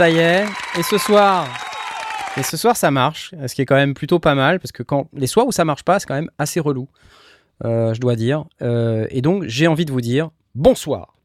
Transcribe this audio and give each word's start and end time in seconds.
Ça 0.00 0.08
y 0.08 0.16
est, 0.16 0.46
et 0.78 0.82
ce 0.82 0.96
soir? 0.96 1.46
Et 2.38 2.42
ce 2.42 2.56
soir 2.56 2.74
ça 2.74 2.90
marche, 2.90 3.34
ce 3.46 3.54
qui 3.54 3.60
est 3.60 3.66
quand 3.66 3.76
même 3.76 3.92
plutôt 3.92 4.18
pas 4.18 4.34
mal, 4.34 4.58
parce 4.58 4.72
que 4.72 4.82
quand 4.82 5.08
les 5.12 5.26
soirs 5.26 5.46
où 5.46 5.52
ça 5.52 5.66
marche 5.66 5.82
pas, 5.82 6.00
c'est 6.00 6.06
quand 6.06 6.14
même 6.14 6.30
assez 6.38 6.58
relou, 6.58 6.88
euh, 7.66 7.92
je 7.92 8.00
dois 8.00 8.16
dire. 8.16 8.46
Euh, 8.62 9.06
et 9.10 9.20
donc 9.20 9.44
j'ai 9.44 9.66
envie 9.66 9.84
de 9.84 9.92
vous 9.92 10.00
dire 10.00 10.30
bonsoir. 10.54 11.16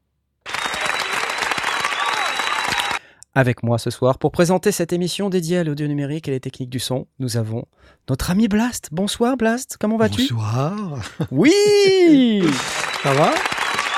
Avec 3.33 3.63
moi 3.63 3.77
ce 3.77 3.91
soir, 3.91 4.17
pour 4.17 4.33
présenter 4.33 4.73
cette 4.73 4.91
émission 4.91 5.29
dédiée 5.29 5.59
à 5.59 5.63
l'audio 5.63 5.87
numérique 5.87 6.27
et 6.27 6.31
les 6.31 6.41
techniques 6.41 6.69
du 6.69 6.79
son, 6.79 7.07
nous 7.19 7.37
avons 7.37 7.63
notre 8.09 8.29
ami 8.29 8.49
Blast. 8.49 8.89
Bonsoir 8.91 9.37
Blast, 9.37 9.77
comment 9.79 9.95
vas-tu? 9.95 10.23
Bonsoir. 10.23 10.99
Oui! 11.31 12.43
Ça 13.03 13.13
va? 13.13 13.31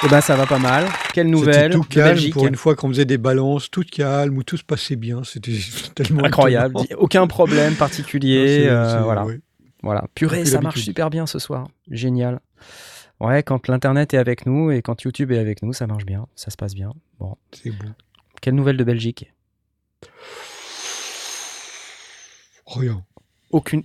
Eh 0.03 0.07
ben 0.09 0.21
ça 0.21 0.35
va 0.35 0.45
pas 0.45 0.59
mal. 0.59 0.85
Quelle 1.13 1.29
nouvelle 1.29 1.71
tout 1.71 1.83
calme 1.83 2.19
pour 2.31 2.45
une 2.45 2.55
fois 2.55 2.75
qu'on 2.75 2.89
faisait 2.89 3.05
des 3.05 3.17
balances, 3.17 3.71
tout 3.71 3.83
calme, 3.83 4.37
où 4.37 4.43
tout 4.43 4.57
se 4.57 4.63
passait 4.63 4.95
bien. 4.95 5.23
C'était 5.23 5.57
tellement 5.95 6.23
incroyable. 6.23 6.76
Aucun 6.98 7.26
problème 7.27 7.76
particulier. 7.76 8.67
euh, 8.67 9.01
voilà. 9.01 9.26
Voilà. 9.81 10.05
Purée, 10.13 10.45
ça 10.45 10.62
marche 10.62 10.81
super 10.81 11.09
bien 11.09 11.26
ce 11.26 11.39
soir. 11.39 11.67
Génial. 11.89 12.39
Ouais, 13.20 13.41
quand 13.41 13.67
l'internet 13.67 14.13
est 14.13 14.17
avec 14.17 14.45
nous 14.45 14.70
et 14.70 14.81
quand 14.84 15.01
YouTube 15.01 15.31
est 15.31 15.39
avec 15.39 15.63
nous, 15.63 15.73
ça 15.73 15.87
marche 15.87 16.05
bien. 16.05 16.27
Ça 16.35 16.51
se 16.51 16.57
passe 16.57 16.76
bien. 16.76 16.93
Bon. 17.20 17.35
C'est 17.51 17.71
bon. 17.71 17.93
Quelle 18.41 18.54
nouvelle 18.54 18.77
de 18.77 18.84
Belgique? 18.84 19.34
Rien. 22.67 23.04
Aucune. 23.49 23.82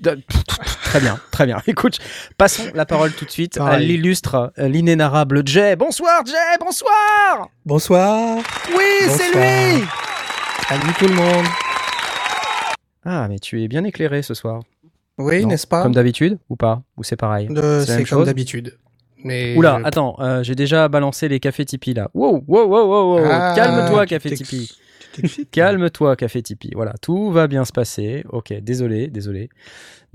Très 0.93 1.01
bien, 1.01 1.19
très 1.31 1.47
bien. 1.47 1.57
Écoute, 1.67 2.01
passons 2.37 2.65
la 2.75 2.85
parole 2.85 3.13
tout 3.13 3.25
de 3.25 3.31
suite 3.31 3.57
à 3.59 3.79
l'illustre, 3.79 4.53
euh, 4.59 4.69
l'inénarrable 4.69 5.41
Jay. 5.47 5.75
Bonsoir 5.75 6.23
Jay, 6.27 6.35
bonsoir 6.61 7.49
Bonsoir 7.65 8.37
Oui, 8.77 9.09
c'est 9.09 9.33
lui 9.33 9.85
Salut 10.69 10.93
tout 10.99 11.09
le 11.09 11.15
monde 11.15 11.47
Ah, 13.07 13.27
mais 13.31 13.39
tu 13.39 13.63
es 13.63 13.69
bien 13.69 13.85
éclairé 13.85 14.21
ce 14.21 14.35
soir. 14.35 14.61
Oui, 15.17 15.47
n'est-ce 15.47 15.67
pas? 15.67 15.83
Comme 15.83 15.95
d'habitude 15.95 16.37
ou 16.51 16.57
pas? 16.57 16.83
Ou 16.99 17.05
c'est 17.05 17.17
pareil? 17.17 17.49
Euh, 17.57 17.87
C'est 17.87 18.05
comme 18.05 18.25
d'habitude. 18.25 18.77
Mais 19.25 19.57
Oula, 19.57 19.81
attends, 19.85 20.17
euh, 20.21 20.43
j'ai 20.43 20.55
déjà 20.55 20.89
balancé 20.89 21.27
les 21.27 21.41
cafés 21.41 21.65
Tipeee 21.65 21.95
là. 21.95 22.11
Wow, 22.13 22.45
wow, 22.47 22.67
wow, 22.67 22.85
wow, 22.87 23.15
wow. 23.19 23.29
Ah, 23.31 23.55
Calme-toi, 23.57 24.05
café 24.05 24.31
Tipeee. 24.33 24.69
Calme-toi, 25.51 26.17
Café 26.17 26.43
Tipeee. 26.43 26.73
Voilà, 26.75 26.95
tout 27.01 27.31
va 27.31 27.47
bien 27.47 27.65
se 27.65 27.73
passer. 27.73 28.25
Ok, 28.31 28.53
désolé, 28.53 29.09
désolé. 29.09 29.49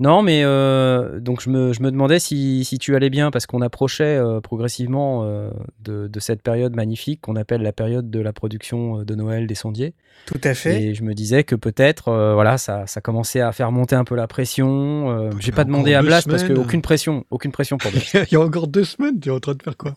Non, 0.00 0.22
mais 0.22 0.42
euh, 0.44 1.18
donc 1.18 1.42
je 1.42 1.50
me, 1.50 1.72
je 1.72 1.82
me 1.82 1.90
demandais 1.90 2.20
si, 2.20 2.64
si, 2.64 2.78
tu 2.78 2.94
allais 2.94 3.10
bien 3.10 3.32
parce 3.32 3.46
qu'on 3.46 3.62
approchait 3.62 4.16
euh, 4.16 4.40
progressivement 4.40 5.24
euh, 5.24 5.50
de, 5.80 6.06
de, 6.06 6.20
cette 6.20 6.40
période 6.40 6.76
magnifique 6.76 7.20
qu'on 7.22 7.34
appelle 7.34 7.62
la 7.62 7.72
période 7.72 8.08
de 8.08 8.20
la 8.20 8.32
production 8.32 9.02
de 9.02 9.14
Noël 9.16 9.48
des 9.48 9.56
sondiers. 9.56 9.94
Tout 10.26 10.40
à 10.44 10.54
fait. 10.54 10.82
Et 10.82 10.94
je 10.94 11.02
me 11.02 11.14
disais 11.14 11.42
que 11.42 11.56
peut-être, 11.56 12.12
voilà, 12.34 12.58
ça, 12.58 12.86
ça 12.86 13.00
commençait 13.00 13.40
à 13.40 13.50
faire 13.50 13.72
monter 13.72 13.96
un 13.96 14.04
peu 14.04 14.14
la 14.14 14.28
pression. 14.28 15.30
J'ai 15.40 15.52
pas 15.52 15.64
demandé 15.64 15.94
à 15.94 16.02
Blast 16.02 16.28
parce 16.28 16.44
qu'aucune 16.44 16.82
pression, 16.82 17.24
aucune 17.30 17.50
pression 17.50 17.76
pour. 17.76 17.90
Il 18.14 18.32
y 18.32 18.36
a 18.36 18.40
encore 18.40 18.68
deux 18.68 18.84
semaines, 18.84 19.18
tu 19.18 19.30
es 19.30 19.32
en 19.32 19.40
train 19.40 19.54
de 19.54 19.62
faire 19.62 19.76
quoi? 19.76 19.94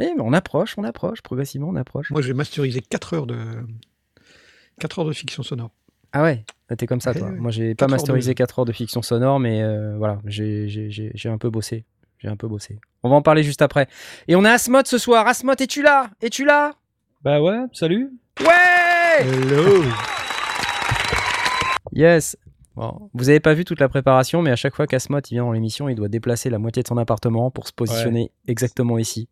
Eh, 0.00 0.14
mais 0.14 0.20
on 0.20 0.32
approche, 0.32 0.76
on 0.78 0.84
approche, 0.84 1.22
progressivement 1.22 1.68
on 1.68 1.76
approche. 1.76 2.10
Moi 2.10 2.22
j'ai 2.22 2.32
masterisé 2.32 2.80
4 2.80 3.14
heures 3.14 3.26
de 3.26 3.36
4 4.78 4.98
heures 5.00 5.04
de 5.04 5.12
fiction 5.12 5.42
sonore. 5.42 5.70
Ah 6.12 6.22
ouais, 6.22 6.44
t'es 6.76 6.86
comme 6.86 7.00
ça, 7.00 7.12
toi. 7.14 7.30
Moi, 7.30 7.50
j'ai 7.50 7.74
pas 7.74 7.86
masterisé 7.86 8.34
4 8.34 8.60
heures 8.60 8.64
de 8.64 8.72
fiction 8.72 9.02
sonore, 9.02 9.38
mais 9.40 9.62
euh, 9.62 9.96
voilà, 9.98 10.20
j'ai 10.24 11.10
un 11.26 11.38
peu 11.38 11.50
bossé. 11.50 11.84
J'ai 12.18 12.28
un 12.28 12.36
peu 12.36 12.48
bossé. 12.48 12.80
On 13.04 13.10
va 13.10 13.16
en 13.16 13.22
parler 13.22 13.44
juste 13.44 13.62
après. 13.62 13.86
Et 14.26 14.34
on 14.34 14.44
a 14.44 14.50
Asmod 14.50 14.86
ce 14.88 14.98
soir. 14.98 15.26
Asmod, 15.28 15.60
es-tu 15.60 15.82
là? 15.82 16.10
Es-tu 16.20 16.44
là? 16.44 16.72
Bah 17.22 17.40
ouais, 17.40 17.58
salut. 17.72 18.10
Ouais 18.40 19.20
Hello 19.20 19.84
Yes. 21.92 22.36
Bon, 22.74 23.10
vous 23.14 23.28
avez 23.28 23.40
pas 23.40 23.54
vu 23.54 23.64
toute 23.64 23.80
la 23.80 23.88
préparation, 23.88 24.42
mais 24.42 24.50
à 24.50 24.56
chaque 24.56 24.74
fois 24.74 24.86
qu'Asmod 24.86 25.26
vient 25.28 25.44
dans 25.44 25.52
l'émission, 25.52 25.88
il 25.88 25.94
doit 25.94 26.08
déplacer 26.08 26.50
la 26.50 26.58
moitié 26.58 26.82
de 26.82 26.88
son 26.88 26.96
appartement 26.96 27.50
pour 27.50 27.66
se 27.66 27.72
positionner 27.72 28.30
exactement 28.46 28.98
ici. 28.98 29.28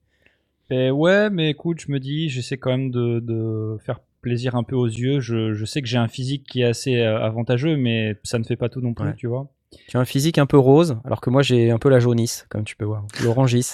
Et 0.70 0.90
ouais, 0.90 1.30
mais 1.30 1.50
écoute, 1.50 1.80
je 1.80 1.92
me 1.92 2.00
dis, 2.00 2.28
j'essaie 2.28 2.56
quand 2.56 2.70
même 2.70 2.90
de, 2.90 3.20
de 3.20 3.76
faire 3.84 4.00
plaisir 4.26 4.56
un 4.56 4.64
peu 4.64 4.74
aux 4.74 4.86
yeux. 4.86 5.20
Je, 5.20 5.54
je 5.54 5.64
sais 5.64 5.80
que 5.80 5.86
j'ai 5.86 5.98
un 5.98 6.08
physique 6.08 6.42
qui 6.50 6.62
est 6.62 6.64
assez 6.64 6.96
euh, 6.96 7.22
avantageux, 7.22 7.76
mais 7.76 8.16
ça 8.24 8.40
ne 8.40 8.44
fait 8.44 8.56
pas 8.56 8.68
tout 8.68 8.80
non 8.80 8.92
plus, 8.92 9.14
tu 9.14 9.28
vois. 9.28 9.46
Tu 9.86 9.96
as 9.96 10.00
un 10.00 10.04
physique 10.04 10.38
un 10.38 10.46
peu 10.46 10.58
rose, 10.58 10.98
alors 11.04 11.20
que 11.20 11.30
moi 11.30 11.42
j'ai 11.42 11.70
un 11.70 11.78
peu 11.78 11.88
la 11.88 12.00
jaunisse, 12.00 12.44
comme 12.48 12.64
tu 12.64 12.74
peux 12.74 12.84
voir. 12.84 13.04
L'orangis. 13.22 13.66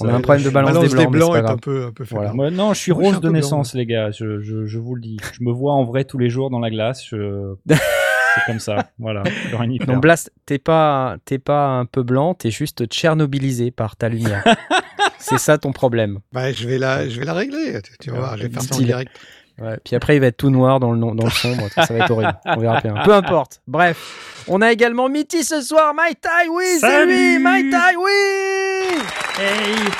On 0.00 0.08
a 0.08 0.14
un 0.14 0.20
problème 0.22 0.44
de 0.44 0.50
balance, 0.50 0.78
des 0.78 0.88
blancs. 0.88 1.10
blancs 1.10 1.36
est, 1.36 1.50
un 1.50 1.58
peu, 1.58 1.86
un 1.86 1.92
peu 1.92 2.04
voilà. 2.08 2.32
non, 2.32 2.72
je 2.72 2.80
suis 2.80 2.92
rose 2.92 3.20
de 3.20 3.28
naissance, 3.28 3.74
les 3.74 3.84
gars. 3.84 4.10
Je, 4.12 4.40
je, 4.40 4.64
je, 4.64 4.78
vous 4.78 4.94
le 4.94 5.02
dis. 5.02 5.18
Je 5.34 5.42
me 5.42 5.52
vois 5.52 5.74
en 5.74 5.84
vrai 5.84 6.04
tous 6.04 6.16
les 6.16 6.30
jours 6.30 6.48
dans 6.48 6.60
la 6.60 6.70
glace. 6.70 7.04
C'est 7.10 8.46
comme 8.46 8.60
ça. 8.60 8.90
Voilà. 8.98 9.24
Donc 9.86 10.00
Blast, 10.00 10.32
t'es 10.46 10.58
pas, 10.58 11.16
t'es 11.24 11.38
pas 11.38 11.66
un 11.66 11.84
peu 11.84 12.02
blanc, 12.02 12.32
t'es 12.34 12.50
juste 12.50 12.86
tchernobylisé 12.86 13.70
par 13.70 13.96
ta 13.96 14.08
lumière. 14.08 14.44
C'est 15.18 15.38
ça 15.38 15.58
ton 15.58 15.72
problème. 15.72 16.20
Bah, 16.32 16.52
je 16.52 16.68
vais 16.68 16.78
la, 16.78 17.08
je 17.08 17.18
vais 17.18 17.26
la 17.26 17.34
régler. 17.34 17.80
Tu 18.00 18.10
vas 18.10 18.18
voir, 18.18 18.36
je 18.36 18.44
vais 18.44 18.50
faire 18.50 18.62
ça 18.62 18.76
en 18.76 18.80
direct. 18.80 19.10
Ouais, 19.58 19.78
puis 19.82 19.96
après, 19.96 20.16
il 20.16 20.20
va 20.20 20.26
être 20.26 20.36
tout 20.36 20.50
noir 20.50 20.80
dans 20.80 20.92
le, 20.92 20.98
dans 20.98 21.24
le 21.24 21.30
sombre. 21.30 21.68
ça 21.70 21.86
va 21.86 22.04
être 22.04 22.10
horrible. 22.10 22.36
On 22.44 22.58
verra 22.58 22.80
bien. 22.80 22.94
Peu 23.04 23.14
importe. 23.14 23.62
Bref. 23.66 24.44
On 24.48 24.60
a 24.60 24.70
également 24.70 25.08
Mitty 25.08 25.44
ce 25.44 25.62
soir. 25.62 25.94
My 25.94 26.14
Tai, 26.14 26.48
oui, 26.50 26.64
c'est 26.78 27.06
lui. 27.06 27.38
My 27.38 27.70
Tai, 27.70 27.96
oui. 27.96 29.00
Hey. 29.40 29.90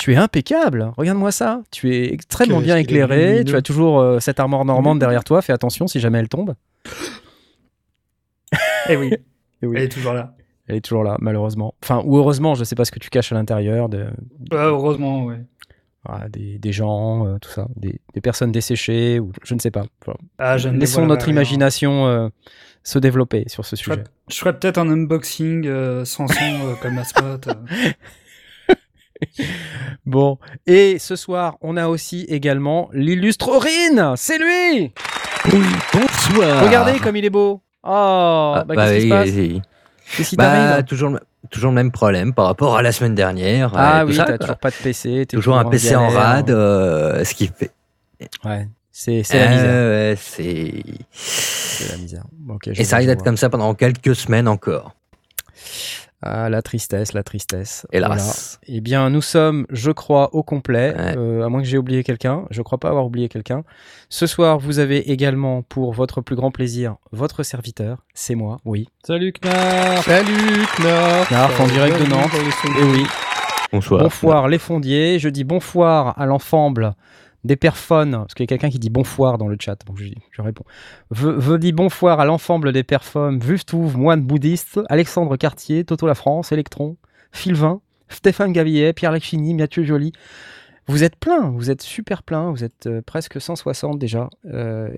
Tu 0.00 0.12
es 0.12 0.16
impeccable. 0.16 0.92
Regarde-moi 0.96 1.30
ça. 1.30 1.62
Tu 1.70 1.94
es 1.94 2.12
extrêmement 2.12 2.60
bien 2.60 2.76
éclairé. 2.76 3.44
Tu 3.44 3.54
as 3.54 3.62
toujours 3.62 4.00
euh, 4.00 4.18
cette 4.18 4.40
armure 4.40 4.64
normande 4.64 4.98
derrière 4.98 5.22
toi. 5.22 5.40
Fais 5.42 5.52
attention 5.52 5.86
si 5.86 6.00
jamais 6.00 6.18
elle 6.18 6.28
tombe. 6.28 6.54
Eh 8.88 8.96
oui. 8.96 9.14
Eh 9.62 9.66
oui. 9.66 9.76
Elle 9.76 9.84
est 9.84 9.88
toujours 9.88 10.12
là. 10.12 10.34
Elle 10.66 10.74
est 10.74 10.80
toujours 10.80 11.04
là, 11.04 11.16
malheureusement. 11.20 11.72
Enfin, 11.84 12.02
ou 12.04 12.16
heureusement, 12.18 12.56
je 12.56 12.64
sais 12.64 12.74
pas 12.74 12.84
ce 12.84 12.90
que 12.90 12.98
tu 12.98 13.10
caches 13.10 13.30
à 13.30 13.36
l'intérieur. 13.36 13.88
De... 13.88 14.06
heureusement, 14.50 15.24
ouais 15.24 15.38
des, 16.28 16.58
des, 16.58 16.72
gens, 16.72 17.26
euh, 17.26 17.38
tout 17.40 17.50
ça, 17.50 17.68
des, 17.76 18.00
des, 18.14 18.20
personnes 18.20 18.52
desséchées, 18.52 19.20
ou 19.20 19.32
je 19.44 19.54
ne 19.54 19.60
sais 19.60 19.70
pas. 19.70 19.84
ah, 20.38 20.58
je 20.58 20.68
Laissons 20.68 21.06
notre 21.06 21.28
imagination 21.28 22.06
euh, 22.06 22.28
se 22.82 22.98
développer 22.98 23.44
sur 23.46 23.64
ce 23.64 23.76
sujet. 23.76 24.04
Je 24.28 24.36
ferais, 24.36 24.58
peut-être 24.58 24.78
un 24.78 24.88
unboxing 24.88 25.66
euh, 25.66 26.04
sans 26.04 26.26
son 26.26 26.76
comme 26.82 26.96
la 26.96 27.04
spot. 27.04 27.48
bon, 30.04 30.38
et 30.66 30.98
ce 30.98 31.14
soir, 31.14 31.56
on 31.60 31.76
a 31.76 31.86
aussi 31.86 32.24
également 32.24 32.90
l'illustre 32.92 33.48
Aurine. 33.48 34.14
C'est 34.16 34.38
lui! 34.38 34.92
Oui, 35.52 35.66
bonsoir. 35.92 36.64
Regardez 36.64 36.98
comme 36.98 37.16
il 37.16 37.24
est 37.24 37.30
beau. 37.30 37.62
Oh, 37.84 37.88
ah, 37.88 38.64
bah, 38.66 38.76
qu'est-ce 38.76 38.94
qui 38.96 39.02
se 39.02 39.08
passe? 39.08 39.71
Qu'est-ce 40.16 40.30
qui 40.30 40.36
bah, 40.36 40.82
toujours, 40.82 41.18
toujours 41.50 41.70
le 41.70 41.74
même 41.74 41.90
problème 41.90 42.34
par 42.34 42.46
rapport 42.46 42.76
à 42.76 42.82
la 42.82 42.92
semaine 42.92 43.14
dernière. 43.14 43.72
Ah 43.74 44.04
oui, 44.04 44.16
t'as 44.16 44.38
toujours 44.38 44.58
pas 44.58 44.70
de 44.70 44.76
PC. 44.76 45.26
Toujours, 45.26 45.56
un 45.56 45.64
PC 45.64 45.96
en 45.96 46.08
rade, 46.08 46.50
euh, 46.50 47.24
ce 47.24 47.34
qui 47.34 47.48
fait. 47.48 47.70
Ouais, 48.44 48.68
c'est 48.90 49.22
la 49.32 49.48
misère. 49.48 49.66
Euh, 49.66 50.16
c'est. 50.18 50.84
La 51.90 51.96
misère. 51.96 52.24
Et 52.66 52.84
ça 52.84 52.98
risque 52.98 53.08
d'être 53.08 53.24
comme 53.24 53.36
ça 53.36 53.48
pendant 53.50 53.74
quelques 53.74 54.14
semaines 54.14 54.46
encore. 54.46 54.94
Ah, 56.24 56.48
la 56.48 56.62
tristesse, 56.62 57.14
la 57.14 57.24
tristesse. 57.24 57.84
Hélas. 57.92 58.60
Eh 58.68 58.80
bien, 58.80 59.10
nous 59.10 59.22
sommes, 59.22 59.66
je 59.70 59.90
crois, 59.90 60.32
au 60.34 60.44
complet, 60.44 60.94
euh, 60.96 61.44
à 61.44 61.48
moins 61.48 61.60
que 61.60 61.66
j'ai 61.66 61.78
oublié 61.78 62.04
quelqu'un. 62.04 62.44
Je 62.50 62.62
crois 62.62 62.78
pas 62.78 62.90
avoir 62.90 63.04
oublié 63.04 63.28
quelqu'un. 63.28 63.64
Ce 64.08 64.28
soir, 64.28 64.60
vous 64.60 64.78
avez 64.78 65.10
également, 65.10 65.62
pour 65.62 65.92
votre 65.92 66.20
plus 66.20 66.36
grand 66.36 66.52
plaisir, 66.52 66.94
votre 67.10 67.42
serviteur. 67.42 68.04
C'est 68.14 68.36
moi, 68.36 68.58
oui. 68.64 68.88
Salut 69.04 69.32
Knarf 69.32 70.04
Salut 70.04 70.66
Knarf 70.78 71.28
Knarf 71.28 71.60
en 71.60 71.66
direct 71.66 72.00
de 72.00 72.06
Nantes. 72.08 72.30
Et 72.34 72.68
eh 72.80 72.84
oui. 72.84 73.04
Bonsoir. 73.72 74.02
Bonfoire 74.02 74.48
les 74.48 74.58
fondiers. 74.58 75.18
Je 75.18 75.28
dis 75.28 75.44
bonfoire 75.44 76.16
à 76.20 76.26
l'ensemble 76.26 76.92
des 77.44 77.56
perfons, 77.56 78.10
parce 78.12 78.34
qu'il 78.34 78.44
y 78.44 78.46
a 78.46 78.48
quelqu'un 78.48 78.70
qui 78.70 78.78
dit 78.78 78.90
bonfoire 78.90 79.38
dans 79.38 79.48
le 79.48 79.56
chat, 79.60 79.76
donc 79.86 79.98
je, 79.98 80.06
je 80.30 80.42
réponds. 80.42 80.64
Veux 81.10 81.58
dis 81.58 81.72
bonfoire 81.72 82.20
à 82.20 82.24
l'ensemble 82.24 82.72
des 82.72 82.84
perfums, 82.84 83.38
Vuftouv, 83.40 83.96
moine 83.96 84.22
bouddhiste, 84.22 84.80
Alexandre 84.88 85.36
Cartier, 85.36 85.84
Toto 85.84 86.06
La 86.06 86.14
France, 86.14 86.52
Electron, 86.52 86.96
Philvin, 87.32 87.80
Stéphane 88.08 88.52
Gavillet, 88.52 88.92
Pierre 88.92 89.12
Lacchini, 89.12 89.54
Mathieu 89.54 89.84
Joly, 89.84 90.12
Vous 90.86 91.04
êtes 91.04 91.16
plein, 91.16 91.50
vous 91.50 91.70
êtes 91.70 91.82
super 91.82 92.22
plein, 92.22 92.50
vous 92.50 92.64
êtes 92.64 92.86
euh, 92.86 93.02
presque 93.04 93.40
160 93.40 93.98
déjà, 93.98 94.28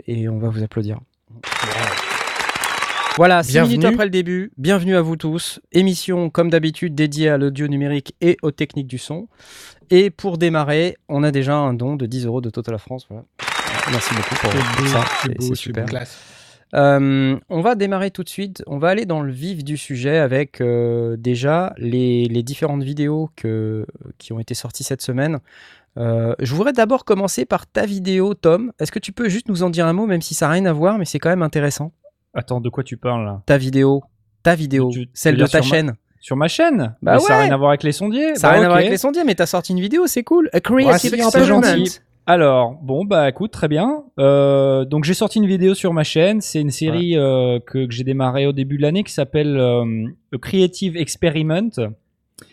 et 0.06 0.28
on 0.28 0.38
va 0.38 0.48
vous 0.48 0.62
applaudir. 0.62 0.98
Voilà, 3.16 3.44
6 3.44 3.60
minutes 3.60 3.84
après 3.84 4.04
le 4.04 4.10
début, 4.10 4.50
bienvenue 4.58 4.96
à 4.96 5.00
vous 5.00 5.14
tous. 5.14 5.60
Émission 5.70 6.30
comme 6.30 6.50
d'habitude 6.50 6.96
dédiée 6.96 7.28
à 7.28 7.38
l'audio 7.38 7.68
numérique 7.68 8.16
et 8.20 8.36
aux 8.42 8.50
techniques 8.50 8.88
du 8.88 8.98
son. 8.98 9.28
Et 9.90 10.10
pour 10.10 10.36
démarrer, 10.36 10.96
on 11.08 11.22
a 11.22 11.30
déjà 11.30 11.54
un 11.54 11.74
don 11.74 11.94
de 11.94 12.06
10 12.06 12.26
euros 12.26 12.40
de 12.40 12.50
Total 12.50 12.76
France. 12.78 13.06
Voilà. 13.08 13.24
Merci 13.90 14.14
beaucoup 14.14 14.34
pour, 14.34 14.88
ça, 14.88 15.04
c'est 15.38 15.54
super. 15.54 15.86
Euh, 16.74 17.38
on 17.48 17.60
va 17.60 17.76
démarrer 17.76 18.10
tout 18.10 18.24
de 18.24 18.28
suite. 18.28 18.64
On 18.66 18.78
va 18.78 18.88
aller 18.88 19.06
dans 19.06 19.20
le 19.20 19.30
vif 19.30 19.62
du 19.62 19.76
sujet 19.76 20.18
avec 20.18 20.60
euh, 20.60 21.16
déjà 21.16 21.72
les, 21.76 22.26
différentes 22.42 22.82
vidéos 22.82 23.30
que, 23.36 23.86
qui 24.18 24.32
ont 24.32 24.40
été 24.40 24.54
sorties 24.54 24.82
cette 24.82 25.02
semaine. 25.02 25.38
Euh, 25.98 26.34
je 26.40 26.52
voudrais 26.52 26.72
d'abord 26.72 27.04
commencer 27.04 27.44
par 27.44 27.68
ta 27.68 27.86
vidéo, 27.86 28.34
Tom. 28.34 28.72
Est-ce 28.80 28.90
que 28.90 28.98
tu 28.98 29.12
peux 29.12 29.28
juste 29.28 29.48
nous 29.48 29.62
en 29.62 29.70
dire 29.70 29.86
un 29.86 29.92
mot, 29.92 30.06
même 30.06 30.22
si 30.22 30.34
ça 30.34 30.46
n'a 30.46 30.52
rien 30.54 30.66
à 30.66 30.72
voir, 30.72 30.98
mais 30.98 31.04
c'est 31.04 31.20
quand 31.20 31.28
même 31.28 31.42
intéressant? 31.42 31.92
Attends, 32.34 32.60
de 32.60 32.68
quoi 32.68 32.84
tu 32.84 32.96
parles 32.96 33.24
là 33.24 33.42
Ta 33.46 33.58
vidéo. 33.58 34.02
Ta 34.42 34.54
vidéo. 34.54 34.90
celle 35.12 35.36
de 35.36 35.46
ta 35.46 35.62
chaîne. 35.62 35.94
Sur 36.20 36.36
ma 36.36 36.48
chaîne 36.48 36.96
bah 37.02 37.18
Ça 37.18 37.34
n'a 37.34 37.40
rien 37.42 37.52
à 37.52 37.56
voir 37.56 37.70
avec 37.70 37.82
les 37.82 37.92
sondiers. 37.92 38.34
Ça 38.34 38.48
n'a 38.48 38.54
bah 38.54 38.58
rien 38.58 38.64
à 38.64 38.68
voir 38.68 38.78
avec 38.78 38.90
les 38.90 38.96
sondiers, 38.96 39.24
mais 39.24 39.34
t'as 39.34 39.46
sorti 39.46 39.72
une 39.72 39.80
vidéo, 39.80 40.06
c'est 40.06 40.22
cool. 40.22 40.48
A 40.52 40.60
creative 40.60 41.14
experiment. 41.14 41.60
Alors, 42.26 42.78
bon, 42.80 43.04
bah 43.04 43.28
écoute, 43.28 43.50
très 43.50 43.68
bien. 43.68 44.04
Euh, 44.18 44.86
donc 44.86 45.04
j'ai 45.04 45.12
sorti 45.12 45.38
une 45.38 45.46
vidéo 45.46 45.74
sur 45.74 45.92
ma 45.92 46.04
chaîne. 46.04 46.40
C'est 46.40 46.60
une 46.60 46.70
série 46.70 47.18
euh, 47.18 47.58
que, 47.60 47.84
que 47.84 47.92
j'ai 47.92 48.04
démarré 48.04 48.46
au 48.46 48.52
début 48.52 48.78
de 48.78 48.82
l'année 48.82 49.04
qui 49.04 49.12
s'appelle 49.12 49.58
euh, 49.58 50.06
A 50.34 50.38
Creative 50.38 50.96
Experiment. 50.96 51.68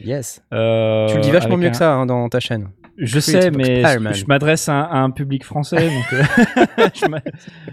Yes. 0.04 0.44
tu 0.52 0.56
le 0.56 1.22
dis 1.22 1.32
vachement 1.32 1.58
mieux 1.58 1.70
que 1.70 1.78
ça 1.78 1.94
hein, 1.94 2.06
dans 2.06 2.28
ta 2.28 2.42
chaîne. 2.42 2.70
Je 2.98 3.20
sais, 3.20 3.52
mais 3.52 3.84
je 4.14 4.26
m'adresse 4.26 4.70
à, 4.70 4.92
un 4.92 5.12
public 5.12 5.44
français, 5.44 5.90
donc 5.90 6.14
euh, 6.14 6.88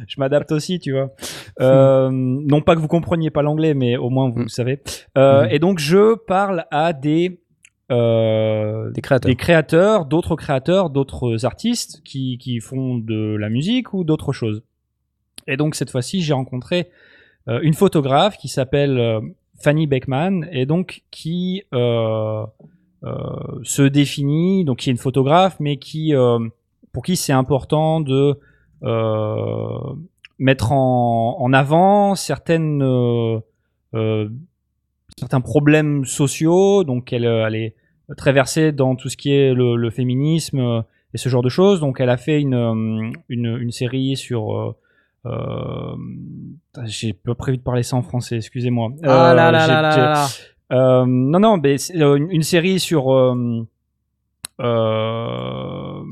je 0.06 0.19
m'adapte 0.19 0.53
aussi, 0.53 0.79
tu 0.79 0.93
vois. 0.93 1.11
Euh, 1.61 2.09
non 2.12 2.61
pas 2.62 2.75
que 2.75 2.81
vous 2.81 2.88
compreniez 2.88 3.31
pas 3.31 3.43
l'anglais, 3.43 3.75
mais 3.75 3.97
au 3.97 4.11
moins 4.11 4.31
vous 4.31 4.38
le 4.38 4.44
mm. 4.44 4.49
savez. 4.49 4.81
Euh, 5.17 5.44
mm. 5.44 5.49
Et 5.50 5.59
donc 5.59 5.79
je 5.79 6.15
parle 6.15 6.67
à 6.70 6.93
des 6.93 7.41
créateurs, 7.88 9.20
des 9.20 9.37
créateurs, 9.37 10.05
d'autres 10.06 10.37
créateurs, 10.37 10.91
d'autres 10.91 11.44
artistes 11.44 12.03
qui, 12.05 12.38
qui 12.38 12.61
font 12.61 12.99
de 12.99 13.37
la 13.37 13.49
musique 13.49 13.94
ou 13.94 14.05
d'autres 14.05 14.32
choses. 14.32 14.62
Et 15.47 15.56
donc 15.56 15.75
cette 15.75 15.91
fois-ci, 15.91 16.23
j'ai 16.23 16.35
rencontré 16.35 16.91
une 17.47 17.73
photographe 17.73 18.37
qui 18.37 18.49
s'appelle 18.49 19.23
Fanny 19.59 19.87
Beckman 19.87 20.47
et 20.53 20.67
donc 20.67 21.03
qui 21.11 21.65
euh, 21.75 21.79
euh, 21.79 22.47
se 23.03 23.83
définit, 23.83 24.65
donc 24.65 24.79
qui 24.79 24.91
est 24.91 24.93
une 24.93 24.99
photographe, 24.99 25.56
mais 25.61 25.77
qui, 25.77 26.15
euh, 26.15 26.39
pour 26.93 27.05
qui 27.05 27.17
c'est 27.17 27.33
important 27.33 28.00
de 28.00 28.39
euh, 28.83 29.95
mettre 30.39 30.73
en, 30.73 31.37
en, 31.41 31.53
avant 31.53 32.15
certaines 32.15 32.83
certains 35.17 35.41
problèmes 35.41 36.05
sociaux. 36.05 36.85
Donc 36.85 37.12
elle, 37.12 37.25
elle 37.25 37.55
est 37.55 37.75
très 38.17 38.33
versée 38.33 38.73
dans 38.73 38.97
tout 38.97 39.09
ce 39.09 39.17
qui 39.17 39.33
est 39.33 39.55
le, 39.55 39.77
le, 39.77 39.91
féminisme 39.91 40.85
et 41.15 41.19
ce 41.19 41.29
genre 41.29 41.43
de 41.43 41.49
choses. 41.49 41.81
Donc 41.81 42.01
elle 42.01 42.11
a 42.11 42.17
fait 42.17 42.41
une, 42.41 43.12
une, 43.29 43.59
une 43.59 43.71
série 43.71 44.17
sur... 44.17 44.75
Euh, 45.27 45.97
j'ai 46.85 47.12
pas 47.12 47.35
prévu 47.35 47.59
de 47.59 47.62
parler 47.62 47.83
ça 47.83 47.97
en 47.97 48.03
français, 48.03 48.37
excusez-moi. 48.37 48.91
Ah 49.03 49.35
là 49.35 49.51
là 49.51 49.67
là 49.67 49.83
là 49.83 49.97
là 49.97 50.27
euh, 50.73 51.05
non, 51.06 51.41
non, 51.41 51.56
mais 51.56 51.79
c'est 51.79 52.00
euh, 52.00 52.17
une, 52.17 52.43
série 52.43 52.79
sur 52.79 53.12
euh, 53.12 53.67
euh, 54.61 56.03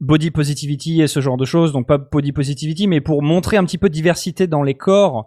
body 0.00 0.30
positivity 0.30 1.02
et 1.02 1.06
ce 1.06 1.20
genre 1.20 1.36
de 1.36 1.44
choses. 1.44 1.72
Donc 1.72 1.86
pas 1.86 1.98
body 1.98 2.32
positivity, 2.32 2.88
mais 2.88 3.00
pour 3.00 3.22
montrer 3.22 3.56
un 3.56 3.64
petit 3.64 3.78
peu 3.78 3.88
de 3.88 3.94
diversité 3.94 4.46
dans 4.46 4.62
les 4.62 4.74
corps, 4.74 5.26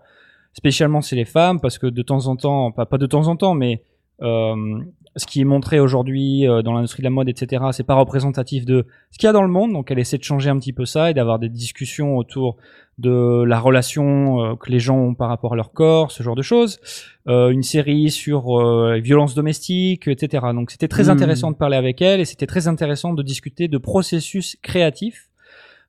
spécialement 0.53 1.01
chez 1.01 1.15
les 1.15 1.25
femmes, 1.25 1.59
parce 1.61 1.77
que 1.77 1.87
de 1.87 2.01
temps 2.01 2.27
en 2.27 2.35
temps, 2.35 2.71
pas, 2.71 2.85
de 2.97 3.05
temps 3.05 3.27
en 3.27 3.35
temps, 3.35 3.53
mais 3.53 3.83
ce 4.21 5.25
qui 5.25 5.41
est 5.41 5.45
montré 5.45 5.79
aujourd'hui 5.79 6.45
dans 6.63 6.73
l'industrie 6.73 7.01
de 7.01 7.05
la 7.05 7.09
mode, 7.09 7.29
etc., 7.29 7.65
c'est 7.71 7.85
pas 7.85 7.95
représentatif 7.95 8.65
de 8.65 8.85
ce 9.11 9.17
qu'il 9.17 9.27
y 9.27 9.29
a 9.29 9.33
dans 9.33 9.43
le 9.43 9.49
monde. 9.49 9.73
Donc 9.73 9.91
elle 9.91 9.99
essaie 9.99 10.17
de 10.17 10.23
changer 10.23 10.49
un 10.49 10.57
petit 10.59 10.73
peu 10.73 10.85
ça 10.85 11.09
et 11.09 11.13
d'avoir 11.13 11.39
des 11.39 11.49
discussions 11.49 12.17
autour 12.17 12.57
de 12.99 13.43
la 13.43 13.59
relation 13.59 14.43
euh, 14.43 14.55
que 14.55 14.69
les 14.69 14.79
gens 14.79 14.97
ont 14.97 15.15
par 15.15 15.29
rapport 15.29 15.53
à 15.53 15.55
leur 15.55 15.71
corps, 15.71 16.11
ce 16.11 16.21
genre 16.21 16.35
de 16.35 16.41
choses. 16.41 16.79
Euh, 17.27 17.49
une 17.49 17.63
série 17.63 18.11
sur 18.11 18.59
euh, 18.59 18.99
violences 19.01 19.35
domestiques, 19.35 20.07
etc. 20.07 20.47
Donc 20.53 20.71
c'était 20.71 20.89
très 20.89 21.05
hmm. 21.05 21.11
intéressant 21.11 21.51
de 21.51 21.55
parler 21.55 21.77
avec 21.77 22.01
elle 22.01 22.19
et 22.19 22.25
c'était 22.25 22.45
très 22.45 22.67
intéressant 22.67 23.13
de 23.13 23.23
discuter 23.23 23.67
de 23.67 23.77
processus 23.77 24.57
créatifs, 24.61 25.29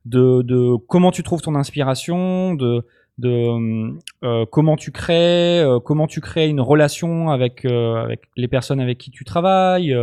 de, 0.05 0.41
de 0.41 0.75
comment 0.87 1.11
tu 1.11 1.21
trouves 1.21 1.41
ton 1.41 1.55
inspiration, 1.55 2.55
de 2.55 2.85
de 3.17 3.93
euh, 4.23 4.45
comment 4.51 4.75
tu 4.75 4.91
crées, 4.91 5.63
comment 5.85 6.07
tu 6.07 6.21
crées 6.21 6.47
une 6.47 6.61
relation 6.61 7.29
avec 7.29 7.65
avec 7.65 8.21
les 8.37 8.47
personnes 8.47 8.79
avec 8.79 8.97
qui 8.97 9.11
tu 9.11 9.25
travailles, 9.25 9.95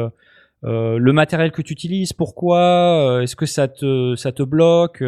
le 0.62 1.12
matériel 1.12 1.50
que 1.50 1.62
tu 1.62 1.72
utilises, 1.72 2.12
pourquoi, 2.12 3.20
est-ce 3.22 3.37
que 3.37 3.46
ça 3.46 3.69
te 3.69 4.14
ça 4.16 4.32
te 4.32 4.43
bloque, 4.43 5.02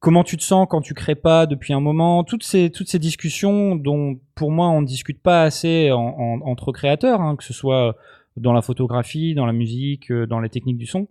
comment 0.00 0.24
tu 0.24 0.36
te 0.36 0.42
sens 0.42 0.66
quand 0.68 0.80
tu 0.80 0.94
crées 0.94 1.14
pas 1.14 1.46
depuis 1.46 1.72
un 1.72 1.80
moment, 1.80 2.24
toutes 2.24 2.44
ces 2.44 2.70
toutes 2.70 2.88
ces 2.88 2.98
discussions 2.98 3.76
dont 3.76 4.18
pour 4.34 4.50
moi 4.50 4.68
on 4.68 4.80
ne 4.80 4.86
discute 4.86 5.22
pas 5.22 5.44
assez 5.44 5.90
entre 5.92 6.72
créateurs, 6.72 7.20
hein, 7.20 7.36
que 7.36 7.44
ce 7.44 7.52
soit 7.52 7.96
dans 8.36 8.52
la 8.52 8.62
photographie, 8.62 9.34
dans 9.34 9.46
la 9.46 9.52
musique, 9.52 10.10
euh, 10.10 10.26
dans 10.26 10.40
les 10.40 10.48
techniques 10.48 10.78
du 10.78 10.86
son. 10.86 11.08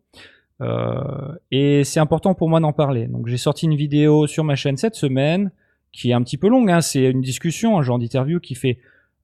Euh, 0.61 1.33
et 1.51 1.83
c'est 1.83 1.99
important 1.99 2.33
pour 2.33 2.49
moi 2.49 2.59
d'en 2.59 2.73
parler. 2.73 3.07
Donc 3.07 3.27
j'ai 3.27 3.37
sorti 3.37 3.65
une 3.65 3.75
vidéo 3.75 4.27
sur 4.27 4.43
ma 4.43 4.55
chaîne 4.55 4.77
cette 4.77 4.95
semaine 4.95 5.51
qui 5.91 6.11
est 6.11 6.13
un 6.13 6.21
petit 6.21 6.37
peu 6.37 6.47
longue. 6.47 6.69
Hein, 6.69 6.81
c'est 6.81 7.03
une 7.09 7.21
discussion, 7.21 7.77
un 7.77 7.81
genre 7.81 7.99
d'interview 7.99 8.39
qui 8.39 8.55
fait 8.55 8.79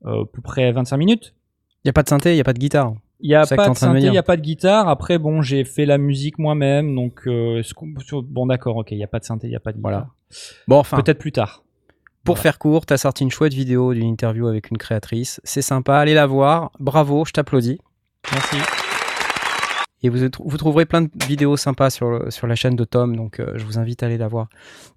euh, 0.06 0.24
à 0.24 0.26
peu 0.26 0.42
près 0.42 0.72
25 0.72 0.98
minutes. 0.98 1.34
Il 1.84 1.88
y 1.88 1.90
a 1.90 1.94
pas 1.94 2.04
de 2.04 2.10
synthé, 2.10 2.34
il 2.34 2.38
y 2.38 2.42
a 2.42 2.44
pas 2.44 2.54
de 2.54 2.60
guitare. 2.60 2.96
Il 3.22 3.30
n'y 3.30 3.36
a 3.36 3.46
pas 3.46 3.70
de 3.70 3.76
synthé, 3.76 4.02
il 4.02 4.12
n'y 4.12 4.18
a 4.18 4.24
pas 4.24 4.38
de 4.38 4.42
guitare. 4.42 4.90
Après, 4.90 5.18
bon, 5.18 5.42
j'ai 5.42 5.64
fait 5.64 5.86
la 5.86 5.98
musique 5.98 6.38
moi-même, 6.38 6.94
donc 6.94 7.28
euh, 7.28 7.62
bon, 8.12 8.46
d'accord, 8.48 8.78
ok, 8.78 8.92
il 8.92 8.98
n'y 8.98 9.04
a 9.04 9.08
pas 9.08 9.20
de 9.20 9.26
synthé, 9.26 9.48
il 9.48 9.52
n'y 9.52 9.56
a 9.56 9.60
pas 9.60 9.72
de 9.72 9.78
guitare. 9.78 9.92
Voilà. 9.92 10.08
Bon, 10.68 10.78
enfin, 10.78 11.02
peut-être 11.02 11.20
plus 11.20 11.32
tard. 11.32 11.64
Pour 12.24 12.40
faire 12.40 12.58
court, 12.58 12.88
tu 12.88 12.94
as 12.94 12.98
sorti 12.98 13.24
une 13.24 13.30
chouette 13.30 13.54
vidéo 13.54 13.94
d'une 13.94 14.08
interview 14.08 14.48
avec 14.48 14.72
une 14.72 14.78
créatrice. 14.78 15.40
C'est 15.44 15.62
sympa, 15.62 15.98
allez 15.98 16.16
la 16.16 16.26
voir. 16.26 16.72
Bravo, 16.80 17.24
je 17.24 17.32
t'applaudis. 17.32 17.80
Merci. 18.32 18.85
Et 20.04 20.10
vous, 20.10 20.20
vous 20.40 20.58
trouverez 20.58 20.86
plein 20.86 21.04
de 21.04 21.10
vidéos 21.28 21.58
sympas 21.58 21.90
sur, 21.90 22.32
sur 22.32 22.48
la 22.48 22.56
chaîne 22.56 22.76
de 22.76 22.84
Tom, 22.84 23.16
donc 23.16 23.40
euh, 23.40 23.54
je 23.56 23.66
vous 23.66 23.80
invite 23.80 24.04
à 24.04 24.08
aller 24.08 24.18
la 24.18 24.28
voir. 24.28 24.50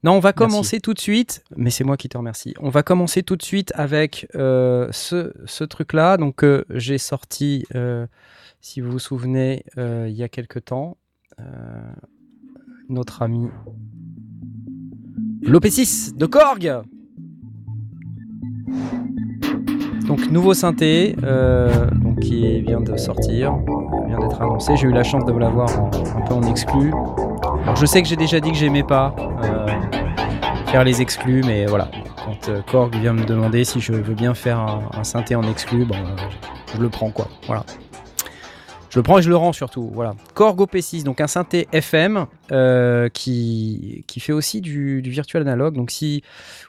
Non, 0.04 0.12
on 0.12 0.20
va 0.20 0.32
commencer 0.32 0.80
tout 0.80 0.92
de 0.92 0.98
suite, 0.98 1.42
mais 1.56 1.70
c'est 1.70 1.84
moi 1.84 1.96
qui 1.96 2.08
te 2.08 2.18
remercie. 2.18 2.54
On 2.58 2.68
va 2.68 2.82
commencer 2.82 3.22
tout 3.22 3.36
de 3.36 3.42
suite 3.42 3.72
avec 3.74 4.28
euh, 4.34 4.88
ce, 4.90 5.32
ce 5.46 5.64
truc-là. 5.64 6.16
Donc 6.16 6.44
euh, 6.44 6.64
j'ai 6.70 6.98
sorti, 6.98 7.64
si 8.60 8.80
vous 8.80 8.90
vous 8.90 8.98
souvenez, 8.98 9.64
il 9.76 10.14
y 10.14 10.22
a 10.22 10.28
quelque 10.28 10.58
temps, 10.58 10.96
notre 12.88 13.22
ami 13.22 13.48
l'OP6 15.42 16.16
de 16.16 16.26
Korg. 16.26 16.82
Donc 20.08 20.30
nouveau 20.30 20.54
synthé, 20.54 21.14
donc 21.22 22.18
qui 22.20 22.60
vient 22.62 22.80
de 22.80 22.96
sortir 22.96 23.54
vient 24.08 24.18
d'être 24.18 24.40
annoncé. 24.40 24.76
J'ai 24.76 24.88
eu 24.88 24.92
la 24.92 25.04
chance 25.04 25.24
de 25.24 25.32
l'avoir 25.32 25.68
un 25.78 26.20
peu 26.26 26.34
en 26.34 26.42
exclu. 26.42 26.92
Alors, 27.62 27.76
je 27.76 27.86
sais 27.86 28.02
que 28.02 28.08
j'ai 28.08 28.16
déjà 28.16 28.40
dit 28.40 28.50
que 28.50 28.56
j'aimais 28.56 28.82
pas 28.82 29.14
euh, 29.44 29.66
faire 30.66 30.84
les 30.84 31.00
exclus, 31.00 31.42
mais 31.46 31.66
voilà. 31.66 31.90
Quand 32.24 32.48
euh, 32.48 32.62
Korg 32.62 32.94
vient 32.96 33.12
me 33.12 33.24
demander 33.24 33.64
si 33.64 33.80
je 33.80 33.92
veux 33.92 34.14
bien 34.14 34.34
faire 34.34 34.58
un, 34.58 35.04
synthé 35.04 35.34
en 35.34 35.42
exclu, 35.42 35.84
bon, 35.84 35.94
euh, 35.94 36.16
je 36.74 36.80
le 36.80 36.88
prends 36.88 37.10
quoi. 37.10 37.28
Voilà. 37.46 37.64
Je 38.90 38.98
le 38.98 39.02
prends 39.02 39.18
et 39.18 39.22
je 39.22 39.28
le 39.28 39.36
rends 39.36 39.52
surtout. 39.52 39.90
Voilà. 39.92 40.14
Korg 40.34 40.58
OP6, 40.58 41.04
donc 41.04 41.20
un 41.20 41.26
synthé 41.26 41.68
FM 41.72 42.26
qui, 43.12 44.04
qui 44.06 44.20
fait 44.20 44.32
aussi 44.32 44.62
du, 44.62 45.02
du 45.02 45.10
virtual 45.10 45.42
analogue. 45.42 45.74
Donc 45.74 45.90
si 45.90 46.22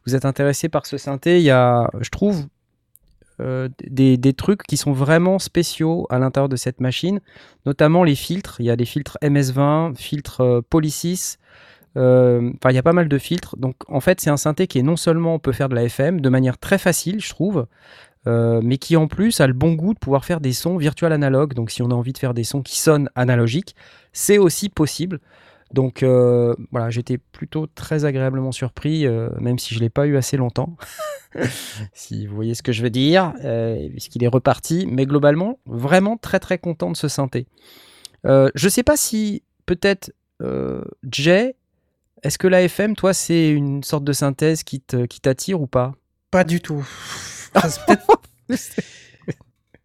vous 0.06 0.16
êtes 0.16 0.26
intéressé 0.26 0.68
par 0.68 0.86
ce 0.86 0.98
synthé, 0.98 1.38
il 1.38 1.44
y 1.44 1.52
a, 1.52 1.90
je 2.02 2.10
trouve, 2.10 2.46
euh, 3.42 3.70
des, 3.88 4.34
trucs 4.34 4.64
qui 4.64 4.76
sont 4.76 4.92
vraiment 4.92 5.40
spéciaux 5.40 6.08
à 6.10 6.20
l'intérieur 6.20 6.50
de 6.50 6.56
cette 6.56 6.82
machine, 6.82 7.22
notamment 7.66 8.04
les 8.04 8.16
filtres. 8.16 8.58
Il 8.60 8.66
y 8.66 8.70
a 8.70 8.76
des 8.76 8.86
filtres 8.86 9.18
MS20, 9.22 9.96
filtres 9.96 10.42
euh, 10.42 10.62
Poly6. 10.70 11.38
Euh, 11.98 12.52
enfin, 12.56 12.72
il 12.72 12.76
y 12.76 12.80
a 12.80 12.84
pas 12.84 12.94
mal 12.94 13.08
de 13.08 13.18
filtres. 13.18 13.56
Donc, 13.58 13.76
en 13.88 14.02
fait, 14.02 14.20
c'est 14.20 14.30
un 14.30 14.38
synthé 14.38 14.68
qui 14.68 14.80
est 14.80 14.84
non 14.84 14.98
seulement 14.98 15.40
peut 15.40 15.52
faire 15.52 15.70
de 15.70 15.76
la 15.76 15.84
FM 15.84 16.22
de 16.22 16.30
manière 16.30 16.58
très 16.58 16.78
facile, 16.78 17.22
je 17.22 17.30
trouve, 17.30 17.66
mais 18.28 18.78
qui 18.78 18.96
en 18.96 19.08
plus 19.08 19.42
a 19.42 19.48
le 19.48 19.54
bon 19.54 19.74
goût 19.74 19.96
de 19.96 20.00
pouvoir 20.00 20.24
faire 20.24 20.40
des 20.40 20.54
sons 20.54 20.78
virtuels 20.78 21.14
analogues. 21.14 21.56
Donc, 21.56 21.72
si 21.72 21.82
on 21.82 21.90
a 21.90 21.96
envie 21.96 22.14
de 22.14 22.20
faire 22.20 22.36
des 22.36 22.44
sons 22.44 22.62
qui 22.62 22.78
sonnent 22.78 23.10
analogiques, 23.16 23.76
c'est 24.14 24.38
aussi 24.38 24.70
possible. 24.70 25.20
Donc 25.72 26.02
euh, 26.02 26.56
voilà, 26.72 26.90
j'étais 26.90 27.18
plutôt 27.18 27.68
très 27.68 28.06
agréablement 28.06 28.52
surpris, 28.52 29.06
euh, 29.06 29.30
même 29.40 29.60
si 29.60 29.74
je 29.74 29.80
ne 29.80 29.84
l'ai 29.84 29.90
pas 29.90 30.08
eu 30.08 30.18
assez 30.18 30.38
longtemps. 30.38 30.76
si 31.94 32.26
vous 32.26 32.36
voyez 32.36 32.56
ce 32.56 32.64
que 32.64 32.72
je 32.72 32.82
veux 32.82 32.90
dire, 32.90 33.34
euh, 33.44 33.88
puisqu'il 33.90 34.24
est 34.24 34.28
reparti. 34.28 34.88
Mais 34.90 35.06
globalement, 35.06 35.60
vraiment 35.66 36.18
très 36.18 36.40
très 36.40 36.58
content 36.58 36.92
de 36.92 36.98
ce 36.98 37.08
synthé. 37.08 37.48
Je 38.24 38.70
sais 38.70 38.84
pas 38.84 38.98
si 38.98 39.44
peut-être 39.66 40.12
Jay, 41.10 41.56
est-ce 42.24 42.38
que 42.38 42.48
la 42.48 42.64
FM, 42.64 42.96
toi, 42.96 43.14
c'est 43.14 43.50
une 43.50 43.84
sorte 43.84 44.04
de 44.04 44.14
synthèse 44.14 44.64
qui 44.64 44.82
t'attire 44.82 45.62
ou 45.62 45.68
pas? 45.68 45.94
Pas 46.32 46.44
du 46.44 46.62
tout. 46.62 46.88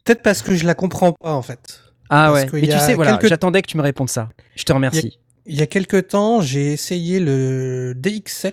Peut-être 0.05 0.23
parce 0.23 0.43
que 0.43 0.55
je 0.55 0.67
la 0.67 0.75
comprends 0.75 1.13
pas 1.13 1.33
en 1.33 1.41
fait. 1.41 1.81
Ah 2.11 2.33
ouais. 2.33 2.47
Mais 2.53 2.69
tu 2.69 2.79
sais, 2.79 2.95
voilà, 2.95 3.19
j'attendais 3.23 3.63
que 3.63 3.69
tu 3.69 3.79
me 3.79 3.83
répondes 3.83 4.11
ça. 4.11 4.29
Je 4.55 4.65
te 4.65 4.73
remercie. 4.73 5.19
Il 5.47 5.57
y 5.57 5.63
a, 5.63 5.67
quelques 5.67 6.09
temps, 6.09 6.41
j'ai 6.41 6.73
essayé 6.73 7.21
le 7.21 7.95
DX7 7.95 8.53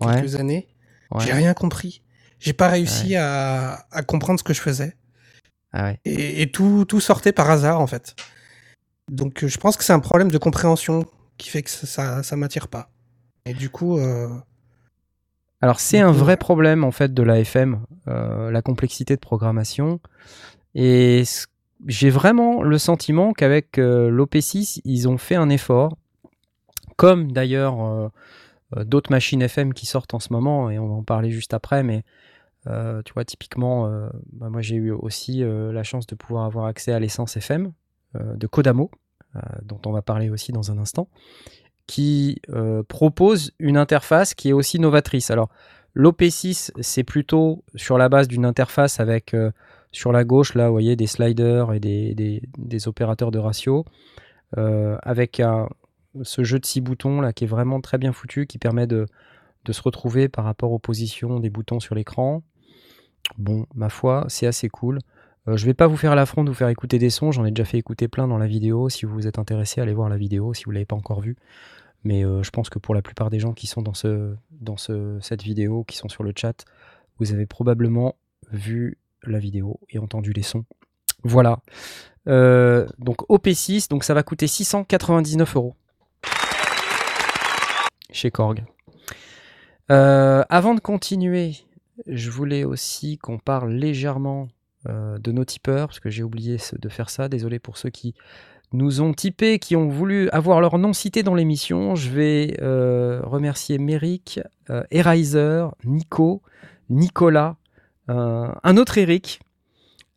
quelques 0.00 0.36
années. 0.36 0.68
J'ai 1.18 1.32
rien 1.32 1.54
compris. 1.54 2.02
J'ai 2.38 2.52
pas 2.52 2.68
réussi 2.68 3.16
à, 3.16 3.84
comprendre 4.06 4.38
ce 4.38 4.44
que 4.44 4.54
je 4.54 4.60
faisais. 4.60 4.94
Ah 5.72 5.92
et, 6.04 6.50
tout, 6.50 6.84
tout 6.86 7.00
sortait 7.00 7.32
par 7.32 7.50
hasard 7.50 7.80
en 7.80 7.86
fait. 7.86 8.16
Donc 9.10 9.44
je 9.46 9.58
pense 9.58 9.76
que 9.76 9.84
c'est 9.84 9.92
un 9.92 10.00
problème 10.00 10.30
de 10.30 10.38
compréhension 10.38 11.06
qui 11.36 11.50
fait 11.50 11.62
que 11.62 11.70
ça, 11.70 12.22
ça, 12.22 12.36
m'attire 12.36 12.68
pas. 12.68 12.90
Et 13.44 13.54
du 13.54 13.68
coup. 13.70 13.98
Euh, 13.98 14.28
Alors 15.60 15.80
c'est 15.80 15.98
un 15.98 16.12
vrai 16.12 16.36
problème 16.36 16.84
en 16.84 16.90
fait 16.90 17.12
de 17.12 17.22
la 17.22 17.38
FM, 17.40 17.80
euh, 18.08 18.50
la 18.50 18.62
complexité 18.62 19.14
de 19.14 19.20
programmation. 19.20 20.00
Et 20.74 21.24
j'ai 21.86 22.10
vraiment 22.10 22.62
le 22.62 22.78
sentiment 22.78 23.32
qu'avec 23.32 23.78
euh, 23.78 24.10
l'OP6, 24.10 24.80
ils 24.84 25.08
ont 25.08 25.18
fait 25.18 25.34
un 25.34 25.48
effort, 25.48 25.96
comme 26.96 27.30
d'ailleurs 27.32 28.10
d'autres 28.76 29.12
machines 29.12 29.40
FM 29.40 29.72
qui 29.72 29.86
sortent 29.86 30.14
en 30.14 30.18
ce 30.18 30.32
moment, 30.32 30.68
et 30.68 30.78
on 30.78 30.88
va 30.88 30.94
en 30.94 31.04
parler 31.04 31.30
juste 31.30 31.54
après, 31.54 31.84
mais 31.84 32.02
tu 32.66 33.12
vois, 33.14 33.24
typiquement, 33.24 33.88
bah, 34.32 34.50
moi 34.50 34.62
j'ai 34.62 34.74
eu 34.74 34.90
aussi 34.90 35.44
la 35.44 35.84
chance 35.84 36.08
de 36.08 36.16
pouvoir 36.16 36.44
avoir 36.44 36.66
accès 36.66 36.92
à 36.92 36.98
l'essence 36.98 37.36
FM 37.36 37.72
de 38.18 38.46
Kodamo, 38.48 38.90
dont 39.62 39.80
on 39.86 39.92
va 39.92 40.02
parler 40.02 40.28
aussi 40.28 40.50
dans 40.50 40.72
un 40.72 40.78
instant 40.78 41.08
qui 41.88 42.40
euh, 42.50 42.84
propose 42.84 43.50
une 43.58 43.76
interface 43.76 44.34
qui 44.34 44.50
est 44.50 44.52
aussi 44.52 44.78
novatrice. 44.78 45.32
Alors, 45.32 45.48
l'OP6, 45.96 46.70
c'est 46.80 47.02
plutôt 47.02 47.64
sur 47.74 47.98
la 47.98 48.08
base 48.08 48.28
d'une 48.28 48.44
interface 48.44 49.00
avec 49.00 49.34
euh, 49.34 49.50
sur 49.92 50.12
la 50.12 50.24
gauche, 50.24 50.54
là, 50.54 50.66
vous 50.66 50.72
voyez, 50.72 50.96
des 50.96 51.06
sliders 51.06 51.72
et 51.72 51.80
des, 51.80 52.88
opérateurs 52.88 53.30
de 53.30 53.38
ratio, 53.38 53.84
euh, 54.56 54.96
avec 55.02 55.42
ce 56.22 56.44
jeu 56.44 56.58
de 56.58 56.66
six 56.66 56.80
boutons 56.80 57.20
là 57.20 57.32
qui 57.32 57.44
est 57.44 57.48
vraiment 57.48 57.80
très 57.80 57.98
bien 57.98 58.12
foutu, 58.12 58.46
qui 58.46 58.58
permet 58.58 58.86
de, 58.86 59.06
de 59.64 59.72
se 59.72 59.82
retrouver 59.82 60.28
par 60.28 60.44
rapport 60.44 60.72
aux 60.72 60.78
positions 60.78 61.40
des 61.40 61.50
boutons 61.50 61.80
sur 61.80 61.94
l'écran. 61.94 62.42
Bon, 63.36 63.66
ma 63.74 63.88
foi, 63.88 64.24
c'est 64.28 64.46
assez 64.46 64.68
cool. 64.68 65.00
Je 65.46 65.56
je 65.56 65.64
vais 65.64 65.74
pas 65.74 65.86
vous 65.86 65.96
faire 65.96 66.14
l'affront 66.14 66.44
de 66.44 66.50
vous 66.50 66.54
faire 66.54 66.68
écouter 66.68 66.98
des 66.98 67.10
sons, 67.10 67.32
j'en 67.32 67.44
ai 67.44 67.50
déjà 67.50 67.64
fait 67.64 67.78
écouter 67.78 68.06
plein 68.06 68.28
dans 68.28 68.36
la 68.38 68.46
vidéo. 68.46 68.88
Si 68.88 69.06
vous 69.06 69.26
êtes 69.26 69.38
intéressé, 69.38 69.80
allez 69.80 69.94
voir 69.94 70.08
la 70.08 70.18
vidéo 70.18 70.52
si 70.52 70.64
vous 70.64 70.72
l'avez 70.72 70.84
pas 70.84 70.96
encore 70.96 71.20
vue. 71.20 71.36
Mais 72.04 72.24
euh, 72.24 72.42
je 72.42 72.50
pense 72.50 72.70
que 72.70 72.78
pour 72.78 72.94
la 72.94 73.02
plupart 73.02 73.30
des 73.30 73.40
gens 73.40 73.52
qui 73.52 73.66
sont 73.66 73.82
dans, 73.82 73.94
ce, 73.94 74.34
dans 74.50 74.76
ce, 74.76 75.18
cette 75.20 75.42
vidéo, 75.42 75.84
qui 75.84 75.96
sont 75.96 76.08
sur 76.08 76.22
le 76.22 76.32
chat, 76.36 76.64
vous 77.18 77.32
avez 77.32 77.46
probablement 77.46 78.16
vu 78.50 78.98
la 79.24 79.38
vidéo 79.38 79.80
et 79.90 79.98
entendu 79.98 80.32
les 80.32 80.42
sons. 80.42 80.64
Voilà. 81.24 81.60
Euh, 82.28 82.86
donc 82.98 83.22
OP6, 83.28 83.88
donc 83.88 84.04
ça 84.04 84.14
va 84.14 84.22
coûter 84.22 84.46
699 84.46 85.56
euros 85.56 85.74
chez 88.10 88.30
Korg. 88.30 88.64
Euh, 89.90 90.44
avant 90.48 90.74
de 90.74 90.80
continuer, 90.80 91.56
je 92.06 92.30
voulais 92.30 92.64
aussi 92.64 93.18
qu'on 93.18 93.38
parle 93.38 93.72
légèrement 93.72 94.48
de 94.86 95.32
nos 95.32 95.44
tipeurs, 95.44 95.88
parce 95.88 96.00
que 96.00 96.08
j'ai 96.08 96.22
oublié 96.22 96.56
de 96.72 96.88
faire 96.88 97.10
ça. 97.10 97.28
Désolé 97.28 97.58
pour 97.58 97.76
ceux 97.76 97.90
qui 97.90 98.14
nous 98.72 99.00
ont 99.00 99.14
typé, 99.14 99.58
qui 99.58 99.76
ont 99.76 99.88
voulu 99.88 100.28
avoir 100.30 100.60
leur 100.60 100.78
nom 100.78 100.92
cité 100.92 101.22
dans 101.22 101.34
l'émission. 101.34 101.94
Je 101.94 102.10
vais 102.10 102.56
euh, 102.60 103.20
remercier 103.24 103.78
euh, 104.70 104.82
Erizer, 104.90 105.74
Nico, 105.84 106.42
Nicolas, 106.90 107.56
euh, 107.56 107.67
un 108.08 108.76
autre 108.76 108.98
Eric. 108.98 109.40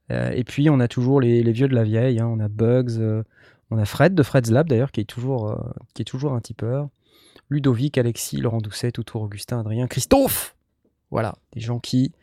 et 0.10 0.44
puis 0.44 0.70
on 0.70 0.80
a 0.80 0.88
toujours 0.88 1.22
les, 1.22 1.52
vieux 1.52 1.68
de 1.68 1.76
la 1.76 1.84
vieille. 1.84 2.20
Hein. 2.20 2.28
On 2.28 2.40
a 2.40 2.48
Bugs, 2.48 3.24
on 3.70 3.78
a 3.78 3.86
Fred 3.86 4.16
de 4.16 4.24
Fred's 4.24 4.50
Lab 4.50 4.68
d'ailleurs, 4.68 4.92
qui, 4.92 5.02
est 5.02 5.06
toujours, 5.06 5.58
qui 5.94 6.02
est 6.02 6.06
toujours 6.06 6.34
un 6.34 6.42
tipeur. 6.42 6.90
Ludovic, 7.50 7.98
Alexis, 7.98 8.38
Laurent 8.38 8.60
Doucet, 8.60 8.92
Toutour, 8.92 9.24
Augustin, 9.24 9.60
Adrien, 9.60 9.88
Christophe. 9.88 10.56
Voilà, 11.12 11.36
des 11.52 11.60
gens 11.60 11.80
qui 11.80 12.14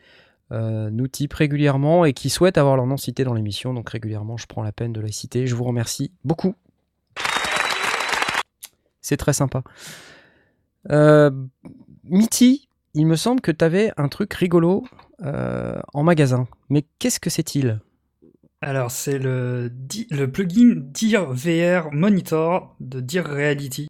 euh, 0.51 0.89
nous 0.89 1.07
typent 1.07 1.35
régulièrement 1.35 2.05
et 2.05 2.13
qui 2.13 2.31
souhaitent 2.31 2.57
avoir 2.57 2.75
leur 2.75 2.87
nom 2.87 2.97
cité 2.97 3.23
dans 3.23 3.35
l'émission. 3.35 3.73
Donc 3.73 3.89
régulièrement, 3.89 4.37
je 4.37 4.47
prends 4.47 4.63
la 4.63 4.71
peine 4.71 4.91
de 4.91 4.99
les 4.99 5.11
citer. 5.11 5.45
Je 5.45 5.53
vous 5.53 5.63
remercie 5.63 6.11
beaucoup. 6.23 6.55
C'est 9.01 9.17
très 9.17 9.33
sympa. 9.33 9.63
Euh, 10.89 11.29
il 12.09 13.05
me 13.05 13.15
semble 13.15 13.41
que 13.41 13.51
tu 13.51 13.63
avais 13.63 13.91
un 13.97 14.07
truc 14.07 14.33
rigolo 14.33 14.85
euh, 15.23 15.79
en 15.93 16.03
magasin. 16.03 16.47
Mais 16.69 16.85
qu'est-ce 16.99 17.19
que 17.19 17.29
c'est-il 17.29 17.79
Alors, 18.61 18.91
c'est 18.91 19.19
le, 19.19 19.71
le 20.11 20.31
plugin 20.31 20.73
Dear 20.75 21.31
VR 21.31 21.91
Monitor 21.91 22.75
de 22.79 22.99
Dear 22.99 23.25
Reality. 23.25 23.87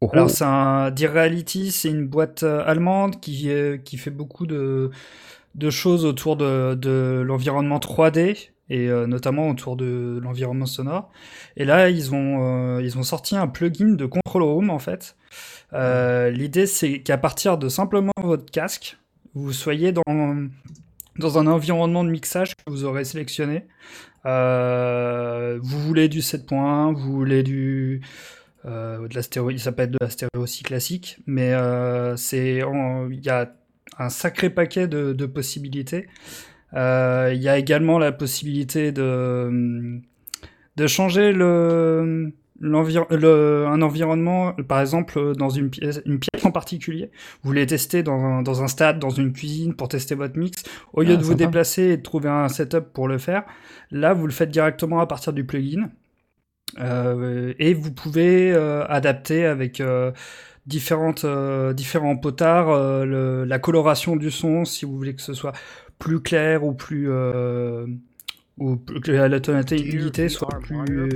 Oh. 0.00 0.10
Alors, 0.12 0.30
c'est 0.30 0.44
un 0.44 0.90
Dear 0.90 1.12
Reality, 1.12 1.70
c'est 1.70 1.90
une 1.90 2.06
boîte 2.06 2.42
allemande 2.42 3.20
qui, 3.20 3.48
qui 3.84 3.96
fait 3.96 4.10
beaucoup 4.10 4.46
de, 4.46 4.90
de 5.54 5.70
choses 5.70 6.04
autour 6.04 6.36
de, 6.36 6.74
de 6.74 7.22
l'environnement 7.24 7.78
3D 7.78 8.50
et 8.70 8.88
euh, 8.88 9.06
notamment 9.06 9.48
autour 9.48 9.76
de 9.76 10.20
l'environnement 10.22 10.66
sonore. 10.66 11.10
Et 11.56 11.64
là, 11.64 11.90
ils 11.90 12.14
ont, 12.14 12.76
euh, 12.76 12.82
ils 12.82 12.98
ont 12.98 13.02
sorti 13.02 13.36
un 13.36 13.46
plugin 13.46 13.94
de 13.94 14.06
control 14.06 14.42
room 14.42 14.70
en 14.70 14.78
fait. 14.78 15.16
Euh, 15.72 16.30
l'idée, 16.30 16.66
c'est 16.66 17.00
qu'à 17.00 17.18
partir 17.18 17.58
de 17.58 17.68
simplement 17.68 18.12
votre 18.22 18.50
casque, 18.50 18.96
vous 19.34 19.52
soyez 19.52 19.92
dans, 19.92 20.48
dans 21.18 21.38
un 21.38 21.46
environnement 21.46 22.04
de 22.04 22.10
mixage 22.10 22.54
que 22.56 22.62
vous 22.70 22.84
aurez 22.84 23.04
sélectionné. 23.04 23.66
vous 24.24 25.80
voulez 25.80 26.08
du 26.08 26.22
7 26.22 26.46
points, 26.46 26.92
vous 26.92 27.12
voulez 27.12 27.42
du 27.42 28.02
de 28.64 29.14
la 29.14 29.22
stéréo, 29.22 29.54
ça 29.58 29.72
peut 29.72 29.82
être 29.82 29.90
de 29.90 29.98
la 30.00 30.08
stéréo 30.08 30.42
aussi 30.42 30.62
classique, 30.62 31.18
mais 31.26 31.52
c'est 32.16 32.62
il 33.10 33.20
y 33.22 33.28
a 33.28 33.52
un 33.98 34.08
sacré 34.08 34.50
paquet 34.50 34.88
de, 34.88 35.26
possibilités. 35.26 36.08
Euh, 36.74 37.32
il 37.34 37.42
y 37.42 37.48
a 37.48 37.56
également 37.58 37.98
la 37.98 38.12
possibilité 38.12 38.90
de, 38.92 40.00
de 40.76 40.86
changer 40.86 41.32
le, 41.32 42.32
un 42.64 43.82
environnement, 43.82 44.52
par 44.68 44.80
exemple 44.80 45.34
dans 45.36 45.50
une 45.50 45.70
pièce, 45.70 46.00
une 46.06 46.18
pièce 46.18 46.44
en 46.44 46.50
particulier. 46.50 47.10
Vous 47.42 47.48
voulez 47.48 47.66
tester 47.66 48.02
dans 48.02 48.18
un, 48.18 48.42
dans 48.42 48.62
un 48.62 48.68
stade, 48.68 48.98
dans 48.98 49.10
une 49.10 49.32
cuisine 49.32 49.74
pour 49.74 49.88
tester 49.88 50.14
votre 50.14 50.38
mix. 50.38 50.62
Au 50.92 51.02
lieu 51.02 51.14
ah, 51.14 51.16
de 51.16 51.22
vous 51.22 51.34
déplacer 51.34 51.82
et 51.82 51.96
de 51.96 52.02
trouver 52.02 52.28
un 52.28 52.48
setup 52.48 52.92
pour 52.92 53.08
le 53.08 53.18
faire, 53.18 53.44
là 53.90 54.14
vous 54.14 54.26
le 54.26 54.32
faites 54.32 54.50
directement 54.50 55.00
à 55.00 55.06
partir 55.06 55.32
du 55.32 55.44
plugin. 55.44 55.90
Euh, 56.80 57.52
et 57.58 57.74
vous 57.74 57.92
pouvez 57.92 58.52
euh, 58.52 58.84
adapter 58.88 59.44
avec 59.44 59.80
différentes, 60.66 61.24
euh, 61.24 61.72
différents 61.72 62.16
potards, 62.16 62.70
euh, 62.70 63.44
la 63.44 63.58
coloration 63.58 64.16
du 64.16 64.30
son, 64.30 64.64
si 64.64 64.84
vous 64.84 64.96
voulez 64.96 65.14
que 65.14 65.22
ce 65.22 65.34
soit 65.34 65.52
plus 65.98 66.20
clair 66.20 66.64
ou 66.64 66.74
plus 66.74 67.10
euh, 67.10 67.86
ou 68.56 68.76
que 68.76 69.10
la 69.10 69.40
tonalité 69.40 70.28
soit 70.28 70.60
plus, 70.62 70.76
euh, 70.88 71.08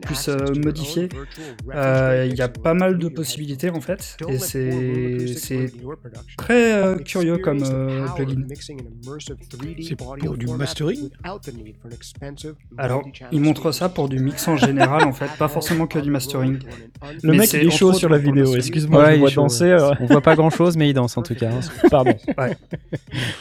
plus 0.00 0.28
euh, 0.28 0.54
modifiée. 0.62 1.08
Euh, 1.74 2.28
il 2.30 2.36
y 2.36 2.42
a 2.42 2.48
pas 2.48 2.74
mal 2.74 2.98
de 2.98 3.08
possibilités 3.08 3.70
en 3.70 3.80
fait, 3.80 4.16
et 4.28 4.38
c'est 4.38 5.72
très 6.36 6.96
curieux 7.04 7.38
comme 7.38 7.62
plugin. 8.14 8.46
C'est 9.82 9.96
pour 9.96 10.16
du 10.36 10.46
mastering 10.46 11.10
Alors, 12.78 13.02
il 13.32 13.40
montre 13.40 13.72
ça 13.72 13.88
pour 13.88 14.08
du 14.08 14.20
mix 14.20 14.46
en 14.46 14.56
général 14.56 15.04
en 15.04 15.12
fait, 15.12 15.30
pas 15.36 15.48
forcément 15.48 15.88
que 15.88 15.98
du 15.98 16.10
mastering. 16.10 16.60
Le 17.24 17.32
mec 17.32 17.52
il 17.54 17.66
est 17.66 17.70
chaud 17.70 17.92
sur 17.92 18.08
la 18.08 18.18
vidéo, 18.18 18.54
excuse-moi, 18.54 19.14
je 19.14 19.18
vois 19.18 19.30
danser. 19.30 19.76
On 20.00 20.06
voit 20.06 20.20
pas 20.20 20.36
grand 20.36 20.50
chose, 20.50 20.76
mais 20.76 20.88
il 20.90 20.94
danse 20.94 21.16
en 21.16 21.22
tout 21.22 21.34
cas. 21.34 21.50
Hein. 21.50 21.88
Pardon. 21.90 22.14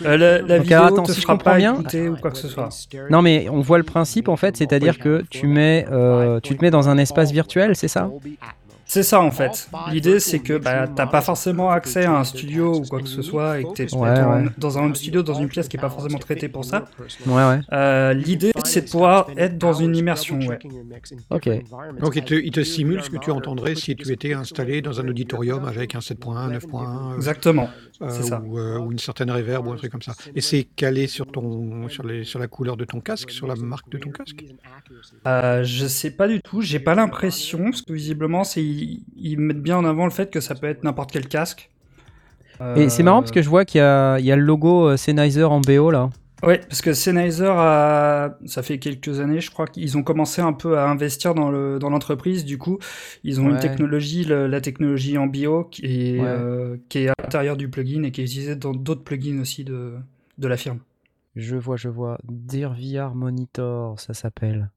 la, 0.01 0.57
vidéo 0.57 0.81
attends, 0.81 1.03
te 1.03 1.11
fera 1.11 1.37
pas 1.37 1.59
écouter 1.59 2.09
ou 2.09 2.17
quoi 2.17 2.31
que 2.31 2.37
ce 2.37 2.47
soit. 2.47 2.62
Non, 3.09 3.21
mais 3.21 3.47
on 3.49 3.61
voit 3.61 3.77
le 3.77 3.83
principe 3.83 4.27
en 4.27 4.35
fait, 4.35 4.57
c'est-à-dire 4.57 4.99
que 4.99 5.23
tu 5.29 5.47
mets, 5.47 5.85
euh, 5.91 6.39
tu 6.41 6.55
te 6.55 6.63
mets 6.63 6.71
dans 6.71 6.89
un 6.89 6.97
espace 6.97 7.31
virtuel, 7.31 7.75
c'est 7.75 7.87
ça 7.87 8.09
C'est 8.85 9.03
ça 9.03 9.21
en 9.21 9.31
fait. 9.31 9.69
L'idée 9.91 10.19
c'est 10.19 10.39
que 10.39 10.57
bah, 10.57 10.87
t'as 10.87 11.07
pas 11.07 11.21
forcément 11.21 11.69
accès 11.69 12.05
à 12.05 12.13
un 12.13 12.23
studio 12.23 12.75
ou 12.75 12.81
quoi 12.81 13.01
que 13.01 13.07
ce 13.07 13.21
soit 13.21 13.59
et 13.59 13.63
que 13.63 13.73
t'es 13.73 13.85
dans 14.57 14.77
un 14.77 14.83
home 14.83 14.95
studio, 14.95 15.23
dans 15.23 15.33
une 15.33 15.47
pièce 15.47 15.67
qui 15.67 15.77
est 15.77 15.79
pas 15.79 15.89
forcément 15.89 16.19
traitée 16.19 16.49
pour 16.49 16.65
ça. 16.65 16.85
Ouais, 17.25 17.33
ouais. 17.33 17.59
Euh, 17.71 18.13
l'idée 18.13 18.51
c'est 18.65 18.85
de 18.85 18.89
pouvoir 18.89 19.27
être 19.37 19.57
dans 19.57 19.73
une 19.73 19.95
immersion. 19.95 20.39
Ouais. 20.39 20.59
Ok. 21.29 21.49
Donc 21.99 22.15
il 22.15 22.23
te, 22.23 22.33
il 22.33 22.51
te, 22.51 22.63
simule 22.63 23.03
ce 23.03 23.09
que 23.09 23.17
tu 23.17 23.31
entendrais 23.31 23.75
si 23.75 23.95
tu 23.95 24.11
étais 24.11 24.33
installé 24.33 24.81
dans 24.81 24.99
un 24.99 25.07
auditorium 25.07 25.65
avec 25.65 25.95
un 25.95 25.99
7.1, 25.99 26.59
9.1. 26.59 27.15
Exactement. 27.15 27.69
Euh, 28.01 28.09
ça. 28.09 28.41
Ou, 28.41 28.57
euh, 28.57 28.79
ou, 28.79 28.91
une 28.91 28.99
certaine 28.99 29.29
reverb 29.29 29.67
ou 29.67 29.71
un 29.71 29.75
truc 29.75 29.91
comme 29.91 30.01
ça. 30.01 30.13
Et 30.35 30.41
c'est 30.41 30.63
calé 30.63 31.07
sur, 31.07 31.27
ton, 31.27 31.87
sur, 31.89 32.03
les, 32.03 32.23
sur 32.23 32.39
la 32.39 32.47
couleur 32.47 32.77
de 32.77 32.85
ton 32.85 32.99
casque, 33.01 33.31
sur 33.31 33.47
la 33.47 33.55
marque 33.55 33.89
de 33.89 33.97
ton 33.97 34.09
casque? 34.09 34.43
Euh, 35.27 35.63
Je 35.63 35.85
sais 35.85 36.11
pas 36.11 36.27
du 36.27 36.41
tout. 36.41 36.61
J'ai 36.61 36.79
pas 36.79 36.95
l'impression 36.95 37.65
parce 37.65 37.81
que 37.81 37.93
visiblement 37.93 38.43
c'est 38.43 38.63
ils, 38.63 39.37
mettent 39.37 39.61
bien 39.61 39.77
en 39.77 39.85
avant 39.85 40.05
le 40.05 40.11
fait 40.11 40.31
que 40.31 40.39
ça 40.39 40.55
peut 40.55 40.67
être 40.67 40.83
n'importe 40.83 41.11
quel 41.11 41.27
casque. 41.27 41.69
Et 42.75 42.87
c'est 42.87 43.03
marrant 43.03 43.19
parce 43.19 43.31
que 43.31 43.41
je 43.41 43.49
vois 43.49 43.65
qu'il 43.65 43.79
y, 43.79 43.81
y 43.81 44.31
a, 44.31 44.35
le 44.35 44.41
logo 44.41 44.95
Sennheiser 44.95 45.43
en 45.43 45.59
BO 45.59 45.91
là. 45.91 46.09
Oui, 46.45 46.55
parce 46.67 46.81
que 46.81 46.93
Sennheiser, 46.93 47.49
a... 47.49 48.37
ça 48.45 48.63
fait 48.63 48.77
quelques 48.77 49.19
années, 49.19 49.39
je 49.39 49.49
crois 49.49 49.67
qu'ils 49.67 49.97
ont 49.97 50.03
commencé 50.03 50.41
un 50.41 50.53
peu 50.53 50.77
à 50.77 50.89
investir 50.89 51.33
dans 51.33 51.49
l'entreprise. 51.49 52.43
Dans 52.43 52.47
du 52.47 52.57
coup, 52.57 52.79
ils 53.23 53.39
ont 53.39 53.49
une 53.49 53.59
technologie, 53.59 54.25
la 54.25 54.61
technologie 54.61 55.17
en 55.17 55.27
bio, 55.27 55.65
qui 55.65 55.85
est, 55.85 56.19
euh, 56.19 56.77
qui 56.89 56.99
est 56.99 57.09
à 57.09 57.13
l'intérieur 57.19 57.55
du 57.55 57.69
plugin 57.69 58.03
et 58.03 58.11
qui 58.11 58.21
est 58.21 58.25
utilisée 58.25 58.55
dans 58.55 58.73
d'autres 58.73 59.03
plugins 59.03 59.39
aussi 59.39 59.63
de, 59.63 59.93
de 60.37 60.47
la 60.47 60.57
firme. 60.57 60.79
Je 61.35 61.55
vois, 61.55 61.77
je 61.77 61.89
vois. 61.89 62.19
Dear 62.23 62.73
VR 62.73 63.15
Monitor, 63.15 63.99
ça 63.99 64.13
s'appelle. 64.13 64.69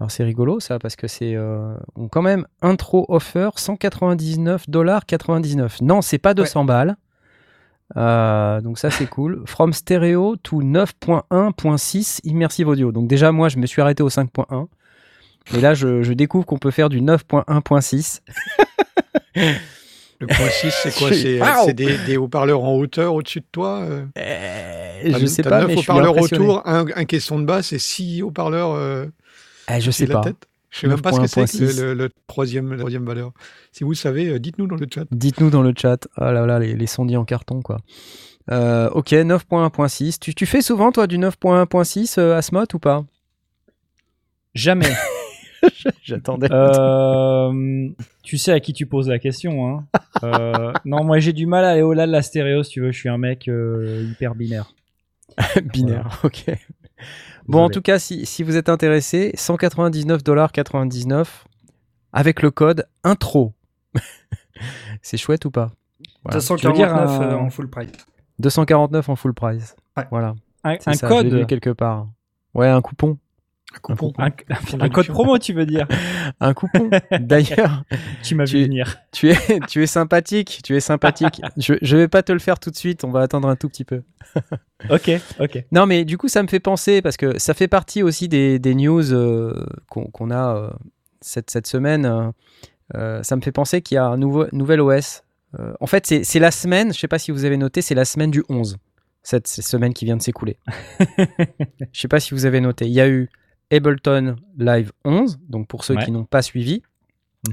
Alors 0.00 0.10
c'est 0.10 0.24
rigolo 0.24 0.58
ça 0.58 0.80
parce 0.80 0.96
que 0.96 1.06
c'est 1.06 1.36
euh, 1.36 1.76
quand 2.10 2.22
même 2.22 2.48
intro 2.62 3.04
offer 3.08 3.50
199,99$. 3.56 5.84
Non, 5.84 6.02
c'est 6.02 6.18
pas 6.18 6.34
200 6.34 6.64
balles. 6.64 6.96
Euh, 7.96 8.60
donc 8.60 8.78
ça 8.78 8.90
c'est 8.90 9.06
cool. 9.06 9.42
From 9.46 9.72
stereo 9.72 10.36
to 10.36 10.62
9.1.6 10.62 12.20
immersive 12.24 12.68
audio. 12.68 12.92
Donc 12.92 13.08
déjà 13.08 13.32
moi 13.32 13.48
je 13.48 13.58
me 13.58 13.66
suis 13.66 13.82
arrêté 13.82 14.02
au 14.02 14.08
5.1. 14.08 14.66
Et 15.54 15.60
là 15.60 15.74
je, 15.74 16.12
découvre 16.12 16.46
qu'on 16.46 16.58
peut 16.58 16.70
faire 16.70 16.88
du 16.88 17.00
9.1.6. 17.00 18.20
Le 20.20 20.26
point 20.28 20.48
6 20.48 20.74
c'est 20.82 20.94
quoi? 20.96 21.12
C'est 21.12 21.74
des, 21.74 22.16
haut-parleurs 22.16 22.62
en 22.62 22.74
hauteur 22.76 23.14
au-dessus 23.14 23.40
de 23.40 23.46
toi 23.50 23.80
euh? 23.82 24.06
Je 25.04 25.26
sais 25.26 25.42
pas. 25.42 25.66
9 25.66 25.76
haut-parleurs 25.76 26.16
autour, 26.16 26.66
un, 26.66 26.86
un 26.94 27.04
caisson 27.04 27.38
de 27.38 27.44
basse 27.44 27.72
et 27.72 27.78
6 27.78 28.22
haut-parleurs 28.22 29.10
eh, 29.70 29.80
je 29.80 29.90
sais 29.90 30.06
pas. 30.06 30.20
Tête? 30.20 30.46
Je 30.74 30.80
sais 30.80 30.88
même 30.88 31.00
pas 31.00 31.12
ce 31.12 31.20
que 31.20 31.46
c'est 31.46 31.80
le, 31.80 31.94
le, 31.94 32.10
troisième, 32.26 32.72
la 32.72 32.78
troisième 32.78 33.04
valeur. 33.04 33.30
Si 33.70 33.84
vous 33.84 33.94
savez, 33.94 34.28
euh, 34.28 34.40
dites-nous 34.40 34.66
dans 34.66 34.74
le 34.74 34.86
chat. 34.92 35.04
Dites-nous 35.12 35.48
dans 35.48 35.62
le 35.62 35.72
chat. 35.76 36.08
Ah 36.16 36.32
là 36.32 36.46
là, 36.46 36.58
les, 36.58 36.74
les 36.74 36.86
sondiers 36.88 37.16
en 37.16 37.24
carton, 37.24 37.62
quoi. 37.62 37.78
Euh, 38.50 38.90
ok, 38.90 39.12
9.1.6. 39.12 40.18
Tu, 40.18 40.34
tu, 40.34 40.46
fais 40.46 40.62
souvent, 40.62 40.90
toi, 40.90 41.06
du 41.06 41.16
9.1.6 41.16 42.18
euh, 42.18 42.36
Asmot 42.36 42.64
ou 42.74 42.80
pas? 42.80 43.04
Jamais. 44.54 44.90
J'attendais. 46.02 46.48
Euh, 46.50 47.88
tu 48.24 48.36
sais 48.36 48.50
à 48.50 48.58
qui 48.58 48.72
tu 48.72 48.86
poses 48.86 49.08
la 49.08 49.20
question. 49.20 49.68
Hein. 49.68 49.86
Euh, 50.24 50.72
non, 50.84 51.04
moi 51.04 51.20
j'ai 51.20 51.32
du 51.32 51.46
mal 51.46 51.64
à 51.64 51.70
aller 51.70 51.82
au-delà 51.82 52.06
de 52.06 52.12
la 52.12 52.22
stéréo, 52.22 52.64
si 52.64 52.72
tu 52.72 52.80
veux. 52.80 52.90
Je 52.90 52.98
suis 52.98 53.08
un 53.08 53.16
mec 53.16 53.48
hyper 53.48 54.34
binaire. 54.34 54.74
binaire, 55.72 56.20
ok. 56.24 56.46
Bon, 57.46 57.62
en 57.64 57.68
tout 57.68 57.82
cas, 57.82 57.98
si, 57.98 58.24
si 58.26 58.42
vous 58.42 58.56
êtes 58.56 58.68
intéressé, 58.68 59.32
199,99$ 59.36 61.26
avec 62.12 62.42
le 62.42 62.50
code 62.50 62.86
intro. 63.02 63.52
c'est 65.02 65.16
chouette 65.16 65.44
ou 65.44 65.50
pas? 65.50 65.72
249 66.30 67.20
euh, 67.20 67.34
en 67.34 67.50
full 67.50 67.68
price. 67.68 67.90
249 68.38 69.08
en 69.08 69.16
full 69.16 69.34
price. 69.34 69.76
Voilà. 70.10 70.34
Un, 70.64 70.76
code 70.96 71.46
quelque 71.46 71.70
part. 71.70 72.08
Ouais, 72.54 72.68
un 72.68 72.80
coupon. 72.80 73.18
Un 73.74 73.80
coupon. 73.80 74.12
Un, 74.18 74.88
code 74.88 75.08
promo, 75.08 75.38
tu 75.38 75.52
veux 75.52 75.66
dire 75.66 75.86
Un 76.40 76.54
coupon. 76.54 76.90
D'ailleurs, 77.18 77.82
tu 78.22 78.34
m'as 78.34 78.44
vu 78.44 78.62
venir. 78.62 78.96
Tu 79.12 79.30
es, 79.30 79.60
tu 79.68 79.82
es 79.82 79.86
sympathique. 79.86 80.60
Tu 80.62 80.76
es 80.76 80.80
sympathique. 80.80 81.42
je, 81.56 81.74
je 81.82 81.96
vais 81.96 82.08
pas 82.08 82.22
te 82.22 82.32
le 82.32 82.38
faire 82.38 82.58
tout 82.60 82.70
de 82.70 82.76
suite. 82.76 83.04
On 83.04 83.10
va 83.10 83.20
attendre 83.20 83.48
un 83.48 83.56
tout 83.56 83.68
petit 83.68 83.84
peu. 83.84 84.02
ok, 84.90 85.10
ok. 85.40 85.64
Non, 85.72 85.86
mais 85.86 86.04
du 86.04 86.18
coup, 86.18 86.28
ça 86.28 86.42
me 86.42 86.48
fait 86.48 86.60
penser 86.60 87.02
parce 87.02 87.16
que 87.16 87.38
ça 87.38 87.54
fait 87.54 87.68
partie 87.68 88.02
aussi 88.02 88.28
des, 88.28 88.58
des 88.58 88.74
news 88.74 89.12
euh, 89.12 89.66
qu'on 89.88 90.30
a 90.30 90.56
euh, 90.56 90.70
cette, 91.20 91.50
cette, 91.50 91.66
semaine. 91.66 92.32
Euh, 92.94 93.22
ça 93.22 93.36
me 93.36 93.40
fait 93.40 93.52
penser 93.52 93.82
qu'il 93.82 93.96
y 93.96 93.98
a 93.98 94.06
un 94.06 94.16
nouveau, 94.16 94.46
nouvel 94.52 94.80
OS. 94.80 95.22
en 95.80 95.86
fait, 95.86 96.06
c'est 96.06 96.38
la 96.40 96.50
semaine. 96.50 96.92
Je 96.94 96.98
sais 96.98 97.08
pas 97.08 97.18
si 97.18 97.32
vous 97.32 97.44
avez 97.44 97.56
noté. 97.56 97.82
C'est 97.82 97.94
la 97.94 98.04
semaine 98.04 98.30
du 98.30 98.44
11 98.48 98.78
cette, 99.24 99.48
semaine 99.48 99.94
qui 99.94 100.04
vient 100.04 100.16
de 100.16 100.22
s'écouler. 100.22 100.58
Je 101.92 102.00
sais 102.00 102.08
pas 102.08 102.20
si 102.20 102.34
vous 102.34 102.46
avez 102.46 102.60
noté. 102.60 102.86
Il 102.86 102.92
y 102.92 103.00
a 103.00 103.08
eu 103.08 103.30
Ableton 103.74 104.36
Live 104.56 104.92
11, 105.04 105.40
donc 105.48 105.66
pour 105.66 105.84
ceux 105.84 105.96
qui 105.96 106.12
n'ont 106.12 106.24
pas 106.24 106.42
suivi. 106.42 106.82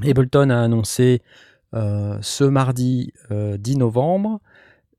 Ableton 0.08 0.50
a 0.50 0.60
annoncé 0.60 1.22
euh, 1.74 2.18
ce 2.22 2.44
mardi 2.44 3.12
10 3.30 3.32
euh, 3.32 3.78
novembre 3.78 4.40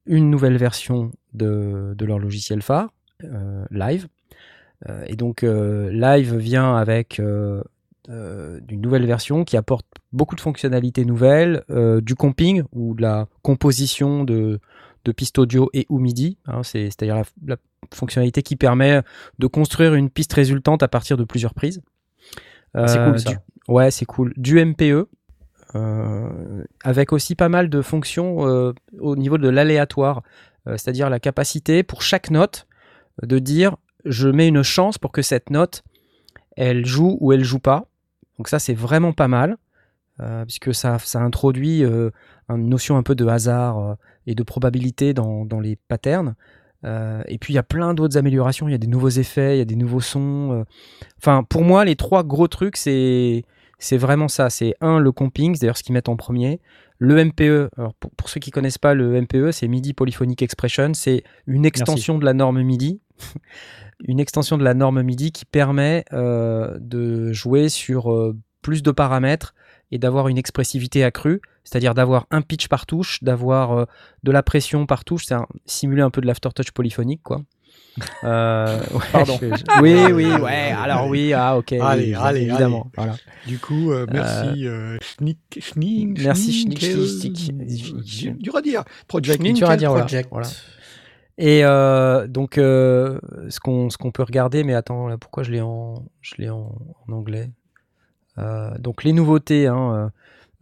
une 0.07 0.31
nouvelle 0.31 0.57
version 0.57 1.13
de, 1.33 1.95
leur 2.01 2.19
logiciel 2.19 2.61
phare, 2.61 2.93
euh, 3.23 3.65
Live. 3.71 4.09
et 5.07 5.15
donc 5.15 5.43
Live 5.43 6.35
vient 6.35 6.75
avec 6.75 7.21
une 7.21 7.63
nouvelle 8.69 9.07
version 9.07 9.45
qui 9.45 9.57
apporte 9.57 9.87
beaucoup 10.13 10.35
de 10.35 10.41
fonctionnalités 10.41 11.05
nouvelles, 11.05 11.63
du 12.03 12.17
comping 12.17 12.65
ou 12.73 12.95
de 12.95 13.03
la 13.03 13.29
composition 13.43 14.25
de, 14.25 14.59
de 15.05 15.13
pistes 15.13 15.39
audio 15.39 15.71
et 15.73 15.87
ou 15.89 15.99
MIDI, 15.99 16.39
hein, 16.47 16.63
c'est-à-dire 16.63 17.23
la, 17.47 17.57
fonctionnalité 17.93 18.43
qui 18.43 18.57
permet 18.57 19.03
de 19.39 19.47
construire 19.47 19.95
une 19.95 20.09
piste 20.09 20.33
résultante 20.33 20.83
à 20.83 20.89
partir 20.89 21.17
de 21.17 21.25
plusieurs 21.25 21.55
prises. 21.55 21.83
Ah, 22.75 22.89
c'est 22.89 22.99
cool 22.99 23.15
euh, 23.15 23.19
ça. 23.19 23.33
ouais, 23.69 23.91
c'est 23.91 24.05
cool. 24.05 24.33
Du 24.37 24.65
MPE, 24.65 25.09
euh, 25.75 26.65
avec 26.83 27.13
aussi 27.13 27.35
pas 27.35 27.49
mal 27.49 27.69
de 27.69 27.83
fonctions 27.83 28.47
euh, 28.47 28.73
au 28.99 29.17
niveau 29.17 29.39
de 29.39 29.49
l'aléatoire, 29.49 30.23
c'est-à-dire 30.67 31.11
la 31.11 31.19
capacité 31.19 31.83
pour 31.83 32.03
chaque 32.03 32.31
note 32.31 32.69
de 33.23 33.41
dire 33.41 33.77
je 34.05 34.29
mets 34.29 34.47
une 34.47 34.63
chance 34.63 34.97
pour 34.97 35.11
que 35.11 35.21
cette 35.21 35.51
note 35.51 35.83
elle 36.57 36.87
joue 36.87 37.19
ou 37.21 37.33
elle 37.33 37.43
joue 37.43 37.59
pas. 37.59 37.87
Donc 38.39 38.47
ça 38.47 38.61
c'est 38.61 38.75
vraiment 38.75 39.13
pas 39.13 39.27
mal. 39.27 39.57
puisque 40.47 40.73
ça, 40.73 41.01
ça 41.01 41.21
introduit 41.21 41.83
une 41.83 42.69
notion 42.69 42.97
un 42.97 43.03
peu 43.03 43.17
de 43.17 43.27
hasard 43.27 43.97
et 44.27 44.35
de 44.35 44.43
probabilité 44.43 45.15
dans, 45.15 45.45
dans 45.45 45.61
les 45.61 45.77
patterns. 45.89 46.35
Euh, 46.85 47.23
et 47.29 47.39
puis 47.39 47.53
il 47.53 47.57
y 47.57 47.61
a 47.61 47.63
plein 47.63 47.95
d'autres 47.95 48.17
améliorations, 48.17 48.69
il 48.69 48.73
y 48.73 48.75
a 48.75 48.79
des 48.79 48.89
nouveaux 48.89 49.09
effets, 49.09 49.57
il 49.57 49.59
y 49.59 49.63
a 49.63 49.67
des 49.67 49.77
nouveaux 49.77 50.01
sons. 50.01 50.53
Euh. 50.53 50.65
Enfin, 51.19 51.45
pour 51.45 51.63
moi, 51.63 51.85
les 51.85 51.97
trois 51.97 52.25
gros 52.25 52.49
trucs, 52.49 52.77
c'est 52.77 53.45
c'est 53.79 53.97
vraiment 53.97 54.29
ça. 54.29 54.51
C'est 54.51 54.75
un, 54.81 54.99
le 54.99 55.13
comping, 55.13 55.55
c'est 55.55 55.63
d'ailleurs 55.63 55.77
ce 55.77 55.83
qu'ils 55.83 55.93
mettent 55.93 56.09
en 56.09 56.17
premier. 56.17 56.61
Le 56.99 57.25
MPE, 57.25 57.69
alors 57.77 57.95
pour, 57.95 58.13
pour 58.13 58.29
ceux 58.29 58.39
qui 58.39 58.53
connaissent 58.53 58.79
pas 58.79 58.95
le 58.95 59.21
MPE, 59.21 59.51
c'est 59.51 59.67
MIDI 59.67 59.93
Polyphonic 59.93 60.41
Expression, 60.41 60.95
c'est 60.95 61.25
une 61.47 61.65
extension 61.65 62.19
de 62.19 62.25
la 62.25 62.33
norme 62.33 62.63
MIDI. 62.63 63.01
une 64.05 64.21
extension 64.21 64.59
de 64.59 64.65
la 64.65 64.75
norme 64.75 65.03
MIDI 65.03 65.33
qui 65.33 65.45
permet 65.45 66.05
euh, 66.13 66.77
de 66.81 67.33
jouer 67.33 67.69
sur 67.69 68.13
euh, 68.13 68.37
plus 68.63 68.83
de 68.83 68.91
paramètres 68.91 69.55
et 69.91 69.99
d'avoir 69.99 70.29
une 70.29 70.39
expressivité 70.39 71.05
accrue, 71.05 71.41
c'est-à-dire 71.65 71.95
d'avoir 71.95 72.27
un 72.31 72.43
pitch 72.43 72.69
par 72.69 72.87
touche, 72.87 73.23
d'avoir 73.23 73.73
euh, 73.73 73.85
de 74.23 74.33
la 74.33 74.43
pression 74.43 74.87
par 74.87 75.05
touche, 75.05 75.27
c'est 75.27 75.37
simuler 75.67 76.03
un 76.03 76.11
peu 76.11 76.21
de 76.21 76.27
l'aftertouch 76.27 76.71
polyphonique, 76.73 77.23
quoi. 77.23 77.41
Euh, 78.25 78.81
Pardon. 79.13 79.39
oui, 79.83 79.95
oui, 80.13 80.33
ouais. 80.33 80.73
Alors 80.73 81.09
oui, 81.09 81.35
ah 81.35 81.59
ok. 81.59 81.73
Allez, 81.73 82.15
allez, 82.15 82.43
évidemment. 82.43 82.91
Voilà. 82.97 83.17
Du 83.47 83.59
coup, 83.59 83.93
euh, 83.93 84.07
merci 84.11 84.67
euh, 84.67 84.97
Schnick, 85.03 85.39
Schnick, 85.61 86.19
merci 86.23 86.53
Schnick, 86.53 88.39
dur 88.39 88.57
à 88.57 88.63
dire. 88.63 88.85
Project, 89.09 89.43
dur 89.43 89.69
à 89.69 89.77
dire, 89.77 89.93
Project. 89.93 90.29
Voilà. 90.31 90.49
Et 91.39 91.65
euh, 91.65 92.27
donc, 92.27 92.59
euh, 92.59 93.19
ce 93.49 93.59
qu'on 93.61 93.91
ce 93.91 93.99
qu'on 93.99 94.11
peut 94.11 94.23
regarder, 94.23 94.65
mais 94.65 94.75
attends, 94.75 95.09
là, 95.09 95.19
pourquoi 95.19 95.43
je 95.43 95.51
l'ai 95.51 95.61
en 95.61 96.05
je 96.21 96.35
l'ai 96.39 96.51
en, 96.51 96.75
en, 97.09 97.13
anglais? 97.13 97.51
Euh, 98.39 98.71
donc 98.79 99.05
les 99.05 99.13
nouveautés, 99.13 99.67
hein, 99.67 99.93
euh, 99.95 100.07
euh, 100.07 100.09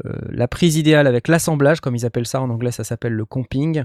la 0.05 0.49
prise 0.49 0.77
idéale 0.77 1.07
avec 1.07 1.29
l'assemblage, 1.29 1.81
comme 1.81 1.97
ils 1.97 2.07
appellent 2.07 2.27
ça 2.27 2.41
en 2.41 2.51
anglais, 2.51 2.73
ça 2.73 2.85
s'appelle 2.85 3.13
le 3.13 3.25
comping. 3.25 3.85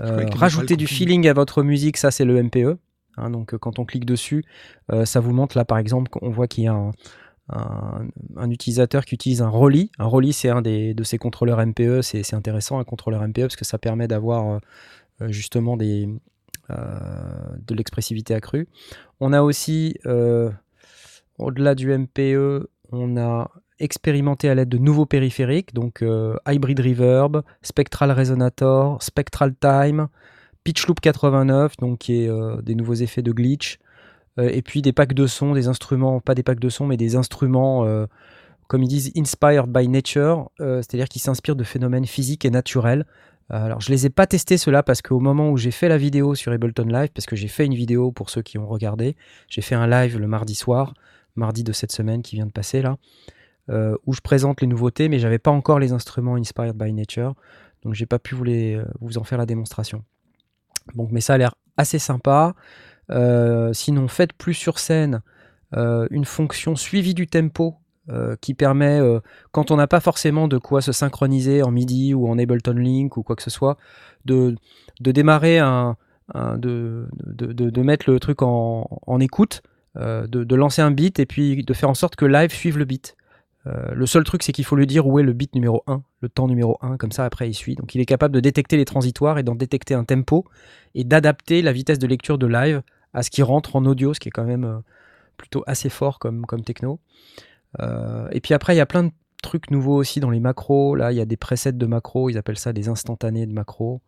rajouter 0.00 0.76
du 0.76 0.86
feeling 0.86 1.28
à 1.28 1.32
votre 1.32 1.62
musique, 1.62 1.96
ça 1.96 2.10
c'est 2.10 2.24
le 2.24 2.42
MPE. 2.42 2.78
Hein, 3.18 3.30
donc 3.30 3.56
quand 3.58 3.78
on 3.78 3.84
clique 3.84 4.06
dessus, 4.06 4.44
ça 5.04 5.20
vous 5.20 5.32
montre 5.32 5.56
là 5.56 5.64
par 5.64 5.78
exemple, 5.78 6.10
on 6.22 6.30
voit 6.30 6.48
qu'il 6.48 6.64
y 6.64 6.68
a 6.68 6.90
un, 7.48 8.50
utilisateur 8.50 9.04
qui 9.04 9.14
utilise 9.14 9.42
un 9.42 9.48
Rolly. 9.48 9.90
Un 9.98 10.06
Rolly, 10.06 10.32
c'est 10.32 10.48
un 10.48 10.62
des, 10.62 10.94
de 10.94 11.04
ces 11.04 11.18
contrôleurs 11.18 11.64
MPE. 11.64 12.00
C'est 12.02 12.34
intéressant, 12.34 12.78
un 12.78 12.84
contrôleur 12.84 13.26
MPE, 13.26 13.42
parce 13.42 13.56
que 13.56 13.64
ça 13.64 13.78
permet 13.78 14.08
d'avoir 14.08 14.60
justement 15.20 15.76
des, 15.76 16.08
de 16.70 17.74
l'expressivité 17.74 18.34
accrue. 18.34 18.68
On 19.20 19.32
a 19.32 19.42
aussi, 19.42 19.96
au-delà 21.38 21.74
du 21.74 21.96
MPE, 21.96 22.68
on 22.90 23.16
a 23.16 23.50
expérimenté 23.82 24.48
à 24.48 24.54
l'aide 24.54 24.68
de 24.68 24.78
nouveaux 24.78 25.06
périphériques, 25.06 25.74
donc 25.74 26.04
Hybrid 26.46 26.80
Reverb, 26.80 27.42
Spectral 27.62 28.12
Resonator, 28.12 29.02
Spectral 29.02 29.54
Time, 29.54 30.08
Pitch 30.64 30.86
Loop 30.86 31.00
89, 31.00 31.76
donc 31.78 31.98
qui 31.98 32.22
est 32.22 32.30
des 32.62 32.74
nouveaux 32.74 32.94
effets 32.94 33.22
de 33.22 33.32
glitch, 33.32 33.78
et 34.38 34.62
puis 34.62 34.80
des 34.80 34.92
packs 34.92 35.12
de 35.12 35.26
sons, 35.26 35.52
des 35.52 35.68
instruments, 35.68 36.20
pas 36.20 36.34
des 36.34 36.42
packs 36.42 36.60
de 36.60 36.68
sons, 36.68 36.86
mais 36.86 36.96
des 36.96 37.16
instruments, 37.16 37.86
comme 38.68 38.82
ils 38.82 38.88
disent, 38.88 39.12
inspired 39.16 39.66
by 39.66 39.88
nature, 39.88 40.50
c'est-à-dire 40.58 41.08
qui 41.08 41.18
s'inspirent 41.18 41.56
de 41.56 41.64
phénomènes 41.64 42.06
physiques 42.06 42.44
et 42.44 42.50
naturels. 42.50 43.04
Alors, 43.50 43.80
je 43.82 43.90
les 43.90 44.06
ai 44.06 44.10
pas 44.10 44.26
testés 44.26 44.56
ceux-là 44.56 44.82
parce 44.82 45.02
qu'au 45.02 45.20
moment 45.20 45.50
où 45.50 45.58
j'ai 45.58 45.72
fait 45.72 45.88
la 45.88 45.98
vidéo 45.98 46.34
sur 46.34 46.52
Ableton 46.52 46.86
Live, 46.86 47.10
parce 47.14 47.26
que 47.26 47.36
j'ai 47.36 47.48
fait 47.48 47.66
une 47.66 47.74
vidéo 47.74 48.10
pour 48.10 48.30
ceux 48.30 48.40
qui 48.40 48.56
ont 48.56 48.66
regardé, 48.66 49.14
j'ai 49.48 49.60
fait 49.60 49.74
un 49.74 49.86
live 49.86 50.18
le 50.18 50.26
mardi 50.26 50.54
soir, 50.54 50.94
mardi 51.36 51.62
de 51.62 51.72
cette 51.72 51.92
semaine 51.92 52.22
qui 52.22 52.36
vient 52.36 52.46
de 52.46 52.52
passer 52.52 52.80
là, 52.80 52.96
euh, 53.70 53.96
où 54.06 54.12
je 54.12 54.20
présente 54.20 54.60
les 54.60 54.66
nouveautés, 54.66 55.08
mais 55.08 55.18
j'avais 55.18 55.38
pas 55.38 55.50
encore 55.50 55.78
les 55.78 55.92
instruments 55.92 56.36
Inspired 56.36 56.76
by 56.76 56.92
Nature, 56.92 57.34
donc 57.82 57.94
j'ai 57.94 58.06
pas 58.06 58.18
pu 58.18 58.34
vous, 58.34 58.44
les, 58.44 58.76
euh, 58.76 58.84
vous 59.00 59.18
en 59.18 59.24
faire 59.24 59.38
la 59.38 59.46
démonstration. 59.46 60.04
Donc, 60.94 61.10
mais 61.12 61.20
ça 61.20 61.34
a 61.34 61.38
l'air 61.38 61.54
assez 61.76 61.98
sympa. 61.98 62.54
Euh, 63.10 63.72
sinon, 63.72 64.08
faites 64.08 64.32
plus 64.32 64.54
sur 64.54 64.78
scène 64.78 65.22
une 65.74 66.26
fonction 66.26 66.76
suivie 66.76 67.14
du 67.14 67.26
tempo 67.26 67.76
qui 68.42 68.52
permet, 68.52 69.00
quand 69.52 69.70
on 69.70 69.76
n'a 69.76 69.86
pas 69.86 70.00
forcément 70.00 70.46
de 70.46 70.58
quoi 70.58 70.82
se 70.82 70.92
synchroniser 70.92 71.62
en 71.62 71.70
MIDI 71.70 72.12
ou 72.12 72.28
en 72.28 72.36
Ableton 72.38 72.74
Link 72.74 73.16
ou 73.16 73.22
quoi 73.22 73.36
que 73.36 73.42
ce 73.42 73.48
soit, 73.48 73.78
de, 74.26 74.54
de 75.00 75.12
démarrer 75.12 75.60
un, 75.60 75.96
de, 76.34 77.08
de, 77.24 77.52
de, 77.70 77.82
mettre 77.82 78.10
le 78.10 78.20
truc 78.20 78.42
en, 78.42 78.86
en 79.06 79.18
écoute 79.18 79.62
euh, 79.98 80.26
de, 80.26 80.54
lancer 80.56 80.80
un 80.80 80.90
beat 80.90 81.18
et 81.18 81.26
puis 81.26 81.62
de 81.62 81.74
faire 81.74 81.90
en 81.90 81.94
sorte 81.94 82.16
que 82.16 82.24
live 82.24 82.50
suive 82.50 82.78
le 82.78 82.86
beat. 82.86 83.14
Euh, 83.66 83.94
le 83.94 84.06
seul 84.06 84.24
truc, 84.24 84.42
c'est 84.42 84.52
qu'il 84.52 84.64
faut 84.64 84.76
lui 84.76 84.86
dire 84.86 85.06
où 85.06 85.18
est 85.18 85.22
le 85.22 85.32
beat 85.32 85.54
numéro 85.54 85.82
1, 85.86 86.02
le 86.20 86.28
temps 86.28 86.48
numéro 86.48 86.78
1, 86.80 86.96
comme 86.96 87.12
ça 87.12 87.24
après 87.24 87.48
il 87.48 87.54
suit. 87.54 87.76
Donc 87.76 87.94
il 87.94 88.00
est 88.00 88.06
capable 88.06 88.34
de 88.34 88.40
détecter 88.40 88.76
les 88.76 88.84
transitoires 88.84 89.38
et 89.38 89.42
d'en 89.42 89.54
détecter 89.54 89.94
un 89.94 90.04
tempo 90.04 90.44
et 90.94 91.04
d'adapter 91.04 91.62
la 91.62 91.72
vitesse 91.72 91.98
de 91.98 92.06
lecture 92.06 92.38
de 92.38 92.46
live 92.46 92.82
à 93.14 93.22
ce 93.22 93.30
qui 93.30 93.42
rentre 93.42 93.76
en 93.76 93.84
audio, 93.84 94.14
ce 94.14 94.20
qui 94.20 94.28
est 94.28 94.32
quand 94.32 94.44
même 94.44 94.64
euh, 94.64 94.78
plutôt 95.36 95.62
assez 95.66 95.88
fort 95.88 96.18
comme, 96.18 96.44
techno. 96.64 97.00
et 98.32 98.40
puis 98.40 98.54
après, 98.54 98.74
il 98.74 98.78
y 98.78 98.80
a 98.80 98.86
plein 98.86 99.04
de 99.04 99.12
trucs 99.42 99.70
nouveaux 99.70 99.96
aussi 99.96 100.20
dans 100.20 100.30
les 100.30 100.40
macros. 100.40 100.94
Là, 100.94 101.12
il 101.12 101.16
y 101.16 101.20
a 101.20 101.24
des 101.24 101.36
presets 101.36 101.72
de 101.72 101.86
macros, 101.86 102.30
ils 102.30 102.38
appellent 102.38 102.58
ça 102.58 102.72
des 102.72 102.88
instantanés 102.88 103.46
de 103.46 103.52
macros. 103.52 104.00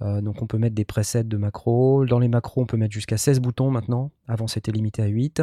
Euh, 0.00 0.20
donc 0.20 0.42
on 0.42 0.46
peut 0.46 0.58
mettre 0.58 0.74
des 0.74 0.84
presets 0.84 1.24
de 1.24 1.36
macros. 1.36 2.06
Dans 2.06 2.18
les 2.18 2.28
macros, 2.28 2.62
on 2.62 2.66
peut 2.66 2.76
mettre 2.76 2.92
jusqu'à 2.92 3.16
16 3.16 3.40
boutons 3.40 3.70
maintenant. 3.70 4.10
Avant, 4.26 4.46
c'était 4.46 4.72
limité 4.72 5.02
à 5.02 5.06
8. 5.06 5.42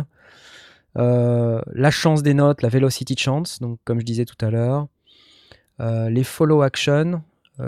Euh, 0.98 1.62
la 1.74 1.92
chance 1.92 2.24
des 2.24 2.34
notes, 2.34 2.62
la 2.62 2.70
velocity 2.70 3.16
chance, 3.18 3.60
donc 3.60 3.80
comme 3.84 4.00
je 4.00 4.06
disais 4.06 4.26
tout 4.26 4.44
à 4.46 4.50
l'heure. 4.50 4.88
Euh, 5.82 6.10
les 6.10 6.24
follow 6.24 6.62
action 6.62 7.22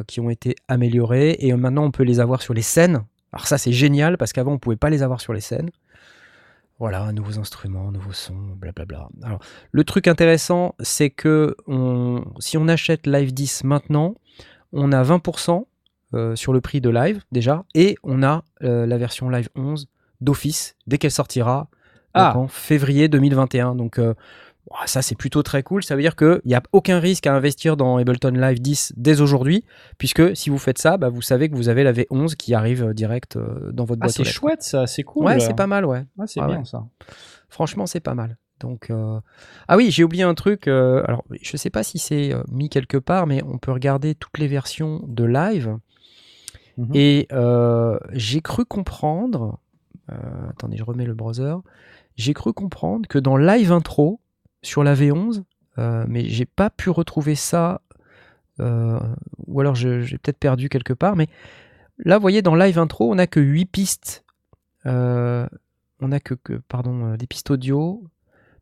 qui 0.05 0.19
ont 0.19 0.29
été 0.29 0.55
améliorés 0.67 1.37
et 1.39 1.53
maintenant 1.53 1.85
on 1.85 1.91
peut 1.91 2.03
les 2.03 2.19
avoir 2.19 2.41
sur 2.41 2.53
les 2.53 2.61
scènes. 2.61 3.05
Alors 3.31 3.47
ça 3.47 3.57
c'est 3.57 3.71
génial 3.71 4.17
parce 4.17 4.33
qu'avant 4.33 4.51
on 4.51 4.59
pouvait 4.59 4.75
pas 4.75 4.89
les 4.89 5.01
avoir 5.01 5.21
sur 5.21 5.31
les 5.31 5.39
scènes. 5.39 5.69
Voilà, 6.77 7.13
nouveaux 7.13 7.39
instruments, 7.39 7.89
nouveaux 7.93 8.11
sons, 8.11 8.57
blablabla. 8.57 9.07
Alors 9.23 9.39
le 9.71 9.83
truc 9.85 10.09
intéressant 10.09 10.75
c'est 10.81 11.09
que 11.09 11.55
si 12.39 12.57
on 12.57 12.67
achète 12.67 13.07
Live 13.07 13.33
10 13.33 13.63
maintenant, 13.63 14.15
on 14.73 14.91
a 14.91 15.01
20% 15.03 15.65
euh, 16.13 16.37
sur 16.37 16.53
le 16.53 16.61
prix 16.61 16.79
de 16.79 16.89
live 16.89 17.23
déjà, 17.33 17.65
et 17.75 17.97
on 18.01 18.23
a 18.23 18.45
euh, 18.63 18.85
la 18.85 18.97
version 18.97 19.29
live 19.29 19.49
11 19.55 19.89
d'office 20.21 20.77
dès 20.87 20.97
qu'elle 20.97 21.11
sortira 21.11 21.69
ah. 22.17 22.37
en 22.37 22.47
février 22.47 23.07
2021. 23.07 23.75
Donc 23.75 23.99
euh, 23.99 24.13
ça 24.85 25.01
c'est 25.01 25.15
plutôt 25.15 25.43
très 25.43 25.63
cool. 25.63 25.83
Ça 25.83 25.95
veut 25.95 26.01
dire 26.01 26.15
qu'il 26.15 26.41
n'y 26.45 26.55
a 26.55 26.63
aucun 26.71 26.99
risque 26.99 27.27
à 27.27 27.33
investir 27.33 27.77
dans 27.77 27.97
Ableton 27.97 28.31
Live 28.31 28.59
10 28.59 28.93
dès 28.97 29.21
aujourd'hui, 29.21 29.63
puisque 29.97 30.35
si 30.35 30.49
vous 30.49 30.57
faites 30.57 30.77
ça, 30.77 30.97
bah, 30.97 31.09
vous 31.09 31.21
savez 31.21 31.49
que 31.49 31.55
vous 31.55 31.69
avez 31.69 31.83
la 31.83 31.93
V11 31.93 32.35
qui 32.35 32.53
arrive 32.53 32.93
direct 32.93 33.37
dans 33.37 33.85
votre 33.85 33.99
ah, 34.01 34.05
boîte. 34.05 34.15
C'est 34.15 34.23
chouette 34.23 34.63
ça, 34.63 34.87
c'est 34.87 35.03
cool. 35.03 35.25
Ouais, 35.25 35.39
c'est 35.39 35.55
pas 35.55 35.67
mal, 35.67 35.85
ouais. 35.85 36.05
c'est 36.25 36.45
bien 36.45 36.65
ça. 36.65 36.85
Franchement, 37.49 37.85
c'est 37.85 38.01
pas 38.01 38.15
mal. 38.15 38.37
Donc, 38.59 38.91
ah 39.67 39.77
oui, 39.77 39.91
j'ai 39.91 40.03
oublié 40.03 40.23
un 40.23 40.33
truc. 40.33 40.67
alors, 40.67 41.23
je 41.41 41.57
sais 41.57 41.69
pas 41.69 41.83
si 41.83 41.99
c'est 41.99 42.33
mis 42.51 42.69
quelque 42.69 42.97
part, 42.97 43.27
mais 43.27 43.41
on 43.43 43.57
peut 43.57 43.71
regarder 43.71 44.15
toutes 44.15 44.37
les 44.37 44.47
versions 44.47 45.01
de 45.07 45.23
live 45.23 45.77
Mhm. 46.77 46.91
Et 46.93 47.27
euh, 47.31 47.97
j'ai 48.11 48.41
cru 48.41 48.63
comprendre, 48.65 49.59
euh, 50.11 50.15
attendez, 50.49 50.77
je 50.77 50.83
remets 50.83 51.05
le 51.05 51.13
browser, 51.13 51.55
j'ai 52.17 52.33
cru 52.33 52.53
comprendre 52.53 53.07
que 53.07 53.19
dans 53.19 53.37
Live 53.37 53.71
Intro, 53.71 54.19
sur 54.61 54.83
la 54.83 54.95
V11, 54.95 55.43
euh, 55.77 56.05
mais 56.07 56.27
j'ai 56.27 56.45
pas 56.45 56.69
pu 56.69 56.89
retrouver 56.89 57.35
ça, 57.35 57.81
ou 58.59 59.61
alors 59.61 59.75
j'ai 59.75 60.17
peut-être 60.17 60.39
perdu 60.39 60.67
quelque 60.67 60.93
part, 60.93 61.15
mais 61.15 61.27
là, 61.99 62.17
vous 62.17 62.23
voyez, 62.23 62.41
dans 62.41 62.55
Live 62.55 62.79
Intro, 62.79 63.11
on 63.11 63.15
n'a 63.15 63.27
que 63.27 63.39
8 63.39 63.65
pistes. 63.67 64.25
on 64.83 66.11
a 66.11 66.19
que, 66.19 66.33
pardon, 66.67 67.15
des 67.15 67.27
pistes 67.27 67.51
audio. 67.51 68.03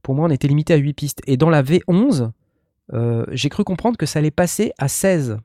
Pour 0.04 0.16
moi, 0.16 0.28
on 0.28 0.32
était 0.32 0.50
limité 0.50 0.74
à 0.74 0.78
8 0.78 0.94
pistes. 0.94 1.22
Et 1.28 1.38
dans 1.38 1.50
la 1.50 1.64
V11, 1.64 2.32
j'ai 3.32 3.48
cru 3.48 3.64
comprendre 3.64 3.96
que 3.96 4.06
ça 4.06 4.20
allait 4.20 4.32
passer 4.32 4.74
à 4.78 4.90
16. 4.90 5.38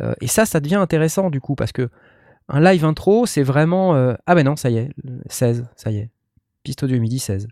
Euh, 0.00 0.14
et 0.20 0.26
ça, 0.26 0.46
ça 0.46 0.60
devient 0.60 0.76
intéressant 0.76 1.30
du 1.30 1.40
coup, 1.40 1.54
parce 1.54 1.72
que 1.72 1.88
un 2.48 2.60
live 2.60 2.84
intro, 2.84 3.26
c'est 3.26 3.42
vraiment. 3.42 3.94
Euh, 3.94 4.14
ah 4.26 4.34
ben 4.34 4.44
non, 4.44 4.56
ça 4.56 4.70
y 4.70 4.76
est, 4.76 4.90
16, 5.28 5.66
ça 5.76 5.90
y 5.90 5.98
est. 5.98 6.10
Piste 6.64 6.82
audio 6.82 6.98
midi 6.98 7.18
16. 7.20 7.46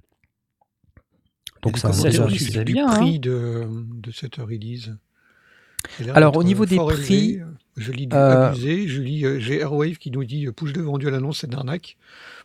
Donc 1.62 1.78
ça, 1.78 1.92
c'est 1.92 2.10
le 2.10 2.64
bien, 2.64 2.88
prix 2.88 3.16
hein. 3.16 3.18
de, 3.20 3.68
de 4.00 4.10
cette 4.10 4.36
release. 4.36 4.96
Alors 6.14 6.36
au 6.36 6.42
niveau 6.42 6.66
des 6.66 6.76
prix, 6.76 7.40
je 7.76 7.92
lis 7.92 8.06
du 8.06 8.16
euh, 8.16 8.48
abusé, 8.48 8.88
je 8.88 9.02
lis 9.02 9.24
j'ai 9.40 9.60
Airwave 9.60 9.98
qui 9.98 10.10
nous 10.10 10.24
dit 10.24 10.46
pouce 10.56 10.72
de 10.72 10.80
vendu 10.80 11.08
à 11.08 11.10
l'annonce, 11.10 11.40
c'est 11.40 11.50
d'arnaque. 11.50 11.96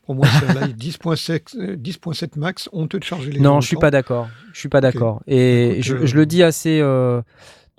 Pour 0.06 0.16
moi, 0.16 0.28
c'est 0.28 0.58
un 0.58 0.68
live 0.68 0.76
10.7 0.78 2.38
max, 2.38 2.70
on 2.74 2.88
te 2.88 3.04
charger 3.04 3.32
les 3.32 3.40
Non, 3.40 3.62
je 3.62 3.68
suis 3.68 3.78
pas 3.78 3.92
d'accord. 3.92 4.30
Je 4.54 4.60
suis 4.60 4.70
pas 4.70 4.82
d'accord. 4.82 5.22
Et 5.26 5.80
je, 5.82 6.06
je, 6.06 6.16
le 6.16 6.26
dis 6.26 6.44
assez 6.44 6.80
de 6.80 7.24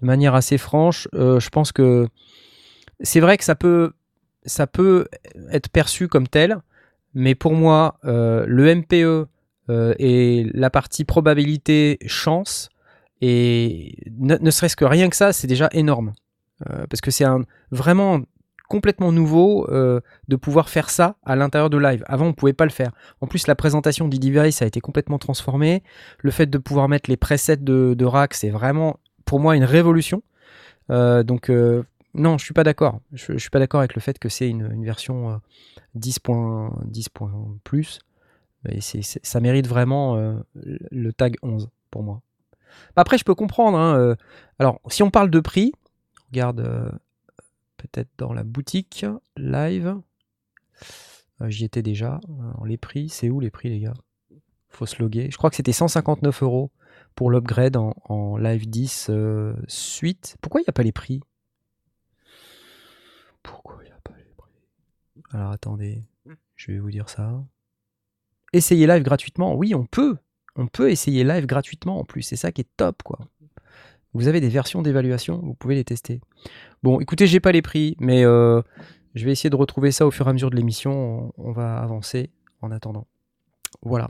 manière 0.06 0.34
assez 0.34 0.58
franche. 0.58 1.08
Euh, 1.14 1.40
je 1.40 1.48
pense 1.50 1.72
que 1.72 2.08
c'est 3.00 3.20
vrai 3.20 3.36
que 3.36 3.44
ça 3.44 3.54
peut, 3.54 3.92
ça 4.44 4.66
peut 4.66 5.08
être 5.50 5.68
perçu 5.68 6.08
comme 6.08 6.28
tel, 6.28 6.58
mais 7.14 7.34
pour 7.34 7.54
moi, 7.54 7.98
euh, 8.04 8.44
le 8.46 8.74
MPE 8.74 9.28
euh, 9.70 9.94
et 9.98 10.50
la 10.54 10.70
partie 10.70 11.04
probabilité 11.04 11.98
chance, 12.06 12.68
et 13.20 13.96
ne, 14.18 14.50
serait-ce 14.50 14.76
que 14.76 14.84
rien 14.84 15.08
que 15.08 15.16
ça, 15.16 15.32
c'est 15.32 15.48
déjà 15.48 15.68
énorme. 15.72 16.12
parce 16.90 17.00
que 17.00 17.10
c'est 17.10 17.24
vraiment 17.72 18.20
complètement 18.68 19.10
nouveau 19.10 19.66
de 19.68 20.36
pouvoir 20.36 20.68
faire 20.68 20.88
ça 20.88 21.16
à 21.24 21.34
l'intérieur 21.34 21.68
de 21.68 21.78
live. 21.78 22.04
Avant, 22.06 22.26
on 22.26 22.28
ne 22.28 22.32
pouvait 22.32 22.52
pas 22.52 22.64
le 22.64 22.70
faire. 22.70 22.92
En 23.20 23.26
plus, 23.26 23.48
la 23.48 23.56
présentation 23.56 24.06
du 24.06 24.20
device 24.20 24.62
a 24.62 24.66
été 24.66 24.80
complètement 24.80 25.18
transformée. 25.18 25.82
Le 26.20 26.30
fait 26.30 26.46
de 26.46 26.58
pouvoir 26.58 26.88
mettre 26.88 27.10
les 27.10 27.16
presets 27.16 27.56
de, 27.56 27.94
de 27.94 28.04
rack, 28.04 28.34
c'est 28.34 28.50
vraiment 28.50 29.00
pour 29.24 29.40
moi 29.40 29.56
une 29.56 29.64
révolution. 29.64 30.22
Euh, 30.90 31.22
donc 31.22 31.50
euh, 31.50 31.82
non, 32.18 32.38
je 32.38 32.44
suis 32.44 32.54
pas 32.54 32.64
d'accord. 32.64 33.00
Je, 33.12 33.36
suis 33.38 33.50
pas 33.50 33.58
d'accord 33.58 33.80
avec 33.80 33.94
le 33.94 34.00
fait 34.00 34.18
que 34.18 34.28
c'est 34.28 34.48
une, 34.48 34.84
version 34.84 35.40
10. 35.94 36.18
Euh, 36.28 36.68
10 36.84 37.08
plus. 37.64 38.00
Et 38.68 38.80
ça 38.80 39.40
mérite 39.40 39.68
vraiment 39.68 40.42
le 40.54 41.12
tag 41.12 41.36
11 41.42 41.68
pour 41.90 42.02
moi. 42.02 42.22
Après, 42.96 43.18
je 43.18 43.24
peux 43.24 43.34
comprendre. 43.34 43.78
Hein, 43.78 44.16
alors, 44.58 44.80
si 44.88 45.02
on 45.02 45.10
parle 45.10 45.30
de 45.30 45.40
prix, 45.40 45.72
regarde 46.30 46.98
peut-être 47.76 48.10
dans 48.18 48.32
la 48.32 48.42
boutique 48.42 49.06
live. 49.36 49.96
J'y 51.46 51.64
étais 51.64 51.82
déjà. 51.82 52.20
les 52.64 52.76
prix, 52.76 53.08
c'est 53.08 53.30
où 53.30 53.40
les 53.40 53.50
prix, 53.50 53.70
les 53.70 53.80
gars? 53.80 53.94
Faut 54.68 54.86
se 54.86 55.00
loguer. 55.00 55.30
Je 55.30 55.38
crois 55.38 55.50
que 55.50 55.56
c'était 55.56 55.72
159 55.72 56.42
euros 56.42 56.70
pour 57.14 57.30
l'upgrade 57.30 57.76
en, 57.76 58.36
Live 58.36 58.68
10 58.68 59.06
euh, 59.10 59.54
suite. 59.66 60.36
Pourquoi 60.40 60.60
il 60.60 60.64
n'y 60.64 60.68
a 60.68 60.72
pas 60.72 60.82
les 60.82 60.92
prix? 60.92 61.20
Pourquoi 63.48 63.78
il 63.82 63.86
n'y 63.86 63.92
a 63.92 63.98
pas 64.02 64.14
les 64.16 64.34
prix? 64.36 64.52
Alors 65.30 65.50
attendez, 65.50 66.02
je 66.56 66.72
vais 66.72 66.78
vous 66.78 66.90
dire 66.90 67.08
ça. 67.08 67.44
Essayer 68.52 68.86
live 68.86 69.02
gratuitement, 69.02 69.54
oui, 69.54 69.74
on 69.74 69.86
peut. 69.86 70.16
On 70.56 70.66
peut 70.66 70.90
essayer 70.90 71.24
live 71.24 71.46
gratuitement 71.46 71.98
en 72.00 72.04
plus, 72.04 72.22
c'est 72.22 72.36
ça 72.36 72.52
qui 72.52 72.62
est 72.62 72.68
top 72.76 73.02
quoi. 73.02 73.18
Vous 74.14 74.26
avez 74.26 74.40
des 74.40 74.48
versions 74.48 74.82
d'évaluation, 74.82 75.40
vous 75.42 75.54
pouvez 75.54 75.74
les 75.74 75.84
tester. 75.84 76.20
Bon, 76.82 76.98
écoutez, 76.98 77.26
j'ai 77.26 77.40
pas 77.40 77.52
les 77.52 77.62
prix, 77.62 77.94
mais 78.00 78.24
euh, 78.24 78.62
je 79.14 79.24
vais 79.24 79.32
essayer 79.32 79.50
de 79.50 79.56
retrouver 79.56 79.92
ça 79.92 80.06
au 80.06 80.10
fur 80.10 80.26
et 80.26 80.30
à 80.30 80.32
mesure 80.32 80.50
de 80.50 80.56
l'émission. 80.56 81.32
on 81.36 81.52
va 81.52 81.78
avancer 81.78 82.30
en 82.62 82.70
attendant. 82.70 83.06
Voilà. 83.82 84.08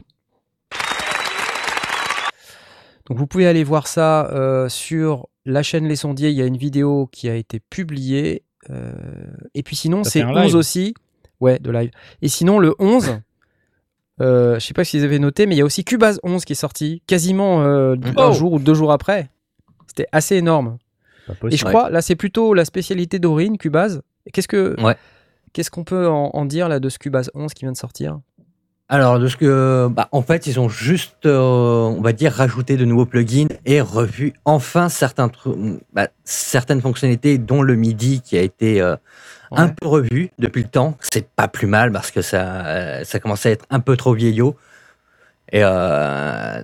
Donc 3.08 3.16
vous 3.16 3.26
pouvez 3.26 3.46
aller 3.46 3.64
voir 3.64 3.86
ça 3.86 4.30
euh, 4.30 4.68
sur 4.68 5.28
la 5.46 5.62
chaîne 5.62 5.88
Les 5.88 5.96
Sondiers. 5.96 6.30
Il 6.30 6.36
y 6.36 6.42
a 6.42 6.46
une 6.46 6.58
vidéo 6.58 7.08
qui 7.10 7.28
a 7.28 7.34
été 7.34 7.58
publiée. 7.58 8.44
Euh, 8.70 8.92
et 9.54 9.62
puis 9.62 9.76
sinon, 9.76 10.04
c'est 10.04 10.24
11 10.24 10.54
aussi. 10.56 10.94
Ouais, 11.40 11.58
de 11.58 11.70
live. 11.70 11.90
Et 12.22 12.28
sinon, 12.28 12.58
le 12.58 12.74
11, 12.78 13.20
Euh, 14.20 14.58
je 14.58 14.66
sais 14.66 14.74
pas 14.74 14.82
si 14.82 14.98
vous 14.98 15.04
avez 15.04 15.20
noté, 15.20 15.46
mais 15.46 15.54
il 15.54 15.58
y 15.58 15.60
a 15.60 15.64
aussi 15.64 15.84
Cubase 15.84 16.18
11 16.24 16.44
qui 16.44 16.52
est 16.52 16.56
sorti 16.56 17.02
quasiment 17.06 17.62
euh, 17.62 17.94
un 18.16 18.32
jour 18.32 18.52
ou 18.52 18.58
deux 18.58 18.74
jours 18.74 18.90
après. 18.90 19.30
C'était 19.86 20.08
assez 20.10 20.36
énorme. 20.36 20.78
Et 21.50 21.56
je 21.56 21.64
crois, 21.64 21.90
là, 21.90 22.02
c'est 22.02 22.16
plutôt 22.16 22.54
la 22.54 22.64
spécialité 22.64 23.18
d'Aurine, 23.18 23.58
Cubase. 23.58 24.02
Qu'est-ce 24.32 24.48
que, 24.48 24.74
qu'est-ce 25.52 25.70
qu'on 25.70 25.84
peut 25.84 26.08
en, 26.08 26.44
dire 26.46 26.68
là 26.68 26.80
de 26.80 26.88
ce 26.88 26.98
Cubase 26.98 27.30
11 27.34 27.54
qui 27.54 27.64
vient 27.64 27.72
de 27.72 27.76
sortir? 27.76 28.18
Alors, 28.90 29.18
de 29.18 29.28
ce 29.28 29.36
que, 29.36 29.88
bah, 29.90 30.08
en 30.12 30.22
fait, 30.22 30.46
ils 30.46 30.58
ont 30.58 30.70
juste, 30.70 31.26
euh, 31.26 31.38
on 31.38 32.00
va 32.00 32.14
dire, 32.14 32.32
rajouté 32.32 32.78
de 32.78 32.86
nouveaux 32.86 33.04
plugins 33.04 33.48
et 33.66 33.82
revu 33.82 34.32
enfin 34.46 34.88
certains 34.88 35.30
bah, 35.92 36.08
certaines 36.24 36.80
fonctionnalités, 36.80 37.36
dont 37.36 37.60
le 37.60 37.74
MIDI 37.74 38.22
qui 38.22 38.38
a 38.38 38.40
été 38.40 38.80
euh, 38.80 38.96
un 39.50 39.68
peu 39.68 39.86
revu 39.86 40.30
depuis 40.38 40.62
le 40.62 40.70
temps. 40.70 40.96
C'est 41.00 41.28
pas 41.28 41.48
plus 41.48 41.66
mal 41.66 41.92
parce 41.92 42.10
que 42.10 42.22
ça, 42.22 42.66
euh, 42.66 43.04
ça 43.04 43.20
commençait 43.20 43.50
à 43.50 43.52
être 43.52 43.66
un 43.68 43.80
peu 43.80 43.94
trop 43.94 44.14
vieillot. 44.14 44.56
Et 45.52 45.62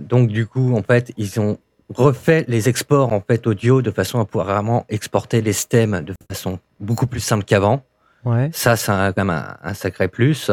donc, 0.01 0.29
du 0.29 0.47
coup, 0.47 0.77
en 0.77 0.83
fait, 0.83 1.13
ils 1.17 1.41
ont 1.41 1.57
refait 1.89 2.45
les 2.49 2.69
exports 2.69 3.15
en 3.15 3.21
fait 3.21 3.47
audio 3.47 3.81
de 3.81 3.91
façon 3.91 4.21
à 4.21 4.27
pouvoir 4.27 4.47
vraiment 4.47 4.85
exporter 4.91 5.41
les 5.41 5.55
stems 5.55 6.03
de 6.03 6.15
façon 6.31 6.59
beaucoup 6.81 7.07
plus 7.07 7.21
simple 7.21 7.45
qu'avant. 7.45 7.83
Ouais. 8.25 8.51
Ça, 8.53 8.77
c'est 8.77 8.93
quand 8.93 9.25
même 9.25 9.43
un, 9.63 9.75
sacré 9.75 10.09
plus. 10.09 10.51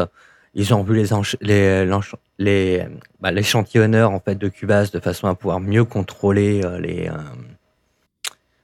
Ils 0.54 0.74
ont 0.74 0.82
vu 0.82 0.94
les, 0.94 1.06
les, 1.40 1.90
les 2.38 2.86
bah, 3.20 3.30
l'échantillonneur 3.30 4.10
en 4.10 4.20
fait 4.20 4.34
de 4.34 4.48
Cubase 4.48 4.90
de 4.90 5.00
façon 5.00 5.26
à 5.26 5.34
pouvoir 5.34 5.60
mieux 5.60 5.84
contrôler 5.84 6.60
euh, 6.62 6.78
les 6.78 7.08
euh, 7.08 7.16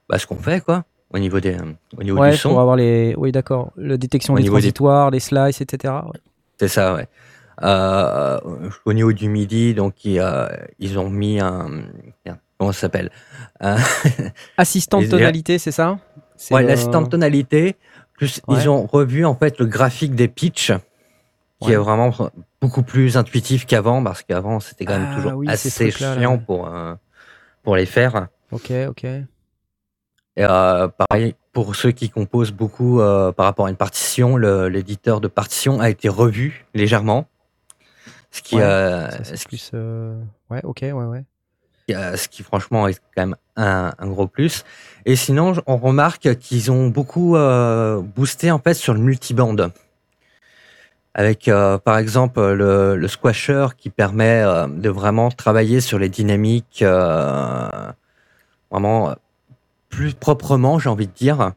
bah, 0.07 0.19
ce 0.19 0.27
qu'on 0.27 0.35
fait 0.35 0.61
quoi 0.63 0.85
au 1.11 1.17
niveau 1.17 1.39
des 1.39 1.55
euh, 1.55 1.73
au 1.97 2.03
niveau 2.03 2.23
du 2.23 2.37
son. 2.37 2.49
Pour 2.49 2.59
avoir 2.59 2.75
les 2.75 3.15
oui 3.17 3.31
d'accord, 3.31 3.71
la 3.75 3.97
détection 3.97 4.35
des 4.35 4.43
transitoires, 4.43 5.09
des... 5.09 5.19
slices, 5.19 5.61
etc. 5.61 5.95
C'est 6.59 6.67
ça 6.67 6.93
ouais. 6.93 7.07
au 8.85 8.93
niveau 8.93 9.11
du 9.11 9.27
MIDI, 9.27 9.73
donc 9.73 10.05
ils, 10.05 10.23
ils 10.77 10.99
ont 10.99 11.09
mis 11.09 11.39
un 11.39 11.85
comment 12.59 12.71
ça 12.71 12.81
s'appelle 12.81 13.09
Assistant 14.57 15.01
de 15.01 15.07
tonalité, 15.07 15.57
c'est 15.57 15.71
ça? 15.71 15.97
Ouais, 16.51 16.63
l'assistant 16.63 17.01
de 17.01 17.09
tonalité. 17.09 17.75
Plus 18.13 18.41
ils 18.49 18.69
ont 18.69 18.85
revu 18.85 19.25
en 19.25 19.33
fait 19.33 19.57
le 19.59 19.65
graphique 19.65 20.13
des 20.13 20.27
pitchs 20.27 20.73
qui 21.61 21.71
est 21.71 21.75
vraiment 21.75 22.11
beaucoup 22.61 22.83
plus 22.83 23.17
intuitif 23.17 23.65
qu'avant, 23.65 24.03
parce 24.03 24.23
qu'avant 24.23 24.59
c'était 24.59 24.85
quand 24.85 24.97
même 24.97 25.09
ah 25.11 25.15
toujours 25.15 25.43
assez 25.47 25.91
chiant 25.91 26.37
pour, 26.37 26.67
euh, 26.67 26.95
pour 27.63 27.75
les 27.75 27.85
faire. 27.85 28.27
Ok, 28.51 28.71
ok. 28.87 29.03
Et 29.03 29.25
euh, 30.45 30.87
pareil, 30.87 31.35
pour 31.51 31.75
ceux 31.75 31.91
qui 31.91 32.09
composent 32.09 32.53
beaucoup 32.53 33.01
euh, 33.01 33.31
par 33.31 33.45
rapport 33.45 33.65
à 33.65 33.69
une 33.69 33.75
partition, 33.75 34.37
l'éditeur 34.37 35.19
de 35.19 35.27
partition 35.27 35.81
a 35.81 35.89
été 35.89 36.07
revu 36.07 36.65
légèrement. 36.73 37.27
Ce 38.31 38.41
qui, 38.41 38.55
ouais, 38.55 39.09
ce 39.23 39.43
plus, 39.45 39.71
ouais, 40.49 40.61
ok, 40.63 40.79
ouais, 40.81 40.91
ouais. 40.93 41.25
Ce 41.89 42.27
qui 42.27 42.43
franchement 42.43 42.87
est 42.87 43.01
quand 43.15 43.25
même 43.25 43.35
un, 43.55 43.91
un 43.97 44.07
gros 44.07 44.27
plus. 44.27 44.63
Et 45.05 45.15
sinon, 45.15 45.55
on 45.65 45.77
remarque 45.77 46.35
qu'ils 46.37 46.71
ont 46.71 46.87
beaucoup 46.87 47.35
boosté 48.15 48.51
en 48.51 48.59
fait 48.59 48.75
sur 48.75 48.93
le 48.93 48.99
multiband 48.99 49.71
avec 51.19 51.49
euh, 51.49 51.77
par 51.77 51.97
exemple 51.97 52.39
le, 52.39 52.95
le, 52.95 53.07
squasher 53.09 53.67
qui 53.77 53.89
permet 53.89 54.41
euh, 54.41 54.67
de 54.67 54.87
vraiment 54.87 55.29
travailler 55.29 55.81
sur 55.81 55.99
les 55.99 56.07
dynamiques 56.07 56.81
euh, 56.81 57.67
vraiment 58.71 59.13
plus 59.89 60.13
proprement, 60.13 60.79
j'ai 60.79 60.87
envie 60.87 61.07
de 61.07 61.11
dire. 61.11 61.51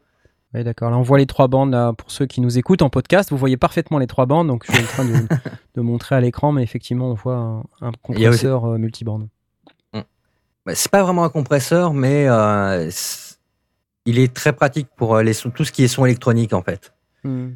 Oui, 0.53 0.65
d'accord. 0.65 0.91
Là, 0.91 0.97
on 0.97 1.01
voit 1.01 1.17
les 1.17 1.27
trois 1.27 1.47
bandes 1.47 1.71
là, 1.71 1.93
pour 1.93 2.11
ceux 2.11 2.25
qui 2.25 2.41
nous 2.41 2.57
écoutent 2.57 2.81
en 2.81 2.89
podcast. 2.89 3.29
Vous 3.29 3.37
voyez 3.37 3.55
parfaitement 3.55 3.99
les 3.99 4.07
trois 4.07 4.25
bandes, 4.25 4.49
donc 4.49 4.65
je 4.67 4.73
suis 4.73 4.83
en 4.83 4.87
train 4.87 5.05
de, 5.05 5.27
de 5.75 5.81
montrer 5.81 6.15
à 6.15 6.19
l'écran, 6.19 6.51
mais 6.51 6.61
effectivement, 6.61 7.11
on 7.11 7.13
voit 7.13 7.37
un, 7.37 7.63
un 7.79 7.91
compresseur 8.01 8.67
multiband. 8.77 9.29
Mm. 9.93 10.01
Bah, 10.65 10.75
c'est 10.75 10.91
pas 10.91 11.03
vraiment 11.03 11.23
un 11.23 11.29
compresseur, 11.29 11.93
mais 11.93 12.25
il 14.05 14.19
est 14.19 14.33
très 14.33 14.51
pratique 14.51 14.89
pour 14.97 15.19
les, 15.19 15.33
tout 15.33 15.63
ce 15.63 15.71
qui 15.71 15.85
est 15.85 15.87
son 15.87 16.03
électronique 16.03 16.51
en 16.51 16.63
fait. 16.63 16.93
Mm. 17.23 17.51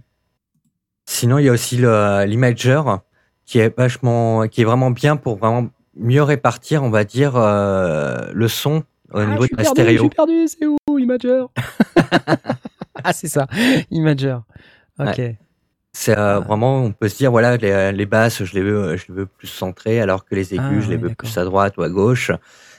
Sinon, 1.10 1.40
il 1.40 1.46
y 1.46 1.50
a 1.50 1.54
aussi 1.54 1.78
l'imager 1.78 2.82
qui 3.46 3.60
est 3.60 3.76
vachement, 3.76 4.48
qui 4.48 4.62
est 4.62 4.66
vraiment 4.66 4.92
bien 4.92 5.16
pour 5.16 5.38
vraiment 5.38 5.70
mieux 5.96 6.22
répartir, 6.22 6.84
on 6.84 6.90
va 6.90 7.06
dire, 7.06 7.36
euh, 7.38 8.30
le 8.34 8.48
son 8.50 8.84
au 9.14 9.20
ah, 9.20 9.26
niveau 9.26 9.46
de 9.46 9.56
la 9.58 9.64
stéréo. 9.64 9.96
Je 9.96 10.02
suis 10.02 10.10
perdu, 10.10 10.48
c'est 10.48 10.66
où 10.68 11.00
Imager? 11.00 11.46
Ah, 13.04 13.14
c'est 13.14 13.28
ça, 13.28 13.48
Imager. 13.92 14.38
Ok. 15.00 15.22
C'est 15.94 16.18
euh, 16.18 16.38
ah. 16.38 16.40
vraiment, 16.40 16.84
on 16.84 16.92
peut 16.92 17.08
se 17.08 17.16
dire, 17.16 17.32
voilà, 17.32 17.56
les, 17.56 18.06
basses, 18.06 18.44
je 18.44 18.54
les 18.54 18.62
veux, 18.62 18.98
je 18.98 19.06
les 19.08 19.14
veux 19.14 19.26
plus 19.28 19.48
centrées, 19.48 20.02
alors 20.02 20.26
que 20.26 20.36
les 20.36 20.54
aigus, 20.54 20.80
ah, 20.80 20.82
je 20.82 20.90
les 20.90 20.98
veux 20.98 21.14
plus 21.14 21.38
à 21.38 21.46
droite 21.46 21.78
ou 21.78 21.84
à 21.84 21.90
gauche. 21.90 22.32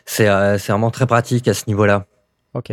C'est 0.05 0.29
euh, 0.29 0.57
vraiment 0.57 0.91
très 0.91 1.07
pratique 1.07 1.49
à 1.49 1.55
ce 1.55 1.65
niveau-là. 1.67 2.05
Ok 2.55 2.73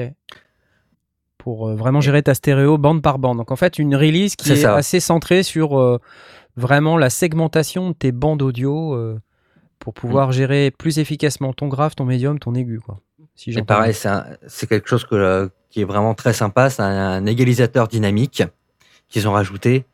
pour 1.45 1.69
euh, 1.69 1.75
vraiment 1.75 2.01
gérer 2.01 2.23
ta 2.23 2.34
stéréo 2.34 2.79
bande 2.79 3.03
par 3.03 3.19
bande. 3.19 3.38
Donc 3.38 3.51
en 3.51 3.55
fait, 3.55 3.77
une 3.77 3.95
release 3.95 4.36
qui 4.36 4.51
est, 4.51 4.65
assez 4.65 4.99
centrée 4.99 5.43
sur 5.43 5.79
euh, 5.79 5.99
vraiment 6.58 6.97
la 6.97 7.12
segmentation 7.12 7.91
de 7.91 7.93
tes 7.93 8.12
bandes 8.12 8.41
audio 8.41 8.95
euh, 8.95 9.21
pour 9.77 9.93
pouvoir 9.93 10.29
mm. 10.29 10.31
gérer 10.31 10.71
plus 10.71 10.97
efficacement 10.97 11.53
ton 11.53 11.67
grave, 11.67 11.93
ton 11.93 12.03
médium, 12.03 12.39
ton 12.39 12.55
aigu. 12.55 12.79
Quoi. 12.79 12.99
Si 13.36 13.51
Et 13.51 13.62
pareil, 13.62 13.93
c'est 13.93 14.65
quelque 14.67 14.89
chose 14.89 15.05
que, 15.05 15.51
qui 15.69 15.81
est 15.81 15.86
vraiment 15.86 16.15
très 16.15 16.34
sympa. 16.34 16.71
C'est 16.71 16.81
un, 16.81 17.23
égalisateur 17.27 17.88
dynamique 17.88 18.41
qu'ils 19.08 19.27
ont 19.27 19.34
rajouté. 19.34 19.86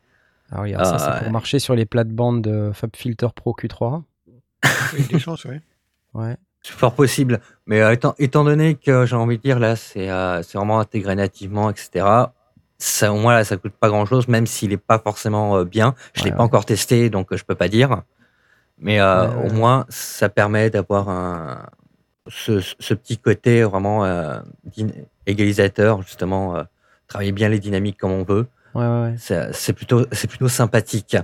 Ah 0.50 0.62
oui, 0.62 0.72
ça 0.72 0.98
c'est 0.98 1.24
pour 1.24 1.32
marcher 1.32 1.58
sur 1.58 1.74
les 1.74 1.84
plates-bandes 1.84 2.40
de 2.40 2.70
FabFilter 2.72 3.28
Pro 3.36 3.54
Q3. 3.60 4.00
des 5.10 5.18
chances, 5.18 5.44
oui. 5.44 5.56
Ouais. 6.14 6.38
C'est 6.62 6.74
fort 6.74 6.94
possible. 6.94 7.40
Mais 7.66 7.80
euh, 7.80 7.92
étant, 7.92 8.14
étant, 8.18 8.44
donné 8.44 8.76
que 8.76 9.04
j'ai 9.04 9.16
envie 9.16 9.38
de 9.38 9.42
dire, 9.42 9.58
là, 9.58 9.76
c'est 9.76 10.10
euh, 10.10 10.42
vraiment 10.54 10.78
intégré 10.78 11.14
nativement, 11.14 11.70
etc. 11.70 12.06
Ça, 12.78 13.12
au 13.12 13.16
moins, 13.16 13.34
là, 13.34 13.44
ça 13.44 13.56
coûte 13.56 13.72
pas 13.78 13.88
grand 13.88 14.06
chose, 14.06 14.28
même 14.28 14.46
s'il 14.46 14.72
est 14.72 14.76
pas 14.76 14.98
forcément 14.98 15.56
euh, 15.56 15.64
bien. 15.64 15.94
Je 16.14 16.24
l'ai 16.24 16.32
pas 16.32 16.42
encore 16.42 16.64
testé, 16.64 17.10
donc 17.10 17.34
je 17.34 17.44
peux 17.44 17.54
pas 17.54 17.68
dire. 17.68 18.02
Mais 18.78 19.00
au 19.00 19.52
moins, 19.52 19.86
ça 19.90 20.28
permet 20.28 20.68
d'avoir 20.68 21.08
un, 21.08 21.66
ce, 22.26 22.58
ce, 22.60 22.94
petit 22.94 23.16
côté 23.16 23.62
vraiment 23.62 24.04
égalisateur, 25.24 26.02
justement, 26.02 26.64
travailler 27.06 27.30
bien 27.30 27.48
les 27.48 27.60
dynamiques 27.60 27.98
comme 27.98 28.10
on 28.10 28.24
veut. 28.24 28.48
C'est 29.18 29.72
plutôt, 29.72 30.06
c'est 30.10 30.26
plutôt 30.26 30.48
sympathique. 30.48 31.16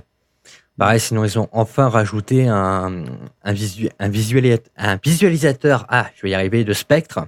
Pareil, 0.79 0.99
sinon 0.99 1.25
ils 1.25 1.37
ont 1.37 1.49
enfin 1.51 1.89
rajouté 1.89 2.47
un, 2.47 3.03
un, 3.43 3.53
visu, 3.53 3.89
un, 3.99 4.09
un 4.77 4.97
visualisateur, 5.03 5.85
ah, 5.89 6.07
je 6.15 6.21
vais 6.23 6.29
y 6.31 6.33
arriver, 6.33 6.63
de 6.63 6.73
spectre. 6.73 7.27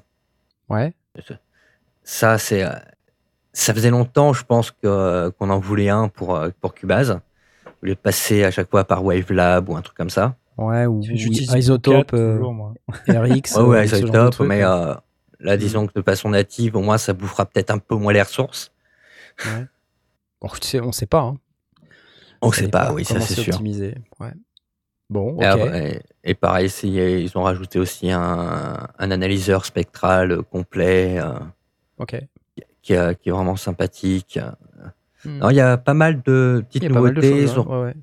Ouais. 0.69 0.93
Ça, 2.03 2.37
c'est, 2.37 2.65
ça 3.53 3.73
faisait 3.73 3.89
longtemps, 3.89 4.33
je 4.33 4.43
pense, 4.43 4.71
que, 4.71 5.29
qu'on 5.37 5.49
en 5.49 5.59
voulait 5.59 5.89
un 5.89 6.07
pour, 6.07 6.41
pour 6.61 6.73
Cubase. 6.73 7.19
Au 7.81 7.85
lieu 7.85 7.95
de 7.95 7.99
passer 7.99 8.43
à 8.43 8.51
chaque 8.51 8.69
fois 8.69 8.83
par 8.83 9.03
Wavelab 9.03 9.69
ou 9.69 9.75
un 9.75 9.81
truc 9.81 9.97
comme 9.97 10.09
ça. 10.09 10.35
Ouais, 10.57 10.85
ou, 10.85 11.01
Isotope, 11.01 12.13
euh, 12.13 12.39
RX. 13.07 13.55
ouais, 13.57 13.63
ouais, 13.63 13.85
Isotope, 13.85 14.39
mais 14.41 14.63
euh, 14.63 14.93
là, 15.39 15.57
disons 15.57 15.87
que 15.87 15.93
de 15.95 16.03
façon 16.03 16.29
native, 16.29 16.75
au 16.75 16.81
moins, 16.81 16.97
ça 16.97 17.13
bouffera 17.13 17.45
peut-être 17.45 17.71
un 17.71 17.79
peu 17.79 17.95
moins 17.95 18.13
les 18.13 18.21
ressources. 18.21 18.71
Ouais. 19.45 19.65
Bon, 20.41 20.49
tu 20.49 20.67
sais, 20.67 20.79
on 20.79 20.91
sait 20.91 21.07
pas. 21.07 21.21
Hein. 21.21 21.37
On 22.41 22.49
ne 22.49 22.53
sait 22.53 22.67
pas, 22.67 22.91
oui, 22.91 23.05
ça 23.05 23.19
c'est 23.19 23.35
sûr. 23.35 23.61
Ouais. 24.19 24.31
Bon, 25.11 25.37
et, 26.23 26.33
pareil, 26.35 26.71
ils 26.83 27.37
ont 27.37 27.43
rajouté 27.43 27.79
aussi 27.79 28.11
un, 28.11 28.87
analyseur 28.97 29.65
spectral 29.65 30.41
complet. 30.43 31.19
Euh, 31.19 31.33
ok. 31.97 32.15
Qui, 32.81 32.93
est 32.93 33.29
vraiment 33.29 33.57
sympathique. 33.57 34.39
Hmm. 35.23 35.39
il 35.51 35.55
y 35.55 35.61
a 35.61 35.77
pas 35.77 35.93
mal 35.93 36.21
de 36.23 36.63
petites 36.67 36.89
nouveautés. 36.89 37.43
ils, 37.43 37.59
ont, 37.59 37.85
hein, 37.85 37.93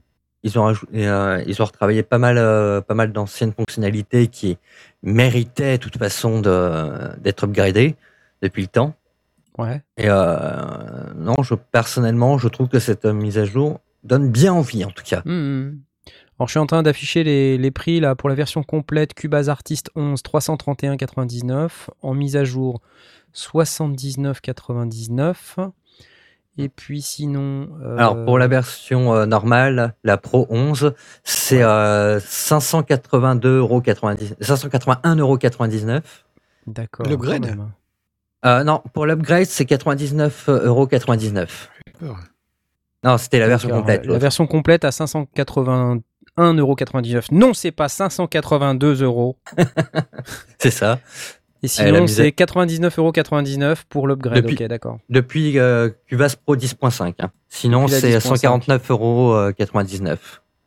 ils, 0.45 0.59
ont 0.59 0.73
euh, 0.95 1.43
ils 1.47 1.61
ont 1.61 1.65
retravaillé 1.65 2.05
pas 2.05 2.19
mal, 2.19 2.39
euh, 2.39 2.81
pas 2.81 2.95
mal 2.95 3.11
d'anciennes 3.11 3.53
fonctionnalités 3.53 4.29
qui 4.29 4.57
méritaient 5.03 5.79
de 5.79 5.83
toute 5.83 5.97
façon 5.97 6.41
d'être 6.41 7.45
upgradées 7.45 7.97
depuis 8.43 8.63
le 8.63 8.69
temps. 8.69 8.95
Ouais. 9.57 9.83
Et 9.97 10.09
non, 10.09 11.43
je, 11.43 11.55
personnellement, 11.55 12.37
je 12.37 12.49
trouve 12.49 12.69
que 12.69 12.79
cette 12.79 13.07
mise 13.07 13.39
à 13.39 13.47
jour 13.47 13.81
donne 14.09 14.31
bien 14.31 14.53
envie 14.53 14.85
en 14.85 14.91
tout 14.91 15.05
cas. 15.05 15.23
Mmh, 15.25 15.33
mmh. 15.33 15.81
Alors 16.39 16.49
je 16.49 16.53
suis 16.53 16.61
en 16.61 16.67
train 16.67 16.83
d'afficher 16.83 17.25
les, 17.25 17.57
les, 17.59 17.71
prix 17.71 18.01
là 18.01 18.15
pour 18.15 18.29
la 18.29 18.35
version 18.35 18.63
complète 18.63 19.15
Cubase 19.15 19.49
Artist 19.49 19.91
11 19.97 20.21
331,99 20.23 21.71
en 22.03 22.13
mise 22.15 22.37
à 22.37 22.45
jour 22.45 22.83
79,99 23.35 25.71
et 26.59 26.69
puis 26.69 27.01
sinon. 27.01 27.71
Euh, 27.83 27.97
Alors 27.97 28.23
pour 28.25 28.39
la 28.39 28.49
version 28.49 29.15
euh, 29.15 29.27
normale, 29.27 29.95
la 30.05 30.17
Pro 30.17 30.49
11, 30.51 30.95
c'est 31.25 31.63
euh, 31.63 32.19
582,99 32.19 34.35
581,99 34.41 36.03
D'accord. 36.67 37.07
L'upgrade? 37.07 37.57
Euh, 38.45 38.65
Non, 38.65 38.83
pour 38.93 39.07
l'upgrade, 39.07 39.47
c'est 39.47 39.65
99,99 39.65 41.69
Non, 43.05 43.19
c'était 43.19 43.39
la 43.39 43.49
version 43.49 43.71
complète. 43.71 44.07
La 44.07 44.19
version 44.19 44.47
complète 44.47 44.85
à 44.85 44.93
581 44.93 46.01
581,99€. 46.39 47.27
Non, 47.33 47.55
c'est 47.55 47.73
pas 47.73 47.89
582 47.89 49.03
euros. 49.03 49.39
c'est 50.59 50.71
ça. 50.71 51.01
Et 51.63 51.69
sinon, 51.69 52.07
c'est 52.07 52.29
99,99€ 52.29 53.79
pour 53.89 54.07
l'upgrade. 54.07 54.47
Ok, 54.49 54.63
d'accord. 54.65 54.99
Depuis 55.09 55.59
euh, 55.59 55.91
Cubase 56.07 56.37
Pro 56.37 56.55
10.5. 56.55 57.15
Hein. 57.19 57.33
Sinon, 57.49 57.89
c'est 57.89 58.17
149,99€ 58.19 60.19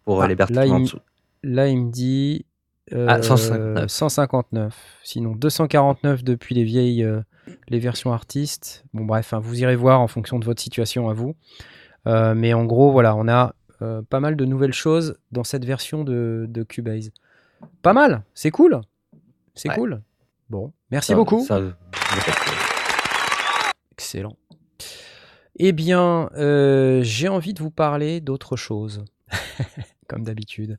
pour 0.03 0.21
ah, 0.21 0.27
les 0.27 0.35
versions 0.35 0.61
en 0.61 0.81
dessous. 0.81 0.99
Là, 1.43 1.69
il 1.69 1.85
me 1.85 1.91
dit 1.91 2.45
159. 2.91 4.53
Ah, 4.53 4.69
sinon, 5.03 5.35
249 5.35 6.23
depuis 6.23 6.55
les 6.55 6.65
vieilles 6.65 7.05
euh, 7.05 7.21
les 7.69 7.79
versions 7.79 8.11
artistes. 8.11 8.83
Bon, 8.93 9.05
bref, 9.05 9.33
hein, 9.33 9.39
vous 9.39 9.61
irez 9.61 9.77
voir 9.77 10.01
en 10.01 10.07
fonction 10.07 10.39
de 10.39 10.45
votre 10.45 10.61
situation 10.61 11.09
à 11.09 11.13
vous. 11.13 11.35
Euh, 12.07 12.33
mais 12.35 12.53
en 12.53 12.65
gros, 12.65 12.91
voilà, 12.91 13.15
on 13.15 13.27
a 13.27 13.53
pas 14.09 14.19
mal 14.19 14.35
de 14.35 14.45
nouvelles 14.45 14.73
choses 14.73 15.17
dans 15.31 15.43
cette 15.43 15.65
version 15.65 16.03
de, 16.03 16.45
de 16.47 16.61
Cubase. 16.61 17.09
Pas 17.81 17.93
mal, 17.93 18.23
c'est 18.35 18.51
cool. 18.51 18.79
C'est 19.55 19.69
cool. 19.69 20.01
Bon, 20.49 20.71
merci 20.91 21.15
beaucoup. 21.15 21.47
Excellent. 23.93 24.35
Eh 25.57 25.71
bien, 25.71 26.29
euh, 26.37 27.01
j'ai 27.03 27.27
envie 27.27 27.53
de 27.53 27.61
vous 27.61 27.71
parler 27.71 28.19
d'autre 28.19 28.55
chose, 28.55 29.05
comme 30.07 30.23
d'habitude. 30.23 30.77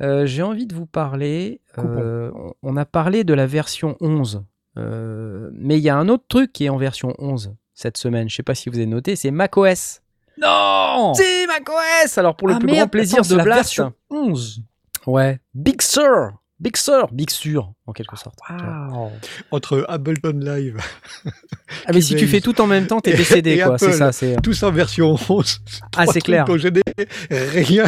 Euh, 0.00 0.24
j'ai 0.26 0.42
envie 0.42 0.66
de 0.66 0.74
vous 0.74 0.86
parler. 0.86 1.60
Euh, 1.78 2.30
on 2.62 2.76
a 2.76 2.84
parlé 2.84 3.24
de 3.24 3.34
la 3.34 3.46
version 3.46 3.96
11, 4.00 4.44
mais 4.76 5.78
il 5.78 5.82
y 5.82 5.88
a 5.88 5.96
un 5.96 6.08
autre 6.08 6.24
truc 6.28 6.52
qui 6.52 6.66
est 6.66 6.68
en 6.68 6.76
version 6.76 7.14
11 7.18 7.54
cette 7.74 7.96
semaine. 7.96 8.28
Je 8.28 8.34
ne 8.34 8.36
sais 8.36 8.42
pas 8.42 8.54
si 8.54 8.68
vous 8.68 8.76
avez 8.76 8.86
noté, 8.86 9.16
c'est 9.16 9.30
macOS. 9.30 10.00
Non 10.40 11.12
C'est 11.14 11.46
macOS 11.46 12.16
Alors 12.16 12.36
pour 12.36 12.48
le 12.48 12.54
ah, 12.54 12.58
plus 12.58 12.68
grand 12.68 12.88
plaisir 12.88 13.22
de 13.22 13.34
Blast. 13.34 13.48
version 13.48 13.92
11. 14.10 14.62
Ouais. 15.06 15.40
Big 15.54 15.82
Sur 15.82 16.32
Big 16.60 16.76
Sur, 16.76 17.06
Big 17.12 17.30
Sur, 17.30 17.72
en 17.86 17.92
quelque 17.92 18.16
sorte. 18.16 18.40
Entre 19.52 19.84
Ableton 19.88 20.40
Live. 20.40 20.78
ah, 21.86 21.92
mais 21.94 22.00
si 22.00 22.16
tu 22.16 22.26
fais 22.26 22.40
tout 22.40 22.60
en 22.60 22.66
même 22.66 22.88
temps, 22.88 23.00
t'es 23.00 23.14
décédé, 23.14 23.62
quoi. 23.64 23.78
C'est 23.78 23.92
ça, 23.92 24.10
c'est. 24.10 24.42
Tout 24.42 24.52
ça 24.52 24.68
en 24.68 24.72
version 24.72 25.16
11. 25.28 25.60
Ah, 25.96 26.06
c'est 26.06 26.20
clair. 26.20 26.46
rien. 27.30 27.84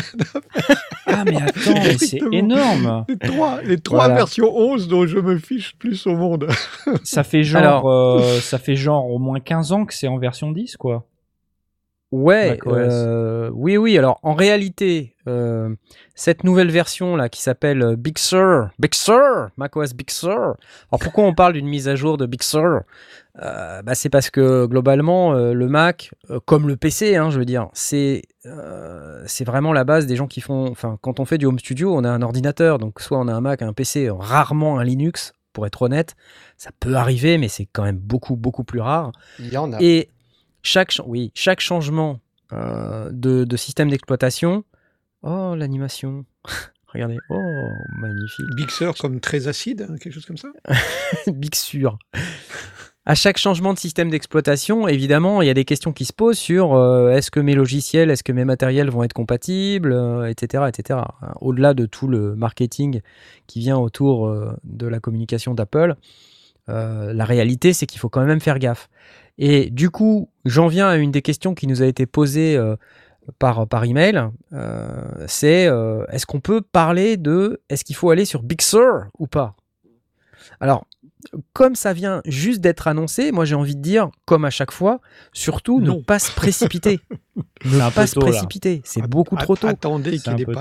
ah, 1.06 1.24
mais 1.24 1.42
attends, 1.42 1.82
c'est 1.98 2.20
énorme. 2.30 3.04
Les 3.08 3.18
trois, 3.18 3.62
les 3.62 3.80
trois 3.80 4.08
versions 4.08 4.56
11 4.56 4.86
dont 4.86 5.04
je 5.04 5.18
me 5.18 5.38
fiche 5.38 5.74
plus 5.76 6.06
au 6.06 6.14
monde. 6.14 6.46
ça 7.02 7.24
fait 7.24 7.42
genre, 7.42 7.90
euh, 7.90 8.38
ça 8.40 8.58
fait 8.58 8.76
genre 8.76 9.10
au 9.10 9.18
moins 9.18 9.40
15 9.40 9.72
ans 9.72 9.84
que 9.84 9.94
c'est 9.94 10.06
en 10.06 10.18
version 10.18 10.52
10, 10.52 10.76
quoi. 10.76 11.08
Ouais, 12.12 12.58
euh, 12.66 13.50
oui, 13.52 13.76
oui. 13.76 13.96
Alors, 13.96 14.18
en 14.24 14.34
réalité, 14.34 15.14
euh, 15.28 15.74
cette 16.16 16.42
nouvelle 16.42 16.70
version 16.70 17.14
là 17.14 17.28
qui 17.28 17.40
s'appelle 17.40 17.82
euh, 17.82 17.96
Big 17.96 18.18
Sur, 18.18 18.68
Big 18.80 18.94
Sur, 18.94 19.48
macOS 19.56 19.94
Big 19.94 20.10
Sur. 20.10 20.32
Alors, 20.32 20.98
pourquoi 21.00 21.24
on 21.24 21.34
parle 21.34 21.52
d'une 21.52 21.68
mise 21.68 21.86
à 21.86 21.94
jour 21.94 22.16
de 22.16 22.26
Big 22.26 22.42
Sur? 22.42 22.80
Bah, 23.36 23.94
C'est 23.94 24.10
parce 24.10 24.28
que 24.28 24.66
globalement, 24.66 25.32
le 25.32 25.68
Mac, 25.68 26.10
comme 26.46 26.68
le 26.68 26.76
PC, 26.76 27.16
hein, 27.16 27.30
je 27.30 27.38
veux 27.38 27.44
dire, 27.44 27.68
c'est 27.72 28.22
c'est 29.26 29.44
vraiment 29.44 29.72
la 29.72 29.84
base 29.84 30.06
des 30.06 30.16
gens 30.16 30.26
qui 30.26 30.40
font. 30.40 30.68
Enfin, 30.68 30.98
quand 31.00 31.20
on 31.20 31.24
fait 31.24 31.38
du 31.38 31.46
home 31.46 31.58
studio, 31.58 31.94
on 31.96 32.04
a 32.04 32.10
un 32.10 32.22
ordinateur, 32.22 32.78
donc 32.78 33.00
soit 33.00 33.18
on 33.18 33.28
a 33.28 33.32
un 33.32 33.40
Mac, 33.40 33.62
un 33.62 33.72
PC, 33.72 34.10
rarement 34.10 34.78
un 34.78 34.84
Linux, 34.84 35.32
pour 35.52 35.66
être 35.66 35.82
honnête. 35.82 36.16
Ça 36.56 36.70
peut 36.80 36.96
arriver, 36.96 37.38
mais 37.38 37.48
c'est 37.48 37.66
quand 37.72 37.84
même 37.84 37.98
beaucoup, 37.98 38.36
beaucoup 38.36 38.64
plus 38.64 38.80
rare. 38.80 39.12
Il 39.38 39.52
y 39.52 39.56
en 39.56 39.72
a. 39.72 39.80
Et 39.80 40.10
chaque, 40.62 40.94
oui, 41.06 41.32
chaque 41.34 41.60
changement 41.60 42.20
euh, 42.52 43.10
de, 43.12 43.56
système 43.56 43.90
d'exploitation. 43.90 44.64
Oh, 45.22 45.54
l'animation. 45.56 46.24
Regardez. 46.92 47.18
Oh, 47.28 47.68
magnifique. 48.00 48.46
Big 48.56 48.70
Sur 48.70 48.96
comme 48.96 49.20
très 49.20 49.46
acide, 49.46 49.86
hein, 49.88 49.94
quelque 50.00 50.12
chose 50.12 50.26
comme 50.26 50.36
ça? 50.36 50.48
Big 51.28 51.54
Sur. 51.54 51.98
À 53.06 53.14
chaque 53.14 53.38
changement 53.38 53.72
de 53.72 53.78
système 53.78 54.10
d'exploitation, 54.10 54.88
évidemment, 54.88 55.40
il 55.42 55.46
y 55.46 55.50
a 55.50 55.54
des 55.54 55.64
questions 55.64 55.92
qui 55.92 56.04
se 56.04 56.12
posent 56.12 56.38
sur 56.38 56.74
euh, 56.74 57.12
est-ce 57.12 57.30
que 57.30 57.40
mes 57.40 57.54
logiciels, 57.54 58.10
est-ce 58.10 58.22
que 58.24 58.32
mes 58.32 58.44
matériels 58.44 58.90
vont 58.90 59.04
être 59.04 59.12
compatibles, 59.12 59.92
etc., 60.28 60.64
euh, 60.64 60.66
etc. 60.68 61.00
Au-delà 61.40 61.74
de 61.74 61.86
tout 61.86 62.08
le 62.08 62.34
marketing 62.34 63.00
qui 63.46 63.60
vient 63.60 63.78
autour 63.78 64.32
de 64.64 64.86
la 64.86 65.00
communication 65.00 65.54
d'Apple, 65.54 65.94
la 66.68 67.24
réalité, 67.24 67.72
c'est 67.72 67.86
qu'il 67.86 67.98
faut 68.00 68.08
quand 68.08 68.24
même 68.24 68.40
faire 68.40 68.58
gaffe. 68.58 68.88
Et 69.42 69.70
du 69.70 69.88
coup, 69.88 70.28
j'en 70.44 70.68
viens 70.68 70.86
à 70.86 70.96
une 70.96 71.10
des 71.10 71.22
questions 71.22 71.54
qui 71.54 71.66
nous 71.66 71.82
a 71.82 71.86
été 71.86 72.04
posée 72.04 72.56
euh, 72.56 72.76
par, 73.38 73.66
par 73.66 73.84
email. 73.84 74.28
Euh, 74.52 75.02
c'est 75.26 75.66
euh, 75.66 76.04
est-ce 76.12 76.26
qu'on 76.26 76.40
peut 76.40 76.60
parler 76.60 77.16
de 77.16 77.62
est-ce 77.70 77.82
qu'il 77.82 77.96
faut 77.96 78.10
aller 78.10 78.26
sur 78.26 78.42
Big 78.42 78.60
Sur 78.60 79.06
ou 79.18 79.26
pas? 79.26 79.56
Alors, 80.60 80.86
comme 81.54 81.74
ça 81.74 81.94
vient 81.94 82.20
juste 82.26 82.60
d'être 82.60 82.86
annoncé, 82.86 83.32
moi 83.32 83.46
j'ai 83.46 83.54
envie 83.54 83.76
de 83.76 83.80
dire, 83.80 84.10
comme 84.26 84.44
à 84.44 84.50
chaque 84.50 84.72
fois, 84.72 85.00
surtout 85.32 85.80
ne 85.80 85.92
pas 86.02 86.18
se 86.18 86.32
précipiter. 86.32 87.00
ne 87.64 87.94
pas 87.94 88.06
se 88.06 88.20
précipiter, 88.20 88.82
c'est 88.84 89.06
beaucoup 89.06 89.36
trop 89.36 89.56
tôt. 89.56 89.68
Attendez 89.68 90.18
qu'il 90.18 90.38
y 90.38 90.42
ait 90.42 90.44
des 90.44 90.52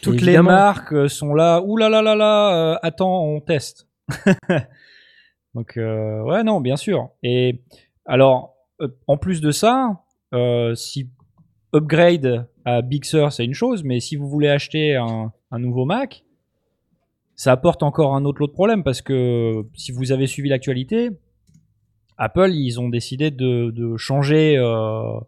Toutes 0.00 0.20
les 0.20 0.40
marques 0.40 1.10
sont 1.10 1.34
là, 1.34 1.60
ouh 1.60 1.76
là 1.76 1.88
là 1.88 2.02
là 2.02 2.14
là, 2.14 2.78
attends, 2.84 3.24
on 3.24 3.40
teste. 3.40 3.88
Donc 5.54 5.72
ouais, 5.76 6.44
non, 6.44 6.60
bien 6.60 6.76
sûr. 6.76 7.10
Et 7.24 7.62
alors, 8.06 8.56
euh, 8.80 8.88
en 9.06 9.16
plus 9.16 9.40
de 9.40 9.50
ça, 9.50 10.02
euh, 10.32 10.74
si 10.74 11.10
upgrade 11.74 12.48
à 12.64 12.82
Big 12.82 13.04
Sur, 13.04 13.32
c'est 13.32 13.44
une 13.44 13.54
chose, 13.54 13.84
mais 13.84 14.00
si 14.00 14.16
vous 14.16 14.28
voulez 14.28 14.48
acheter 14.48 14.96
un, 14.96 15.32
nouveau 15.58 15.84
Mac, 15.84 16.24
ça 17.34 17.52
apporte 17.52 17.82
encore 17.82 18.14
un 18.14 18.24
autre 18.24 18.40
lot 18.40 18.46
de 18.46 18.52
problème 18.52 18.82
parce 18.82 19.02
que 19.02 19.66
si 19.74 19.92
vous 19.92 20.12
avez 20.12 20.26
suivi 20.26 20.48
l'actualité, 20.48 21.10
Apple, 22.18 22.50
ils 22.52 22.80
ont 22.80 22.88
décidé 22.88 23.30
de, 23.30 23.96
changer 23.96 24.56
euh, 24.56 25.18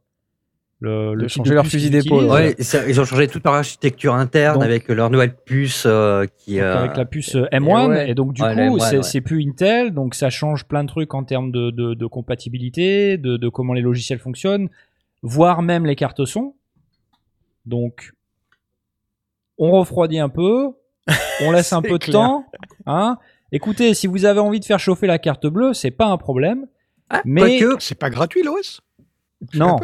le, 0.80 1.16
de 1.16 1.28
changer 1.28 1.54
leur 1.54 1.66
fusil 1.66 1.90
d'épaule. 1.90 2.26
Ouais, 2.26 2.54
ils 2.88 3.00
ont 3.00 3.04
changé 3.04 3.26
toute 3.26 3.44
leur 3.44 3.54
architecture 3.54 4.14
interne 4.14 4.62
avec 4.62 4.88
leur 4.88 5.10
nouvelle 5.10 5.34
puce 5.34 5.84
euh, 5.86 6.24
qui 6.38 6.60
euh, 6.60 6.78
avec 6.78 6.96
la 6.96 7.04
puce 7.04 7.34
M1 7.34 8.06
et, 8.06 8.14
donc 8.14 8.32
du 8.32 8.42
coup 8.42 8.78
c'est 9.02 9.20
plus 9.20 9.44
Intel 9.44 9.92
donc 9.92 10.14
ça 10.14 10.30
change 10.30 10.64
plein 10.64 10.84
de 10.84 10.88
trucs 10.88 11.14
en 11.14 11.24
termes 11.24 11.50
de, 11.50 11.70
de, 11.70 11.94
de 11.94 12.06
compatibilité, 12.06 13.18
de, 13.18 13.36
de, 13.36 13.48
comment 13.48 13.72
les 13.72 13.80
logiciels 13.80 14.20
fonctionnent, 14.20 14.68
voire 15.22 15.62
même 15.62 15.84
les 15.84 15.96
cartes 15.96 16.24
son. 16.24 16.54
Donc 17.66 18.12
on 19.58 19.72
refroidit 19.72 20.20
un 20.20 20.28
peu, 20.28 20.70
on 21.42 21.50
laisse 21.50 21.72
un 21.72 21.82
peu 21.82 21.98
de 21.98 22.12
temps, 22.12 22.46
hein. 22.86 23.18
Écoutez, 23.50 23.94
si 23.94 24.06
vous 24.06 24.26
avez 24.26 24.40
envie 24.40 24.60
de 24.60 24.64
faire 24.66 24.78
chauffer 24.78 25.06
la 25.06 25.18
carte 25.18 25.46
bleue, 25.46 25.72
c'est 25.72 25.90
pas 25.90 26.04
un 26.04 26.18
problème. 26.18 26.66
Ah, 27.08 27.22
mais 27.24 27.58
c'est 27.78 27.98
pas 27.98 28.10
gratuit 28.10 28.42
l'OS. 28.42 28.82
Non 29.54 29.78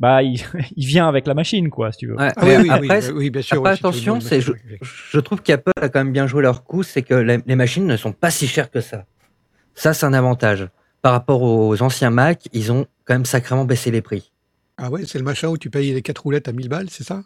bah 0.00 0.22
il, 0.22 0.42
vient 0.76 1.06
avec 1.06 1.26
la 1.26 1.34
machine 1.34 1.68
quoi 1.68 1.92
si 1.92 1.98
tu 1.98 2.06
veux. 2.08 2.16
Ah 2.18 2.32
oui, 2.42 2.54
oui, 2.62 2.70
après, 2.70 3.10
oui, 3.10 3.30
bien 3.30 3.42
sûr. 3.42 3.64
attention, 3.66 4.20
c'est 4.20 4.40
je, 4.40 5.20
trouve 5.20 5.42
qu'Apple 5.42 5.72
a 5.80 5.88
quand 5.90 6.00
même 6.00 6.12
bien 6.12 6.26
joué 6.26 6.42
leur 6.42 6.64
coup, 6.64 6.82
c'est 6.82 7.02
que 7.02 7.14
les, 7.14 7.56
machines 7.56 7.86
ne 7.86 7.96
sont 7.96 8.12
pas 8.12 8.30
si 8.30 8.48
chères 8.48 8.70
que 8.70 8.80
ça. 8.80 9.04
Ça 9.74 9.92
c'est 9.92 10.06
un 10.06 10.14
avantage. 10.14 10.68
Par 11.02 11.12
rapport 11.12 11.42
aux 11.42 11.80
anciens 11.82 12.10
Mac, 12.10 12.48
ils 12.52 12.72
ont 12.72 12.86
quand 13.04 13.14
même 13.14 13.24
sacrément 13.26 13.64
baissé 13.64 13.90
les 13.90 14.02
prix. 14.02 14.32
Ah 14.78 14.90
ouais, 14.90 15.04
c'est 15.06 15.18
le 15.18 15.24
machin 15.24 15.48
où 15.48 15.58
tu 15.58 15.68
payes 15.68 15.92
les 15.92 16.02
4 16.02 16.18
roulettes 16.18 16.48
à 16.48 16.52
1000 16.52 16.68
balles, 16.68 16.88
c'est 16.90 17.04
ça? 17.04 17.22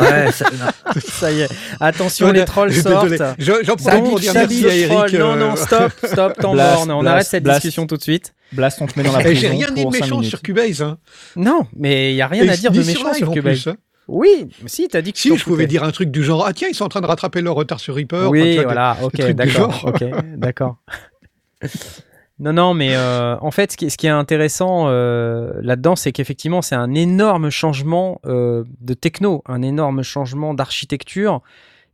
Ouais, 0.00 0.32
ça, 0.32 0.46
ça, 1.00 1.32
y 1.32 1.40
est. 1.42 1.48
Attention, 1.78 2.32
les 2.32 2.44
trolls 2.44 2.72
sortent. 2.72 3.22
J'en 3.38 3.76
profite 3.76 4.04
pour 4.04 4.20
dire 4.20 4.32
merci 4.34 4.66
à 4.66 4.74
Eric. 4.74 5.14
Non, 5.18 5.36
non, 5.36 5.56
stop, 5.56 5.92
stop, 6.04 6.34
t'en 6.40 6.54
On 6.54 7.06
arrête 7.06 7.26
cette 7.26 7.44
discussion 7.44 7.86
tout 7.86 7.96
de 7.96 8.02
suite. 8.02 8.34
Blast, 8.52 8.80
on 8.80 8.86
te 8.86 8.98
met 8.98 9.04
dans 9.04 9.12
la 9.12 9.20
prison. 9.24 9.40
J'ai 9.40 9.48
rien 9.48 9.70
dit 9.70 9.84
de 9.84 9.90
méchant 9.90 10.22
sur 10.22 10.40
Cubase. 10.40 10.80
Hein. 10.80 10.98
Non, 11.36 11.66
mais 11.76 12.12
il 12.12 12.16
y 12.16 12.22
a 12.22 12.26
rien 12.28 12.48
à 12.48 12.56
dire 12.56 12.72
de 12.72 12.82
méchant 12.82 13.12
sur 13.12 13.30
Cubase. 13.30 13.62
Plus, 13.62 13.70
hein. 13.70 13.76
Oui, 14.08 14.48
si, 14.64 14.88
t'as 14.88 15.02
dit 15.02 15.12
que 15.12 15.18
Si, 15.18 15.36
je 15.36 15.44
pouvais 15.44 15.66
dire 15.66 15.84
un 15.84 15.90
truc 15.90 16.10
du 16.10 16.24
genre 16.24 16.46
Ah, 16.46 16.54
tiens, 16.54 16.68
ils 16.70 16.74
sont 16.74 16.84
en 16.84 16.88
train 16.88 17.02
de 17.02 17.06
rattraper 17.06 17.42
leur 17.42 17.54
retard 17.54 17.78
sur 17.78 17.94
Reaper. 17.94 18.30
Oui, 18.30 18.58
voilà, 18.62 18.96
ok, 19.02 19.32
d'accord. 19.32 19.84
Ok, 19.84 20.04
d'accord. 20.36 20.78
Non, 22.40 22.52
non, 22.52 22.72
mais 22.72 22.94
euh, 22.94 23.36
en 23.40 23.50
fait, 23.50 23.72
ce 23.72 23.76
qui, 23.76 24.06
est, 24.06 24.10
intéressant 24.10 24.88
euh, 24.88 25.52
là-dedans, 25.60 25.96
c'est 25.96 26.12
qu'effectivement, 26.12 26.62
c'est 26.62 26.76
un 26.76 26.94
énorme 26.94 27.50
changement 27.50 28.20
euh, 28.26 28.64
de 28.80 28.94
techno, 28.94 29.42
un 29.46 29.62
énorme 29.62 30.02
changement 30.02 30.54
d'architecture 30.54 31.42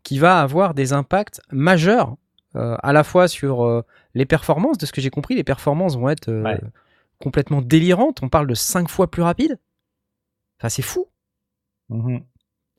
qui 0.03 0.19
va 0.19 0.41
avoir 0.41 0.75
des 0.75 0.93
impacts 0.93 1.41
majeurs, 1.51 2.17
à 2.55 2.93
la 2.93 3.03
fois 3.03 3.27
sur 3.27 3.83
les 4.15 4.27
performances. 4.27 4.79
De 4.79 4.87
ce 4.87 4.93
que 4.93 5.01
j'ai 5.01 5.11
compris, 5.11 5.35
les 5.35 5.43
performances 5.43 5.97
vont 5.97 6.09
être 6.09 6.31
complètement 7.19 7.63
délirantes. 7.63 8.21
On 8.23 8.29
parle 8.29 8.47
de 8.47 8.55
5 8.55 8.89
fois 8.89 9.11
plus 9.11 9.23
rapide. 9.23 9.59
Enfin, 10.61 10.69
c'est 10.69 10.83
fou. 10.83 11.09
Mmh 11.89 12.19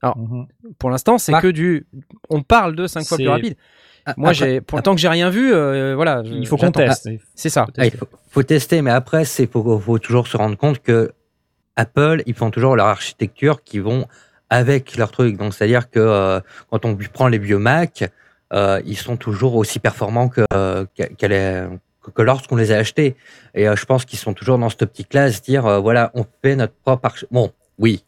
Alors, 0.02 0.18
mmh 0.18 0.48
pour 0.78 0.92
l'instant, 0.92 1.18
c'est 1.18 1.34
que 1.42 1.48
du. 1.48 1.88
On 2.30 2.42
parle 2.42 2.76
de 2.76 2.88
5 2.88 3.06
fois 3.06 3.18
plus 3.18 3.28
rapide. 3.28 3.58
Ah, 4.06 4.14
Moi, 4.18 4.34
j'ai, 4.34 4.62
pour 4.62 4.82
tant 4.84 4.94
que 4.94 5.02
j'ai 5.02 5.08
rien 5.08 5.30
vu, 5.30 5.54
euh, 5.54 5.96
voilà. 5.96 6.22
Il 6.26 6.46
faut 6.48 6.58
qu'on 6.58 6.72
teste. 6.72 7.10
c'est 7.34 7.50
ça. 7.50 7.66
Ah, 7.78 7.86
il 7.86 7.94
faut, 8.30 8.44
tester, 8.44 8.82
mais 8.82 8.92
après, 8.92 9.26
c'est 9.26 9.52
faut, 9.52 9.80
faut 9.80 10.00
toujours 10.00 10.28
se 10.28 10.38
rendre 10.38 10.58
compte 10.58 10.82
que 10.82 11.12
Apple, 11.76 12.22
ils 12.26 12.36
font 12.36 12.52
toujours 12.52 12.76
leur 12.76 12.88
architecture 12.88 13.64
qui 13.64 13.80
vont 13.80 14.06
avec 14.50 14.96
leur 14.96 15.12
truc. 15.12 15.38
Donc, 15.38 15.54
c'est-à-dire 15.54 15.90
que 15.90 16.40
quand 16.70 16.86
on 16.86 16.96
prend 17.12 17.28
les 17.28 17.40
vieux 17.40 17.58
Mac, 17.58 18.10
ils 18.54 18.98
sont 18.98 19.18
toujours 19.18 19.56
aussi 19.56 19.80
performants 19.80 20.30
que, 20.30 20.46
que 20.96 22.22
lorsqu'on 22.22 22.56
les 22.56 22.72
a 22.72 22.78
achetés. 22.78 23.16
Et 23.56 23.66
je 23.66 23.86
pense 23.86 24.06
qu'ils 24.06 24.20
sont 24.20 24.34
toujours 24.34 24.60
dans 24.60 24.70
cette 24.70 24.84
optique-là, 24.84 25.32
se 25.32 25.42
dire, 25.42 25.82
voilà, 25.82 26.12
on 26.14 26.26
fait 26.44 26.56
notre 26.56 26.74
propre... 26.74 27.12
Bon, 27.32 27.52
oui, 27.80 28.06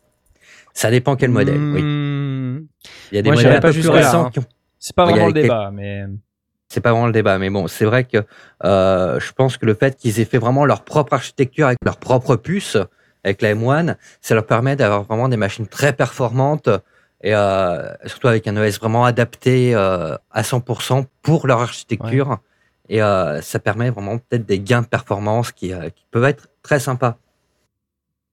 ça 0.78 0.92
dépend 0.92 1.16
quel 1.16 1.32
modèle, 1.32 1.58
oui. 1.58 1.82
Hmm. 1.82 2.68
Il 3.12 3.16
y 3.16 3.18
a 3.18 3.24
des 3.24 3.32
modèles 3.32 3.60
pas 3.60 3.72
plus 3.72 3.90
récents 3.90 4.28
hein. 4.28 4.42
C'est 4.88 4.96
pas 4.96 5.04
vraiment 5.04 5.28
le 5.28 5.34
débat, 5.34 5.70
mais 5.74 6.06
c'est 6.70 6.80
pas 6.80 6.92
vraiment 6.92 7.08
le 7.08 7.12
débat, 7.12 7.38
mais 7.40 7.50
bon, 7.50 7.68
c'est 7.68 7.84
vrai 7.84 8.06
que 8.06 8.24
euh, 8.64 9.20
je 9.20 9.34
pense 9.34 9.58
que 9.58 9.66
le 9.66 9.74
fait 9.74 9.98
qu'ils 9.98 10.22
aient 10.22 10.26
fait 10.26 10.38
vraiment 10.38 10.64
leur 10.64 10.86
propre 10.86 11.12
architecture 11.12 11.68
avec 11.68 11.80
leur 11.84 11.98
propre 11.98 12.38
puce, 12.38 12.78
avec 13.26 13.42
la 13.42 13.54
M1, 13.54 13.96
ça 14.22 14.34
leur 14.34 14.46
permet 14.46 14.78
d'avoir 14.78 15.04
vraiment 15.04 15.28
des 15.28 15.36
machines 15.36 15.68
très 15.68 15.92
performantes 15.92 16.70
et 17.22 17.36
euh, 17.36 17.94
surtout 18.06 18.30
avec 18.30 18.48
un 18.48 18.56
OS 18.56 18.80
vraiment 18.80 19.04
adapté 19.04 19.76
euh, 19.76 20.16
à 20.32 20.42
100% 20.42 21.04
pour 21.22 21.48
leur 21.48 21.60
architecture. 21.62 22.38
Et 22.88 23.00
ça 23.00 23.60
permet 23.62 23.90
vraiment 23.90 24.18
peut-être 24.18 24.46
des 24.46 24.62
gains 24.62 24.84
de 24.84 24.88
performance 24.88 25.52
qui, 25.52 25.74
qui 25.94 26.06
peuvent 26.10 26.24
être 26.24 26.48
très 26.64 26.80
sympas. 26.80 27.18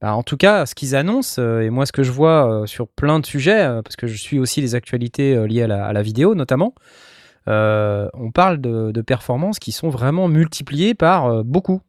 Bah, 0.04 0.14
en 0.14 0.22
tout 0.22 0.36
cas, 0.36 0.66
ce 0.66 0.74
qu'ils 0.74 0.94
annoncent, 0.94 1.40
euh, 1.40 1.62
et 1.62 1.70
moi 1.70 1.86
ce 1.86 1.92
que 1.92 2.02
je 2.02 2.12
vois 2.12 2.64
sur 2.66 2.88
plein 2.88 3.20
de 3.20 3.24
sujets, 3.24 3.80
parce 3.82 3.96
que 3.96 4.06
je 4.06 4.18
suis 4.18 4.38
aussi 4.38 4.60
les 4.60 4.74
actualités 4.74 5.46
liées 5.48 5.62
à 5.62 5.92
la, 5.94 6.02
vidéo 6.02 6.34
notamment, 6.34 6.74
euh, 7.48 8.08
on 8.14 8.30
parle 8.30 8.60
de, 8.60 9.00
performances 9.00 9.58
qui 9.58 9.72
sont 9.72 9.88
vraiment 9.88 10.28
multipliées 10.28 10.94
par 10.94 11.26
euh, 11.26 11.42
beaucoup. 11.42 11.80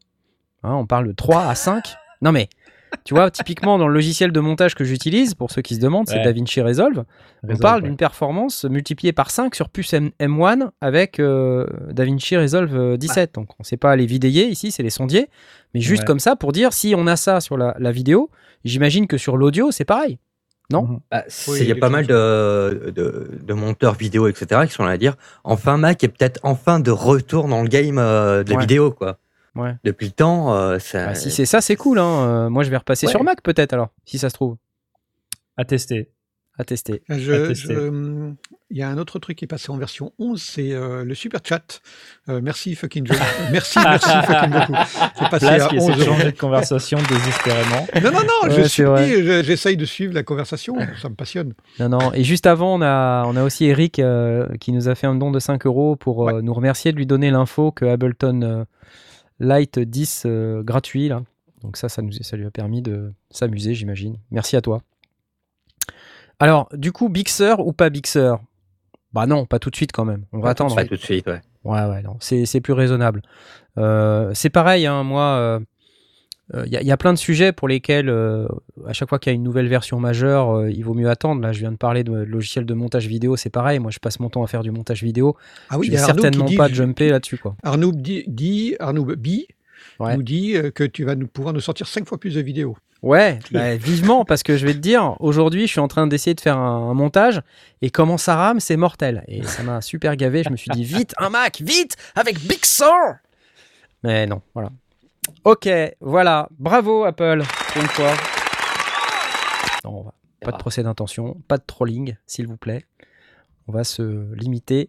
Hein, 0.62 0.74
on 0.74 0.86
parle 0.86 1.08
de 1.08 1.12
3 1.12 1.44
à 1.44 1.54
5. 1.54 1.94
Non 2.22 2.32
mais, 2.32 2.48
tu 3.04 3.14
vois, 3.14 3.30
typiquement 3.30 3.78
dans 3.78 3.88
le 3.88 3.94
logiciel 3.94 4.32
de 4.32 4.40
montage 4.40 4.74
que 4.74 4.84
j'utilise, 4.84 5.34
pour 5.34 5.50
ceux 5.50 5.62
qui 5.62 5.74
se 5.74 5.80
demandent, 5.80 6.08
c'est 6.08 6.22
DaVinci 6.22 6.60
Resolve. 6.60 7.04
on 7.48 7.56
parle 7.56 7.82
d'une 7.82 7.96
performance 7.96 8.64
multipliée 8.64 9.12
par 9.12 9.30
5 9.30 9.54
sur 9.54 9.68
puce 9.68 9.92
M 9.94 10.10
1 10.18 10.72
avec 10.80 11.20
euh, 11.20 11.66
DaVinci 11.90 12.36
Resolve 12.36 12.96
17. 12.98 13.34
Donc 13.34 13.50
on 13.52 13.60
ne 13.60 13.64
sait 13.64 13.76
pas 13.76 13.94
les 13.96 14.06
vidéiers 14.06 14.46
ici, 14.46 14.70
c'est 14.70 14.82
les 14.82 14.90
sondiers. 14.90 15.28
Mais 15.74 15.80
juste 15.80 16.04
comme 16.04 16.20
ça, 16.20 16.36
pour 16.36 16.52
dire, 16.52 16.72
si 16.72 16.94
on 16.96 17.06
a 17.06 17.16
ça 17.16 17.40
sur 17.40 17.56
la 17.56 17.92
vidéo, 17.92 18.30
j'imagine 18.64 19.06
que 19.06 19.18
sur 19.18 19.36
l'audio, 19.36 19.70
c'est 19.70 19.84
pareil. 19.84 20.18
Non? 20.70 20.82
Mmh 20.82 21.00
bah, 21.10 21.24
Il 21.60 21.66
y 21.66 21.72
a 21.72 21.76
pas 21.76 21.88
mal 21.88 22.06
de, 22.06 22.92
de, 22.94 23.54
monteurs 23.54 23.94
vidéo, 23.94 24.26
etc., 24.26 24.62
qui 24.66 24.72
sont 24.72 24.84
là 24.84 24.92
à 24.92 24.96
dire 24.96 25.14
enfin 25.44 25.76
Mac 25.76 26.02
est 26.02 26.08
peut-être 26.08 26.40
enfin 26.42 26.80
de 26.80 26.90
retour 26.90 27.48
dans 27.48 27.62
le 27.62 27.68
game 27.68 27.98
euh, 27.98 28.42
de 28.42 28.52
la 28.52 28.60
vidéo, 28.60 28.90
quoi. 28.90 29.18
Ouais. 29.56 29.74
Depuis 29.84 30.06
le 30.06 30.12
temps, 30.12 30.54
euh, 30.54 30.78
ça... 30.78 31.06
Bah, 31.06 31.14
si 31.14 31.30
c'est 31.30 31.46
ça, 31.46 31.60
c'est 31.60 31.76
cool. 31.76 31.98
Hein. 31.98 32.04
Euh, 32.28 32.50
moi, 32.50 32.62
je 32.62 32.70
vais 32.70 32.76
repasser 32.76 33.06
sur 33.06 33.22
Mac, 33.24 33.42
peut-être, 33.42 33.72
alors, 33.72 33.90
si 34.04 34.18
ça 34.18 34.28
se 34.30 34.34
trouve. 34.34 34.56
À 35.56 35.64
tester 35.64 36.10
à 36.58 36.64
tester. 36.64 37.02
Euh, 37.10 38.32
il 38.70 38.76
y 38.76 38.82
a 38.82 38.88
un 38.88 38.96
autre 38.96 39.18
truc 39.18 39.36
qui 39.36 39.44
est 39.44 39.48
passé 39.48 39.70
en 39.70 39.76
version 39.76 40.12
11, 40.18 40.42
c'est 40.42 40.72
euh, 40.72 41.04
le 41.04 41.14
super 41.14 41.40
chat. 41.44 41.82
Euh, 42.28 42.40
merci 42.42 42.74
fucking 42.74 43.06
Joe. 43.06 43.18
merci, 43.52 43.78
merci 43.78 44.08
fucking 44.08 44.50
beaucoup. 44.50 44.72
Qui 45.18 45.24
est 45.24 45.28
passé 45.30 45.46
à 45.46 45.68
11 45.74 46.24
de 46.24 46.30
conversation 46.30 46.98
désespérément. 47.08 47.86
Non, 48.02 48.10
non, 48.10 48.20
non, 48.20 48.50
je 48.50 49.42
j'essaye 49.42 49.76
de 49.76 49.84
suivre 49.84 50.14
la 50.14 50.22
conversation, 50.22 50.76
ça 51.02 51.10
me 51.10 51.14
passionne. 51.14 51.52
Non, 51.78 51.90
non, 51.90 52.12
et 52.14 52.24
juste 52.24 52.46
avant, 52.46 52.76
on 52.76 52.82
a, 52.82 53.24
on 53.26 53.36
a 53.36 53.42
aussi 53.42 53.66
Eric 53.66 54.00
qui 54.60 54.72
nous 54.72 54.88
a 54.88 54.94
fait 54.94 55.06
un 55.06 55.14
don 55.14 55.30
de 55.30 55.38
5 55.38 55.66
euros 55.66 55.96
pour 55.96 56.32
nous 56.40 56.54
remercier 56.54 56.92
de 56.92 56.96
lui 56.96 57.06
donner 57.06 57.30
l'info 57.30 57.70
que 57.70 57.84
Ableton 57.84 58.66
Light 59.38 59.78
10 59.78 60.26
gratuit, 60.62 61.08
là. 61.08 61.22
Donc 61.62 61.76
ça, 61.76 61.88
ça, 61.88 62.02
nous, 62.02 62.12
ça 62.12 62.36
lui 62.36 62.46
a 62.46 62.50
permis 62.50 62.82
de 62.82 63.12
s'amuser, 63.30 63.74
j'imagine. 63.74 64.18
Merci 64.30 64.56
à 64.56 64.60
toi. 64.60 64.82
Alors, 66.38 66.68
du 66.72 66.92
coup, 66.92 67.08
Big 67.08 67.28
ou 67.58 67.72
pas 67.72 67.90
Big 67.90 68.06
Bah 69.12 69.26
non, 69.26 69.46
pas 69.46 69.58
tout 69.58 69.70
de 69.70 69.76
suite 69.76 69.92
quand 69.92 70.04
même. 70.04 70.24
On 70.32 70.40
va 70.40 70.50
attendre. 70.50 70.74
Pas 70.74 70.84
tout 70.84 70.96
de 70.96 71.00
suite, 71.00 71.26
ouais. 71.26 71.40
Ouais, 71.64 71.84
ouais, 71.84 72.02
non, 72.02 72.16
c'est 72.20 72.60
plus 72.60 72.72
raisonnable. 72.72 73.22
Euh, 73.76 74.30
c'est 74.34 74.50
pareil, 74.50 74.86
hein, 74.86 75.02
moi, 75.02 75.22
euh, 75.22 75.60
euh, 76.54 76.64
y, 76.66 76.92
a 76.92 76.96
plein 76.96 77.12
de 77.12 77.18
sujets 77.18 77.52
pour 77.52 77.66
lesquels, 77.68 78.08
à 78.86 78.92
chaque 78.92 79.08
fois 79.08 79.18
qu'il 79.18 79.30
y 79.30 79.34
a 79.34 79.36
une 79.36 79.42
nouvelle 79.42 79.68
version 79.68 79.98
majeure, 79.98 80.68
il 80.68 80.82
vaut 80.84 80.94
mieux 80.94 81.10
attendre. 81.10 81.42
Là, 81.42 81.52
je 81.52 81.58
viens 81.58 81.72
de 81.72 81.76
parler 81.76 82.04
de, 82.04 82.12
logiciel 82.12 82.64
de 82.64 82.74
montage 82.74 83.06
vidéo, 83.06 83.36
c'est 83.36 83.50
pareil. 83.50 83.78
Moi, 83.78 83.90
je 83.90 83.98
passe 83.98 84.20
mon 84.20 84.30
temps 84.30 84.44
à 84.44 84.46
faire 84.46 84.62
du 84.62 84.70
montage 84.70 85.02
vidéo. 85.02 85.36
Ah 85.70 85.78
oui, 85.78 85.86
je 85.86 85.92
vais 85.92 85.98
certainement 85.98 86.48
pas 86.56 86.68
jumper 86.68 87.10
là-dessus, 87.10 87.38
quoi. 87.38 87.56
Arnaud 87.62 87.92
dit, 87.92 88.76
Arnaud 88.78 89.04
B 89.04 89.28
nous 90.00 90.22
dit 90.22 90.54
que 90.74 90.84
tu 90.84 91.04
vas 91.04 91.14
nous, 91.14 91.26
pouvoir 91.26 91.52
nous 91.52 91.60
sortir 91.60 91.88
5 91.88 92.06
fois 92.06 92.18
plus 92.18 92.34
de 92.34 92.40
vidéos. 92.40 92.76
Ouais, 93.02 93.38
bah, 93.52 93.76
vivement, 93.76 94.24
parce 94.24 94.42
que 94.42 94.56
je 94.56 94.66
vais 94.66 94.72
te 94.72 94.78
dire, 94.78 95.16
aujourd'hui, 95.20 95.66
je 95.66 95.72
suis 95.72 95.80
en 95.80 95.88
train 95.88 96.06
d'essayer 96.06 96.34
de 96.34 96.40
faire 96.40 96.56
un, 96.56 96.94
montage, 96.94 97.42
et 97.82 97.90
comment 97.90 98.16
ça 98.16 98.36
rame, 98.36 98.58
c'est 98.58 98.76
mortel. 98.76 99.22
Et 99.28 99.42
ça 99.44 99.62
m'a 99.62 99.80
super 99.80 100.16
gavé, 100.16 100.42
je 100.42 100.50
me 100.50 100.56
suis 100.56 100.70
dit, 100.70 100.84
vite, 100.84 101.14
un 101.18 101.30
Mac, 101.30 101.60
vite, 101.60 101.96
avec 102.14 102.40
Big 102.40 102.64
Sur 102.64 102.88
Mais 104.02 104.26
non, 104.26 104.40
voilà. 104.54 104.70
Ok, 105.44 105.68
voilà, 106.00 106.48
bravo 106.58 107.04
Apple, 107.04 107.42
une 107.76 107.88
fois. 107.88 108.12
Non, 109.84 110.06
Pas 110.40 110.52
de 110.52 110.56
procès 110.56 110.82
d'intention, 110.82 111.40
pas 111.48 111.58
de 111.58 111.64
trolling, 111.66 112.16
s'il 112.26 112.46
vous 112.46 112.56
plaît. 112.56 112.84
On 113.68 113.72
va 113.72 113.84
se 113.84 114.32
limiter 114.34 114.88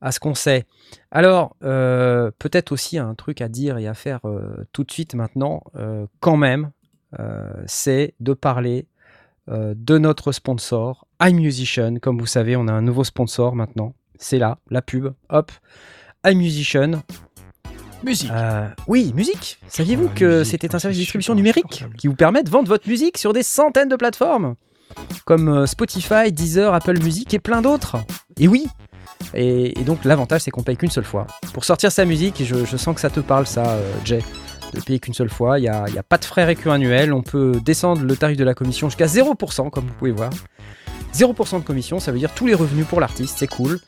à 0.00 0.12
ce 0.12 0.20
qu'on 0.20 0.34
sait. 0.34 0.64
Alors, 1.10 1.56
euh, 1.64 2.30
peut-être 2.38 2.72
aussi 2.72 2.98
un 2.98 3.14
truc 3.14 3.40
à 3.40 3.48
dire 3.48 3.78
et 3.78 3.86
à 3.86 3.94
faire 3.94 4.20
euh, 4.24 4.64
tout 4.72 4.84
de 4.84 4.90
suite 4.90 5.14
maintenant, 5.14 5.62
euh, 5.76 6.06
quand 6.20 6.36
même, 6.36 6.70
c'est 7.64 8.12
de 8.20 8.34
parler 8.34 8.88
de 9.48 9.96
notre 9.96 10.32
sponsor, 10.32 11.06
iMusician. 11.22 11.96
Comme 11.98 12.18
vous 12.18 12.26
savez, 12.26 12.56
on 12.56 12.68
a 12.68 12.72
un 12.72 12.82
nouveau 12.82 13.04
sponsor 13.04 13.54
maintenant. 13.54 13.94
C'est 14.18 14.38
là, 14.38 14.58
la 14.68 14.82
pub. 14.82 15.14
Hop, 15.30 15.50
iMusician. 16.26 17.02
Musique. 18.06 18.30
Euh, 18.32 18.68
oui, 18.86 19.12
musique. 19.14 19.58
Saviez-vous 19.68 20.08
ah, 20.10 20.18
que 20.18 20.44
c'était 20.44 20.74
un 20.74 20.78
service 20.78 20.96
de 20.96 21.02
distribution 21.02 21.34
numérique 21.34 21.84
qui 21.98 22.06
vous 22.06 22.14
permet 22.14 22.42
de 22.42 22.48
vendre 22.48 22.68
votre 22.68 22.88
musique 22.88 23.18
sur 23.18 23.32
des 23.32 23.42
centaines 23.42 23.88
de 23.88 23.96
plateformes 23.96 24.54
comme 25.24 25.66
Spotify, 25.66 26.30
Deezer, 26.30 26.72
Apple 26.72 27.02
Music 27.02 27.34
et 27.34 27.40
plein 27.40 27.60
d'autres. 27.60 27.96
Et 28.38 28.46
oui. 28.46 28.68
Et, 29.34 29.74
donc 29.84 30.04
l'avantage 30.04 30.42
c'est 30.42 30.52
qu'on 30.52 30.62
paye 30.62 30.76
qu'une 30.76 30.90
seule 30.90 31.04
fois. 31.04 31.26
Pour 31.52 31.64
sortir 31.64 31.90
sa 31.90 32.04
musique, 32.04 32.42
je, 32.44 32.64
je 32.64 32.76
sens 32.76 32.94
que 32.94 33.00
ça 33.00 33.10
te 33.10 33.20
parle 33.20 33.46
ça, 33.46 33.76
Jay 34.04 34.22
de 34.72 34.80
payer 34.80 34.98
qu'une 34.98 35.14
seule 35.14 35.30
fois. 35.30 35.58
Il 35.58 35.62
n'y 35.62 35.68
a, 35.68 35.84
a, 35.84 36.02
pas 36.02 36.18
de 36.18 36.24
frais 36.24 36.44
récurrents 36.44 36.74
annuels. 36.74 37.12
On 37.12 37.22
peut 37.22 37.60
descendre 37.64 38.02
le 38.02 38.16
tarif 38.16 38.36
de 38.36 38.44
la 38.44 38.54
commission 38.54 38.88
jusqu'à 38.88 39.06
0%, 39.06 39.70
comme 39.70 39.86
vous 39.86 39.94
pouvez 39.94 40.12
voir. 40.12 40.30
0% 41.14 41.60
de 41.60 41.64
commission, 41.64 41.98
ça 41.98 42.12
veut 42.12 42.18
dire 42.18 42.32
tous 42.34 42.46
les 42.46 42.54
revenus 42.54 42.86
pour 42.86 43.00
l'artiste, 43.00 43.36
c'est 43.38 43.46
cool. 43.46 43.80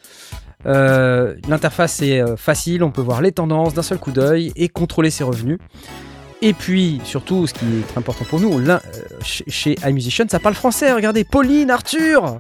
Euh, 0.67 1.35
l'interface 1.49 2.03
est 2.03 2.21
euh, 2.21 2.37
facile, 2.37 2.83
on 2.83 2.91
peut 2.91 3.01
voir 3.01 3.21
les 3.21 3.33
tendances 3.33 3.75
d'un 3.75 3.83
seul 3.83 3.99
coup 3.99 4.11
d'œil 4.11 4.53
et 4.57 4.69
contrôler 4.69 5.11
ses 5.11 5.25
revenus. 5.25 5.59
Et 6.43 6.53
puis, 6.53 7.01
surtout, 7.05 7.47
ce 7.47 7.55
qui 7.55 7.65
est 7.65 7.87
très 7.87 7.99
important 7.99 8.25
pour 8.25 8.41
nous, 8.41 8.59
euh, 8.59 8.79
chez 9.23 9.77
iMusician, 9.85 10.27
ça 10.29 10.39
parle 10.39 10.55
français. 10.55 10.93
Regardez, 10.93 11.25
Pauline, 11.25 11.71
Arthur 11.71 12.39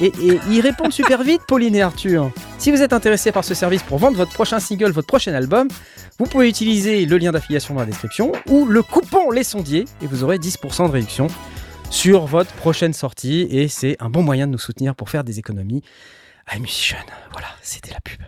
et, 0.00 0.12
ils 0.50 0.60
répondent 0.60 0.92
super 0.92 1.22
vite, 1.22 1.42
Pauline 1.46 1.74
et 1.74 1.82
Arthur. 1.82 2.30
Si 2.58 2.70
vous 2.70 2.82
êtes 2.82 2.92
intéressé 2.92 3.32
par 3.32 3.44
ce 3.44 3.54
service 3.54 3.82
pour 3.82 3.98
vendre 3.98 4.16
votre 4.16 4.32
prochain 4.32 4.58
single, 4.58 4.90
votre 4.90 5.08
prochain 5.08 5.34
album, 5.34 5.68
vous 6.18 6.26
pouvez 6.26 6.48
utiliser 6.48 7.04
le 7.04 7.18
lien 7.18 7.32
d'affiliation 7.32 7.74
dans 7.74 7.80
la 7.80 7.86
description 7.86 8.32
ou 8.48 8.66
le 8.66 8.82
coupon 8.82 9.30
Les 9.30 9.44
Sondiers 9.44 9.84
et 10.02 10.06
vous 10.06 10.24
aurez 10.24 10.38
10% 10.38 10.86
de 10.86 10.92
réduction 10.92 11.26
sur 11.90 12.26
votre 12.26 12.52
prochaine 12.54 12.92
sortie. 12.92 13.46
Et 13.50 13.68
c'est 13.68 13.96
un 14.00 14.08
bon 14.08 14.22
moyen 14.22 14.46
de 14.46 14.52
nous 14.52 14.58
soutenir 14.58 14.94
pour 14.94 15.10
faire 15.10 15.24
des 15.24 15.38
économies. 15.38 15.82
À 16.52 16.58
Musician, 16.58 16.98
voilà, 17.32 17.48
c'était 17.62 17.92
la 17.92 18.00
pub. 18.00 18.20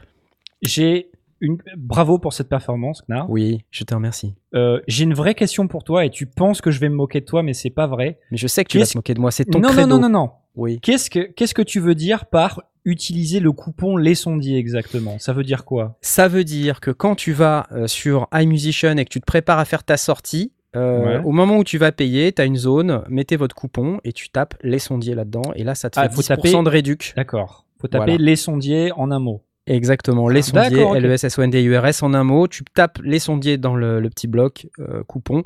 J'ai 0.63 1.11
une... 1.41 1.59
Bravo 1.77 2.19
pour 2.19 2.33
cette 2.33 2.49
performance, 2.49 3.03
Knar. 3.03 3.29
Oui, 3.29 3.65
je 3.71 3.85
te 3.85 3.95
remercie. 3.95 4.35
Euh, 4.55 4.81
j'ai 4.89 5.05
une 5.05 5.13
vraie 5.13 5.35
question 5.35 5.69
pour 5.69 5.85
toi 5.85 6.07
et 6.07 6.11
tu 6.11 6.25
penses 6.25 6.63
que 6.63 6.71
je 6.71 6.81
vais 6.81 6.89
me 6.89 6.95
moquer 6.95 7.21
de 7.21 7.27
toi, 7.27 7.43
mais 7.43 7.53
c'est 7.53 7.71
pas 7.71 7.87
vrai. 7.87 8.19
Mais 8.31 8.39
je 8.39 8.47
sais 8.47 8.65
que 8.65 8.71
tu 8.71 8.79
vas 8.79 8.87
te 8.87 8.97
moquer 8.97 9.13
de 9.13 9.21
moi, 9.21 9.31
c'est 9.31 9.45
ton 9.45 9.59
non, 9.59 9.69
credo. 9.69 9.87
Non, 9.87 10.01
non, 10.01 10.09
non, 10.09 10.21
non. 10.21 10.31
Oui. 10.57 10.81
Qu'est-ce 10.81 11.11
que, 11.11 11.21
qu'est-ce 11.33 11.53
que 11.53 11.63
tu 11.63 11.81
veux 11.81 11.95
dire 11.95 12.25
par 12.25 12.63
utiliser 12.87 13.41
le 13.41 13.53
coupon 13.53 13.99
Les 13.99 14.15
Sondiers 14.15 14.57
exactement? 14.57 15.19
Ça 15.19 15.35
veut 15.35 15.45
dire 15.45 15.67
quoi? 15.67 15.99
Ça 16.01 16.27
veut 16.27 16.45
dire 16.45 16.81
que 16.81 16.93
quand 16.93 17.17
tu 17.17 17.33
vas 17.33 17.67
euh, 17.73 17.87
sur 17.87 18.29
iMusician 18.33 18.97
et 18.97 19.05
que 19.05 19.11
tu 19.11 19.21
te 19.21 19.27
prépares 19.27 19.59
à 19.59 19.67
faire 19.67 19.85
ta 19.85 19.99
sortie, 19.99 20.53
euh, 20.77 21.23
au 21.23 21.31
moment 21.31 21.59
où 21.59 21.65
tu 21.65 21.79
vas 21.79 21.93
payer, 21.93 22.33
tu 22.33 22.41
as 22.41 22.47
une 22.47 22.57
zone, 22.57 23.05
mettez 23.09 23.37
votre 23.37 23.55
coupon 23.55 24.01
et 24.03 24.13
tu 24.13 24.31
tapes 24.31 24.55
Les 24.63 24.79
Sondiers 24.79 25.15
là-dedans 25.15 25.53
et 25.55 25.63
là 25.63 25.75
ça 25.75 25.91
te 25.91 26.01
ah, 26.01 26.09
fait 26.09 26.17
10% 26.17 26.27
taper... 26.27 26.51
de 26.51 26.69
réduc. 26.69 27.13
D'accord. 27.17 27.64
Faut 27.85 27.89
taper 27.89 28.17
Les 28.17 28.37
Sondiers 28.37 28.93
en 28.93 29.11
un 29.11 29.19
mot. 29.19 29.43
Exactement, 29.67 30.29
les 30.29 30.43
sondiers, 30.43 30.83
L-E-S-S-O-N-D-U-R-S 30.97 32.03
en 32.03 32.13
un 32.13 32.25
mot. 32.25 32.49
Tu 32.49 32.65
tapes 32.65 32.99
les 33.03 33.19
sondiers 33.19 33.57
dans 33.57 33.75
le, 33.77 34.01
petit 34.11 34.27
bloc 34.27 34.69
euh, 34.79 35.03
coupon 35.05 35.43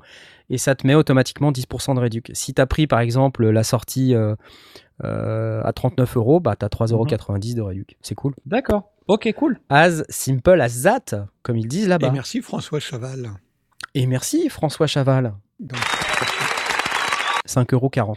et 0.51 0.59
ça 0.59 0.75
te 0.75 0.87
met 0.87 0.95
automatiquement 0.95 1.53
10% 1.53 1.95
de 1.95 2.01
réduc. 2.01 2.31
Si 2.35 2.55
tu 2.55 2.61
as 2.61 2.67
pris 2.67 2.87
par 2.87 3.01
exemple 3.01 3.49
la 3.49 3.63
sortie 3.63 4.15
euh, 4.15 4.35
à 5.03 5.73
39 5.73 6.17
euros, 6.17 6.41
bah, 6.41 6.57
tu 6.57 6.65
as 6.65 6.69
3,90 6.69 6.93
euros 6.93 7.07
de 7.07 7.61
réduc. 7.61 7.97
C'est 8.03 8.17
cool. 8.17 8.35
D'accord. 8.47 8.91
Ok, 9.07 9.33
cool. 9.37 9.61
As 9.69 10.03
simple 10.09 10.61
as 10.61 10.83
that, 10.83 11.27
comme 11.43 11.57
ils 11.57 11.69
disent 11.69 11.89
là-bas. 11.89 12.09
Et 12.09 12.13
merci 12.13 12.41
François 12.41 12.81
Chaval. 12.81 13.31
Et 13.95 14.07
merci 14.07 14.49
François 14.49 14.87
Chaval. 14.87 15.35
5,49 17.47 17.75
euros. 17.75 18.17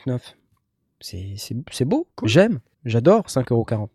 C'est 0.99 1.85
beau, 1.85 2.07
j'aime, 2.23 2.59
j'adore 2.85 3.27
5,49€. 3.27 3.87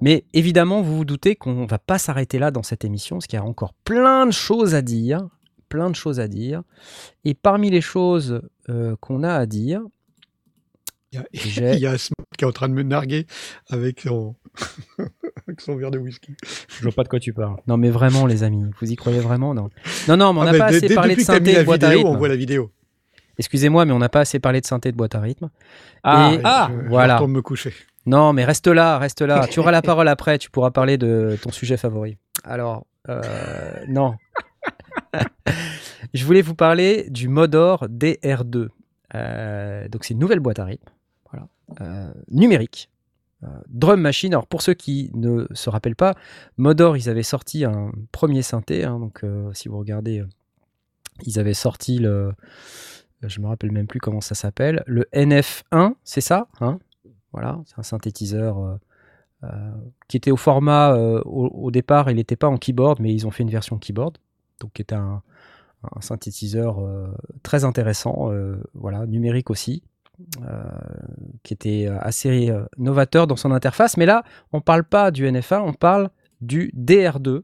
Mais 0.00 0.24
évidemment, 0.32 0.82
vous 0.82 0.96
vous 0.96 1.04
doutez 1.04 1.36
qu'on 1.36 1.62
ne 1.62 1.66
va 1.66 1.78
pas 1.78 1.98
s'arrêter 1.98 2.38
là 2.38 2.50
dans 2.50 2.62
cette 2.62 2.84
émission, 2.84 3.16
parce 3.16 3.26
qu'il 3.26 3.38
y 3.38 3.42
a 3.42 3.44
encore 3.44 3.74
plein 3.84 4.26
de 4.26 4.32
choses 4.32 4.74
à 4.74 4.82
dire, 4.82 5.28
plein 5.68 5.90
de 5.90 5.96
choses 5.96 6.20
à 6.20 6.28
dire. 6.28 6.62
Et 7.24 7.34
parmi 7.34 7.70
les 7.70 7.80
choses 7.80 8.42
euh, 8.68 8.96
qu'on 9.00 9.22
a 9.22 9.34
à 9.34 9.46
dire, 9.46 9.82
il 11.12 11.18
y 11.78 11.86
a, 11.86 11.98
Smart 11.98 12.26
qui 12.38 12.44
est 12.44 12.48
en 12.48 12.52
train 12.52 12.68
de 12.68 12.74
me 12.74 12.82
narguer 12.82 13.26
avec 13.68 14.00
son, 14.00 14.34
verre 15.76 15.90
de 15.90 15.98
whisky. 15.98 16.34
Je 16.68 16.82
vois 16.82 16.92
pas 16.92 17.04
de 17.04 17.08
quoi 17.08 17.20
tu 17.20 17.32
parles. 17.32 17.56
Non, 17.66 17.76
mais 17.76 17.90
vraiment, 17.90 18.26
les 18.26 18.42
amis, 18.42 18.64
vous 18.80 18.90
y 18.90 18.96
croyez 18.96 19.20
vraiment 19.20 19.54
Non, 19.54 19.68
non, 20.08 20.16
non 20.16 20.32
mais 20.32 20.40
on 20.40 20.44
n'a 20.44 20.50
ah, 20.52 20.58
pas 20.58 20.64
assez 20.66 20.94
parlé 20.94 21.16
de 21.16 21.20
synthé 21.20 21.56
à 21.56 21.60
rythme. 21.60 22.06
On 22.06 22.16
voit 22.16 22.28
la 22.28 22.36
vidéo. 22.36 22.70
Excusez-moi, 23.42 23.84
mais 23.84 23.92
on 23.92 23.98
n'a 23.98 24.08
pas 24.08 24.20
assez 24.20 24.38
parlé 24.38 24.60
de 24.60 24.66
synthé 24.66 24.92
de 24.92 24.96
boîte 24.96 25.16
à 25.16 25.20
rythme. 25.20 25.50
Ah, 26.04 26.32
ah 26.44 26.70
voilà. 26.88 27.18
Je 27.20 27.24
me 27.24 27.42
coucher. 27.42 27.74
Non, 28.06 28.32
mais 28.32 28.44
reste 28.44 28.68
là, 28.68 28.98
reste 28.98 29.20
là. 29.20 29.48
tu 29.48 29.58
auras 29.58 29.72
la 29.72 29.82
parole 29.90 30.06
après, 30.06 30.38
tu 30.38 30.48
pourras 30.48 30.70
parler 30.70 30.96
de 30.96 31.36
ton 31.42 31.50
sujet 31.50 31.76
favori. 31.76 32.18
Alors, 32.44 32.86
euh, 33.08 33.22
non. 33.88 34.14
je 36.14 36.24
voulais 36.24 36.42
vous 36.42 36.54
parler 36.54 37.06
du 37.10 37.26
Modor 37.26 37.88
DR2. 37.88 38.68
Euh, 39.16 39.88
donc, 39.88 40.04
c'est 40.04 40.14
une 40.14 40.20
nouvelle 40.20 40.40
boîte 40.40 40.60
à 40.60 40.64
rythme. 40.64 40.88
Euh, 41.80 42.12
numérique. 42.30 42.90
Drum 43.66 44.00
Machine, 44.00 44.34
alors 44.34 44.46
pour 44.46 44.62
ceux 44.62 44.74
qui 44.74 45.10
ne 45.14 45.48
se 45.52 45.68
rappellent 45.68 45.96
pas, 45.96 46.14
Modor, 46.58 46.96
ils 46.96 47.08
avaient 47.10 47.24
sorti 47.24 47.64
un 47.64 47.90
premier 48.12 48.42
synthé, 48.42 48.84
hein, 48.84 49.00
donc 49.00 49.24
si 49.52 49.68
vous 49.68 49.78
regardez, 49.78 50.22
ils 51.24 51.40
avaient 51.40 51.52
sorti 51.52 51.98
le, 51.98 52.34
je 53.28 53.40
me 53.40 53.46
rappelle 53.46 53.72
même 53.72 53.86
plus 53.86 54.00
comment 54.00 54.20
ça 54.20 54.34
s'appelle, 54.34 54.82
le 54.86 55.06
NF1, 55.12 55.94
c'est 56.04 56.20
ça 56.20 56.48
hein? 56.60 56.78
Voilà, 57.32 57.60
c'est 57.66 57.78
un 57.78 57.82
synthétiseur 57.82 58.78
qui 60.06 60.16
était 60.16 60.30
au 60.30 60.36
format, 60.36 60.94
au, 60.94 61.70
départ, 61.72 62.10
il 62.10 62.16
n'était 62.16 62.36
pas 62.36 62.46
en 62.46 62.58
keyboard, 62.58 63.00
mais 63.00 63.12
ils 63.12 63.26
ont 63.26 63.30
fait 63.32 63.42
une 63.42 63.50
version 63.50 63.78
keyboard, 63.78 64.18
donc 64.60 64.72
qui 64.74 64.82
était 64.82 64.94
un, 64.94 65.22
synthétiseur 66.00 66.78
très 67.42 67.64
intéressant, 67.64 68.30
voilà, 68.74 69.06
numérique 69.06 69.50
aussi. 69.50 69.82
Euh, 70.46 70.62
qui 71.42 71.54
était 71.54 71.88
assez 72.00 72.50
euh, 72.50 72.64
novateur 72.78 73.26
dans 73.26 73.36
son 73.36 73.50
interface. 73.50 73.96
Mais 73.96 74.06
là, 74.06 74.22
on 74.52 74.58
ne 74.58 74.62
parle 74.62 74.84
pas 74.84 75.10
du 75.10 75.30
NFA, 75.30 75.62
on 75.62 75.72
parle 75.72 76.10
du 76.40 76.72
DR2. 76.76 77.42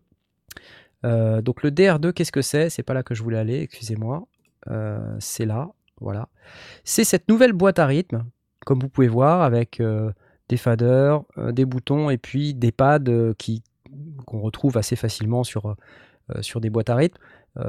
Euh, 1.05 1.43
donc 1.43 1.62
le 1.62 1.70
DR2, 1.70 2.12
qu'est-ce 2.12 2.31
que 2.31 2.43
c'est? 2.43 2.70
C'est 2.70 2.83
pas 2.83 2.95
là 2.95 3.03
que 3.03 3.14
je 3.14 3.22
voulais 3.22 3.39
aller, 3.39 3.62
excusez-moi. 3.62 4.26
C'est 5.19 5.47
là, 5.47 5.71
voilà. 6.01 6.29
C'est 6.85 7.05
cette 7.05 7.29
nouvelle 7.29 7.53
boîte 7.53 7.79
à 7.79 7.87
rythme, 7.87 8.25
comme 8.65 8.81
vous 8.81 8.89
pouvez 8.89 9.09
voir, 9.09 9.43
avec 9.43 9.83
des 10.49 10.57
faders, 10.57 11.23
des 11.37 11.65
boutons 11.65 12.11
et 12.11 12.19
puis 12.19 12.55
des 12.55 12.73
pads 12.73 13.35
qui 13.39 13.63
qu'on 14.27 14.41
retrouve 14.41 14.77
assez 14.77 14.97
facilement 14.97 15.45
sur, 15.45 15.75
sur 16.41 16.61
des 16.61 16.71
boîtes 16.71 16.91
à 16.91 16.97
rythme 16.97 17.19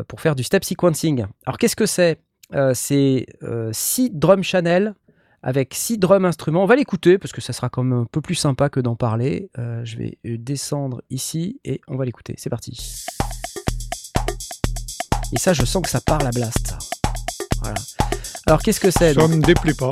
pour 0.07 0.21
faire 0.21 0.35
du 0.35 0.43
step 0.43 0.63
sequencing. 0.63 1.25
Alors 1.45 1.57
qu'est-ce 1.57 1.75
que 1.75 1.85
c'est? 1.85 2.19
Euh, 2.55 2.73
c'est 2.73 3.27
6 3.41 3.43
euh, 3.43 4.09
drum 4.11 4.43
channel 4.43 4.95
avec 5.43 5.73
6 5.73 5.99
drum 5.99 6.25
instruments. 6.25 6.63
On 6.63 6.67
va 6.67 6.75
l'écouter 6.75 7.17
parce 7.17 7.31
que 7.31 7.41
ça 7.41 7.53
sera 7.53 7.69
quand 7.69 7.83
même 7.83 7.99
un 7.99 8.05
peu 8.05 8.21
plus 8.21 8.35
sympa 8.35 8.69
que 8.69 8.79
d'en 8.79 8.95
parler. 8.95 9.49
Euh, 9.57 9.83
je 9.85 9.97
vais 9.97 10.17
descendre 10.23 11.01
ici 11.09 11.59
et 11.63 11.81
on 11.87 11.95
va 11.95 12.05
l'écouter. 12.05 12.33
C'est 12.37 12.49
parti. 12.49 13.05
Et 15.33 15.37
ça, 15.37 15.53
je 15.53 15.65
sens 15.65 15.83
que 15.83 15.89
ça 15.89 16.01
part 16.01 16.19
la 16.19 16.31
blast. 16.31 16.75
Voilà. 17.61 17.75
Alors, 18.47 18.61
qu'est-ce 18.61 18.79
que 18.79 18.91
c'est 18.91 19.13
Ça 19.13 19.27
me 19.27 19.41
déplaît 19.41 19.73
pas. 19.73 19.91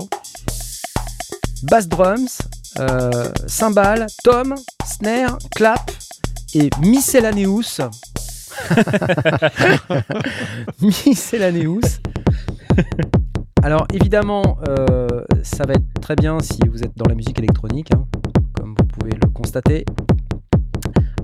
Bass 1.64 1.88
drums, 1.88 2.40
cymbales, 3.48 4.08
tom, 4.24 4.56
snare, 4.86 5.38
clap 5.56 5.92
et 6.54 6.70
miscellaneous. 6.80 7.82
miscellaneous. 10.82 12.00
Alors 13.64 13.88
évidemment, 13.94 14.58
euh, 14.68 15.08
ça 15.44 15.66
va 15.66 15.74
être 15.74 16.02
très 16.02 16.16
bien 16.16 16.40
si 16.40 16.60
vous 16.72 16.84
êtes 16.84 16.96
dans 16.96 17.10
la 17.10 17.16
musique 17.16 17.40
électronique, 17.40 17.90
hein, 17.94 18.06
comme 18.54 18.76
vous 18.78 18.86
pouvez 18.86 19.12
le 19.12 19.28
constater. 19.30 19.84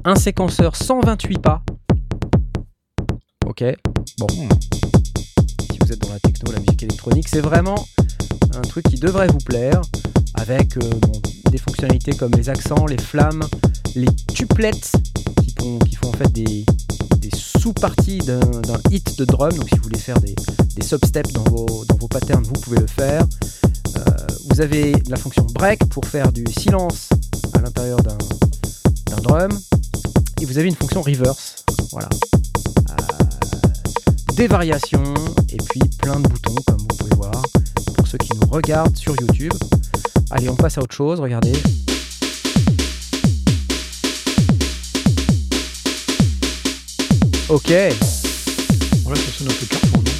Un 0.03 0.16
séquenceur 0.16 0.76
128 0.76 1.41
pas. 1.41 1.61
Ok, 3.53 3.65
bon. 4.17 4.25
Si 5.71 5.77
vous 5.79 5.91
êtes 5.91 5.99
dans 5.99 6.09
la 6.11 6.19
techno, 6.19 6.51
la 6.51 6.59
musique 6.59 6.81
électronique, 6.81 7.27
c'est 7.29 7.39
vraiment 7.39 7.87
un 8.55 8.61
truc 8.61 8.83
qui 8.89 8.95
devrait 8.95 9.27
vous 9.27 9.37
plaire, 9.37 9.79
avec 10.33 10.75
euh, 10.77 10.89
des 11.51 11.59
fonctionnalités 11.59 12.13
comme 12.15 12.31
les 12.31 12.49
accents, 12.49 12.87
les 12.87 12.97
flammes, 12.97 13.43
les 13.93 14.07
tuplettes 14.33 14.91
qui 15.39 15.95
font, 15.95 16.09
en 16.09 16.13
fait 16.13 16.31
des, 16.31 16.65
sous-partie 17.59 18.17
d'un 18.17 18.39
hit 18.89 19.19
de 19.19 19.25
drum. 19.25 19.51
Donc 19.51 19.69
si 19.69 19.75
vous 19.75 19.83
voulez 19.83 19.99
faire 19.99 20.19
des, 20.19 20.33
des 20.75 20.83
substeps 20.83 21.31
dans 21.33 21.43
vos, 21.43 21.85
dans 21.87 21.97
vos 21.97 22.07
patterns, 22.07 22.43
vous 22.45 22.59
pouvez 22.59 22.79
le 22.79 22.87
faire. 22.87 23.23
Euh, 23.95 24.01
vous 24.49 24.61
avez 24.61 24.93
la 25.09 25.17
fonction 25.17 25.45
break 25.53 25.85
pour 25.89 26.07
faire 26.07 26.31
du 26.31 26.43
silence 26.57 27.09
à 27.53 27.61
l'intérieur 27.61 27.99
d'un 28.01 28.17
drum. 29.21 29.51
Et 30.41 30.45
vous 30.45 30.57
avez 30.57 30.69
une 30.69 30.75
fonction 30.75 31.03
reverse. 31.03 31.63
Voilà. 31.91 32.09
Des 34.36 34.47
variations 34.47 35.13
et 35.49 35.57
puis 35.57 35.81
plein 35.99 36.19
de 36.19 36.27
boutons 36.27 36.55
comme 36.67 36.77
vous 36.79 36.97
pouvez 36.97 37.15
voir 37.15 37.43
pour 37.95 38.07
ceux 38.07 38.17
qui 38.17 38.29
nous 38.36 38.47
regardent 38.49 38.97
sur 38.97 39.15
YouTube. 39.21 39.53
Allez, 40.31 40.49
on 40.49 40.55
passe 40.55 40.77
à 40.77 40.81
autre 40.81 40.95
chose. 40.95 41.19
Regardez. 41.19 41.53
Ok. 47.47 47.71
Voilà, 49.03 49.21
ça 49.21 49.31
sonne 49.38 49.47
un 49.47 49.53
peu 49.53 49.65
carton, 49.67 49.99
non? 49.99 50.11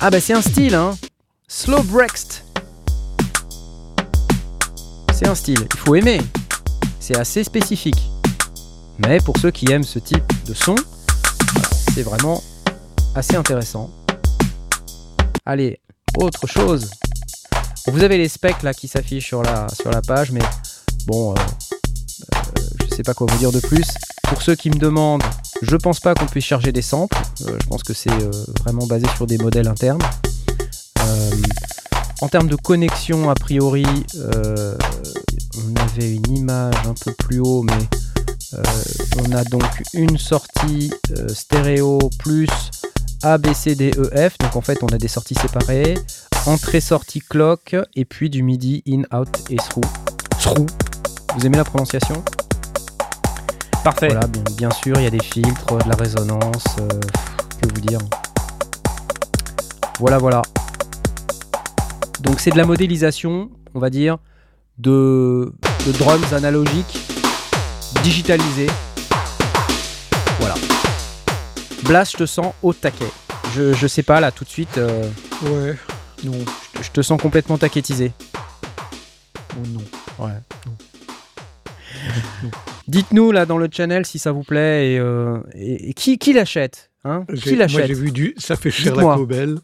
Ah 0.00 0.10
bah 0.10 0.20
c'est 0.20 0.34
un 0.34 0.42
style, 0.42 0.74
hein. 0.74 0.96
Slow 1.46 1.82
Brext. 1.84 2.42
C'est 5.12 5.28
un 5.28 5.36
style, 5.36 5.66
il 5.72 5.78
faut 5.78 5.94
aimer. 5.94 6.20
C'est 6.98 7.16
assez 7.16 7.44
spécifique. 7.44 8.10
Mais 8.98 9.18
pour 9.18 9.36
ceux 9.38 9.52
qui 9.52 9.70
aiment 9.70 9.84
ce 9.84 10.00
type 10.00 10.24
de 10.46 10.54
son, 10.54 10.74
c'est 11.94 12.02
vraiment 12.02 12.42
assez 13.14 13.36
intéressant. 13.36 13.90
Allez, 15.46 15.80
autre 16.16 16.46
chose. 16.46 16.90
Vous 17.86 18.02
avez 18.02 18.18
les 18.18 18.28
specs 18.28 18.62
là 18.62 18.72
qui 18.72 18.88
s'affichent 18.88 19.26
sur 19.26 19.42
la, 19.42 19.68
sur 19.68 19.90
la 19.90 20.00
page, 20.00 20.32
mais 20.32 20.42
bon, 21.06 21.32
euh, 21.32 21.34
euh, 22.34 22.40
je 22.88 22.94
sais 22.94 23.02
pas 23.02 23.14
quoi 23.14 23.26
vous 23.30 23.38
dire 23.38 23.52
de 23.52 23.60
plus. 23.60 23.86
Pour 24.24 24.42
ceux 24.42 24.54
qui 24.54 24.70
me 24.70 24.76
demandent 24.76 25.22
je 25.62 25.76
pense 25.76 26.00
pas 26.00 26.14
qu'on 26.14 26.26
puisse 26.26 26.44
charger 26.44 26.72
des 26.72 26.82
samples. 26.82 27.16
Euh, 27.46 27.56
je 27.60 27.66
pense 27.68 27.82
que 27.82 27.94
c'est 27.94 28.10
vraiment 28.60 28.86
basé 28.86 29.06
sur 29.16 29.26
des 29.26 29.38
modèles 29.38 29.68
internes. 29.68 30.02
En 32.20 32.28
termes 32.28 32.48
de 32.48 32.56
connexion, 32.56 33.28
a 33.28 33.34
priori, 33.34 33.86
on 34.16 35.76
avait 35.76 36.14
une 36.14 36.36
image 36.36 36.74
un 36.86 36.94
peu 36.94 37.12
plus 37.12 37.40
haut, 37.40 37.62
mais 37.62 38.62
on 39.18 39.32
a 39.32 39.44
donc 39.44 39.82
une 39.92 40.16
sortie 40.16 40.90
stéréo 41.28 41.98
plus 42.18 42.48
A, 43.24 43.38
B, 43.38 43.54
C, 43.54 43.74
D, 43.74 43.90
E, 43.96 44.28
F. 44.28 44.36
Donc 44.38 44.54
en 44.54 44.60
fait, 44.60 44.82
on 44.82 44.88
a 44.88 44.98
des 44.98 45.08
sorties 45.08 45.34
séparées. 45.34 45.94
Entrée-sortie 46.46 47.20
clock, 47.20 47.74
et 47.96 48.04
puis 48.04 48.28
du 48.28 48.42
MIDI 48.42 48.82
in, 48.86 49.02
out 49.16 49.28
et 49.48 49.56
through. 49.56 49.84
Through. 50.38 50.66
Vous 51.34 51.46
aimez 51.46 51.56
la 51.56 51.64
prononciation? 51.64 52.22
Parfait. 53.82 54.08
Voilà, 54.08 54.26
bien, 54.58 54.70
sûr, 54.70 54.94
il 54.96 55.04
y 55.04 55.06
a 55.06 55.10
des 55.10 55.22
filtres, 55.22 55.78
de 55.78 55.88
la 55.88 55.96
résonance, 55.96 56.64
euh, 56.80 56.88
que 57.62 57.74
vous 57.74 57.80
dire. 57.80 57.98
Voilà, 59.98 60.18
voilà. 60.18 60.42
Donc 62.20 62.40
c'est 62.40 62.50
de 62.50 62.58
la 62.58 62.66
modélisation, 62.66 63.50
on 63.74 63.78
va 63.78 63.88
dire, 63.88 64.18
de, 64.78 65.52
drums 65.98 66.32
analogiques 66.32 66.98
digitalisés. 68.02 68.68
Blast, 71.84 72.12
je 72.12 72.18
te 72.18 72.26
sens 72.26 72.54
au 72.62 72.72
taquet. 72.72 73.10
Je, 73.54 73.74
je 73.74 73.86
sais 73.86 74.02
pas 74.02 74.20
là 74.20 74.32
tout 74.32 74.44
de 74.44 74.48
suite. 74.48 74.78
Euh, 74.78 75.08
ouais. 75.42 75.76
Non. 76.24 76.32
Je, 76.80 76.90
te 76.90 77.02
sens 77.02 77.20
complètement 77.20 77.58
taquettisé. 77.58 78.12
Oh 79.52 79.66
non. 79.68 80.24
Ouais. 80.24 80.32
non. 80.66 82.50
Dites-nous 82.88 83.32
là 83.32 83.44
dans 83.46 83.58
le 83.58 83.68
channel 83.70 84.06
si 84.06 84.18
ça 84.18 84.32
vous 84.32 84.42
plaît 84.42 84.92
et, 84.92 84.98
euh, 84.98 85.40
qui, 85.94 86.18
qui 86.18 86.32
l'achète 86.32 86.90
hein? 87.04 87.24
Qui 87.36 87.56
l'achète 87.56 87.78
Moi 87.78 87.86
j'ai 87.86 87.94
vu 87.94 88.10
du. 88.12 88.34
Ça 88.38 88.56
fait 88.56 88.70
cher 88.70 88.96
la 88.96 89.02
cobelle. 89.02 89.58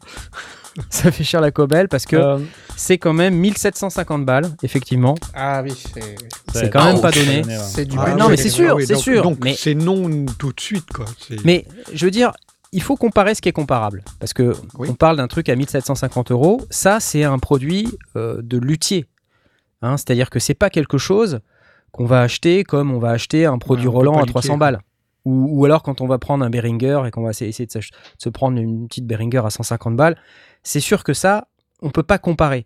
ça 0.89 1.11
fait 1.11 1.23
cher 1.23 1.41
la 1.41 1.51
cobelle 1.51 1.87
parce 1.89 2.05
que 2.05 2.15
euh. 2.15 2.37
c'est 2.75 2.97
quand 2.97 3.13
même 3.13 3.35
1750 3.35 4.25
balles, 4.25 4.49
effectivement. 4.63 5.15
Ah 5.33 5.61
oui, 5.63 5.73
c'est 6.53 6.69
quand 6.69 6.85
même 6.85 7.01
pas 7.01 7.11
donné. 7.11 7.43
C'est 7.59 7.85
du 7.85 7.97
ah, 7.99 8.15
Non, 8.15 8.29
mais 8.29 8.37
c'est 8.37 8.49
sûr, 8.49 8.77
c'est 8.85 8.95
sûr. 8.95 9.23
Donc 9.23 9.39
c'est 9.55 9.75
non 9.75 10.25
tout 10.37 10.53
de 10.53 10.59
suite 10.59 10.91
quoi. 10.93 11.05
Mais 11.43 11.65
je 11.93 12.05
veux 12.05 12.11
dire, 12.11 12.31
il 12.71 12.81
faut 12.81 12.95
comparer 12.95 13.35
ce 13.35 13.41
qui 13.41 13.49
est 13.49 13.53
comparable. 13.53 14.03
Parce 14.19 14.33
que 14.33 14.53
on 14.77 14.93
parle 14.93 15.17
d'un 15.17 15.27
truc 15.27 15.49
à 15.49 15.55
1750 15.55 16.31
euros. 16.31 16.61
Ça, 16.69 16.99
c'est 16.99 17.23
un 17.23 17.39
produit 17.39 17.87
euh, 18.15 18.41
de 18.41 18.57
luthier. 18.57 19.07
Hein, 19.81 19.97
c'est-à-dire 19.97 20.29
que 20.29 20.39
c'est 20.39 20.53
pas 20.53 20.69
quelque 20.69 20.97
chose 20.97 21.39
qu'on 21.91 22.05
va 22.05 22.21
acheter 22.21 22.63
comme 22.63 22.91
on 22.91 22.99
va 22.99 23.09
acheter 23.09 23.45
un 23.45 23.57
produit 23.57 23.87
Roland 23.87 24.21
à 24.21 24.25
300 24.25 24.57
balles. 24.57 24.79
Ou, 25.25 25.65
alors 25.65 25.83
quand 25.83 26.01
on 26.01 26.07
va 26.07 26.17
prendre 26.17 26.43
un 26.43 26.49
Behringer 26.49 27.03
et 27.05 27.11
qu'on 27.11 27.21
va 27.21 27.29
essayer 27.29 27.65
de 27.65 27.81
se, 28.17 28.29
prendre 28.29 28.57
une 28.57 28.87
petite 28.87 29.05
Behringer 29.05 29.41
à 29.45 29.49
150 29.49 29.95
balles, 29.95 30.17
c'est 30.63 30.79
sûr 30.79 31.03
que 31.03 31.13
ça, 31.13 31.47
on 31.81 31.91
peut 31.91 32.03
pas 32.03 32.17
comparer. 32.17 32.65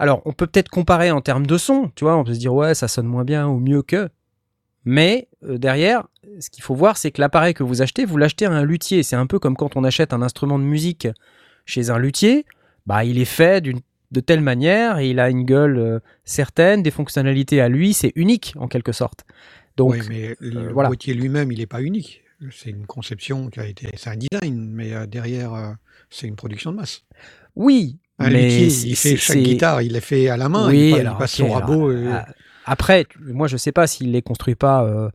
Alors, 0.00 0.22
on 0.24 0.32
peut 0.32 0.48
peut-être 0.48 0.68
comparer 0.68 1.12
en 1.12 1.20
termes 1.20 1.46
de 1.46 1.56
son, 1.56 1.92
tu 1.94 2.04
vois, 2.04 2.16
on 2.16 2.24
peut 2.24 2.34
se 2.34 2.40
dire 2.40 2.52
ouais, 2.52 2.74
ça 2.74 2.88
sonne 2.88 3.06
moins 3.06 3.24
bien 3.24 3.46
ou 3.46 3.60
mieux 3.60 3.82
que. 3.82 4.08
Mais 4.84 5.28
euh, 5.44 5.56
derrière, 5.56 6.08
ce 6.40 6.50
qu'il 6.50 6.62
faut 6.64 6.74
voir, 6.74 6.96
c'est 6.96 7.10
que 7.10 7.20
l'appareil 7.20 7.54
que 7.54 7.62
vous 7.62 7.80
achetez, 7.80 8.04
vous 8.04 8.16
l'achetez 8.16 8.46
à 8.46 8.50
un 8.50 8.64
luthier. 8.64 9.02
C'est 9.02 9.16
un 9.16 9.26
peu 9.26 9.38
comme 9.38 9.56
quand 9.56 9.76
on 9.76 9.84
achète 9.84 10.12
un 10.12 10.20
instrument 10.20 10.58
de 10.58 10.64
musique 10.64 11.08
chez 11.64 11.90
un 11.90 11.98
luthier. 11.98 12.44
Bah, 12.86 13.04
il 13.04 13.18
est 13.18 13.24
fait 13.24 13.62
de 14.14 14.20
telle 14.20 14.40
manière, 14.40 15.00
il 15.00 15.20
a 15.20 15.30
une 15.30 15.44
gueule 15.44 15.78
euh, 15.78 15.98
certaine, 16.24 16.82
des 16.82 16.90
fonctionnalités 16.90 17.60
à 17.60 17.68
lui, 17.68 17.94
c'est 17.94 18.12
unique 18.14 18.54
en 18.58 18.68
quelque 18.68 18.92
sorte. 18.92 19.24
Donc, 19.76 19.92
oui, 19.92 20.00
mais 20.08 20.36
le 20.40 20.76
euh, 20.76 20.88
luthier 20.90 21.14
lui-même, 21.14 21.50
il 21.52 21.58
n'est 21.58 21.66
pas 21.66 21.82
unique. 21.82 22.22
C'est 22.50 22.70
une 22.70 22.86
conception 22.86 23.48
qui 23.48 23.60
a 23.60 23.66
été, 23.66 23.88
c'est 23.96 24.10
un 24.10 24.16
design, 24.16 24.70
mais 24.70 25.06
derrière, 25.06 25.76
c'est 26.10 26.26
une 26.26 26.36
production 26.36 26.72
de 26.72 26.76
masse. 26.76 27.04
Oui, 27.56 27.98
un 28.18 28.28
mais 28.28 28.42
luthier, 28.42 28.90
il 28.90 28.96
fait 28.96 29.16
chaque 29.16 29.38
guitare, 29.38 29.82
il 29.82 29.92
l'a 29.92 30.00
fait 30.00 30.28
à 30.28 30.36
la 30.36 30.48
main, 30.48 30.68
oui, 30.68 30.94
il, 30.98 31.12
passe 31.18 31.36
son 31.36 31.50
rabot. 31.50 31.90
Après, 32.64 33.06
moi 33.20 33.46
je 33.46 33.56
sais 33.56 33.72
pas 33.72 33.86
s'il 33.86 34.12
les 34.12 34.22
construit 34.22 34.54
pas 34.54 34.84
euh, 34.84 35.10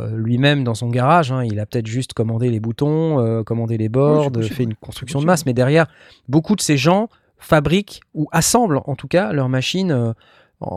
euh, 0.00 0.16
lui-même 0.16 0.64
dans 0.64 0.74
son 0.74 0.88
garage. 0.88 1.32
Hein. 1.32 1.44
Il 1.44 1.58
a 1.58 1.66
peut-être 1.66 1.86
juste 1.86 2.12
commandé 2.12 2.50
les 2.50 2.60
boutons, 2.60 3.20
euh, 3.20 3.42
commandé 3.42 3.76
les 3.76 3.88
boards, 3.88 4.30
fait 4.42 4.62
une 4.62 4.74
construction 4.74 5.20
de 5.20 5.26
masse. 5.26 5.44
Mais 5.44 5.52
derrière, 5.52 5.86
beaucoup 6.28 6.54
de 6.54 6.60
ces 6.60 6.76
gens 6.76 7.08
fabriquent 7.38 8.00
ou 8.14 8.28
assemblent 8.30 8.80
en 8.84 8.94
tout 8.94 9.08
cas 9.08 9.32
leurs 9.32 9.48
machines 9.48 10.14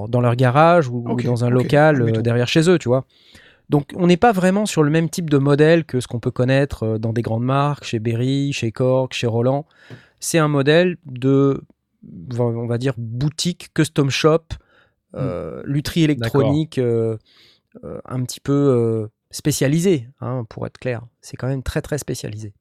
dans 0.10 0.22
leur 0.22 0.36
garage 0.36 0.88
ou, 0.90 1.04
dans 1.24 1.46
un 1.46 1.50
local 1.50 2.22
derrière 2.22 2.48
chez 2.48 2.70
eux, 2.70 2.78
tu 2.78 2.90
vois. 2.90 3.06
Donc 3.70 3.92
on 3.96 4.08
n'est 4.08 4.18
pas 4.18 4.32
vraiment 4.32 4.66
sur 4.66 4.84
le 4.84 4.92
même 4.92 5.10
type 5.10 5.30
de 5.30 5.38
modèle 5.38 5.86
que 5.86 6.00
ce 6.00 6.08
qu'on 6.08 6.20
peut 6.20 6.32
connaître 6.32 6.98
dans 6.98 7.14
des 7.14 7.22
grandes 7.22 7.44
marques, 7.44 7.84
chez 7.84 8.00
Berry, 8.00 8.54
chez 8.54 8.72
Korg, 8.72 9.12
chez 9.14 9.28
Roland. 9.28 9.66
C'est 10.20 10.38
un 10.38 10.48
modèle 10.48 10.98
de, 11.06 11.64
on 12.38 12.68
va 12.68 12.78
dire, 12.78 12.94
boutique, 12.98 13.70
custom 13.74 14.10
shop, 14.10 14.44
euh, 15.16 15.62
lutherie 15.66 16.04
électronique 16.04 16.78
euh, 16.78 17.18
euh, 17.84 18.00
un 18.06 18.24
petit 18.24 18.40
peu 18.40 19.10
spécialisée, 19.32 20.08
hein, 20.22 20.46
pour 20.50 20.66
être 20.68 20.78
clair. 20.78 21.02
C'est 21.22 21.38
quand 21.38 21.48
même 21.48 21.64
très 21.64 21.82
très 21.82 21.98
spécialisé. 21.98 22.54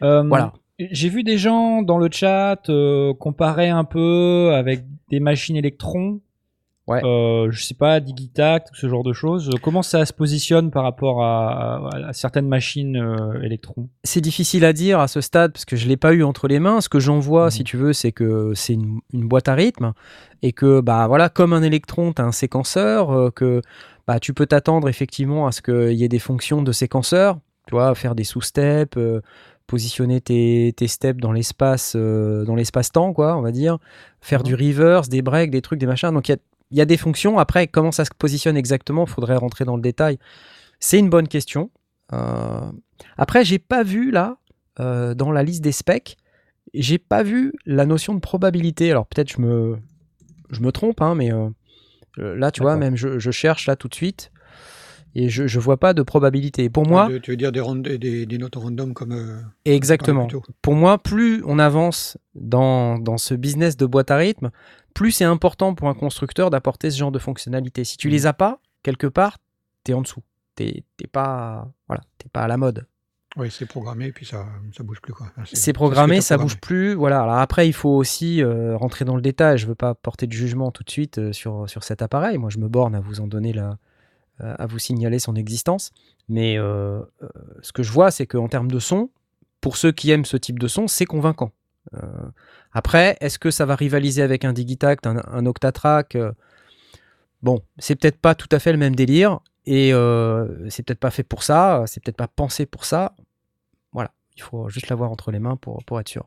voilà. 0.00 0.52
J'ai 0.78 1.08
vu 1.08 1.24
des 1.24 1.38
gens 1.38 1.82
dans 1.82 1.98
le 1.98 2.08
chat 2.10 2.70
comparer 3.18 3.68
un 3.68 3.84
peu 3.84 4.52
avec 4.54 4.84
des 5.10 5.18
machines 5.18 5.56
électrons 5.56 6.20
Ouais. 6.88 7.04
Euh, 7.04 7.50
je 7.50 7.62
sais 7.62 7.74
pas, 7.74 8.00
Digitact, 8.00 8.70
ce 8.72 8.88
genre 8.88 9.02
de 9.02 9.12
choses. 9.12 9.50
Comment 9.62 9.82
ça 9.82 10.06
se 10.06 10.14
positionne 10.14 10.70
par 10.70 10.84
rapport 10.84 11.22
à, 11.22 11.90
certaines 12.12 12.48
machines 12.48 12.96
euh, 12.96 13.42
électrons 13.42 13.90
C'est 14.04 14.22
difficile 14.22 14.64
à 14.64 14.72
dire 14.72 14.98
à 14.98 15.06
ce 15.06 15.20
stade 15.20 15.52
parce 15.52 15.66
que 15.66 15.76
je 15.76 15.86
l'ai 15.86 15.98
pas 15.98 16.14
eu 16.14 16.22
entre 16.22 16.48
les 16.48 16.58
mains. 16.58 16.80
Ce 16.80 16.88
que 16.88 16.98
j'en 16.98 17.18
vois, 17.18 17.50
si 17.50 17.60
mhm. 17.60 17.64
tu 17.66 17.76
veux, 17.76 17.92
c'est 17.92 18.10
que 18.10 18.52
c'est 18.54 18.72
une, 18.72 19.00
boîte 19.12 19.48
à 19.48 19.54
rythme 19.54 19.92
et 20.40 20.52
que 20.52 20.80
bah 20.80 21.06
voilà, 21.08 21.28
comme 21.28 21.52
un 21.52 21.62
électron, 21.62 22.14
tu 22.14 22.22
as 22.22 22.24
un 22.24 22.32
séquenceur, 22.32 23.10
euh, 23.10 23.30
que 23.30 23.60
bah 24.06 24.18
tu 24.18 24.32
peux 24.32 24.46
t'attendre 24.46 24.88
effectivement 24.88 25.46
à 25.46 25.52
ce 25.52 25.60
qu'il 25.60 25.92
y 25.92 26.04
ait 26.04 26.08
des 26.08 26.18
fonctions 26.18 26.62
de 26.62 26.72
séquenceur, 26.72 27.38
tu 27.66 27.74
vois, 27.74 27.94
faire 27.94 28.14
des 28.14 28.24
sous-steps. 28.24 28.96
Euh, 28.96 29.20
positionner 29.66 30.22
tes, 30.22 30.72
tes, 30.74 30.88
steps 30.88 31.20
dans 31.20 31.30
l'espace 31.30 31.94
dans 31.94 32.54
l'espace-temps 32.54 33.12
quoi 33.12 33.36
on 33.36 33.42
va 33.42 33.52
dire 33.52 33.76
faire 34.22 34.42
du 34.42 34.54
reverse 34.54 35.10
des 35.10 35.20
breaks 35.20 35.50
des 35.50 35.60
trucs 35.60 35.78
des 35.78 35.84
machins 35.84 36.10
donc 36.10 36.26
il 36.30 36.32
y 36.32 36.34
a 36.34 36.38
il 36.70 36.78
y 36.78 36.80
a 36.80 36.84
des 36.84 36.96
fonctions. 36.96 37.38
Après, 37.38 37.66
comment 37.66 37.92
ça 37.92 38.04
se 38.04 38.10
positionne 38.16 38.56
exactement 38.56 39.04
Il 39.04 39.10
faudrait 39.10 39.36
rentrer 39.36 39.64
dans 39.64 39.76
le 39.76 39.82
détail. 39.82 40.18
C'est 40.80 40.98
une 40.98 41.10
bonne 41.10 41.28
question. 41.28 41.70
Euh... 42.12 42.70
Après, 43.16 43.44
j'ai 43.44 43.58
pas 43.58 43.82
vu 43.82 44.10
là, 44.10 44.38
euh, 44.80 45.14
dans 45.14 45.32
la 45.32 45.42
liste 45.42 45.62
des 45.62 45.72
specs, 45.72 46.16
j'ai 46.74 46.98
pas 46.98 47.22
vu 47.22 47.52
la 47.66 47.86
notion 47.86 48.14
de 48.14 48.20
probabilité. 48.20 48.90
Alors 48.90 49.06
peut-être 49.06 49.32
je 49.32 49.40
me, 49.40 49.76
je 50.50 50.60
me 50.60 50.72
trompe, 50.72 51.00
hein, 51.00 51.14
mais 51.14 51.32
euh, 51.32 51.48
là, 52.16 52.50
tu 52.50 52.62
vois, 52.62 52.76
même 52.76 52.96
je, 52.96 53.30
cherche 53.30 53.66
là 53.66 53.76
tout 53.76 53.88
de 53.88 53.94
suite 53.94 54.30
et 55.14 55.28
je 55.28 55.42
ne 55.42 55.62
vois 55.62 55.78
pas 55.78 55.94
de 55.94 56.02
probabilité. 56.02 56.68
Pour 56.68 56.86
moi, 56.86 57.08
tu 57.22 57.32
veux 57.32 57.36
dire 57.36 57.50
des, 57.50 57.98
des, 57.98 58.26
des 58.26 58.38
notes 58.38 58.56
random 58.56 58.92
comme 58.94 59.12
euh, 59.12 59.40
exactement. 59.64 60.28
Pour 60.62 60.74
moi, 60.74 60.98
plus 60.98 61.42
on 61.46 61.58
avance 61.58 62.18
dans, 62.34 62.98
dans, 62.98 63.18
ce 63.18 63.34
business 63.34 63.76
de 63.76 63.86
boîte 63.86 64.10
à 64.10 64.16
rythme, 64.16 64.50
plus 64.98 65.12
c'est 65.12 65.24
important 65.24 65.76
pour 65.76 65.88
un 65.88 65.94
constructeur 65.94 66.50
d'apporter 66.50 66.90
ce 66.90 66.98
genre 66.98 67.12
de 67.12 67.20
fonctionnalités. 67.20 67.84
Si 67.84 67.96
tu 67.96 68.08
les 68.08 68.26
as 68.26 68.32
pas, 68.32 68.60
quelque 68.82 69.06
part, 69.06 69.38
tu 69.84 69.92
es 69.92 69.94
en 69.94 70.02
dessous. 70.02 70.24
Tu 70.56 70.64
n'es 70.64 71.06
pas, 71.12 71.70
voilà, 71.86 72.02
pas 72.32 72.42
à 72.42 72.48
la 72.48 72.56
mode. 72.56 72.84
Oui, 73.36 73.48
c'est 73.48 73.66
programmé 73.66 74.10
puis 74.10 74.26
ça 74.26 74.46
ça 74.76 74.82
bouge 74.82 75.00
plus 75.00 75.12
quoi. 75.12 75.28
c'est 75.52 75.72
programmé, 75.72 76.20
ça 76.20 76.36
bouge 76.36 76.58
plus. 76.58 76.94
Voilà. 76.94 77.22
Alors 77.22 77.36
après, 77.36 77.68
il 77.68 77.72
faut 77.72 77.90
aussi 77.90 78.42
euh, 78.42 78.76
rentrer 78.76 79.04
dans 79.04 79.14
le 79.14 79.22
détail. 79.22 79.56
Je 79.56 79.68
veux 79.68 79.76
pas 79.76 79.94
porter 79.94 80.26
de 80.26 80.32
jugement 80.32 80.72
tout 80.72 80.82
de 80.82 80.90
suite 80.90 81.18
euh, 81.18 81.32
sur 81.32 81.70
sur 81.70 81.84
cet 81.84 82.02
appareil. 82.02 82.36
Moi, 82.36 82.50
je 82.50 82.58
me 82.58 82.66
borne 82.66 82.96
à 82.96 83.00
vous 83.00 83.20
en 83.20 83.28
donner 83.28 83.52
la 83.52 83.78
à 84.40 84.66
vous 84.66 84.80
signaler 84.80 85.20
son 85.20 85.36
existence. 85.36 85.92
Mais 86.28 86.58
euh, 86.58 87.00
ce 87.62 87.72
que 87.72 87.84
je 87.84 87.92
vois, 87.92 88.10
c'est 88.10 88.26
qu'en 88.26 88.48
termes 88.48 88.70
de 88.70 88.78
son, 88.80 89.10
pour 89.60 89.76
ceux 89.76 89.92
qui 89.92 90.10
aiment 90.10 90.24
ce 90.24 90.36
type 90.36 90.58
de 90.58 90.68
son, 90.68 90.88
c'est 90.88 91.06
convaincant. 91.06 91.52
Après, 92.72 93.16
est-ce 93.20 93.38
que 93.38 93.50
ça 93.50 93.64
va 93.64 93.74
rivaliser 93.76 94.22
avec 94.22 94.44
un 94.44 94.52
Digitact, 94.52 95.06
un, 95.06 95.46
Octatrack 95.46 96.14
euh, 96.16 96.32
Bon, 97.42 97.62
c'est 97.78 97.94
peut-être 97.94 98.20
pas 98.20 98.34
tout 98.34 98.48
à 98.50 98.58
fait 98.58 98.72
le 98.72 98.78
même 98.78 98.96
délire 98.96 99.40
et 99.64 99.92
euh, 99.92 100.68
c'est 100.70 100.82
peut-être 100.82 100.98
pas 100.98 101.10
fait 101.10 101.22
pour 101.22 101.42
ça, 101.42 101.84
c'est 101.86 102.02
peut-être 102.02 102.16
pas 102.16 102.28
pensé 102.28 102.66
pour 102.66 102.84
ça. 102.84 103.14
Voilà, 103.92 104.10
il 104.36 104.42
faut 104.42 104.68
juste 104.68 104.88
l'avoir 104.88 105.10
entre 105.10 105.30
les 105.30 105.38
mains 105.38 105.56
pour, 105.56 105.82
pour 105.84 106.00
être 106.00 106.08
sûr. 106.08 106.26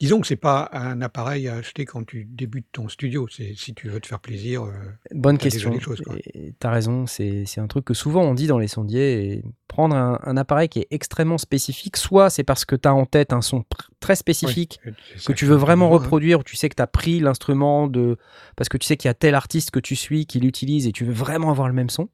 Disons 0.00 0.20
que 0.20 0.26
c'est 0.26 0.36
pas 0.36 0.68
un 0.72 1.00
appareil 1.00 1.48
à 1.48 1.56
acheter 1.56 1.84
quand 1.84 2.04
tu 2.04 2.24
débutes 2.24 2.66
ton 2.72 2.88
studio. 2.88 3.26
C'est 3.30 3.54
si 3.54 3.74
tu 3.74 3.88
veux 3.88 4.00
te 4.00 4.06
faire 4.06 4.20
plaisir. 4.20 4.64
Euh, 4.64 4.72
Bonne 5.12 5.38
question. 5.38 5.76
Tu 5.78 6.54
as 6.62 6.70
raison. 6.70 7.06
C'est 7.06 7.58
un 7.58 7.66
truc 7.66 7.84
que 7.84 7.94
souvent 7.94 8.22
on 8.22 8.34
dit 8.34 8.46
dans 8.46 8.58
les 8.58 8.68
sondiers. 8.68 9.32
Et 9.32 9.44
prendre 9.68 9.96
un, 9.96 10.36
appareil 10.36 10.68
qui 10.68 10.80
est 10.80 10.86
extrêmement 10.92 11.38
spécifique, 11.38 11.96
soit 11.96 12.30
c'est 12.30 12.44
parce 12.44 12.64
que 12.64 12.76
tu 12.76 12.88
as 12.88 12.94
en 12.94 13.06
tête 13.06 13.32
un 13.32 13.42
son 13.42 13.64
très 13.98 14.14
spécifique 14.14 14.80
que 15.26 15.32
tu 15.32 15.46
veux 15.46 15.56
vraiment 15.56 15.88
reproduire, 15.90 16.40
ou 16.40 16.42
tu 16.44 16.54
sais 16.54 16.68
que 16.68 16.76
tu 16.76 16.82
as 16.82 16.86
pris 16.86 17.18
l'instrument 17.18 17.88
de. 17.88 18.16
Parce 18.56 18.68
que 18.68 18.76
tu 18.76 18.86
sais 18.86 18.96
qu'il 18.96 19.08
y 19.08 19.10
a 19.10 19.14
tel 19.14 19.34
artiste 19.34 19.70
que 19.70 19.80
tu 19.80 19.96
suis 19.96 20.26
qui 20.26 20.38
l'utilise 20.38 20.86
et 20.86 20.92
tu 20.92 21.04
veux 21.04 21.12
vraiment 21.12 21.50
avoir 21.50 21.68
le 21.68 21.74
même 21.74 21.90
son. 21.90 22.08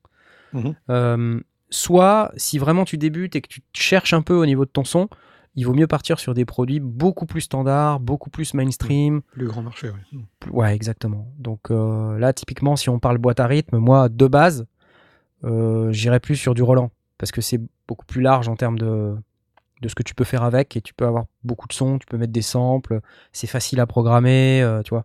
Mmh 0.53 0.71
euh, 0.89 1.41
soit 1.71 2.33
si 2.37 2.59
vraiment 2.59 2.85
tu 2.85 2.99
débutes 2.99 3.37
et 3.37 3.41
que 3.41 3.49
tu 3.49 3.63
cherches 3.73 4.13
un 4.13 4.23
peu 4.23 4.35
au 4.35 4.45
niveau 4.45 4.65
de 4.65 4.71
ton 4.71 4.85
son, 4.85 5.09
il 5.57 5.67
vaut 5.67 5.75
mieux 5.75 5.87
partir 5.87 6.19
sur 6.19 6.35
des 6.35 6.45
produits 6.45 6.81
beaucoup 6.81 7.27
plus 7.27 7.43
standards, 7.43 8.01
beaucoup 8.01 8.31
plus 8.31 8.55
mainstream. 8.55 9.23
Plus 9.33 9.47
grand 9.47 9.63
marché, 9.63 9.91
oui. 9.91 10.21
Ouais, 10.51 10.75
exactement. 10.75 11.27
Donc 11.39 11.71
euh, 11.71 12.19
là, 12.19 12.33
typiquement, 12.33 12.77
si 12.77 12.89
on 12.89 12.99
parle 12.99 13.19
boîte 13.19 13.41
à 13.41 13.47
rythme, 13.47 13.79
moi, 13.79 14.09
de 14.09 14.27
base, 14.27 14.67
euh, 15.45 15.91
j'irais 15.93 16.21
plus 16.21 16.37
sur 16.37 16.55
du 16.55 16.63
Roland, 16.63 16.91
parce 17.19 17.33
que 17.33 17.41
c'est 17.41 17.61
beaucoup 17.89 18.07
plus 18.07 18.21
large 18.21 18.49
en 18.49 18.57
termes 18.57 18.79
de, 18.79 19.17
de 19.83 19.89
ce 19.89 19.95
que 19.95 20.03
tu 20.03 20.15
peux 20.15 20.25
faire 20.25 20.45
avec, 20.45 20.77
et 20.77 20.81
tu 20.81 20.95
peux 20.95 21.07
avoir 21.07 21.25
beaucoup 21.43 21.67
de 21.67 21.73
sons, 21.73 21.99
tu 21.99 22.07
peux 22.07 22.17
mettre 22.17 22.33
des 22.33 22.43
samples, 22.43 23.01
c'est 23.33 23.49
facile 23.49 23.81
à 23.81 23.87
programmer, 23.87 24.63
euh, 24.63 24.83
tu 24.83 24.91
vois. 24.91 25.05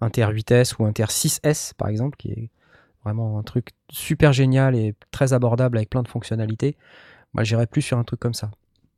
Un 0.00 0.08
TR8S 0.08 0.74
ou 0.78 0.84
un 0.84 0.90
TR6S, 0.90 1.72
par 1.74 1.88
exemple, 1.88 2.16
qui 2.16 2.30
est 2.32 2.50
vraiment 3.04 3.38
un 3.38 3.42
truc 3.42 3.68
super 3.90 4.32
génial 4.32 4.74
et 4.74 4.94
très 5.12 5.32
abordable 5.32 5.76
avec 5.76 5.88
plein 5.88 6.02
de 6.02 6.08
fonctionnalités. 6.08 6.76
Moi, 7.32 7.44
j'irais 7.44 7.66
plus 7.66 7.82
sur 7.82 7.96
un 7.96 8.04
truc 8.04 8.18
comme 8.18 8.34
ça. 8.34 8.50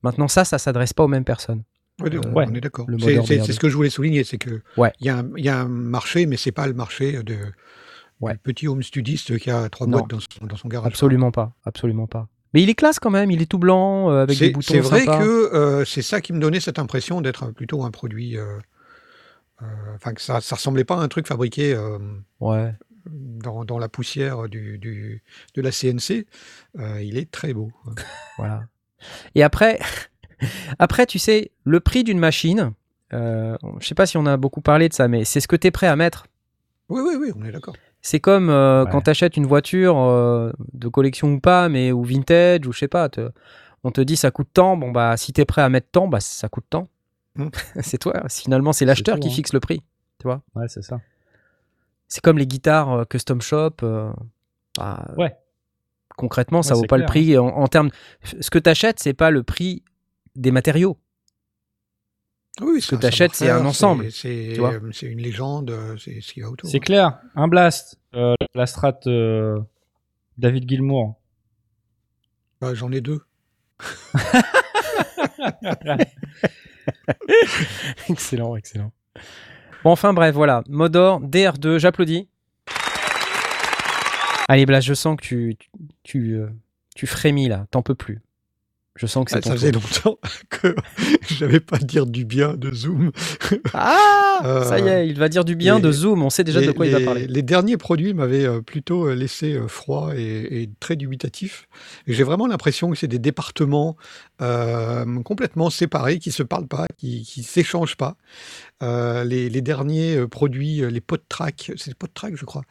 Maintenant, 0.07 0.29
ça, 0.29 0.45
ça 0.45 0.59
s'adresse 0.59 0.93
pas 0.93 1.03
aux 1.03 1.09
mêmes 1.09 1.25
personnes. 1.25 1.65
Oui, 2.01 2.11
on 2.35 2.55
est 2.55 2.61
d'accord. 2.61 2.87
C'est 2.99 3.53
ce 3.53 3.59
que 3.59 3.69
je 3.69 3.75
voulais 3.75 3.91
souligner, 3.91 4.23
c'est 4.23 4.39
que 4.39 4.63
il 5.01 5.07
y, 5.07 5.49
a 5.49 5.59
un 5.59 5.69
marché, 5.69 6.27
mais 6.27 6.37
c'est 6.37 6.53
pas 6.53 6.67
le 6.67 6.75
marché 6.75 7.23
de 7.23 7.37
petit 8.43 8.69
home 8.69 8.83
studiste 8.83 9.37
qui 9.39 9.51
a 9.51 9.69
trois 9.69 9.87
boîtes 9.87 10.09
dans 10.09 10.57
son, 10.57 10.69
garage. 10.69 10.87
Absolument 10.87 11.33
pas, 11.33 11.53
absolument 11.65 12.07
pas. 12.07 12.29
Mais 12.55 12.63
il 12.63 12.71
est 12.71 12.75
classe 12.75 12.99
quand 12.99 13.11
même, 13.11 13.31
il 13.31 13.43
est 13.43 13.47
tout 13.47 13.59
blanc 13.59 14.11
euh, 14.11 14.23
avec 14.23 14.39
des 14.39 14.51
boutons. 14.51 14.73
C'est 14.73 14.81
vrai 14.81 15.05
que 15.05 15.55
euh, 15.55 15.85
c'est 15.85 16.03
ça 16.03 16.21
qui 16.21 16.33
me 16.33 16.39
donnait 16.39 16.61
cette 16.61 16.79
impression 16.79 17.21
d'être 17.21 17.51
plutôt 17.51 17.83
un 17.83 17.91
produit. 17.91 18.39
Euh, 18.39 18.59
enfin, 19.97 20.15
que 20.15 20.23
ça, 20.23 20.41
ça 20.41 20.55
ressemblait 20.55 20.85
pas 20.85 20.97
à 20.97 21.01
un 21.01 21.09
truc 21.09 21.27
fabriqué. 21.27 21.77
ouais. 22.41 22.73
Dans, 23.09 23.79
la 23.79 23.89
poussière 23.89 24.49
du, 24.49 24.79
de 25.55 25.61
la 25.61 25.71
CNC, 25.71 26.27
il 27.01 27.19
est 27.19 27.31
très 27.31 27.53
beau. 27.53 27.71
voilà. 28.39 28.65
Et 29.35 29.43
après, 29.43 29.79
après, 30.79 31.07
tu 31.07 31.19
sais, 31.19 31.51
le 31.65 31.81
prix 31.81 32.05
d'une 32.05 32.19
machine, 32.19 32.73
euh, 33.13 33.57
je 33.81 33.87
sais 33.87 33.95
pas 33.95 34.07
si 34.07 34.17
on 34.17 34.27
a 34.27 34.37
beaucoup 34.37 34.61
parlé 34.61 34.89
de 34.89 34.95
ça, 34.95 35.09
mais 35.09 35.25
c'est 35.25 35.41
ce 35.41 35.49
que 35.49 35.57
tu 35.57 35.69
es 35.69 35.71
prêt 35.71 35.87
à 35.87 35.97
mettre. 35.97 36.27
Oui, 36.89 37.03
oui, 37.05 37.17
oui, 37.19 37.33
on 37.37 37.45
est 37.45 37.53
d'accord. 37.53 37.75
C'est 38.03 38.21
comme 38.21 38.51
euh, 38.51 38.85
quand 38.87 39.03
tu 39.03 39.11
achètes 39.11 39.37
une 39.37 39.47
voiture 39.47 39.99
euh, 39.99 40.53
de 40.73 40.87
collection 40.87 41.33
ou 41.33 41.41
pas, 41.41 41.69
mais 41.69 41.91
ou 41.91 42.05
vintage, 42.05 42.67
ou 42.67 42.73
je 42.73 42.79
sais 42.79 42.89
pas. 42.89 43.09
On 43.83 43.91
te 43.91 44.01
dit 44.01 44.17
ça 44.17 44.31
coûte 44.31 44.49
tant, 44.53 44.77
bon 44.77 44.93
bah 44.93 45.17
si 45.17 45.33
t'es 45.33 45.45
prêt 45.45 45.63
à 45.63 45.69
mettre 45.69 45.89
tant, 45.91 46.07
bah 46.07 46.21
ça 46.21 46.49
coûte 46.49 46.67
tant. 46.71 46.87
Hmm. 47.35 47.49
c'est 47.81 47.99
toi, 47.99 48.23
finalement 48.29 48.73
c'est 48.73 48.85
l'acheteur 48.85 49.19
qui 49.19 49.29
hein. 49.29 49.33
fixe 49.33 49.53
le 49.53 49.61
prix, 49.61 49.83
tu 50.21 50.25
vois. 50.29 50.43
Ouais, 50.55 50.69
c'est 50.69 50.83
ça. 50.83 51.01
C'est 52.09 52.21
comme 52.23 52.39
les 52.39 52.47
guitares 52.47 52.93
euh, 52.93 53.05
custom 53.05 53.41
shop. 53.41 53.77
Euh, 53.83 54.13
bah, 54.77 55.09
ouais. 55.17 55.37
Concrètement, 56.17 56.63
ça 56.63 56.75
vaut 56.75 56.85
pas 56.85 56.99
le 56.99 57.05
prix 57.05 57.37
en, 57.37 57.67
termes. 57.69 57.91
Ce 58.41 58.51
que 58.51 58.59
tu 58.59 58.71
achètes, 58.71 59.01
c'est 59.01 59.15
pas 59.15 59.31
le 59.31 59.43
prix 59.43 59.83
des 60.35 60.51
matériaux. 60.51 60.99
Oui, 62.63 62.81
ce 62.81 62.95
que 62.95 63.01
tu 63.01 63.07
achètes, 63.07 63.35
c'est 63.35 63.51
un 63.51 63.67
ensemble. 63.67 64.11
C'est 64.11 64.57
une 65.03 65.21
légende, 65.21 65.77
c'est 65.99 66.21
ce 66.21 66.33
qui 66.33 66.41
va 66.41 66.51
autour. 66.51 66.71
C'est 66.71 66.81
clair. 66.81 67.19
Un 67.35 67.49
blast, 67.49 67.99
la 68.13 68.67
strat 68.67 69.01
David 70.39 70.69
Gilmour. 70.69 71.17
Bah, 72.61 72.75
J'en 72.75 72.93
ai 72.93 73.01
deux. 73.01 73.23
excellent, 78.09 78.57
excellent. 78.57 78.93
Bon, 79.85 79.91
enfin 79.91 80.13
bref, 80.13 80.35
voilà. 80.35 80.63
Modor, 80.69 81.23
DR2, 81.23 81.79
j'applaudis. 81.79 82.29
Allez, 84.49 84.67
Blas, 84.67 84.81
je 84.81 84.95
sens 84.95 85.17
que 85.17 85.23
tu, 85.23 85.57
tu, 86.03 86.35
euh, 86.35 86.49
tu 86.95 87.07
frémis 87.07 87.49
là, 87.49 87.67
t'en 87.71 87.83
peux 87.83 87.95
plus. 87.95 88.21
Je 88.97 89.07
sens 89.07 89.25
que 89.27 89.31
c'est 89.31 89.39
ah, 89.39 89.43
Ça 89.43 89.53
faisait 89.53 89.73
longtemps 89.73 90.19
que 90.49 90.75
j'avais 91.29 91.61
pas 91.61 91.79
dire 91.79 92.07
du 92.07 92.25
bien 92.25 92.55
de 92.55 92.73
Zoom. 92.73 93.13
Ah 93.75 94.63
Ça 94.69 94.79
y 94.79 94.89
est, 94.89 95.09
il 95.09 95.19
va 95.19 95.29
dire 95.29 95.45
du 95.45 95.55
bien 95.55 95.81
de 95.81 95.93
Zoom. 95.93 96.23
On 96.23 96.31
sait 96.31 96.45
déjà 96.45 96.61
de 96.61 96.73
quoi 96.73 96.87
il 96.87 96.93
va 96.93 97.01
parler. 97.01 97.27
Les 97.27 97.43
derniers 97.43 97.77
produits 97.77 98.15
m'avaient 98.15 98.47
euh, 98.47 98.61
plutôt 98.61 99.07
euh, 99.07 99.15
laissé 99.15 99.55
euh, 99.55 99.69
froid 99.69 100.13
et, 100.17 100.69
très 100.81 100.97
dubitatif. 100.97 101.69
J'ai 102.07 102.25
vraiment 102.25 102.47
l'impression 102.47 102.91
que 102.91 102.97
c'est 102.97 103.09
des 103.09 103.19
départements 103.19 103.97
complètement 105.25 105.71
séparés, 105.71 106.19
qui 106.19 106.33
se 106.33 106.43
parlent 106.43 106.69
pas, 106.69 106.87
qui, 106.97 107.23
qui 107.23 107.43
s'échangent 107.43 107.97
pas. 107.97 108.17
Euh, 108.83 109.25
les, 109.25 109.49
derniers 109.63 110.17
euh, 110.17 110.29
produits, 110.29 110.83
euh, 110.83 110.91
les 110.91 111.01
PodTrack, 111.01 111.73
c'est 111.77 111.87
les 111.87 111.95
PodTrack 111.95 112.37
je 112.37 112.45
crois, 112.45 112.63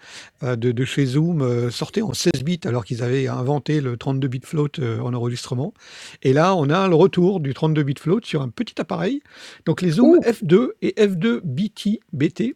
de, 0.43 0.86
chez 0.86 1.06
Zoom, 1.06 1.72
sortaient 1.72 2.03
en 2.03 2.14
16 2.14 2.43
bits 2.43 2.60
alors 2.66 2.86
qu'ils 2.86 3.01
avaient 3.01 3.28
inventé 3.28 3.82
le 3.82 3.97
32 3.97 4.28
bit 4.28 4.45
float 4.45 4.70
en 5.01 5.14
enregistrement. 5.14 5.74
Et 6.22 6.34
là, 6.34 6.56
on 6.56 6.70
a 6.70 6.88
le 6.88 6.95
retour 6.95 7.39
du 7.39 7.53
32 7.53 7.84
bit 7.84 7.99
float 7.99 8.22
sur 8.24 8.41
un 8.41 8.49
petit 8.49 8.80
appareil. 8.80 9.22
Donc 9.66 9.82
les 9.82 9.91
Zoom 9.91 10.20
F2 10.20 10.70
et 10.82 10.93
F2 10.97 11.41
BT, 11.43 12.01
BT 12.14 12.56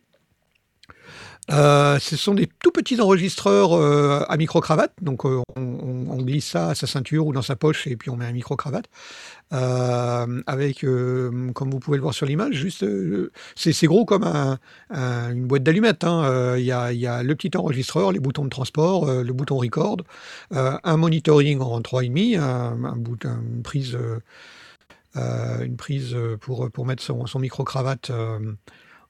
euh, 1.52 1.98
ce 2.00 2.16
sont 2.16 2.34
des 2.36 2.48
tout 2.62 2.72
petits 2.72 3.02
enregistreurs 3.02 3.74
euh, 3.74 4.24
à 4.30 4.38
micro-cravate, 4.38 4.94
donc 5.02 5.26
euh, 5.26 5.42
on, 5.56 6.22
glisse 6.22 6.50
ça 6.50 6.70
à 6.70 6.76
sa 6.76 6.86
ceinture 6.86 7.26
ou 7.26 7.34
dans 7.34 7.42
sa 7.42 7.56
poche 7.56 7.88
et 7.88 7.96
puis 7.96 8.10
on 8.10 8.18
met 8.18 8.26
un 8.26 8.34
micro-cravate. 8.34 8.86
avec, 9.52 10.82
comme 10.82 11.72
vous 11.72 11.80
pouvez 11.80 11.98
le 11.98 12.04
voir 12.04 12.14
sur 12.14 12.26
l'image, 12.26 12.56
juste, 12.56 12.86
c'est 13.56 13.88
gros 13.88 14.06
comme 14.06 14.26
une 14.92 15.48
boîte 15.48 15.64
d'allumettes. 15.64 16.04
Hein. 16.04 16.58
Il 16.58 16.66
y, 16.66 16.72
a, 16.72 17.24
le 17.24 17.36
petit 17.36 17.58
enregistreur, 17.58 18.12
les 18.12 18.20
boutons 18.20 18.44
de 18.44 18.50
transport, 18.50 19.06
le 19.08 19.34
bouton 19.34 19.58
record, 19.58 19.98
un 20.52 20.98
monitoring 20.98 21.62
en 21.62 21.80
3,5, 21.80 22.38
un, 22.38 23.46
une 25.64 25.78
prise, 25.78 26.16
pour, 26.42 26.86
mettre 26.86 27.04
son 27.04 27.40
micro-cravate 27.40 28.12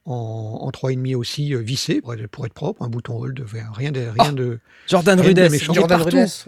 en, 0.10 0.60
en 0.62 0.70
3,5 0.70 1.16
aussi 1.16 1.54
euh, 1.54 1.60
vissé 1.60 2.02
pour 2.02 2.14
être, 2.14 2.54
propre, 2.54 2.82
un 2.82 2.90
bouton 2.90 3.18
hold, 3.18 3.46
rien 3.74 3.92
de. 3.92 4.08
Rien 4.18 4.34
de 4.34 4.60
Jordan 4.88 5.20
Rudess, 5.20 5.64
Jordan 5.64 6.02
Rudess. 6.02 6.48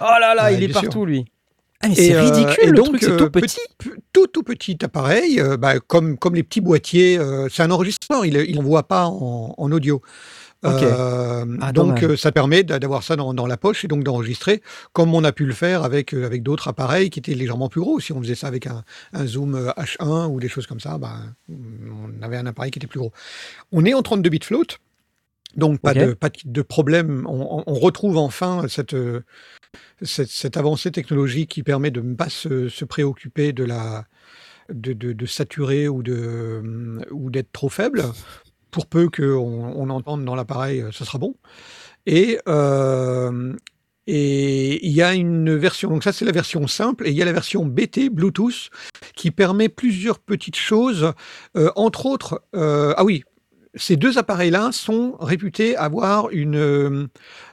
Oh 0.00 0.04
là 0.20 0.34
là, 0.34 0.52
il 0.52 0.62
est 0.62 0.72
partout 0.72 1.04
lui. 1.04 1.24
Ah, 1.80 1.88
mais 1.88 1.94
c'est 1.94 2.14
euh, 2.14 2.22
ridicule, 2.22 2.70
le 2.70 2.82
truc, 2.82 3.00
c'est 3.00 3.16
tout 3.16 3.24
euh, 3.24 3.30
petit. 3.30 3.60
tout, 4.12 4.26
tout 4.26 4.42
petit 4.42 4.76
appareil, 4.82 5.40
bah, 5.60 5.78
comme, 5.78 6.18
comme 6.18 6.34
les 6.34 6.42
petits 6.42 6.60
boîtiers, 6.60 7.20
c'est 7.50 7.62
un 7.62 7.70
enregistreur, 7.70 8.26
il 8.26 8.56
n'envoie 8.56 8.82
pas 8.82 9.06
en, 9.06 9.54
en, 9.56 9.72
audio. 9.72 10.02
Euh, 10.64 11.56
ah, 11.60 11.72
donc 11.72 12.02
euh, 12.02 12.16
ça 12.16 12.32
permet 12.32 12.64
d'avoir 12.64 13.04
ça 13.04 13.14
dans, 13.14 13.46
la 13.46 13.56
poche 13.56 13.84
et 13.84 13.88
donc 13.88 14.02
d'enregistrer, 14.02 14.60
comme 14.92 15.14
on 15.14 15.22
a 15.22 15.30
pu 15.30 15.46
le 15.46 15.54
faire 15.54 15.84
avec, 15.84 16.12
euh, 16.12 16.26
avec 16.26 16.42
d'autres 16.42 16.66
appareils 16.66 17.10
qui 17.10 17.20
étaient 17.20 17.34
légèrement 17.34 17.68
plus 17.68 17.80
gros. 17.80 18.00
Si 18.00 18.12
on 18.12 18.20
faisait 18.20 18.34
ça 18.34 18.48
avec 18.48 18.66
un, 18.66 18.82
Zoom 19.24 19.56
H1 19.76 20.28
ou 20.28 20.40
des 20.40 20.48
choses 20.48 20.66
comme 20.66 20.80
ça, 20.80 20.98
ben, 20.98 21.34
on 21.48 22.22
avait 22.22 22.36
un 22.36 22.46
appareil 22.46 22.72
qui 22.72 22.78
était 22.80 22.88
plus 22.88 22.98
gros. 22.98 23.12
On 23.70 23.84
est 23.84 23.94
en 23.94 24.02
32 24.02 24.28
bits 24.30 24.40
float, 24.42 24.64
donc 25.56 25.80
pas, 25.80 25.94
de, 25.94 26.12
pas 26.12 26.30
de 26.44 26.62
problème. 26.62 27.24
On, 27.28 27.74
retrouve 27.74 28.18
enfin 28.18 28.66
cette, 28.68 28.96
cette, 30.02 30.56
avancée 30.56 30.90
technologique 30.90 31.50
qui 31.50 31.62
permet 31.62 31.92
de 31.92 32.00
ne 32.00 32.14
pas 32.16 32.28
se, 32.28 32.84
préoccuper 32.84 33.52
de 33.52 33.62
la, 33.62 34.06
de, 34.72 34.92
de, 34.92 35.26
saturer 35.26 35.86
ou 35.86 36.02
de 36.02 37.00
ou 37.12 37.30
d'être 37.30 37.52
trop 37.52 37.68
faible 37.68 38.04
pour 38.70 38.86
peu 38.86 39.08
qu'on 39.08 39.72
on 39.76 39.90
entende 39.90 40.24
dans 40.24 40.34
l'appareil, 40.34 40.80
euh, 40.80 40.90
ce 40.92 41.04
sera 41.04 41.18
bon. 41.18 41.34
Et 42.06 42.38
euh, 42.48 43.54
et 44.06 44.86
il 44.86 44.92
y 44.92 45.02
a 45.02 45.12
une 45.12 45.54
version, 45.54 45.90
donc 45.90 46.02
ça 46.02 46.12
c'est 46.12 46.24
la 46.24 46.32
version 46.32 46.66
simple, 46.66 47.06
et 47.06 47.10
il 47.10 47.16
y 47.16 47.20
a 47.20 47.26
la 47.26 47.32
version 47.32 47.66
BT 47.66 48.08
Bluetooth 48.08 48.70
qui 49.14 49.30
permet 49.30 49.68
plusieurs 49.68 50.18
petites 50.18 50.56
choses, 50.56 51.12
euh, 51.56 51.70
entre 51.76 52.06
autres, 52.06 52.42
ah 52.54 53.04
oui, 53.04 53.22
ces 53.74 53.96
deux 53.96 54.16
appareils-là 54.16 54.72
sont 54.72 55.18
réputés 55.20 55.76
avoir 55.76 56.30
une, 56.30 57.10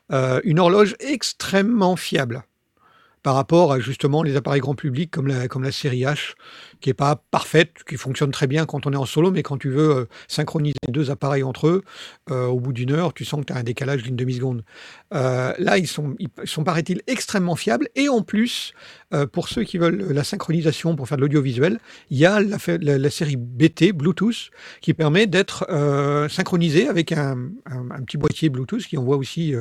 une 0.10 0.60
horloge 0.60 0.96
extrêmement 1.02 1.98
fiable 1.98 2.46
par 3.26 3.34
rapport 3.34 3.74
à 3.74 3.80
justement 3.80 4.22
les 4.22 4.36
appareils 4.36 4.62
grand 4.62 4.76
public 4.76 5.10
comme 5.10 5.26
la, 5.26 5.48
comme 5.48 5.64
la 5.64 5.72
série 5.72 6.02
H, 6.02 6.36
qui 6.86 6.92
est 6.92 6.94
pas 6.94 7.16
parfaite, 7.32 7.84
qui 7.90 7.98
fonctionne 7.98 8.30
très 8.30 8.46
bien 8.46 8.68
quand 8.68 8.86
on 8.86 8.94
est 8.94 8.96
en 8.96 9.08
solo, 9.08 9.32
mais 9.32 9.42
quand 9.42 9.58
tu 9.58 9.72
veux 9.72 9.90
euh, 9.90 10.06
synchroniser 10.28 10.76
deux 10.88 11.10
appareils 11.10 11.42
entre 11.42 11.66
eux, 11.66 11.84
euh, 12.30 12.46
au 12.46 12.60
bout 12.60 12.74
d'une 12.74 12.92
heure, 12.92 13.12
tu 13.12 13.26
sens 13.26 13.40
que 13.40 13.46
tu 13.46 13.54
as 13.54 13.56
un 13.56 13.64
décalage 13.64 14.04
d'une 14.04 14.16
demi-seconde. 14.16 14.64
Euh, 15.12 15.52
là, 15.58 15.80
ils 15.80 15.88
sont, 15.88 16.16
paraît-il, 16.64 17.02
extrêmement 17.08 17.56
fiables, 17.56 17.90
et 17.96 18.08
en 18.08 18.22
plus, 18.22 18.74
pour 19.32 19.48
ceux 19.48 19.64
qui 19.64 19.80
veulent 19.80 20.12
la 20.12 20.24
synchronisation 20.24 20.96
pour 20.96 21.08
faire 21.08 21.18
de 21.18 21.24
l'audiovisuel, 21.24 21.80
il 22.12 22.20
y 22.20 22.26
a 22.28 22.40
la, 22.40 23.10
série 23.10 23.36
BT, 23.36 23.92
Bluetooth, 23.92 24.52
qui 24.82 24.94
permet 24.94 25.26
d'être 25.26 25.66
synchronisé 26.30 26.88
avec 26.88 27.14
un, 27.14 27.50
petit 28.06 28.18
boîtier 28.18 28.50
Bluetooth 28.50 28.84
qui 28.84 28.98
envoie 28.98 29.18
aussi, 29.18 29.56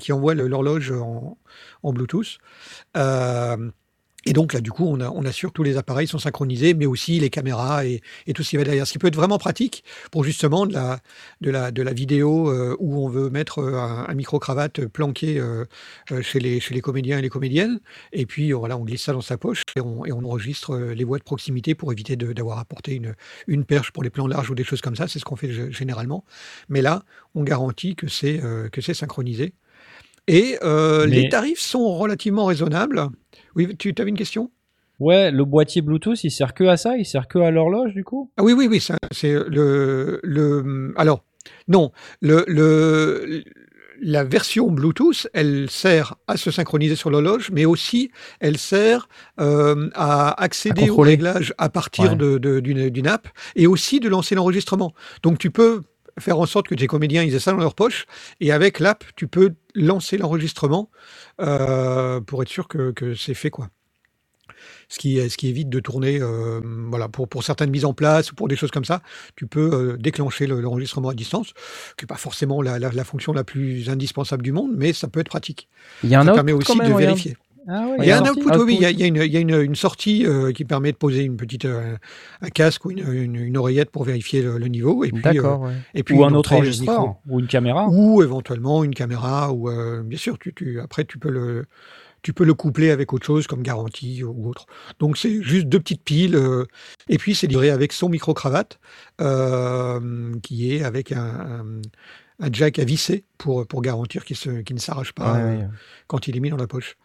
qui 0.00 0.12
envoie 0.12 0.34
l'horloge 0.34 0.92
en 0.92 1.92
Bluetooth. 1.92 2.38
Euh, 4.26 4.30
et 4.30 4.32
donc 4.32 4.52
là, 4.52 4.60
du 4.60 4.70
coup, 4.70 4.84
on, 4.86 5.00
a, 5.00 5.10
on, 5.10 5.24
assure 5.24 5.50
que 5.50 5.54
tous 5.54 5.62
les 5.62 5.76
appareils 5.76 6.06
sont 6.06 6.18
synchronisés, 6.18 6.74
mais 6.74 6.86
aussi 6.86 7.18
les 7.18 7.30
caméras 7.30 7.84
et, 7.86 8.02
tout 8.34 8.42
ce 8.42 8.50
qui 8.50 8.56
va 8.56 8.64
derrière. 8.64 8.86
Ce 8.86 8.92
qui 8.92 8.98
peut 8.98 9.06
être 9.08 9.16
vraiment 9.16 9.38
pratique 9.38 9.84
pour 10.10 10.24
justement 10.24 10.66
de 10.66 10.72
la, 10.72 11.00
de 11.40 11.50
la, 11.50 11.70
de 11.70 11.82
la 11.82 11.92
vidéo 11.92 12.50
euh, 12.50 12.76
où 12.78 13.04
on 13.04 13.08
veut 13.08 13.30
mettre 13.30 13.58
euh, 13.60 13.78
un, 13.78 14.14
micro-cravate 14.14 14.86
planqué 14.86 15.42
chez, 16.22 16.40
les, 16.40 16.60
chez 16.60 16.74
les 16.74 16.80
comédiens 16.80 17.18
et 17.18 17.22
les 17.22 17.28
comédiennes. 17.28 17.80
Et 18.12 18.26
puis 18.26 18.52
voilà, 18.52 18.76
on 18.76 18.84
glisse 18.84 19.02
ça 19.02 19.12
dans 19.12 19.20
sa 19.20 19.36
poche 19.36 19.62
et 19.76 19.80
on, 19.80 20.06
et 20.06 20.12
on 20.12 20.24
enregistre 20.24 20.76
les 20.76 21.04
voix 21.04 21.18
de 21.18 21.24
proximité 21.24 21.74
pour 21.74 21.92
éviter 21.92 22.16
d'avoir 22.16 22.58
apporté 22.58 22.94
une, 22.94 23.14
une 23.46 23.64
perche 23.64 23.90
pour 23.90 24.02
les 24.02 24.10
plans 24.10 24.26
larges 24.26 24.50
ou 24.50 24.54
des 24.54 24.64
choses 24.64 24.80
comme 24.80 24.96
ça. 24.96 25.06
C'est 25.06 25.18
ce 25.18 25.24
qu'on 25.24 25.36
fait 25.36 25.52
généralement. 25.70 26.24
Mais 26.68 26.80
là, 26.80 27.02
on 27.34 27.42
garantit 27.42 27.94
que 27.94 28.08
c'est 28.08 28.40
c'est 28.80 28.94
synchronisé. 28.94 29.52
Et 30.28 30.58
euh, 30.62 31.06
les 31.06 31.28
tarifs 31.28 31.60
sont 31.60 31.96
relativement 31.96 32.46
raisonnables. 32.46 33.08
Oui, 33.56 33.76
tu 33.76 33.94
avais 33.98 34.10
une 34.10 34.16
question? 34.16 34.50
Ouais, 35.00 35.30
le 35.30 35.44
boîtier 35.44 35.82
Bluetooth, 35.82 36.22
il 36.24 36.30
sert 36.30 36.54
que 36.54 36.64
à 36.64 36.76
ça? 36.76 36.96
Il 36.96 37.04
sert 37.04 37.26
que 37.28 37.38
à 37.38 37.50
l'horloge, 37.50 37.92
du 37.94 38.04
coup? 38.04 38.30
Ah 38.36 38.42
oui, 38.42 38.52
oui, 38.52 38.68
oui, 38.70 38.86
c'est 39.10 39.32
le, 39.32 40.20
le... 40.22 40.94
Alors, 40.96 41.24
non, 41.68 41.90
le, 42.20 42.44
le, 42.48 43.42
la 44.00 44.24
version 44.24 44.70
Bluetooth, 44.70 45.28
elle 45.32 45.70
sert 45.70 46.14
à 46.26 46.36
se 46.36 46.50
synchroniser 46.50 46.96
sur 46.96 47.10
l'horloge, 47.10 47.50
mais 47.52 47.64
aussi 47.64 48.10
elle 48.40 48.58
sert 48.58 49.08
euh, 49.40 49.88
à 49.94 50.42
accéder 50.42 50.90
au 50.90 50.96
réglage 50.96 51.54
à 51.58 51.68
partir 51.68 52.16
d'une 52.16 52.38
de, 52.38 53.08
app 53.08 53.28
et 53.54 53.66
aussi 53.66 54.00
de 54.00 54.08
lancer 54.08 54.34
l'enregistrement. 54.34 54.94
Donc 55.22 55.38
tu 55.38 55.50
peux 55.50 55.82
faire 56.18 56.38
en 56.38 56.46
sorte 56.46 56.68
que 56.68 56.74
tes 56.74 56.86
comédiens 56.86 57.22
ils 57.22 57.34
aient 57.34 57.40
ça 57.40 57.52
dans 57.52 57.58
leur 57.58 57.74
poche 57.74 58.06
et 58.40 58.52
avec 58.52 58.80
l'app 58.80 59.04
tu 59.16 59.28
peux 59.28 59.54
lancer 59.74 60.16
l'enregistrement 60.18 60.90
euh, 61.40 62.20
pour 62.20 62.42
être 62.42 62.48
sûr 62.48 62.68
que, 62.68 62.92
que 62.92 63.14
c'est 63.14 63.34
fait 63.34 63.50
quoi. 63.50 63.68
Ce 64.88 64.98
qui, 64.98 65.18
ce 65.28 65.36
qui 65.36 65.48
évite 65.48 65.68
de 65.68 65.80
tourner, 65.80 66.20
euh, 66.20 66.60
voilà, 66.88 67.08
pour, 67.08 67.28
pour 67.28 67.42
certaines 67.42 67.70
mises 67.70 67.84
en 67.84 67.92
place 67.92 68.30
ou 68.30 68.34
pour 68.34 68.48
des 68.48 68.56
choses 68.56 68.70
comme 68.70 68.84
ça, 68.84 69.02
tu 69.34 69.46
peux 69.46 69.70
euh, 69.72 69.96
déclencher 69.96 70.46
l'enregistrement 70.46 71.08
à 71.08 71.14
distance, 71.14 71.52
qui 71.96 72.04
n'est 72.04 72.06
pas 72.06 72.16
forcément 72.16 72.62
la, 72.62 72.78
la, 72.78 73.04
fonction 73.04 73.32
la 73.32 73.44
plus 73.44 73.90
indispensable 73.90 74.42
du 74.42 74.52
monde, 74.52 74.70
mais 74.76 74.92
ça 74.92 75.08
peut 75.08 75.20
être 75.20 75.28
pratique. 75.28 75.68
Il 76.04 76.10
y 76.10 76.14
a 76.14 76.20
un 76.20 76.24
ça 76.24 76.32
permet 76.32 76.52
aussi 76.52 76.78
de 76.78 76.92
vérifier. 76.92 77.36
Ah 77.68 77.96
il 77.98 78.04
y 78.04 78.12
a 78.12 78.18
un 78.18 78.30
output, 78.30 78.56
oui, 78.64 78.78
il 78.80 78.82
y 78.82 79.02
a, 79.02 79.06
une, 79.06 79.16
il 79.16 79.32
y 79.32 79.36
a 79.36 79.40
une, 79.40 79.60
une, 79.60 79.74
sortie 79.74 80.24
euh, 80.24 80.52
qui 80.52 80.64
permet 80.64 80.92
de 80.92 80.96
poser 80.96 81.22
une 81.24 81.36
petite, 81.36 81.64
euh, 81.64 81.96
un 82.40 82.48
casque 82.48 82.84
ou 82.84 82.92
une, 82.92 83.34
une, 83.34 83.56
oreillette 83.56 83.90
pour 83.90 84.04
vérifier 84.04 84.40
le, 84.42 84.58
niveau. 84.68 85.04
Et 85.04 85.10
puis, 85.10 85.40
euh, 85.40 85.72
et 85.92 86.04
puis 86.04 86.14
ou 86.14 86.24
un 86.24 86.32
autre 86.34 86.52
enregistreur, 86.52 87.16
ou 87.28 87.40
une 87.40 87.48
caméra. 87.48 87.88
Ou 87.88 88.22
éventuellement 88.22 88.84
une 88.84 88.94
caméra, 88.94 89.52
ou 89.52 89.68
bien 90.04 90.18
sûr, 90.18 90.38
tu, 90.38 90.54
tu, 90.54 90.80
après 90.80 91.04
tu 91.04 91.18
peux 91.18 91.30
le, 91.30 91.66
tu 92.22 92.32
peux 92.32 92.44
le 92.44 92.54
coupler 92.54 92.90
avec 92.90 93.12
autre 93.12 93.26
chose 93.26 93.48
comme 93.48 93.62
garantie 93.62 94.22
ou 94.22 94.48
autre. 94.48 94.66
Donc 95.00 95.18
c'est 95.18 95.42
juste 95.42 95.66
deux 95.66 95.80
petites 95.80 96.04
piles. 96.04 96.40
et 97.08 97.18
puis 97.18 97.34
c'est 97.34 97.48
livré 97.48 97.70
avec 97.70 97.92
son 97.92 98.08
micro-cravate 98.08 98.78
qui 100.42 100.72
est 100.72 100.84
avec 100.84 101.10
un, 101.10 101.64
jack 102.52 102.78
à 102.78 102.84
visser 102.84 103.24
pour, 103.38 103.66
pour 103.66 103.82
garantir 103.82 104.24
qu'il 104.24 104.36
ne 104.70 104.80
s'arrache 104.80 105.12
pas 105.12 105.40
quand 106.06 106.28
il 106.28 106.36
est 106.36 106.40
mis 106.40 106.50
dans 106.50 106.56
la 106.56 106.68
poche. 106.68 106.96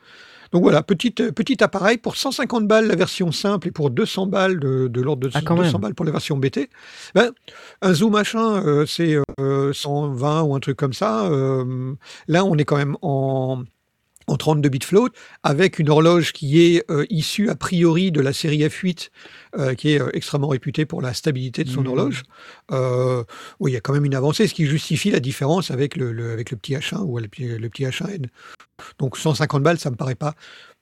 Donc 0.52 0.64
voilà, 0.64 0.84
petit, 0.84 1.12
petit 1.12 1.64
appareil 1.64 1.98
pour 1.98 2.18
150 2.18 2.68
balles 2.68 2.88
la 2.88 2.96
version 2.96 3.32
simple 3.32 3.70
et 3.70 3.72
pour 3.72 3.90
200 3.90 4.28
balles 4.28 4.60
de, 4.60 5.02
l'ordre 5.02 5.22
de 5.22 5.30
200 5.30 5.40
ah, 5.46 5.78
balles 5.78 5.96
pour 5.96 6.06
la 6.06 6.12
version 6.12 6.38
BT. 6.38 6.70
Ben, 7.16 7.32
un 7.82 7.94
zoom 7.94 8.12
machin, 8.14 8.62
euh, 8.66 8.86
c'est 8.86 9.18
120 9.40 9.40
euh, 9.40 10.42
ou 10.44 10.56
un 10.56 10.60
truc 10.60 10.78
comme 10.78 10.94
ça. 10.94 11.26
Euh, 11.26 11.94
là, 12.28 12.44
on 12.44 12.56
est 12.58 12.66
quand 12.66 12.78
même 12.78 12.98
en 13.02 13.64
en 14.32 14.38
32 14.38 14.70
bits 14.70 14.80
float, 14.84 15.10
avec 15.44 15.80
une 15.80 15.90
horloge 15.90 16.34
qui 16.34 16.62
est 16.62 16.86
issue 17.10 17.50
a 17.50 17.56
priori 17.56 18.12
de 18.12 18.22
la 18.22 18.34
série 18.34 18.60
F8, 18.60 19.10
qui 19.76 19.90
est 19.90 20.02
extrêmement 20.14 20.48
réputée 20.48 20.86
pour 20.86 21.02
la 21.02 21.14
stabilité 21.14 21.64
de 21.64 21.70
son 21.70 21.82
mmh. 21.82 21.88
horloge. 21.88 22.24
oui, 23.60 23.72
il 23.72 23.74
y 23.74 23.78
a 23.78 23.82
quand 23.82 23.94
même 23.94 24.06
une 24.06 24.16
avancée, 24.16 24.48
ce 24.48 24.54
qui 24.54 24.66
justifie 24.66 25.12
la 25.12 25.20
différence 25.20 25.72
avec 25.72 25.96
le, 25.96 26.32
avec 26.32 26.52
le 26.52 26.58
petit 26.58 26.74
H1 26.74 27.02
ou 27.04 27.18
le, 27.20 27.28
le 27.58 27.70
petit 27.70 27.84
H1N. 27.84 28.28
Donc 29.00 29.18
150 29.18 29.64
balles, 29.64 29.80
ça 29.80 29.92
me 29.92 29.96
paraît 29.96 30.16
pas 30.16 30.36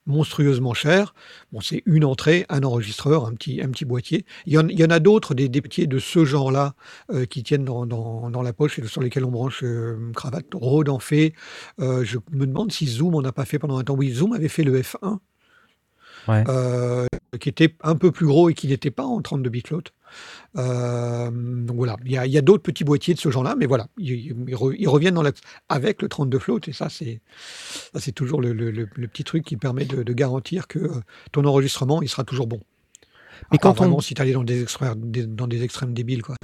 monstrueusement 0.10 0.74
cher. 0.74 1.14
Bon, 1.54 1.62
c'est 1.62 1.84
une 1.86 2.04
entrée, 2.04 2.46
un 2.50 2.64
enregistreur, 2.64 3.26
un 3.26 3.34
petit, 3.34 3.62
un 3.62 3.70
petit 3.70 3.86
boîtier. 3.86 4.26
Il 4.46 4.54
y 4.54 4.58
en, 4.58 4.90
a 4.90 5.00
d'autres, 5.00 5.34
des, 5.34 5.48
des 5.48 5.62
de 5.62 6.00
ce 6.00 6.26
genre-là, 6.26 6.74
euh, 7.12 7.26
qui 7.26 7.44
tiennent 7.44 7.64
dans, 7.64 8.42
la 8.42 8.54
poche 8.54 8.80
et 8.80 8.88
sur 8.88 9.02
lesquels 9.02 9.24
on 9.24 9.32
branche 9.32 9.64
euh, 9.64 10.12
cravate. 10.16 10.46
Rode 10.54 10.90
en 10.90 11.00
fait. 11.00 11.34
Euh, 11.80 12.04
je 12.04 12.18
me 12.32 12.46
demande 12.46 12.72
si 12.72 12.88
Zoom 12.88 13.16
en 13.16 13.24
a 13.24 13.32
pas 13.32 13.46
fait 13.46 13.60
pendant 13.60 13.78
un 13.78 13.84
temps. 13.84 13.96
Oui, 13.96 14.12
Zoom 14.12 14.34
avait 14.34 14.48
fait 14.48 14.64
le 14.64 14.82
F1. 14.82 15.20
Qui 17.40 17.50
était 17.50 17.76
un 17.82 17.96
peu 17.96 18.12
plus 18.12 18.26
gros 18.26 18.50
et 18.50 18.54
qui 18.54 18.68
n'était 18.68 18.92
pas 18.92 19.04
en 19.04 19.22
32 19.22 19.50
bits 19.50 19.64
float. 19.66 19.84
Euh, 20.58 21.30
donc 21.32 21.78
voilà, 21.78 21.98
il 22.06 22.12
y 22.12 22.38
a, 22.38 22.42
d'autres 22.42 22.64
petits 22.64 22.84
boîtiers 22.84 23.14
de 23.14 23.20
ce 23.20 23.30
genre-là, 23.30 23.56
mais 23.58 23.66
voilà, 23.66 23.88
ils, 23.98 24.34
reviennent 24.88 25.16
dans 25.16 25.24
avec 25.70 26.02
le 26.02 26.10
32 26.10 26.40
float, 26.40 26.60
et 26.68 26.74
ça, 26.74 26.90
c'est, 26.90 27.22
c'est 27.96 28.12
toujours 28.12 28.42
le, 28.42 28.86
petit 29.08 29.24
truc 29.24 29.46
qui 29.46 29.58
permet 29.58 29.86
de, 29.86 30.14
garantir 30.14 30.68
que 30.68 30.80
euh, 30.80 31.02
ton 31.32 31.46
enregistrement, 31.46 32.02
il 32.02 32.10
sera 32.10 32.24
toujours 32.24 32.48
bon. 32.48 32.62
Mais 33.52 33.58
quand 33.58 33.78
vraiment 33.78 33.98
on... 33.98 34.02
si 34.02 34.16
tu 34.16 34.22
allais 34.22 34.34
dans 34.34 34.44
des, 34.44 34.64
extrêmes, 34.64 34.96
dans 34.96 35.48
des 35.48 35.64
extrêmes 35.64 35.94
débiles, 35.94 36.24
quoi. 36.24 36.36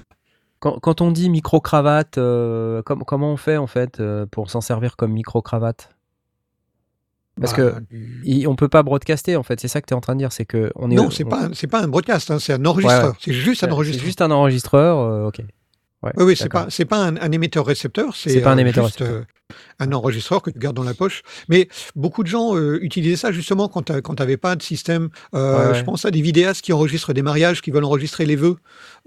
Quand, 0.59 1.01
on 1.01 1.11
dit 1.11 1.29
micro-cravate, 1.29 2.17
euh, 2.17 2.81
comment 2.81 3.31
on 3.31 3.37
fait 3.37 3.57
en 3.57 3.67
fait 3.67 4.01
pour 4.31 4.49
s'en 4.49 4.61
servir 4.61 4.95
comme 4.95 5.11
micro-cravate? 5.11 5.94
Parce 7.39 7.53
qu'on 7.53 7.63
bah, 7.63 7.79
que 7.81 8.47
on 8.47 8.55
peut 8.55 8.69
pas 8.69 8.83
broadcaster 8.83 9.35
en 9.35 9.43
fait, 9.43 9.59
c'est 9.59 9.67
ça 9.67 9.81
que 9.81 9.87
tu 9.87 9.93
es 9.93 9.97
en 9.97 10.01
train 10.01 10.13
de 10.13 10.19
dire, 10.19 10.31
c'est 10.31 10.45
que 10.45 10.71
on 10.75 10.89
est 10.89 10.95
Non, 10.95 11.09
c'est 11.09 11.25
pas 11.25 11.49
c'est 11.53 11.67
pas 11.67 11.81
un 11.81 11.87
broadcast, 11.87 12.31
hein, 12.31 12.39
c'est 12.39 12.53
un 12.53 12.65
enregistreur, 12.65 13.15
c'est 13.19 13.33
juste 13.33 13.63
un 13.63 13.71
enregistreur. 13.71 14.01
C'est 14.01 14.05
juste 14.05 14.21
un 14.21 14.31
enregistreur, 14.31 14.99
euh, 14.99 15.27
OK. 15.27 15.41
oui, 16.03 16.11
oui, 16.17 16.35
c'est 16.37 16.49
pas 16.49 16.67
c'est 16.69 16.85
pas 16.85 16.99
un, 16.99 17.31
émetteur 17.31 17.65
récepteur, 17.65 18.15
c'est 18.15 18.41
pas 18.41 18.51
un 18.51 18.57
émetteur 18.57 18.85
juste, 18.85 19.01
euh, 19.01 19.23
un 19.79 19.91
enregistreur 19.91 20.41
que 20.41 20.49
tu 20.49 20.59
gardes 20.59 20.75
dans 20.75 20.83
la 20.83 20.93
poche. 20.93 21.21
Mais 21.49 21.67
beaucoup 21.95 22.23
de 22.23 22.27
gens 22.27 22.55
euh, 22.55 22.79
utilisaient 22.81 23.17
ça 23.17 23.31
justement 23.31 23.67
quand 23.67 23.83
tu 23.83 23.93
n'avais 24.19 24.37
pas 24.37 24.55
de 24.55 24.63
système. 24.63 25.09
Euh, 25.33 25.73
je 25.73 25.83
pense 25.83 26.05
à 26.05 26.11
des 26.11 26.21
vidéastes 26.21 26.61
qui 26.63 26.73
enregistrent 26.73 27.13
des 27.13 27.21
mariages, 27.21 27.61
qui 27.61 27.71
veulent 27.71 27.85
enregistrer 27.85 28.25
les 28.25 28.35
vœux. 28.35 28.57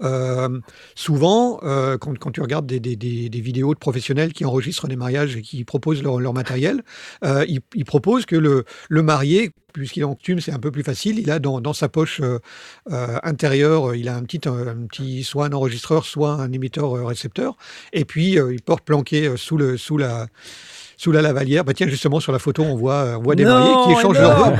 Euh, 0.01 0.59
souvent, 0.95 1.59
quand, 1.99 2.17
quand, 2.17 2.31
tu 2.31 2.41
regardes 2.41 2.65
des, 2.65 2.79
des, 2.79 2.95
des, 2.95 3.41
vidéos 3.41 3.73
de 3.73 3.79
professionnels 3.79 4.33
qui 4.33 4.45
enregistrent 4.45 4.87
des 4.87 4.95
mariages 4.95 5.35
et 5.35 5.41
qui 5.41 5.63
proposent 5.63 6.03
leur, 6.03 6.19
leur 6.19 6.33
matériel, 6.33 6.83
ils, 7.23 7.59
ils, 7.75 7.85
proposent 7.85 8.25
que 8.25 8.35
le, 8.35 8.65
le 8.87 9.01
marié, 9.01 9.51
puisqu'il 9.73 10.01
est 10.01 10.05
en 10.05 10.15
coutume, 10.15 10.39
c'est 10.39 10.51
un 10.51 10.59
peu 10.59 10.71
plus 10.71 10.83
facile. 10.83 11.19
Il 11.19 11.31
a 11.31 11.39
dans, 11.39 11.59
dans 11.59 11.73
sa 11.73 11.89
poche 11.89 12.21
intérieure, 12.87 13.95
il 13.95 14.07
a 14.07 14.15
un 14.15 14.23
petit, 14.23 14.47
un 14.47 14.85
petit, 14.87 15.23
soit 15.23 15.47
un 15.47 15.53
enregistreur, 15.53 16.05
soit 16.05 16.33
un 16.33 16.51
émetteur 16.51 16.93
récepteur. 17.05 17.57
Et 17.91 18.05
puis, 18.05 18.33
il 18.33 18.61
porte 18.61 18.83
planqué 18.83 19.35
sous, 19.35 19.57
le, 19.57 19.77
sous 19.77 19.97
la, 19.97 20.27
sous 20.99 21.13
la 21.13 21.21
lavalière. 21.21 21.63
Bah 21.63 21.73
tiens, 21.73 21.87
justement, 21.87 22.19
sur 22.19 22.33
la 22.33 22.39
photo, 22.39 22.61
on 22.61 22.75
voit, 22.75 23.15
on 23.17 23.21
voit 23.21 23.35
des 23.35 23.45
mariés 23.45 23.73
qui 23.85 23.97
échangent 23.97 24.19
leurs 24.19 24.37
vœux. 24.51 24.57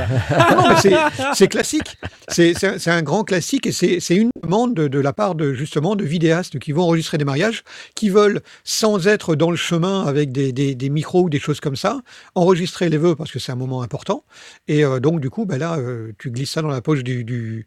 non, 0.55 0.69
mais 0.69 0.93
c'est 1.33 1.47
classique. 1.49 1.97
C'est 2.29 2.87
un 2.87 3.01
grand 3.01 3.25
classique 3.25 3.67
et 3.67 3.73
c'est 3.73 4.15
une 4.15 4.31
demande 4.41 4.73
de, 4.73 4.99
la 4.99 5.11
part 5.11 5.35
de 5.35 5.53
justement 5.53 5.97
de 5.97 6.05
vidéastes 6.05 6.57
qui 6.57 6.71
vont 6.71 6.83
enregistrer 6.83 7.17
des 7.17 7.25
mariages, 7.25 7.65
qui 7.93 8.09
veulent, 8.09 8.39
sans 8.63 9.05
être 9.05 9.35
dans 9.35 9.51
le 9.51 9.57
chemin 9.57 10.05
avec 10.05 10.31
des, 10.31 10.53
des, 10.53 10.75
des 10.75 10.89
micros 10.89 11.23
ou 11.23 11.29
des 11.29 11.39
choses 11.39 11.59
comme 11.59 11.75
ça, 11.75 11.99
enregistrer 12.35 12.87
les 12.87 12.97
vœux 12.97 13.15
parce 13.15 13.33
que 13.33 13.39
c'est 13.39 13.51
un 13.51 13.57
moment 13.57 13.81
important. 13.81 14.23
Et 14.69 14.85
euh, 14.85 15.01
donc, 15.01 15.19
du 15.19 15.29
coup, 15.29 15.45
bah 15.45 15.57
là, 15.57 15.77
euh, 15.77 16.13
tu 16.19 16.31
glisses 16.31 16.51
ça 16.51 16.61
dans 16.61 16.69
la 16.69 16.81
poche 16.81 17.03
du, 17.03 17.25
du 17.25 17.65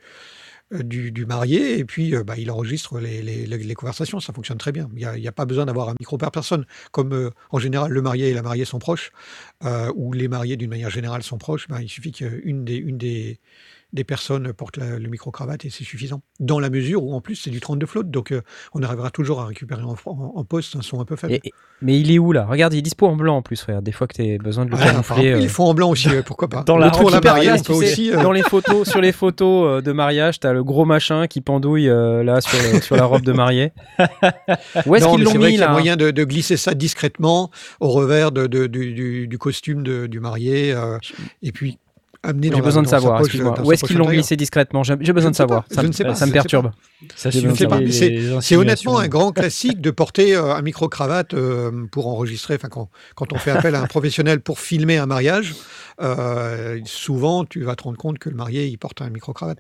euh, 0.73 0.83
du, 0.83 1.27
marié 1.27 1.79
et 1.79 1.85
puis 1.85 2.15
euh, 2.15 2.25
bah, 2.25 2.35
il 2.37 2.51
enregistre 2.51 2.99
les, 2.99 3.75
conversations. 3.75 4.21
Ça 4.21 4.33
fonctionne 4.33 4.59
très 4.59 4.73
bien. 4.73 4.89
Il 4.97 5.21
n'y 5.21 5.29
a, 5.29 5.33
pas 5.33 5.45
besoin 5.45 5.67
d'avoir 5.67 5.89
un 5.89 5.95
micro 5.99 6.19
par 6.19 6.31
personne. 6.31 6.67
Comme 6.91 7.13
euh, 7.13 7.31
en 7.51 7.59
général 7.59 7.91
le 7.91 8.03
marié 8.03 8.31
et 8.31 8.35
la 8.35 8.43
mariée 8.43 8.65
sont 8.65 8.79
proches, 8.79 9.13
ou 9.95 10.13
les 10.13 10.29
mariés 10.29 10.57
d'une 10.57 10.71
manière 10.71 10.91
générale 10.91 11.23
sont 11.23 11.39
proches, 11.39 11.69
bah, 11.69 11.83
il 11.83 11.89
suffit 11.89 12.13
qu'une 12.13 12.67
une 12.69 12.99
des, 12.99 13.41
des 13.93 14.05
personnes 14.05 14.53
portent 14.53 14.79
le 14.79 15.09
micro-cravate 15.09 15.65
et 15.65 15.71
c'est 15.71 15.85
suffisant. 15.85 16.23
Dans 16.41 16.59
la 16.59 16.71
mesure 16.71 17.05
où 17.05 17.15
en 17.15 17.21
plus 17.21 17.37
c'est 17.37 17.51
du 17.51 17.61
32 17.61 17.87
flotte, 17.87 18.11
donc 18.11 18.33
euh, 18.33 18.41
on 18.75 18.83
arrivera 18.83 19.11
toujours 19.11 19.41
à 19.41 19.47
récupérer 19.47 19.83
en, 19.83 19.97
en, 20.07 20.45
poste 20.45 20.77
un 20.77 20.83
son 20.83 21.01
un 21.01 21.05
peu 21.05 21.17
faible. 21.17 21.39
mais 21.83 22.01
il 22.01 22.11
est 22.11 22.19
où 22.19 22.33
là? 22.33 22.47
Regarde, 22.47 22.73
il 22.73 22.79
est 22.79 22.83
dispo 22.83 23.07
en 23.07 23.17
blanc 23.17 23.37
en 23.37 23.43
plus, 23.43 23.63
regarde. 23.63 23.85
Des 23.85 23.93
fois 23.93 24.07
que 24.07 24.15
tu 24.15 24.23
as 24.23 24.39
besoin 24.39 24.65
de 24.65 24.71
le 24.71 24.77
camoufler. 24.79 25.39
il 25.41 25.49
faut 25.49 25.65
en 25.65 25.75
blanc 25.75 25.91
aussi, 25.91 26.09
pourquoi 26.25 26.49
pas. 26.49 26.63
Dans 26.63 26.79
la, 26.79 26.91
aussi. 27.69 28.13
Euh, 28.13 28.23
Dans 28.23 28.33
les 28.33 28.43
photos, 28.43 28.89
sur 28.89 29.01
les 29.01 29.13
photos 29.13 29.67
euh, 29.67 29.81
de 29.83 29.93
mariage, 29.93 30.41
tu 30.41 30.47
as 30.47 30.53
le 30.53 30.65
gros 30.65 30.85
machin 30.85 31.27
qui 31.27 31.41
pendouille 31.41 31.87
là 31.87 32.41
sur, 32.41 32.83
sur 32.83 32.97
la 32.97 33.05
robe 33.05 33.23
de 33.23 33.33
mariée. 33.33 33.73
où 34.87 34.97
est-ce 34.97 35.07
qu'ils 35.09 35.25
l'ont 35.25 35.35
mis 35.35 35.43
là 35.43 35.51
Il 35.51 35.59
y 35.59 35.63
a 35.63 35.71
moyen 35.71 35.97
de, 35.97 36.23
glisser 36.25 36.57
ça 36.57 36.75
discrètement 36.75 37.51
au 37.81 37.89
revers 37.89 38.33
de, 38.33 38.47
du, 38.47 39.29
du, 39.29 39.39
costume 39.39 39.83
du 39.83 40.21
marié. 40.21 40.75
et 41.43 41.53
puis 41.53 41.79
j'ai 42.25 42.61
besoin 42.61 42.83
de 42.83 42.89
savoir, 42.89 43.21
excuse-moi. 43.21 43.61
Où 43.65 43.73
est-ce 43.73 43.85
qu'ils 43.85 43.97
l'ont 43.97 44.09
glissé 44.09 44.37
discrètement 44.37 44.83
J'ai 44.83 44.97
besoin 44.97 45.31
de 45.31 45.37
savoir. 45.37 45.65
Ça, 45.71 45.83
me 45.83 46.33
perturbe. 46.33 46.71
C'est 48.41 48.57
honnêtement 48.57 48.99
un 48.99 49.09
grand 49.09 49.33
classique 49.33 49.81
de 49.81 49.91
porter 49.91 50.35
euh, 50.35 50.55
un 50.55 50.63
micro-cravate 50.63 51.35
euh, 51.35 51.87
pour 51.91 52.07
enregistrer. 52.07 52.55
Enfin, 52.55 52.69
quand, 52.69 52.89
quand 53.15 53.33
on 53.33 53.39
fait 53.39 53.51
appel 53.51 53.75
à 53.75 53.83
un 53.83 53.87
professionnel 53.87 54.41
pour 54.41 54.59
filmer 54.59 54.99
un 54.99 55.07
mariage, 55.07 55.55
euh, 56.01 56.81
souvent, 56.85 57.45
tu 57.45 57.63
vas 57.65 57.75
te 57.77 57.83
rendre 57.85 57.99
compte 57.99 58.19
que 58.19 58.29
le 58.29 58.37
marié, 58.37 58.67
il 58.67 58.79
porte 58.79 59.03
un 59.03 59.11
micro-cravate. 59.11 59.59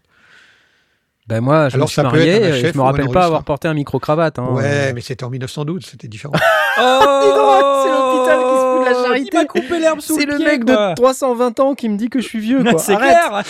Ben 1.28 1.40
moi, 1.40 1.68
je 1.68 1.78
me 1.78 1.86
suis 1.86 2.02
marié, 2.02 2.52
je 2.72 2.76
me 2.76 2.82
rappelle 2.82 3.08
pas 3.08 3.26
avoir 3.26 3.44
porté 3.44 3.68
un 3.68 3.74
micro-cravate. 3.74 4.40
Hein. 4.40 4.48
Ouais, 4.50 4.92
mais 4.92 5.00
c'était 5.00 5.24
en 5.24 5.30
1912, 5.30 5.84
c'était 5.84 6.08
différent. 6.08 6.34
oh, 6.78 6.80
c'est 7.84 7.90
l'hôpital 7.90 8.38
qui 8.38 8.56
se 8.56 8.64
fout 8.72 8.80
de 8.80 8.84
la 8.84 8.94
charité. 9.06 9.28
Il 9.32 9.38
m'a 9.38 9.44
coupé 9.44 9.78
l'herbe 9.78 10.00
sous 10.00 10.16
le 10.16 10.24
pied. 10.24 10.32
C'est 10.32 10.38
le 10.38 10.44
mec 10.44 10.64
de 10.64 10.94
320 10.96 11.60
ans 11.60 11.74
qui 11.74 11.88
me 11.88 11.96
dit 11.96 12.08
que 12.10 12.20
je 12.20 12.26
suis 12.26 12.40
vieux. 12.40 12.64
C'est 12.78 12.96
clair. 12.96 13.42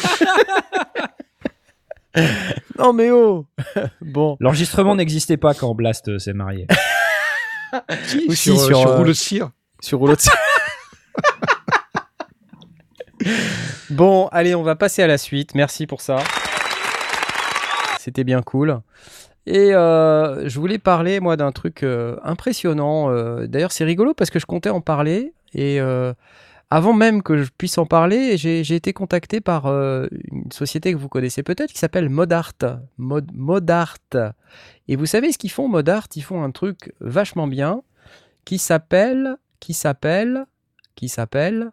non 2.79 2.93
mais 2.93 3.11
oh. 3.11 3.47
bon. 4.03 4.37
L'enregistrement 4.39 4.95
n'existait 4.95 5.39
pas 5.39 5.55
quand 5.55 5.75
Blast 5.75 6.09
euh, 6.09 6.19
s'est 6.19 6.35
marié. 6.35 6.67
si, 8.05 8.37
sur, 8.37 8.61
sur, 8.61 8.67
sur 8.67 8.87
euh, 8.87 8.97
rouleau 8.97 9.09
de 9.09 9.13
cire. 9.15 9.51
Sur 9.81 9.99
rouleau 9.99 10.15
de 10.15 10.21
cire. 10.21 10.37
bon, 13.89 14.29
allez, 14.31 14.55
on 14.55 14.63
va 14.63 14.77
passer 14.77 15.03
à 15.03 15.07
la 15.07 15.17
suite. 15.17 15.55
Merci 15.55 15.87
pour 15.87 16.03
ça 16.03 16.17
c'était 18.03 18.25
bien 18.25 18.43
cool. 18.43 18.81
Et 19.47 19.75
euh, 19.75 20.49
je 20.49 20.61
voulais 20.61 20.79
parler, 20.79 21.21
moi, 21.21 21.37
d'un 21.37 21.53
truc 21.53 21.83
euh, 21.83 22.17
impressionnant. 22.23 23.11
Euh, 23.11 23.47
d'ailleurs, 23.47 23.73
c'est 23.73 23.85
rigolo 23.85 24.15
parce 24.15 24.31
que 24.31 24.39
je 24.39 24.47
comptais 24.47 24.71
en 24.71 24.81
parler. 24.81 25.33
Et 25.55 25.81
avant 26.71 26.95
même 26.95 27.23
que 27.23 27.43
je 27.43 27.51
puisse 27.57 27.77
en 27.77 27.85
parler, 27.85 28.39
j'ai 28.39 28.75
été 28.75 28.95
contacté 28.95 29.43
par 29.43 29.67
une 29.67 30.51
société 30.51 30.93
que 30.93 30.97
vous 30.97 31.11
connaissez 31.11 31.43
peut-être 31.43 31.71
qui 31.71 31.79
s'appelle 31.79 32.09
Modart. 32.09 32.55
Mod, 32.97 33.31
Modart. 33.35 33.99
Et 34.89 34.97
vous 34.97 35.05
savez 35.05 35.31
ce 35.31 35.37
qu'ils 35.37 35.51
font, 35.51 35.69
Modart? 35.69 36.07
Ils 36.17 36.23
font 36.23 36.43
un 36.43 36.51
truc 36.51 36.95
vachement 37.01 37.47
bien 37.47 37.83
qui 38.47 38.57
s'appelle. 38.57 39.37
Qui 39.61 39.75
s'appelle. 39.75 40.47
Qui 40.95 41.11
s'appelle. 41.11 41.71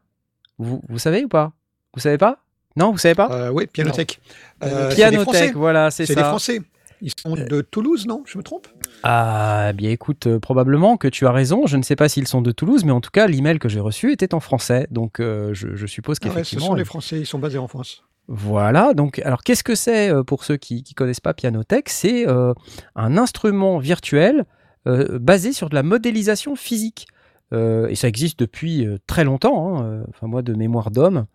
Vous, 0.57 0.81
vous 0.89 0.99
savez 0.99 1.23
ou 1.23 1.29
pas? 1.29 1.53
Vous 1.93 2.01
savez 2.01 2.17
pas? 2.17 2.43
Non, 2.75 2.91
vous 2.91 2.97
savez 2.97 3.15
pas? 3.15 3.29
Euh, 3.31 3.49
Oui, 3.49 3.67
Pianotech. 3.67 4.19
Euh, 4.63 4.93
Pianotech, 4.93 5.55
voilà, 5.55 5.91
c'est 5.91 6.05
ça. 6.05 6.13
C'est 6.13 6.19
des 6.19 6.23
Français. 6.23 6.61
Ils 7.01 7.13
sont 7.17 7.33
de 7.33 7.61
Toulouse, 7.61 8.07
non? 8.07 8.23
Je 8.25 8.37
me 8.37 8.43
trompe? 8.43 8.67
Ah, 9.03 9.71
bien 9.73 9.89
écoute, 9.89 10.27
euh, 10.27 10.39
probablement 10.39 10.97
que 10.97 11.07
tu 11.07 11.25
as 11.25 11.31
raison. 11.31 11.65
Je 11.65 11.77
ne 11.77 11.81
sais 11.81 11.95
pas 11.95 12.09
s'ils 12.09 12.27
sont 12.27 12.41
de 12.41 12.51
Toulouse, 12.51 12.83
mais 12.83 12.91
en 12.91 12.99
tout 12.99 13.11
cas, 13.11 13.25
l'email 13.27 13.57
que 13.57 13.69
j'ai 13.69 13.79
reçu 13.79 14.11
était 14.11 14.33
en 14.33 14.41
français. 14.41 14.87
Donc, 14.91 15.19
je, 15.19 15.85
suppose 15.85 16.19
qu'effectivement. 16.19 16.65
Ah 16.65 16.69
ouais, 16.69 16.69
ce 16.69 16.73
sont 16.73 16.75
les 16.75 16.85
Français, 16.85 17.19
ils 17.19 17.25
sont 17.25 17.39
basés 17.39 17.57
en 17.57 17.67
France. 17.67 18.03
Voilà, 18.31 18.93
donc 18.93 19.17
alors 19.25 19.41
qu'est-ce 19.41 19.63
que 19.63 19.73
c'est 19.73 20.11
pour 20.27 20.43
ceux 20.43 20.57
qui 20.57 20.85
ne 20.87 20.93
connaissent 20.93 21.19
pas 21.19 21.33
Pianotech? 21.33 21.89
C'est 21.89 22.27
un 22.95 23.17
instrument 23.17 23.79
virtuel 23.79 24.45
basé 24.85 25.53
sur 25.53 25.69
de 25.69 25.75
la 25.75 25.83
modélisation 25.83 26.55
physique. 26.55 27.07
et 27.53 27.95
ça 27.95 28.07
existe 28.07 28.37
depuis 28.39 28.87
très 29.07 29.23
longtemps, 29.23 29.81
hein, 29.81 30.03
enfin 30.09 30.27
moi 30.27 30.41
de 30.41 30.53
mémoire 30.53 30.91
d'homme. 30.91 31.25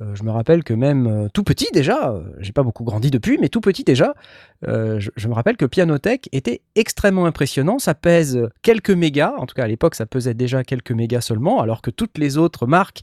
Euh, 0.00 0.14
je 0.14 0.22
me 0.22 0.30
rappelle 0.30 0.62
que 0.62 0.74
même 0.74 1.06
euh, 1.06 1.28
tout 1.32 1.42
petit 1.42 1.68
déjà, 1.72 2.10
euh, 2.10 2.22
j'ai 2.38 2.52
pas 2.52 2.62
beaucoup 2.62 2.84
grandi 2.84 3.10
depuis, 3.10 3.36
mais 3.38 3.48
tout 3.48 3.60
petit 3.60 3.82
déjà, 3.82 4.14
je, 4.62 5.28
me 5.28 5.34
rappelle 5.34 5.56
que 5.56 5.64
Pianotech 5.64 6.28
était 6.32 6.62
extrêmement 6.74 7.26
impressionnant. 7.26 7.78
Ça 7.78 7.94
pèse 7.94 8.48
quelques 8.62 8.90
mégas, 8.90 9.34
en 9.36 9.46
tout 9.46 9.54
cas 9.54 9.64
à 9.64 9.68
l'époque 9.68 9.94
ça 9.94 10.06
pesait 10.06 10.34
déjà 10.34 10.64
quelques 10.64 10.92
mégas 10.92 11.22
seulement, 11.22 11.60
alors 11.60 11.82
que 11.82 11.90
toutes 11.90 12.18
les 12.18 12.38
autres 12.38 12.66
marques 12.66 13.02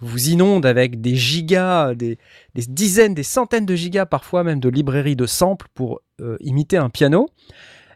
vous 0.00 0.30
inondent 0.30 0.66
avec 0.66 1.00
des 1.00 1.14
gigas, 1.14 1.94
des, 1.94 2.18
dizaines, 2.54 3.14
des 3.14 3.22
centaines 3.22 3.66
de 3.66 3.74
gigas, 3.74 4.06
parfois 4.06 4.42
même 4.42 4.58
de 4.58 4.68
librairies 4.68 5.16
de 5.16 5.26
samples 5.26 5.68
pour 5.74 6.00
imiter 6.40 6.76
un 6.76 6.90
piano. 6.90 7.28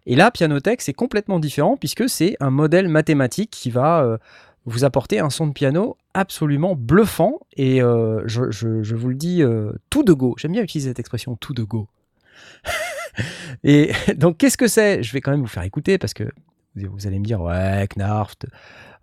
Et 0.06 0.14
là, 0.14 0.30
Pianotech, 0.30 0.80
c'est 0.82 0.92
complètement 0.92 1.40
différent 1.40 1.76
puisque 1.76 2.08
c'est 2.08 2.36
un 2.38 2.50
modèle 2.50 2.88
mathématique 2.88 3.50
qui 3.50 3.70
va 3.70 4.18
vous 4.66 4.84
apporter 4.84 5.18
un 5.18 5.30
son 5.30 5.48
de 5.48 5.52
piano 5.52 5.96
absolument 6.16 6.74
bluffant 6.74 7.40
et 7.56 7.82
euh, 7.82 8.22
je, 8.26 8.94
vous 8.94 9.08
le 9.08 9.14
dis 9.14 9.42
euh, 9.42 9.72
tout 9.90 10.02
de 10.02 10.14
go. 10.14 10.34
J'aime 10.38 10.52
bien 10.52 10.62
utiliser 10.62 10.90
cette 10.90 10.98
expression 10.98 11.36
tout 11.36 11.52
de 11.52 11.62
go. 11.62 11.88
et 13.64 13.92
donc 14.16 14.38
qu'est-ce 14.38 14.56
que 14.56 14.66
c'est? 14.66 15.02
Je 15.02 15.12
vais 15.12 15.20
quand 15.20 15.30
même 15.30 15.40
vous 15.40 15.46
faire 15.46 15.62
écouter 15.62 15.98
parce 15.98 16.14
que 16.14 16.24
vous 16.74 17.06
allez 17.06 17.18
me 17.18 17.24
dire 17.24 17.40
ouais 17.40 17.86
Knarft, 17.94 18.46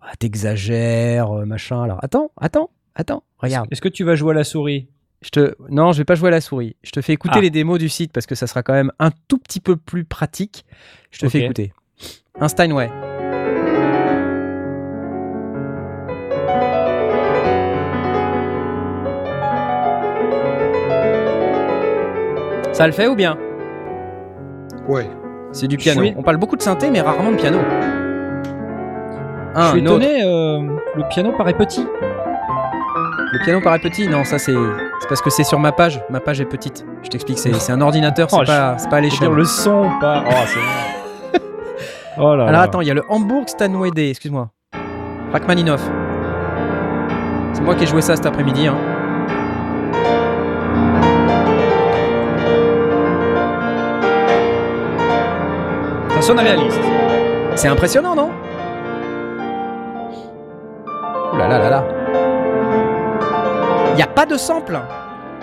ah, 0.01 0.15
t'exagères, 0.17 1.31
euh, 1.31 1.45
machin. 1.45 1.83
Alors 1.83 2.03
attends, 2.03 2.31
attends, 2.37 2.71
attends, 2.95 3.23
regarde. 3.37 3.67
Est-ce 3.71 3.81
que 3.81 3.89
tu 3.89 4.03
vas 4.03 4.15
jouer 4.15 4.31
à 4.31 4.35
la 4.35 4.43
souris? 4.43 4.87
Je 5.21 5.29
te... 5.29 5.55
Non, 5.69 5.93
je 5.93 5.99
vais 5.99 6.05
pas 6.05 6.15
jouer 6.15 6.29
à 6.29 6.31
la 6.31 6.41
souris. 6.41 6.75
Je 6.83 6.91
te 6.91 6.99
fais 6.99 7.13
écouter 7.13 7.35
ah. 7.37 7.41
les 7.41 7.49
démos 7.49 7.79
du 7.79 7.89
site 7.89 8.11
parce 8.11 8.25
que 8.25 8.35
ça 8.35 8.47
sera 8.47 8.61
quand 8.61 8.73
même 8.73 8.91
un 8.99 9.11
tout 9.27 9.37
petit 9.37 9.61
peu 9.61 9.77
plus 9.77 10.03
pratique. 10.03 10.65
Je 11.11 11.19
te 11.19 11.29
fais 11.29 11.41
écouter. 11.41 11.71
Un 12.39 12.49
Steinway. 12.49 12.89
Ça 22.83 22.87
le 22.87 22.91
fait 22.91 23.07
ou 23.07 23.15
bien 23.15 23.37
Ouais. 24.89 25.09
C'est 25.53 25.69
du 25.69 25.77
piano. 25.77 26.03
On 26.17 26.21
parle 26.21 26.35
beaucoup 26.35 26.57
de 26.57 26.61
synthé, 26.61 26.91
mais 26.91 26.99
rarement 26.99 27.31
de 27.31 27.37
piano. 27.37 27.59
Un, 29.55 29.67
Je 29.67 29.69
suis 29.69 29.79
étonné, 29.79 30.21
euh, 30.25 30.59
le 30.97 31.07
piano 31.07 31.31
paraît 31.31 31.53
petit. 31.53 31.87
Le 33.31 33.39
piano 33.45 33.61
paraît 33.61 33.79
petit 33.79 34.09
Non, 34.09 34.25
ça 34.25 34.37
c'est 34.37 34.51
parce 35.07 35.21
que 35.21 35.29
c'est 35.29 35.45
sur 35.45 35.59
ma 35.59 35.71
page. 35.71 36.01
Ma 36.09 36.19
page 36.19 36.41
est 36.41 36.45
petite. 36.45 36.85
Je 37.03 37.07
t'explique, 37.07 37.39
c'est 37.39 37.71
un 37.71 37.79
ordinateur, 37.79 38.29
c'est 38.29 38.35
oh, 38.41 38.45
pas, 38.45 38.75
pas 38.89 38.97
à 38.97 38.99
l'échelle. 38.99 39.29
Le 39.29 39.45
son, 39.45 39.89
pas. 40.01 40.25
Oh, 40.27 41.37
oh 42.17 42.35
là 42.35 42.47
Alors 42.47 42.61
attends, 42.63 42.81
il 42.81 42.89
y 42.89 42.91
a 42.91 42.95
le 42.95 43.03
Hamburg 43.07 43.47
Stanway 43.47 43.91
Day, 43.91 44.09
excuse-moi. 44.09 44.49
Rachmaninoff. 45.31 45.89
C'est 47.53 47.61
moi 47.61 47.75
qui 47.75 47.85
ai 47.85 47.87
joué 47.87 48.01
ça 48.01 48.17
cet 48.17 48.25
après-midi. 48.25 48.67
Hein. 48.67 48.75
Réaliste. 56.31 56.79
C'est 57.55 57.67
impressionnant, 57.67 58.15
non? 58.15 58.31
Ouh 61.33 61.37
là 61.37 61.47
là 61.47 61.59
là 61.59 61.69
là. 61.69 61.83
Il 63.91 63.95
n'y 63.95 64.01
a 64.03 64.07
pas 64.07 64.25
de 64.25 64.37
sample. 64.37 64.79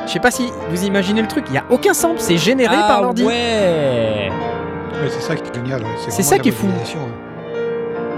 Je 0.06 0.12
sais 0.12 0.20
pas 0.20 0.30
si 0.30 0.50
vous 0.70 0.84
imaginez 0.84 1.22
le 1.22 1.28
truc. 1.28 1.44
Il 1.48 1.52
n'y 1.52 1.58
a 1.58 1.64
aucun 1.70 1.92
sample. 1.92 2.18
C'est 2.18 2.36
généré 2.36 2.74
par 2.74 2.98
ah 2.98 3.02
l'ordi. 3.02 3.24
Ouais. 3.24 4.30
c'est 5.08 5.20
ça 5.20 5.36
qui 5.36 5.50
est 5.50 5.54
génial. 5.54 5.82
C'est 6.08 6.22
ça 6.22 6.38
qui 6.38 6.48
est 6.48 6.52
fou. 6.52 6.68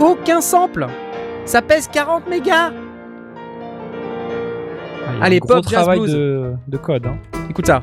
Aucun 0.01 0.41
sample. 0.41 0.87
Ça 1.45 1.61
pèse 1.61 1.89
40 1.89 2.29
mégas. 2.29 2.71
Ah, 5.07 5.25
Allez, 5.25 5.41
pop, 5.41 5.65
travail 5.65 6.01
de, 6.01 6.53
de, 6.67 6.77
code. 6.77 7.07
Hein. 7.07 7.17
Écoute 7.51 7.67
ça. 7.67 7.83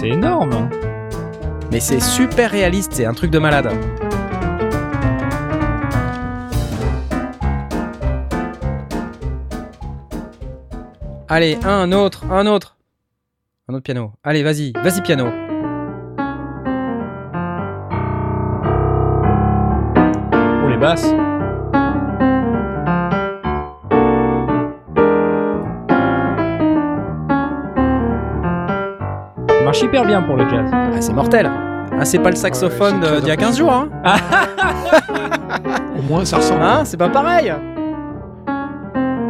C'est 0.00 0.08
énorme. 0.08 0.70
Mais 1.70 1.78
c'est 1.78 2.00
super 2.00 2.50
réaliste, 2.50 2.94
c'est 2.94 3.04
un 3.04 3.12
truc 3.12 3.30
de 3.30 3.38
malade. 3.38 3.70
Allez, 11.28 11.58
un 11.64 11.92
autre, 11.92 12.24
un 12.32 12.46
autre. 12.46 12.78
Un 13.68 13.74
autre 13.74 13.82
piano. 13.82 14.12
Allez, 14.24 14.42
vas-y, 14.42 14.72
vas-y 14.72 15.02
piano. 15.02 15.26
Oh 20.64 20.68
les 20.70 20.78
basses. 20.78 21.12
Marche 29.64 29.82
hyper 29.82 30.04
bien 30.04 30.22
pour 30.22 30.36
le 30.36 30.48
jazz. 30.48 30.70
Ah, 30.72 31.00
c'est 31.00 31.12
mortel. 31.12 31.50
Ah, 31.98 32.04
c'est 32.04 32.18
pas 32.18 32.30
le 32.30 32.36
saxophone 32.36 33.00
d'il 33.20 33.28
y 33.28 33.32
a 33.32 33.36
15 33.36 33.58
jours. 33.58 33.72
Hein. 33.72 33.88
Au 35.98 36.02
moins, 36.02 36.24
ça 36.24 36.38
ressemble. 36.38 36.62
Hein, 36.62 36.82
c'est 36.84 36.96
pas 36.96 37.08
pareil. 37.08 37.52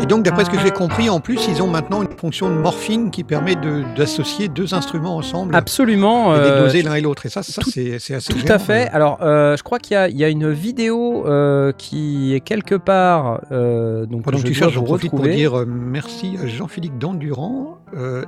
Et 0.03 0.07
donc, 0.07 0.22
d'après 0.22 0.47
ce 0.47 0.51
que 0.51 0.59
j'ai 0.59 0.70
compris, 0.70 1.11
en 1.11 1.20
plus, 1.20 1.47
ils 1.49 1.62
ont 1.62 1.66
maintenant 1.66 2.03
une 2.03 2.16
fonction 2.16 2.49
de 2.49 2.55
morphing 2.55 3.11
qui 3.11 3.22
permet 3.22 3.55
d'associer 3.97 4.49
deux 4.49 4.72
instruments 4.72 5.16
ensemble. 5.16 5.55
Absolument. 5.55 6.35
Et 6.35 6.39
de 6.39 6.45
euh, 6.45 6.62
doser 6.62 6.83
l'un 6.83 6.95
et 6.95 7.03
l'autre. 7.03 7.26
Et 7.26 7.28
ça, 7.28 7.43
ça 7.43 7.61
c'est 7.66 7.95
assez 8.14 8.33
Tout 8.33 8.47
à 8.49 8.59
fait. 8.59 8.89
Alors, 8.91 9.18
euh, 9.20 9.57
je 9.57 9.62
crois 9.62 9.78
qu'il 9.78 9.97
y, 10.11 10.16
y, 10.16 10.24
a 10.24 10.28
une 10.28 10.51
vidéo 10.51 11.26
euh, 11.26 11.72
qui 11.76 12.35
est 12.35 12.41
quelque 12.41 12.76
part. 12.76 13.41
donc, 13.51 14.22
Pendant 14.22 14.39
que 14.39 14.47
tu 14.47 14.55
cherches, 14.55 14.74
je 14.74 14.81
profite 14.81 15.11
pour 15.11 15.20
dire 15.20 15.64
merci 15.66 16.39
à 16.43 16.47
Jean-Philippe 16.47 16.97
Dandurand 16.99 17.78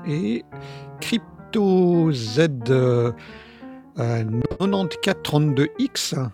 et 0.07 0.45
Z 1.53 2.49
9432X 3.97 6.19
euh, 6.19 6.27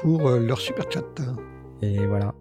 pour 0.00 0.28
euh, 0.28 0.40
leur 0.40 0.60
super 0.60 0.90
chat. 0.90 1.04
Et 1.82 2.04
voilà. 2.06 2.34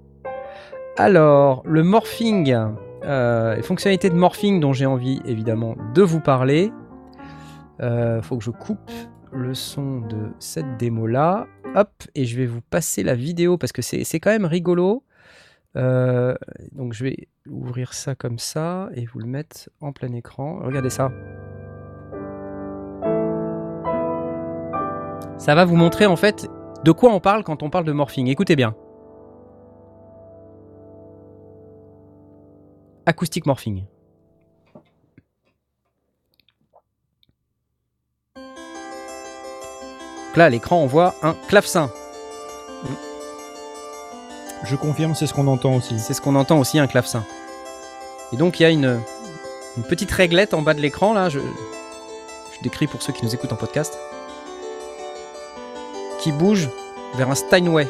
Alors, 0.98 1.62
le 1.66 1.84
morphing, 1.84 2.56
euh, 3.04 3.62
fonctionnalités 3.62 4.10
de 4.10 4.16
morphing 4.16 4.60
dont 4.60 4.74
j'ai 4.74 4.88
envie 4.88 5.22
évidemment 5.26 5.76
de 5.94 6.02
vous 6.02 6.20
parler. 6.20 6.72
Il 7.80 8.20
faut 8.22 8.38
que 8.38 8.44
je 8.44 8.52
coupe 8.52 8.92
le 9.34 9.54
son 9.54 10.02
de 10.02 10.32
cette 10.40 10.78
démo 10.78 11.06
là. 11.06 11.48
Hop, 11.76 11.90
et 12.16 12.26
je 12.26 12.38
vais 12.38 12.46
vous 12.46 12.62
passer 12.62 13.04
la 13.04 13.16
vidéo 13.16 13.58
parce 13.58 13.74
que 13.74 13.82
c'est 13.82 14.20
quand 14.20 14.30
même 14.30 14.46
rigolo. 14.46 15.04
Donc 15.76 16.94
je 16.94 17.04
vais 17.04 17.28
ouvrir 17.50 17.94
ça 17.94 18.16
comme 18.16 18.40
ça 18.40 18.90
et 18.94 19.06
vous 19.06 19.20
le 19.20 19.28
mettre 19.28 19.70
en 19.82 19.92
plein 19.92 20.14
écran. 20.14 20.60
Regardez 20.64 20.90
ça. 20.90 21.12
Ça 25.38 25.56
va 25.56 25.66
vous 25.66 25.76
montrer 25.76 26.06
en 26.06 26.16
fait 26.16 26.48
de 26.84 26.92
quoi 26.92 27.14
on 27.14 27.20
parle 27.20 27.44
quand 27.44 27.64
on 27.64 27.70
parle 27.70 27.86
de 27.86 27.92
morphing. 27.92 28.28
Écoutez 28.28 28.56
bien. 28.56 28.76
Acoustic 33.06 33.46
morphing. 33.46 33.86
là, 40.38 40.46
à 40.46 40.50
l'écran, 40.50 40.78
on 40.78 40.88
voit 40.88 41.14
un 41.22 41.36
clavecin. 41.48 41.92
Je 44.64 44.76
confirme, 44.76 45.14
c'est 45.14 45.28
ce 45.28 45.34
qu'on 45.34 45.48
entend 45.48 45.76
aussi. 45.76 46.00
C'est 46.00 46.14
ce 46.14 46.22
qu'on 46.22 46.36
entend 46.36 46.60
aussi, 46.60 46.80
un 46.80 46.88
clavecin. 46.88 47.24
Et 48.32 48.38
donc, 48.38 48.60
il 48.60 48.64
y 48.64 48.66
a 48.66 48.70
une, 48.70 49.00
petite 49.90 50.12
réglette 50.12 50.54
en 50.54 50.62
bas 50.62 50.74
de 50.74 50.82
l'écran, 50.82 51.14
là. 51.14 51.30
Je, 51.30 51.40
je 51.40 52.62
décris 52.62 52.88
pour 52.88 53.02
ceux 53.02 53.14
qui 53.14 53.26
nous 53.26 53.34
écoutent 53.34 53.54
en 53.54 53.58
podcast 53.58 53.98
qui 56.24 56.32
bouge 56.32 56.70
vers 57.16 57.30
un 57.30 57.36
Steinway. 57.36 57.86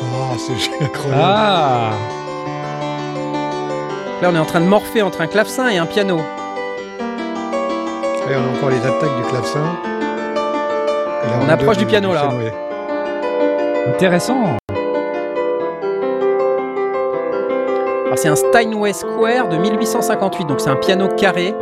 Oh, 0.00 0.36
c'est 0.38 0.54
incroyable. 0.84 1.22
Ah 1.22 1.92
Là, 4.22 4.30
on 4.30 4.34
est 4.34 4.38
en 4.38 4.46
train 4.46 4.60
de 4.60 4.66
morpher 4.66 5.02
entre 5.02 5.20
un 5.20 5.26
clavecin 5.26 5.68
et 5.68 5.76
un 5.76 5.84
piano. 5.84 6.16
Là, 6.16 6.24
on 8.30 8.54
a 8.54 8.56
encore 8.56 8.70
les 8.70 8.78
attaques 8.78 9.16
du 9.16 9.22
clavecin. 9.28 9.87
On 11.42 11.48
approche 11.48 11.78
du 11.78 11.86
piano, 11.86 12.12
là. 12.12 12.30
Intéressant. 13.88 14.56
Alors, 18.06 18.16
c'est 18.16 18.28
un 18.28 18.36
Steinway 18.36 18.92
Square 18.92 19.48
de 19.48 19.56
1858, 19.56 20.44
donc 20.46 20.60
c'est 20.60 20.70
un 20.70 20.76
piano 20.76 21.08
carré 21.08 21.54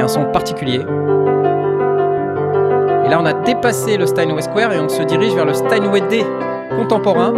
un 0.00 0.08
son 0.08 0.24
particulier. 0.26 0.80
Et 3.04 3.08
là, 3.08 3.18
on 3.20 3.26
a 3.26 3.32
dépassé 3.32 3.96
le 3.96 4.06
Steinway 4.06 4.42
Square 4.42 4.72
et 4.72 4.80
on 4.80 4.88
se 4.88 5.02
dirige 5.02 5.34
vers 5.34 5.44
le 5.46 5.54
Steinway 5.54 6.00
D 6.02 6.24
contemporain. 6.76 7.32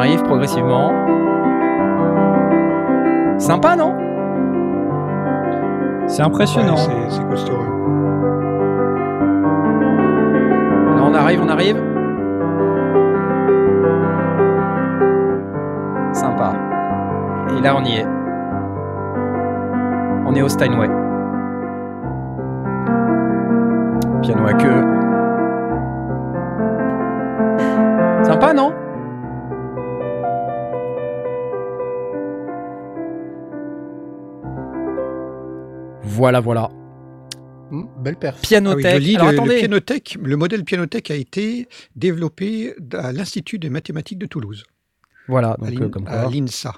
Arrive 0.00 0.22
progressivement. 0.22 0.92
Sympa, 3.38 3.76
non? 3.76 3.94
C'est 6.06 6.22
impressionnant. 6.22 6.76
c'est 6.76 7.28
costaud. 7.28 7.62
Là, 10.96 11.02
on 11.04 11.14
arrive, 11.14 11.42
on 11.42 11.48
arrive. 11.48 11.76
Sympa. 16.12 16.52
Et 17.56 17.60
là, 17.60 17.76
on 17.76 17.84
y 17.84 17.96
est. 17.96 18.06
On 20.26 20.34
est 20.34 20.42
au 20.42 20.48
Steinway. 20.48 20.88
Piano 24.22 24.46
à 24.46 24.54
queue. 24.54 24.89
Voilà, 36.20 36.40
voilà. 36.40 36.68
Hmm, 37.70 37.84
belle. 38.02 38.16
Pianotech. 38.42 38.84
Ah 38.84 38.96
oui, 38.98 39.16
Alors, 39.16 39.28
le, 39.30 39.34
attendez. 39.38 39.54
le, 39.54 39.58
pianotech, 39.60 40.18
le 40.20 40.36
modèle 40.36 40.64
Pianotech 40.64 41.10
a 41.10 41.14
été 41.14 41.66
développé 41.96 42.74
à 42.92 43.10
l'Institut 43.12 43.58
des 43.58 43.70
mathématiques 43.70 44.18
de 44.18 44.26
Toulouse, 44.26 44.64
Voilà, 45.28 45.52
à 45.52 45.56
donc 45.56 45.70
l'IN- 45.70 45.82
euh, 45.84 45.88
comme 45.88 46.06
à 46.08 46.24
quoi. 46.24 46.30
l'INSA. 46.30 46.74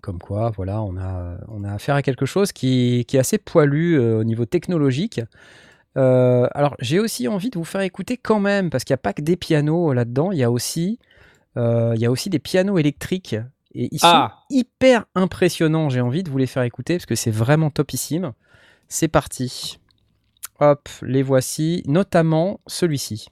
Comme 0.00 0.18
quoi, 0.20 0.50
voilà, 0.56 0.80
on 0.80 0.96
a, 0.96 1.36
on 1.48 1.64
a 1.64 1.72
affaire 1.74 1.96
à 1.96 2.02
quelque 2.02 2.24
chose 2.24 2.52
qui, 2.52 3.04
qui 3.06 3.16
est 3.18 3.20
assez 3.20 3.36
poilu 3.36 3.98
euh, 4.00 4.20
au 4.20 4.24
niveau 4.24 4.46
technologique. 4.46 5.20
Euh, 5.98 6.46
alors, 6.54 6.74
j'ai 6.80 6.98
aussi 7.00 7.28
envie 7.28 7.50
de 7.50 7.58
vous 7.58 7.64
faire 7.64 7.82
écouter 7.82 8.16
quand 8.16 8.40
même, 8.40 8.70
parce 8.70 8.84
qu'il 8.84 8.94
n'y 8.94 9.00
a 9.00 9.02
pas 9.02 9.12
que 9.12 9.20
des 9.20 9.36
pianos 9.36 9.92
là-dedans, 9.92 10.32
il 10.32 10.38
y, 10.38 10.44
a 10.44 10.50
aussi, 10.50 10.98
euh, 11.58 11.92
il 11.94 12.00
y 12.00 12.06
a 12.06 12.10
aussi 12.10 12.30
des 12.30 12.38
pianos 12.38 12.78
électriques. 12.78 13.36
Et 13.74 13.88
ils 13.92 13.98
sont 14.00 14.06
Ah. 14.08 14.44
hyper 14.50 15.04
impressionnants, 15.14 15.88
j'ai 15.90 16.00
envie 16.00 16.22
de 16.22 16.30
vous 16.30 16.38
les 16.38 16.46
faire 16.46 16.62
écouter, 16.62 16.94
parce 16.96 17.06
que 17.06 17.14
c'est 17.14 17.30
vraiment 17.30 17.70
topissime. 17.70 18.32
C'est 18.88 19.08
parti. 19.08 19.78
Hop, 20.60 20.88
les 21.02 21.22
voici, 21.22 21.82
notamment 21.86 22.60
celui-ci. 22.66 23.28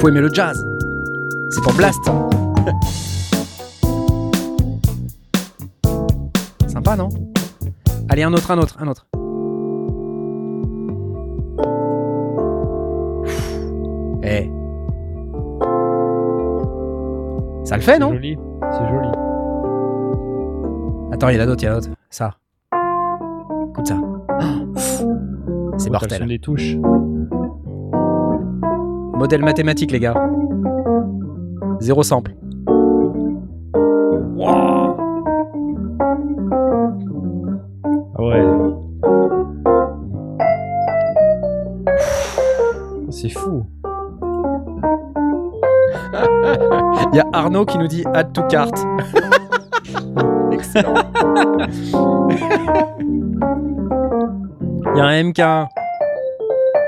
Faut 0.00 0.08
aimer 0.08 0.20
le 0.20 0.32
jazz? 0.32 0.56
C'est 1.50 1.62
pour 1.62 1.72
Blast. 1.74 2.00
Sympa, 6.74 6.96
non 6.96 7.08
Allez, 8.08 8.24
un 8.24 8.32
autre, 8.32 8.50
un 8.50 8.58
autre, 8.58 8.76
un 8.80 8.88
autre. 8.88 9.06
Eh. 14.24 14.50
Ça 17.62 17.76
le 17.76 17.82
fait, 17.82 17.92
C'est 17.92 17.98
non 18.00 18.12
joli. 18.12 18.36
C'est 18.72 18.88
joli. 18.88 19.08
Attends, 21.12 21.28
il 21.28 21.36
y 21.36 21.38
en 21.38 21.42
a 21.42 21.46
d'autres, 21.46 21.62
il 21.62 21.66
y 21.66 21.68
en 21.68 21.72
a 21.72 21.74
d'autres. 21.76 21.90
Ça. 22.10 22.32
Écoute 23.68 23.86
ça. 23.86 23.96
C'est 25.78 25.90
mortel. 25.90 26.40
touches. 26.40 26.76
Modèle 29.14 29.44
mathématique, 29.44 29.92
les 29.92 30.00
gars. 30.00 30.14
Zéro 31.78 32.02
sample. 32.02 32.34
Ah 34.44 34.83
Il 47.14 47.18
y 47.18 47.20
a 47.20 47.26
Arnaud 47.32 47.64
qui 47.64 47.78
nous 47.78 47.86
dit 47.86 48.02
add 48.12 48.32
to 48.32 48.42
cart. 48.48 48.72
Excellent. 50.50 50.94
Il 54.92 54.98
y 54.98 55.00
a 55.00 55.04
un 55.04 55.22
MK1. 55.22 55.68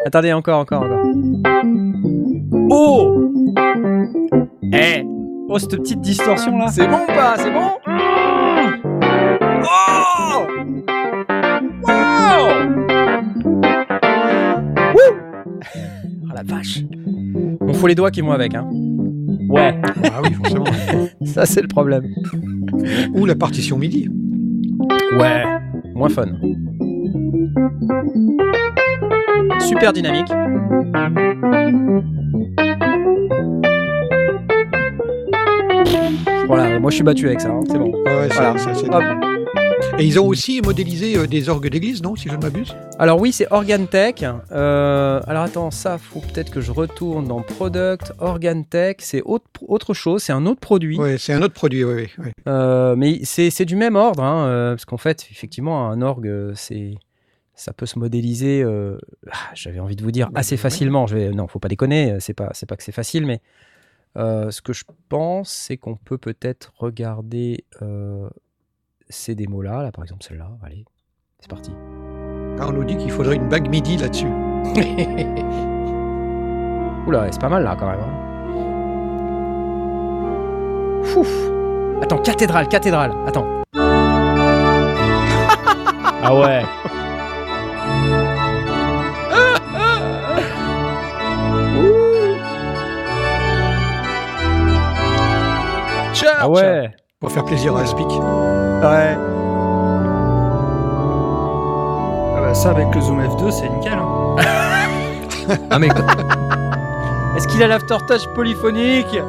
Attendez, 0.04 0.32
encore, 0.32 0.58
encore, 0.58 0.82
encore. 0.82 0.98
Oh 2.70 3.30
Eh 4.72 5.04
Oh, 5.48 5.60
cette 5.60 5.76
petite 5.76 6.00
distorsion 6.00 6.58
là 6.58 6.66
C'est 6.66 6.88
bon 6.88 6.96
ou 7.04 7.06
pas? 7.06 7.36
C'est 7.36 7.52
bon? 7.52 7.70
Oh 9.62 10.46
Wouh 14.92 15.14
Oh 16.24 16.34
la 16.34 16.42
vache 16.42 16.80
On 17.60 17.72
faut 17.74 17.86
les 17.86 17.94
doigts 17.94 18.10
qui 18.10 18.22
vont 18.22 18.32
avec, 18.32 18.56
hein. 18.56 18.68
Ouais. 19.56 19.80
Ah 20.04 20.20
oui, 20.22 20.32
forcément. 20.34 20.64
Ça, 21.24 21.46
c'est 21.46 21.62
le 21.62 21.68
problème. 21.68 22.04
Ou 23.14 23.24
la 23.26 23.34
partition 23.34 23.78
MIDI. 23.78 24.08
Ouais. 25.18 25.44
Moins 25.94 26.08
fun. 26.08 26.26
Super 29.60 29.92
dynamique. 29.92 30.30
Voilà, 36.46 36.78
moi 36.78 36.90
je 36.90 36.96
suis 36.96 37.04
battu 37.04 37.26
avec 37.26 37.40
ça, 37.40 37.50
hein, 37.50 37.60
c'est 37.68 37.78
bon. 37.78 37.90
Ouais, 37.92 38.02
ouais, 38.16 38.28
c'est- 38.30 38.58
c'est- 38.58 38.74
c'est- 38.74 38.94
Hop. 38.94 39.02
Et 39.98 40.04
ils 40.04 40.20
ont 40.20 40.26
aussi 40.26 40.60
modélisé 40.60 41.16
euh, 41.16 41.26
des 41.26 41.48
orgues 41.48 41.68
d'église, 41.70 42.02
non, 42.02 42.16
si 42.16 42.28
je 42.28 42.34
ne 42.34 42.42
m'abuse? 42.42 42.76
Alors 42.98 43.18
oui, 43.18 43.32
c'est 43.32 43.50
Organtech. 43.50 44.24
Euh, 44.52 45.20
alors 45.26 45.44
attends, 45.44 45.70
ça, 45.70 45.96
faut 45.96 46.20
peut-être 46.20 46.50
que 46.50 46.60
je 46.60 46.70
retourne 46.70 47.26
dans 47.26 47.40
Product. 47.40 48.12
Organtech, 48.18 49.00
c'est 49.00 49.22
autre, 49.22 49.46
autre 49.66 49.94
chose, 49.94 50.22
c'est 50.22 50.34
un 50.34 50.44
autre 50.44 50.60
produit. 50.60 50.98
Ouais, 50.98 51.16
c'est 51.16 51.32
un 51.32 51.40
autre 51.40 51.54
produit, 51.54 51.82
oui, 51.82 51.94
oui. 51.94 52.08
oui. 52.18 52.30
Euh, 52.46 52.94
mais 52.94 53.20
c'est 53.24 53.64
du 53.64 53.76
même 53.76 53.96
ordre, 53.96 54.22
hein, 54.22 54.72
parce 54.74 54.84
qu'en 54.84 54.98
fait, 54.98 55.26
effectivement, 55.30 55.88
un 55.88 56.02
orgue, 56.02 56.52
c'est 56.54 56.94
ça 57.54 57.72
peut 57.72 57.86
se 57.86 57.98
modéliser. 57.98 58.62
euh, 58.62 58.98
ah, 59.32 59.36
J'avais 59.54 59.80
envie 59.80 59.96
de 59.96 60.02
vous 60.02 60.12
dire 60.12 60.30
Bah, 60.30 60.40
assez 60.40 60.58
facilement. 60.58 61.06
Je 61.06 61.16
vais, 61.16 61.30
non, 61.30 61.48
faut 61.48 61.58
pas 61.58 61.68
déconner. 61.68 62.18
C'est 62.20 62.34
pas, 62.34 62.52
pas 62.68 62.76
que 62.76 62.82
c'est 62.82 62.92
facile, 62.92 63.24
mais 63.24 63.40
euh, 64.18 64.50
ce 64.50 64.60
que 64.60 64.74
je 64.74 64.84
pense, 65.08 65.50
c'est 65.50 65.78
qu'on 65.78 65.96
peut 65.96 66.18
peut-être 66.18 66.72
regarder 66.76 67.64
euh, 67.80 68.28
ces 69.08 69.34
démos-là, 69.34 69.82
là, 69.82 69.92
par 69.92 70.04
exemple 70.04 70.22
celle-là. 70.24 70.48
Allez, 70.62 70.84
c'est 71.38 71.50
parti. 71.50 71.72
Ah, 72.58 72.66
on 72.68 72.72
nous 72.72 72.84
dit 72.84 72.96
qu'il 72.96 73.10
faudrait 73.10 73.36
une 73.36 73.48
bague 73.48 73.68
MIDI 73.68 73.96
là-dessus. 73.98 74.26
Oula, 77.06 77.30
c'est 77.30 77.40
pas 77.40 77.48
mal 77.48 77.62
là 77.62 77.76
quand 77.78 77.88
même. 77.90 78.00
hein. 78.00 78.22
Fouf. 81.04 81.30
Attends, 82.02 82.18
cathédrale, 82.18 82.68
cathédrale. 82.68 83.12
Attends. 83.26 83.46
Ah 86.28 86.34
ouais. 86.34 86.64
Ah 96.38 96.48
ouais. 96.48 96.90
Pour 97.26 97.32
faire 97.32 97.44
plaisir 97.44 97.76
à 97.76 97.80
Aspic. 97.80 98.06
Ouais. 98.08 99.18
Ah 102.36 102.40
bah 102.40 102.54
ça 102.54 102.70
avec 102.70 102.94
le 102.94 103.00
zoom 103.00 103.20
F2 103.20 103.50
c'est 103.50 103.68
nickel. 103.68 103.94
hein. 103.98 104.36
Ah, 105.72 105.78
mais 105.80 105.88
Est-ce 107.36 107.48
qu'il 107.48 107.60
a 107.64 107.66
l'aftertouch 107.66 108.28
polyphonique? 108.32 109.18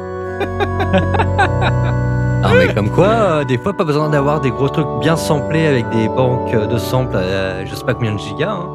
Ah 2.44 2.50
mais 2.56 2.72
comme 2.72 2.88
quoi, 2.90 3.06
euh, 3.08 3.44
des 3.44 3.58
fois 3.58 3.72
pas 3.76 3.82
besoin 3.82 4.08
d'avoir 4.10 4.40
des 4.40 4.52
gros 4.52 4.68
trucs 4.68 4.86
bien 5.00 5.16
samplés 5.16 5.66
avec 5.66 5.88
des 5.90 6.08
banques 6.08 6.52
de 6.54 6.78
samples, 6.78 7.16
euh, 7.16 7.66
je 7.66 7.74
sais 7.74 7.84
pas 7.84 7.94
combien 7.94 8.12
de 8.12 8.18
gigas. 8.20 8.52
hein. 8.52 8.68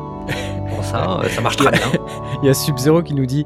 Pour 0.76 0.84
ça, 0.84 1.20
euh, 1.24 1.30
ça 1.30 1.40
marche 1.40 1.56
très 1.56 1.72
bien. 1.72 1.88
Il 2.44 2.48
y 2.48 2.50
a 2.50 2.54
Sub-Zero 2.54 3.02
qui 3.04 3.14
nous 3.14 3.26
dit 3.26 3.45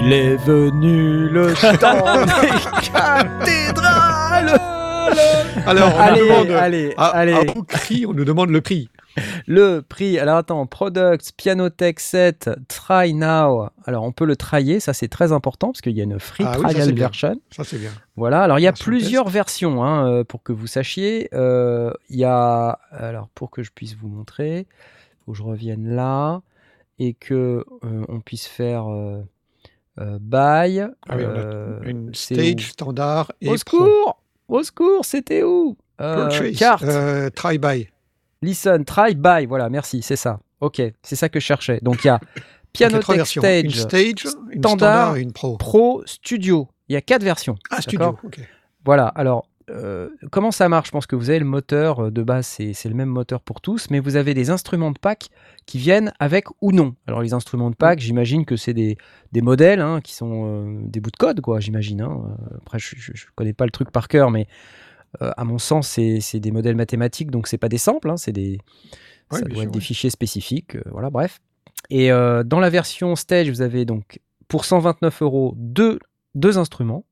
Il 0.00 0.12
est 0.12 0.34
venu 0.34 1.28
le 1.28 1.52
temps 1.78 2.24
des 2.42 2.90
cathédrales 2.90 4.58
Alors, 5.66 5.92
on 5.94 5.98
Allez, 5.98 6.20
nous 6.20 6.26
demande, 6.28 6.50
allez, 6.50 6.94
à, 6.96 7.06
allez. 7.08 7.32
à 7.32 7.42
on 8.08 8.12
nous 8.12 8.24
demande 8.24 8.50
le 8.50 8.60
prix. 8.60 8.88
Le 9.46 9.80
prix, 9.80 10.18
alors 10.18 10.36
attends, 10.36 10.66
Products, 10.66 11.32
Pianotech 11.38 12.00
7, 12.00 12.50
Try 12.68 13.14
Now. 13.14 13.70
Alors 13.86 14.04
on 14.04 14.12
peut 14.12 14.26
le 14.26 14.36
tryer, 14.36 14.78
ça 14.78 14.92
c'est 14.92 15.08
très 15.08 15.32
important 15.32 15.68
parce 15.68 15.80
qu'il 15.80 15.96
y 15.96 16.00
a 16.02 16.04
une 16.04 16.18
free 16.20 16.44
Ah 16.46 16.52
oui, 16.56 16.62
ça, 16.64 16.68
trial 16.68 16.84
c'est 16.84 16.92
bien. 16.92 17.04
version. 17.06 17.40
Ça, 17.50 17.64
c'est 17.64 17.78
bien. 17.78 17.92
Voilà, 18.16 18.42
alors 18.42 18.58
il 18.58 18.62
y 18.62 18.66
a 18.66 18.72
Version 18.72 18.84
plusieurs 18.84 19.28
versions 19.30 19.82
hein, 19.82 20.06
euh, 20.10 20.24
pour 20.24 20.42
que 20.42 20.52
vous 20.52 20.66
sachiez. 20.66 21.30
Euh, 21.32 21.90
Il 22.10 22.16
y 22.16 22.24
a, 22.24 22.78
alors 22.90 23.28
pour 23.34 23.50
que 23.50 23.62
je 23.62 23.70
puisse 23.74 23.94
vous 23.96 24.08
montrer, 24.08 24.66
faut 25.24 25.32
que 25.32 25.38
je 25.38 25.42
revienne 25.42 25.94
là 25.96 26.42
et 26.98 27.14
que 27.14 27.64
euh, 27.84 28.04
on 28.08 28.20
puisse 28.20 28.46
faire 28.46 28.84
euh, 28.90 29.22
buy. 30.20 30.80
Ah 31.08 31.16
oui, 31.16 31.24
Une 31.86 32.14
stage 32.14 32.68
standard 32.72 33.32
et 33.40 33.48
Au 33.48 33.54
pro. 33.64 33.78
secours 33.78 34.22
Au 34.48 34.62
secours, 34.62 35.04
c'était 35.04 35.42
où? 35.42 35.76
Carte. 36.56 36.84
try 37.34 37.58
by. 37.58 37.88
Listen, 38.42 38.84
try 38.84 39.14
by. 39.14 39.46
Voilà, 39.46 39.68
merci, 39.68 40.02
c'est 40.02 40.16
ça. 40.16 40.40
Ok, 40.60 40.80
c'est 41.02 41.16
ça 41.16 41.28
que 41.28 41.40
je 41.40 41.44
cherchais. 41.44 41.80
Donc 41.82 42.04
il 42.04 42.08
y 42.08 42.10
a 42.10 42.20
Piano 42.72 43.00
Stage, 43.00 43.64
une 43.64 43.70
stage, 43.70 44.26
standard, 44.58 45.16
une 45.16 45.32
pro. 45.32 45.56
Pro, 45.56 46.02
studio. 46.04 46.68
Il 46.88 46.92
y 46.92 46.96
a 46.96 47.00
quatre 47.00 47.22
versions. 47.22 47.56
Ah, 47.70 47.80
studio, 47.80 48.16
ok. 48.22 48.38
Voilà, 48.84 49.08
alors 49.08 49.48
euh, 49.68 50.10
comment 50.30 50.50
ça 50.50 50.68
marche? 50.68 50.88
Je 50.88 50.92
pense 50.92 51.06
que 51.06 51.16
vous 51.16 51.30
avez 51.30 51.38
le 51.38 51.44
moteur 51.44 52.06
euh, 52.06 52.10
de 52.10 52.22
base, 52.22 52.46
c'est 52.46 52.88
le 52.88 52.94
même 52.94 53.08
moteur 53.08 53.40
pour 53.40 53.60
tous, 53.60 53.90
mais 53.90 53.98
vous 53.98 54.16
avez 54.16 54.32
des 54.32 54.50
instruments 54.50 54.92
de 54.92 54.98
pack 54.98 55.28
qui 55.66 55.78
viennent 55.78 56.12
avec 56.20 56.46
ou 56.60 56.72
non. 56.72 56.94
Alors 57.06 57.22
les 57.22 57.32
instruments 57.32 57.70
de 57.70 57.76
pack, 57.76 57.98
j'imagine 57.98 58.44
que 58.44 58.56
c'est 58.56 58.74
des, 58.74 58.96
des, 59.32 59.42
modèles 59.42 59.80
hein, 59.80 60.00
qui 60.00 60.14
sont 60.14 60.44
euh, 60.46 60.78
des 60.82 61.00
bouts 61.00 61.10
de 61.10 61.16
code, 61.16 61.40
quoi, 61.40 61.58
j'imagine. 61.58 62.00
Hein. 62.00 62.36
Après, 62.58 62.78
je 62.78 62.94
ne 62.94 63.16
connais 63.34 63.52
pas 63.52 63.64
le 63.64 63.72
truc 63.72 63.90
par 63.90 64.08
cœur, 64.08 64.30
mais 64.30 64.46
à 65.20 65.44
mon 65.44 65.56
sens, 65.56 65.88
c'est 65.88 66.40
des 66.40 66.50
modèles 66.50 66.76
mathématiques, 66.76 67.30
donc 67.30 67.46
c'est 67.46 67.56
pas 67.56 67.70
des 67.70 67.78
samples, 67.78 68.10
hein, 68.10 68.18
c'est 68.18 68.32
des, 68.32 68.58
ça 69.30 69.40
doit 69.40 69.62
être 69.62 69.70
des 69.70 69.80
fichiers 69.80 70.10
spécifiques. 70.10 70.76
voilà, 70.90 71.08
bref. 71.08 71.40
Et 71.88 72.10
dans 72.10 72.60
la 72.60 72.68
version 72.68 73.16
Stage, 73.16 73.48
vous 73.48 73.62
avez 73.62 73.86
donc 73.86 74.20
pour 74.46 74.66
129 74.66 75.22
euros 75.22 75.54
deux, 75.56 75.98
deux 76.34 76.58
instruments. 76.58 77.04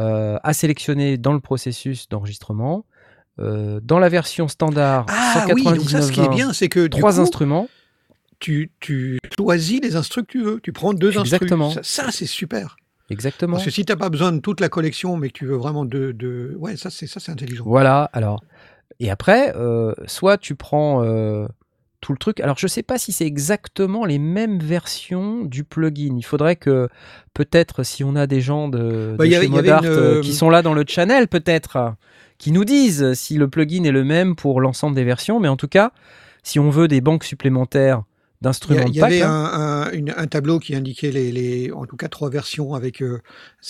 Euh, 0.00 0.38
à 0.42 0.52
sélectionner 0.54 1.18
dans 1.18 1.32
le 1.32 1.38
processus 1.38 2.08
d'enregistrement. 2.08 2.84
Euh, 3.38 3.78
dans 3.80 4.00
la 4.00 4.08
version 4.08 4.48
standard, 4.48 5.06
ah, 5.08 5.46
oui, 5.52 5.62
donc 5.62 5.88
ça, 5.88 6.02
ce 6.02 6.10
qui 6.10 6.20
est 6.20 6.28
bien, 6.28 6.52
c'est 6.52 6.68
que 6.68 6.88
trois 6.88 7.20
instruments. 7.20 7.68
Tu, 8.40 8.72
tu, 8.80 9.20
choisis 9.38 9.80
les 9.80 9.94
instruments 9.94 10.24
que 10.24 10.32
tu 10.32 10.42
veux. 10.42 10.60
Tu 10.60 10.72
prends 10.72 10.94
deux 10.94 11.16
Exactement. 11.16 11.66
instruments. 11.66 11.84
Ça, 11.84 12.10
c'est 12.10 12.26
super. 12.26 12.76
Exactement. 13.08 13.52
Parce 13.52 13.66
que 13.66 13.70
si 13.70 13.84
tu 13.84 13.92
n'as 13.92 13.96
pas 13.96 14.08
besoin 14.08 14.32
de 14.32 14.40
toute 14.40 14.60
la 14.60 14.68
collection, 14.68 15.16
mais 15.16 15.28
que 15.28 15.34
tu 15.34 15.46
veux 15.46 15.56
vraiment 15.56 15.84
deux, 15.84 16.12
de... 16.12 16.56
ouais, 16.58 16.76
ça 16.76 16.90
c'est 16.90 17.06
ça 17.06 17.20
c'est 17.20 17.30
intelligent. 17.30 17.62
Voilà. 17.64 18.10
Alors, 18.12 18.42
et 18.98 19.10
après, 19.10 19.54
euh, 19.54 19.94
soit 20.06 20.38
tu 20.38 20.56
prends 20.56 21.04
tout 22.04 22.12
le 22.12 22.18
truc. 22.18 22.40
Alors 22.40 22.58
je 22.58 22.66
ne 22.66 22.68
sais 22.68 22.82
pas 22.82 22.98
si 22.98 23.12
c'est 23.12 23.24
exactement 23.24 24.04
les 24.04 24.18
mêmes 24.18 24.58
versions 24.58 25.42
du 25.42 25.64
plugin. 25.64 26.14
Il 26.16 26.24
faudrait 26.24 26.56
que 26.56 26.88
peut-être 27.32 27.82
si 27.82 28.04
on 28.04 28.14
a 28.14 28.26
des 28.26 28.42
gens 28.42 28.68
de, 28.68 29.16
bah, 29.18 29.24
chez 29.24 29.48
Modart 29.48 29.84
euh, 29.84 30.20
qui 30.20 30.34
sont 30.34 30.50
là 30.50 30.60
dans 30.60 30.74
le 30.74 30.84
channel, 30.86 31.28
peut-être, 31.28 31.94
qui 32.36 32.52
nous 32.52 32.66
disent 32.66 33.14
si 33.14 33.38
le 33.38 33.48
plugin 33.48 33.84
est 33.84 33.90
le 33.90 34.04
même 34.04 34.36
pour 34.36 34.60
l'ensemble 34.60 34.94
des 34.94 35.04
versions. 35.04 35.40
Mais 35.40 35.48
en 35.48 35.56
tout 35.56 35.66
cas, 35.66 35.92
si 36.42 36.58
on 36.58 36.68
veut 36.68 36.88
des 36.88 37.00
banques 37.00 37.24
supplémentaires 37.24 38.02
d'instruments 38.42 38.84
Il 38.86 38.96
y, 38.96 39.02
avait 39.02 39.22
un, 39.22 40.26
tableau 40.26 40.58
qui 40.58 40.76
indiquait 40.76 41.10
les, 41.10 41.72
en 41.72 41.86
tout 41.86 41.96
cas 41.96 42.08
trois 42.08 42.28
versions 42.28 42.74
avec 42.74 43.02
euh, 43.02 43.22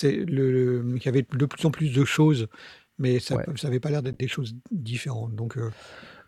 le, 0.02 0.84
il 0.96 1.04
y 1.04 1.08
avait 1.08 1.24
de 1.32 1.46
plus 1.46 1.64
en 1.64 1.70
plus 1.70 1.92
de 1.92 2.04
choses, 2.04 2.48
mais 2.98 3.20
ça 3.20 3.36
n'avait 3.62 3.78
pas 3.78 3.90
l'air 3.90 4.02
d'être 4.02 4.18
des 4.18 4.26
choses 4.26 4.56
différentes. 4.72 5.36
Donc 5.36 5.56
euh, 5.56 5.70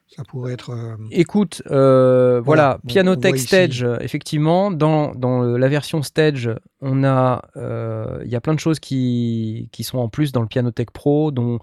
ça 0.08 0.22
pourrait 0.24 0.52
être. 0.52 0.70
Euh, 0.70 0.96
Écoute, 1.10 1.62
euh, 1.70 2.40
voilà, 2.44 2.78
Piano 2.86 3.16
Tech 3.16 3.36
Stage, 3.38 3.86
effectivement, 4.00 4.70
dans, 4.70 5.14
dans, 5.14 5.42
la 5.42 5.68
version 5.68 6.02
Stage, 6.02 6.50
on 6.80 7.04
a, 7.04 7.42
euh, 7.56 8.20
il 8.24 8.30
y 8.30 8.36
a 8.36 8.40
plein 8.40 8.54
de 8.54 8.60
choses 8.60 8.78
qui, 8.78 9.68
qui, 9.72 9.84
sont 9.84 9.98
en 9.98 10.08
plus 10.08 10.32
dans 10.32 10.40
le 10.40 10.46
Piano 10.46 10.70
Tech 10.70 10.88
Pro, 10.92 11.30
dont 11.30 11.58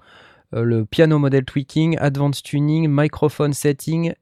le 0.52 0.86
piano 0.86 1.18
model 1.18 1.46
tweaking, 1.46 1.98
advanced 1.98 2.46
tuning, 2.46 2.88
microphone 2.88 3.54
setting, 3.54 4.14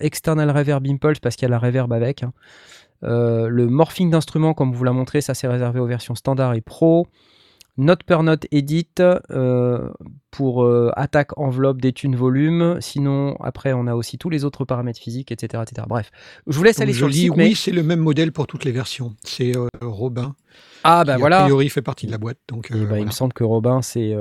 external 0.00 0.50
reverb 0.50 0.86
impulse 0.86 1.18
parce 1.18 1.36
qu'il 1.36 1.46
y 1.46 1.50
a 1.50 1.50
la 1.50 1.58
reverb 1.58 1.92
avec. 1.92 2.22
Hein. 2.22 2.32
le 3.02 3.66
morphing 3.66 4.10
d'instruments, 4.10 4.54
comme 4.54 4.72
vous 4.72 4.84
l'a 4.84 4.92
montré, 4.92 5.20
ça 5.20 5.34
c'est 5.34 5.48
réservé 5.48 5.80
aux 5.80 5.86
versions 5.86 6.14
standard 6.14 6.54
et 6.54 6.62
pro 6.62 7.08
note 7.78 8.02
per 8.04 8.22
note 8.22 8.46
edit 8.50 9.00
euh, 9.00 9.88
pour 10.30 10.64
euh, 10.64 10.90
attaque, 10.96 11.38
enveloppe, 11.38 11.80
détune, 11.80 12.16
volume. 12.16 12.78
Sinon, 12.80 13.36
après, 13.40 13.72
on 13.72 13.86
a 13.86 13.94
aussi 13.94 14.18
tous 14.18 14.30
les 14.30 14.44
autres 14.44 14.64
paramètres 14.64 15.00
physiques, 15.00 15.32
etc. 15.32 15.62
etc. 15.66 15.86
Bref, 15.88 16.10
je 16.46 16.56
vous 16.56 16.64
laisse 16.64 16.80
aller 16.80 16.92
sur 16.92 17.06
le 17.06 17.12
site. 17.12 17.32
Oui, 17.36 17.54
c'est 17.54 17.72
le 17.72 17.82
même 17.82 18.00
modèle 18.00 18.32
pour 18.32 18.46
toutes 18.46 18.64
les 18.64 18.72
versions. 18.72 19.14
C'est 19.24 19.56
euh, 19.56 19.68
Robin. 19.80 20.34
Ah, 20.84 21.04
bah 21.04 21.16
voilà. 21.18 21.40
A 21.40 21.42
priori, 21.44 21.68
fait 21.68 21.82
partie 21.82 22.06
de 22.06 22.12
la 22.12 22.18
boîte. 22.18 22.38
Donc, 22.48 22.68
eh 22.74 22.84
ben, 22.84 22.98
Il 22.98 23.06
me 23.06 23.10
semble 23.10 23.32
que 23.32 23.44
Robin, 23.44 23.82
c'est 23.82 24.14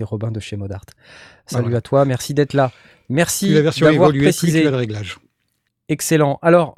Robin 0.00 0.30
de 0.30 0.40
chez 0.40 0.56
Modart. 0.56 0.84
Salut 1.46 1.74
à 1.74 1.80
toi, 1.80 2.04
merci 2.04 2.34
d'être 2.34 2.54
là. 2.54 2.72
Merci 3.08 3.54
d'avoir 3.54 4.10
précisé. 4.10 4.64
le 4.64 4.74
réglage. 4.74 5.18
Excellent. 5.88 6.38
Alors, 6.42 6.74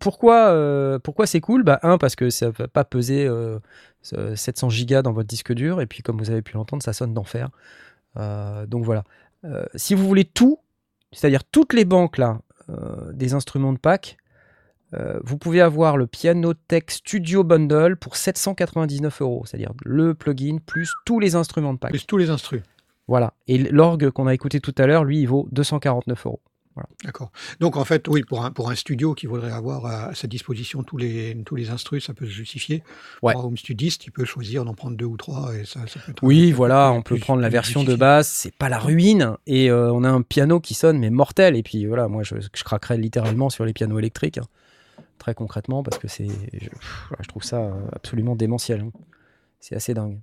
pourquoi, 0.00 0.98
pourquoi 1.02 1.26
c'est 1.26 1.40
cool? 1.40 1.62
Bah, 1.62 1.78
Un, 1.82 1.98
parce 1.98 2.16
que 2.16 2.30
ça 2.30 2.46
ne 2.46 2.52
va 2.52 2.68
pas 2.68 2.84
peser 2.84 3.28
700 4.02 4.70
gigas 4.70 5.02
dans 5.02 5.12
votre 5.12 5.28
disque 5.28 5.52
dur, 5.52 5.80
et 5.80 5.86
puis 5.86 6.02
comme 6.02 6.18
vous 6.18 6.30
avez 6.30 6.42
pu 6.42 6.54
l'entendre, 6.54 6.82
ça 6.82 6.92
sonne 6.92 7.14
d'enfer. 7.14 7.50
Euh, 8.16 8.66
donc 8.66 8.84
voilà. 8.84 9.04
Euh, 9.44 9.64
si 9.74 9.94
vous 9.94 10.06
voulez 10.06 10.24
tout, 10.24 10.60
c'est-à-dire 11.12 11.44
toutes 11.44 11.72
les 11.72 11.84
banques 11.84 12.18
là, 12.18 12.40
euh, 12.70 13.12
des 13.12 13.34
instruments 13.34 13.72
de 13.72 13.78
pack, 13.78 14.16
vous 15.22 15.36
pouvez 15.36 15.60
avoir 15.60 15.98
le 15.98 16.06
Piano 16.06 16.54
Tech 16.54 16.84
Studio 16.88 17.44
Bundle 17.44 17.96
pour 17.96 18.16
799 18.16 19.20
euros, 19.20 19.42
c'est-à-dire 19.44 19.74
le 19.84 20.14
plugin 20.14 20.56
plus 20.64 20.90
tous 21.04 21.20
les 21.20 21.34
instruments 21.34 21.74
de 21.74 21.78
pack. 21.78 21.90
Plus 21.90 22.06
tous 22.06 22.16
les 22.16 22.30
instruments. 22.30 22.62
Voilà. 23.06 23.34
Et 23.48 23.58
l'orgue 23.58 24.08
qu'on 24.08 24.26
a 24.26 24.32
écouté 24.32 24.60
tout 24.60 24.74
à 24.78 24.86
l'heure, 24.86 25.04
lui, 25.04 25.20
il 25.20 25.26
vaut 25.26 25.46
249 25.52 26.24
euros. 26.24 26.40
D'accord. 27.04 27.30
Donc 27.60 27.76
en 27.76 27.84
fait, 27.84 28.08
oui, 28.08 28.22
pour 28.22 28.44
un, 28.44 28.50
pour 28.50 28.70
un 28.70 28.74
studio 28.74 29.14
qui 29.14 29.26
voudrait 29.26 29.52
avoir 29.52 29.86
à, 29.86 30.14
sa 30.14 30.26
disposition 30.26 30.82
tous 30.82 30.96
les, 30.96 31.36
tous 31.44 31.56
les 31.56 31.70
instrus, 31.70 32.06
ça 32.06 32.14
peut 32.14 32.26
se 32.26 32.30
justifier. 32.30 32.82
Pour 33.20 33.30
un 33.30 33.34
home 33.34 33.56
studiste, 33.56 34.06
il 34.06 34.10
peut 34.10 34.24
choisir 34.24 34.64
d'en 34.64 34.74
prendre 34.74 34.96
deux 34.96 35.06
ou 35.06 35.16
trois. 35.16 35.54
Et 35.54 35.64
ça, 35.64 35.86
ça 35.86 36.00
peut 36.00 36.12
oui, 36.22 36.52
voilà, 36.52 36.92
on 36.92 37.02
peut 37.02 37.18
prendre 37.18 37.40
la 37.40 37.48
version 37.48 37.84
de 37.84 37.94
base, 37.94 38.28
c'est 38.28 38.54
pas 38.54 38.68
la 38.68 38.78
ruine. 38.78 39.36
Et 39.46 39.70
euh, 39.70 39.92
on 39.92 40.04
a 40.04 40.08
un 40.08 40.22
piano 40.22 40.60
qui 40.60 40.74
sonne, 40.74 40.98
mais 40.98 41.10
mortel. 41.10 41.56
Et 41.56 41.62
puis 41.62 41.86
voilà, 41.86 42.08
moi 42.08 42.22
je, 42.22 42.36
je 42.40 42.64
craquerais 42.64 42.98
littéralement 42.98 43.50
sur 43.50 43.64
les 43.64 43.72
pianos 43.72 43.98
électriques, 43.98 44.38
hein. 44.38 44.46
très 45.18 45.34
concrètement, 45.34 45.82
parce 45.82 45.98
que 45.98 46.08
c'est, 46.08 46.28
je, 46.52 47.28
trouve 47.28 47.44
ça 47.44 47.72
absolument 47.92 48.36
démentiel. 48.36 48.80
Hein. 48.80 48.92
C'est 49.60 49.74
assez 49.74 49.94
dingue. 49.94 50.20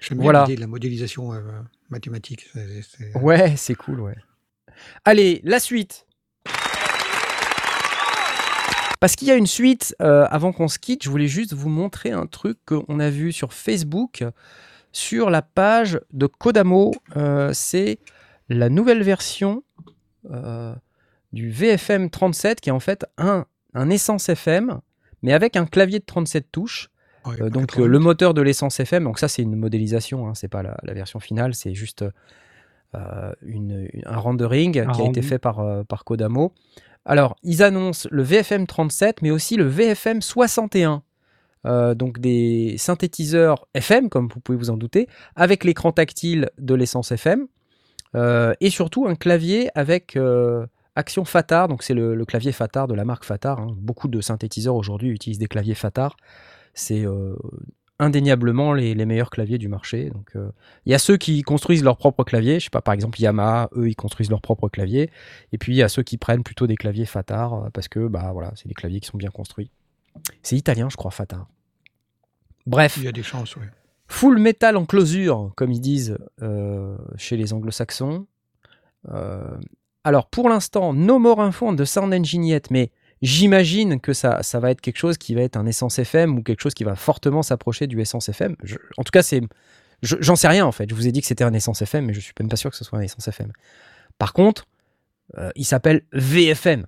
J'aime 0.00 0.18
bien 0.18 0.24
voilà. 0.24 0.42
l'idée 0.42 0.56
de 0.56 0.60
la 0.60 0.66
modélisation 0.66 1.32
euh, 1.32 1.40
mathématique. 1.90 2.48
Ouais, 3.14 3.54
c'est 3.56 3.74
cool, 3.74 4.00
ouais. 4.00 4.16
Allez, 5.04 5.40
la 5.44 5.60
suite. 5.60 6.06
Parce 9.02 9.16
qu'il 9.16 9.26
y 9.26 9.32
a 9.32 9.34
une 9.34 9.48
suite, 9.48 9.96
euh, 10.00 10.28
avant 10.30 10.52
qu'on 10.52 10.68
se 10.68 10.78
quitte, 10.78 11.02
je 11.02 11.10
voulais 11.10 11.26
juste 11.26 11.54
vous 11.54 11.68
montrer 11.68 12.12
un 12.12 12.26
truc 12.26 12.56
qu'on 12.64 13.00
a 13.00 13.10
vu 13.10 13.32
sur 13.32 13.52
Facebook, 13.52 14.22
sur 14.92 15.28
la 15.28 15.42
page 15.42 16.00
de 16.12 16.26
Kodamo. 16.26 16.92
Euh, 17.16 17.50
c'est 17.52 17.98
la 18.48 18.68
nouvelle 18.68 19.02
version 19.02 19.64
euh, 20.30 20.72
du 21.32 21.50
VFM 21.50 22.10
37, 22.10 22.60
qui 22.60 22.68
est 22.68 22.72
en 22.72 22.78
fait 22.78 23.04
un, 23.18 23.44
un 23.74 23.90
Essence 23.90 24.28
FM, 24.28 24.80
mais 25.22 25.32
avec 25.32 25.56
un 25.56 25.66
clavier 25.66 25.98
de 25.98 26.04
37 26.04 26.52
touches. 26.52 26.88
donc 27.40 27.74
le 27.74 27.98
moteur 27.98 28.34
de 28.34 28.40
l'essence 28.40 28.78
FM, 28.78 29.02
donc 29.02 29.18
ça 29.18 29.26
c'est 29.26 29.42
une 29.42 29.56
modélisation, 29.56 30.28
hein, 30.28 30.34
c'est 30.36 30.46
pas 30.46 30.62
la, 30.62 30.76
la, 30.84 30.94
version 30.94 31.18
finale, 31.18 31.56
c'est 31.56 31.74
juste 31.74 32.04
une, 33.42 33.88
un 34.04 34.16
rendering 34.16 34.72
qui 34.72 35.02
a 35.02 35.06
été 35.06 35.22
fait 35.22 35.38
par, 35.38 35.60
euh, 35.60 35.82
par 35.84 36.04
Kodamo. 36.04 36.52
Alors, 37.04 37.36
ils 37.42 37.62
annoncent 37.62 38.08
le 38.12 38.22
VFM 38.22 38.66
37, 38.66 39.22
mais 39.22 39.30
aussi 39.30 39.56
le 39.56 39.64
VFM 39.64 40.22
61. 40.22 41.02
Euh, 41.64 41.94
donc 41.94 42.18
des 42.18 42.74
synthétiseurs 42.76 43.66
FM, 43.74 44.08
comme 44.08 44.28
vous 44.28 44.40
pouvez 44.40 44.58
vous 44.58 44.70
en 44.70 44.76
douter, 44.76 45.08
avec 45.36 45.64
l'écran 45.64 45.92
tactile 45.92 46.50
de 46.58 46.74
l'essence 46.74 47.12
FM, 47.12 47.46
et 48.60 48.68
surtout 48.68 49.06
un 49.06 49.14
clavier 49.14 49.70
avec 49.74 50.18
action 50.96 51.24
Fatar, 51.24 51.68
donc 51.68 51.82
c'est 51.82 51.94
le, 51.94 52.22
clavier 52.26 52.52
Fatar 52.52 52.86
de 52.86 52.94
la 52.94 53.06
marque 53.06 53.24
Fatar. 53.24 53.58
Hein. 53.58 53.74
Beaucoup 53.78 54.06
de 54.06 54.20
synthétiseurs 54.20 54.74
aujourd'hui 54.74 55.08
utilisent 55.08 55.38
des 55.38 55.48
claviers 55.48 55.74
Fatar. 55.74 56.16
C'est 56.74 57.06
indéniablement 57.98 58.72
les, 58.72 58.94
meilleurs 59.06 59.30
claviers 59.30 59.58
du 59.58 59.68
marché. 59.68 60.10
Donc, 60.10 60.30
il 60.34 60.40
euh, 60.40 60.50
y 60.86 60.94
a 60.94 60.98
ceux 60.98 61.16
qui 61.16 61.42
construisent 61.42 61.84
leur 61.84 61.96
propre 61.96 62.24
clavier. 62.24 62.58
Je 62.58 62.64
sais 62.64 62.70
pas, 62.70 62.82
par 62.82 62.94
exemple 62.94 63.20
Yamaha, 63.20 63.70
eux, 63.76 63.88
ils 63.88 63.94
construisent 63.94 64.30
leur 64.30 64.40
propre 64.40 64.68
clavier. 64.68 65.10
Et 65.52 65.58
puis 65.58 65.72
il 65.72 65.76
y 65.76 65.82
a 65.82 65.88
ceux 65.88 66.02
qui 66.02 66.18
prennent 66.18 66.42
plutôt 66.42 66.66
des 66.66 66.76
claviers 66.76 67.06
Fatar 67.06 67.54
euh, 67.54 67.70
parce 67.70 67.88
que 67.88 68.08
bah 68.08 68.30
voilà, 68.32 68.52
c'est 68.56 68.68
des 68.68 68.74
claviers 68.74 69.00
qui 69.00 69.06
sont 69.06 69.18
bien 69.18 69.30
construits. 69.30 69.70
C'est 70.42 70.56
italien, 70.56 70.88
je 70.90 70.96
crois, 70.96 71.10
Fatar. 71.10 71.46
Bref. 72.66 72.96
Il 72.98 73.04
y 73.04 73.08
a 73.08 73.12
des 73.12 73.22
chances, 73.22 73.56
oui. 73.56 73.64
Full 74.08 74.38
metal 74.38 74.76
en 74.76 74.84
closure, 74.84 75.52
comme 75.56 75.72
ils 75.72 75.80
disent 75.80 76.18
euh, 76.42 76.98
chez 77.16 77.36
les 77.36 77.54
anglo-saxons. 77.54 78.26
alors 80.04 80.26
pour 80.28 80.48
l'instant, 80.48 80.92
no 80.92 81.18
more 81.18 81.40
info 81.40 81.74
de 81.74 81.84
sound 81.84 82.12
engine 82.12 82.44
yet, 82.44 82.62
mais 82.70 82.90
J'imagine 83.22 84.00
que 84.00 84.12
ça, 84.12 84.42
ça 84.42 84.58
va 84.58 84.72
être 84.72 84.80
quelque 84.80 84.96
chose 84.96 85.16
qui 85.16 85.36
va 85.36 85.42
être 85.42 85.56
un 85.56 85.64
Essence 85.66 86.00
FM 86.00 86.38
ou 86.38 86.42
quelque 86.42 86.60
chose 86.60 86.74
qui 86.74 86.82
va 86.82 86.96
fortement 86.96 87.44
s'approcher 87.44 87.86
du 87.86 88.00
Essence 88.00 88.28
FM. 88.28 88.56
en 88.96 89.04
tout 89.04 89.12
cas, 89.12 89.22
c'est, 89.22 89.40
j'en 90.02 90.34
sais 90.34 90.48
rien 90.48 90.66
en 90.66 90.72
fait. 90.72 90.90
Je 90.90 90.94
vous 90.96 91.06
ai 91.06 91.12
dit 91.12 91.20
que 91.20 91.28
c'était 91.28 91.44
un 91.44 91.54
Essence 91.54 91.80
FM, 91.82 92.06
mais 92.06 92.14
je 92.14 92.20
suis 92.20 92.32
même 92.40 92.48
pas 92.48 92.56
sûr 92.56 92.70
que 92.70 92.76
ce 92.76 92.82
soit 92.82 92.98
un 92.98 93.02
Essence 93.02 93.28
FM. 93.28 93.52
Par 94.18 94.32
contre, 94.32 94.66
euh, 95.38 95.50
il 95.54 95.64
s'appelle 95.64 96.02
VFM. 96.12 96.86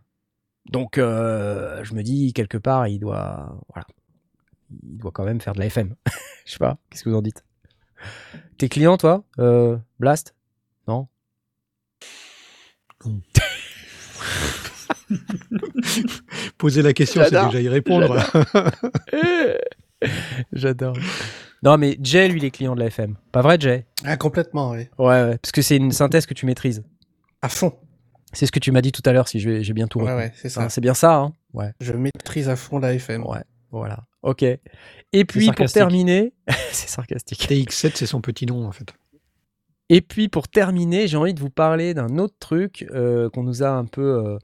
Donc, 0.67 0.99
euh, 0.99 1.85
je 1.85 1.95
me 1.95 2.03
dis 2.03 2.33
quelque 2.33 2.59
part, 2.59 2.89
il 2.89 2.99
doit, 2.99 3.57
voilà, 3.73 3.87
il 4.83 4.99
doit 4.99 5.13
quand 5.13 5.25
même 5.25 5.41
faire 5.41 5.53
de 5.53 5.61
la 5.61 5.67
FM. 5.67 5.95
je 6.47 6.53
sais 6.53 6.59
pas. 6.59 6.79
Qu'est-ce 6.91 7.05
que 7.05 7.11
vous 7.11 7.17
en 7.17 7.23
dites? 7.23 7.45
T'es 8.59 8.69
client, 8.69 8.97
toi, 8.97 9.23
euh, 9.39 9.79
Blast? 10.01 10.35
Non? 10.89 11.07
Poser 16.65 16.81
la 16.81 16.95
question, 16.95 17.21
c'est 17.23 17.45
déjà 17.45 17.61
y 17.61 17.69
répondre. 17.69 18.17
J'adore. 20.55 20.97
Non, 21.63 21.77
mais 21.77 21.99
Jay, 22.01 22.27
lui, 22.27 22.41
il 22.41 22.45
est 22.47 22.51
client 22.51 22.75
de 22.75 22.81
la 22.81 22.87
FM. 22.87 23.17
Pas 23.33 23.43
vrai, 23.43 23.59
Jay? 23.61 23.85
Ah, 24.03 24.17
complètement, 24.17 24.71
oui. 24.71 24.89
Ouais, 24.99 25.07
ouais, 25.07 25.37
parce 25.37 25.53
que 25.53 25.61
c'est 25.61 25.77
une 25.77 25.93
synthèse 25.93 26.25
que 26.25 26.33
tu 26.33 26.47
maîtrises. 26.47 26.83
À 27.43 27.51
fond. 27.51 27.75
C'est 28.33 28.47
ce 28.47 28.51
que 28.51 28.61
tu 28.61 28.73
m'as 28.73 28.81
dit 28.81 28.93
tout 28.93 29.03
à 29.05 29.13
l'heure, 29.13 29.29
si 29.29 29.41
j'ai 29.41 29.73
bien 29.75 29.87
tout 29.89 30.01
Ouais, 30.01 30.15
ouais, 30.15 30.33
c'est 30.37 30.49
ça. 30.49 30.71
c'est 30.71 30.81
bien 30.81 30.95
ça, 30.95 31.17
hein 31.17 31.35
Ouais. 31.53 31.71
Je 31.81 31.93
maîtrise 31.93 32.49
à 32.49 32.57
fond 32.57 32.79
la 32.79 32.95
FM. 32.95 33.27
Ouais, 33.27 33.45
voilà. 33.71 34.05
Ok. 34.23 34.43
Et 34.43 35.25
puis, 35.27 35.53
pour 35.53 35.71
terminer... 35.71 36.33
c'est 36.73 36.89
sarcastique. 36.89 37.47
TX7, 37.47 37.91
c'est 37.95 38.07
son 38.07 38.23
petit 38.23 38.47
nom, 38.47 38.67
en 38.67 38.73
fait. 38.73 38.95
Et 39.91 40.01
puis, 40.01 40.31
pour 40.31 40.49
terminer, 40.49 41.09
j'ai 41.09 41.19
envie 41.19 41.35
de 41.35 41.41
vous 41.41 41.51
parler 41.51 41.93
d'un 41.93 42.17
autre 42.17 42.37
truc 42.41 42.87
euh, 42.95 43.29
qu'on 43.29 43.43
nous 43.43 43.63
a 43.63 43.69
un 43.69 43.85
peu... 43.85 44.25
Euh, 44.25 44.39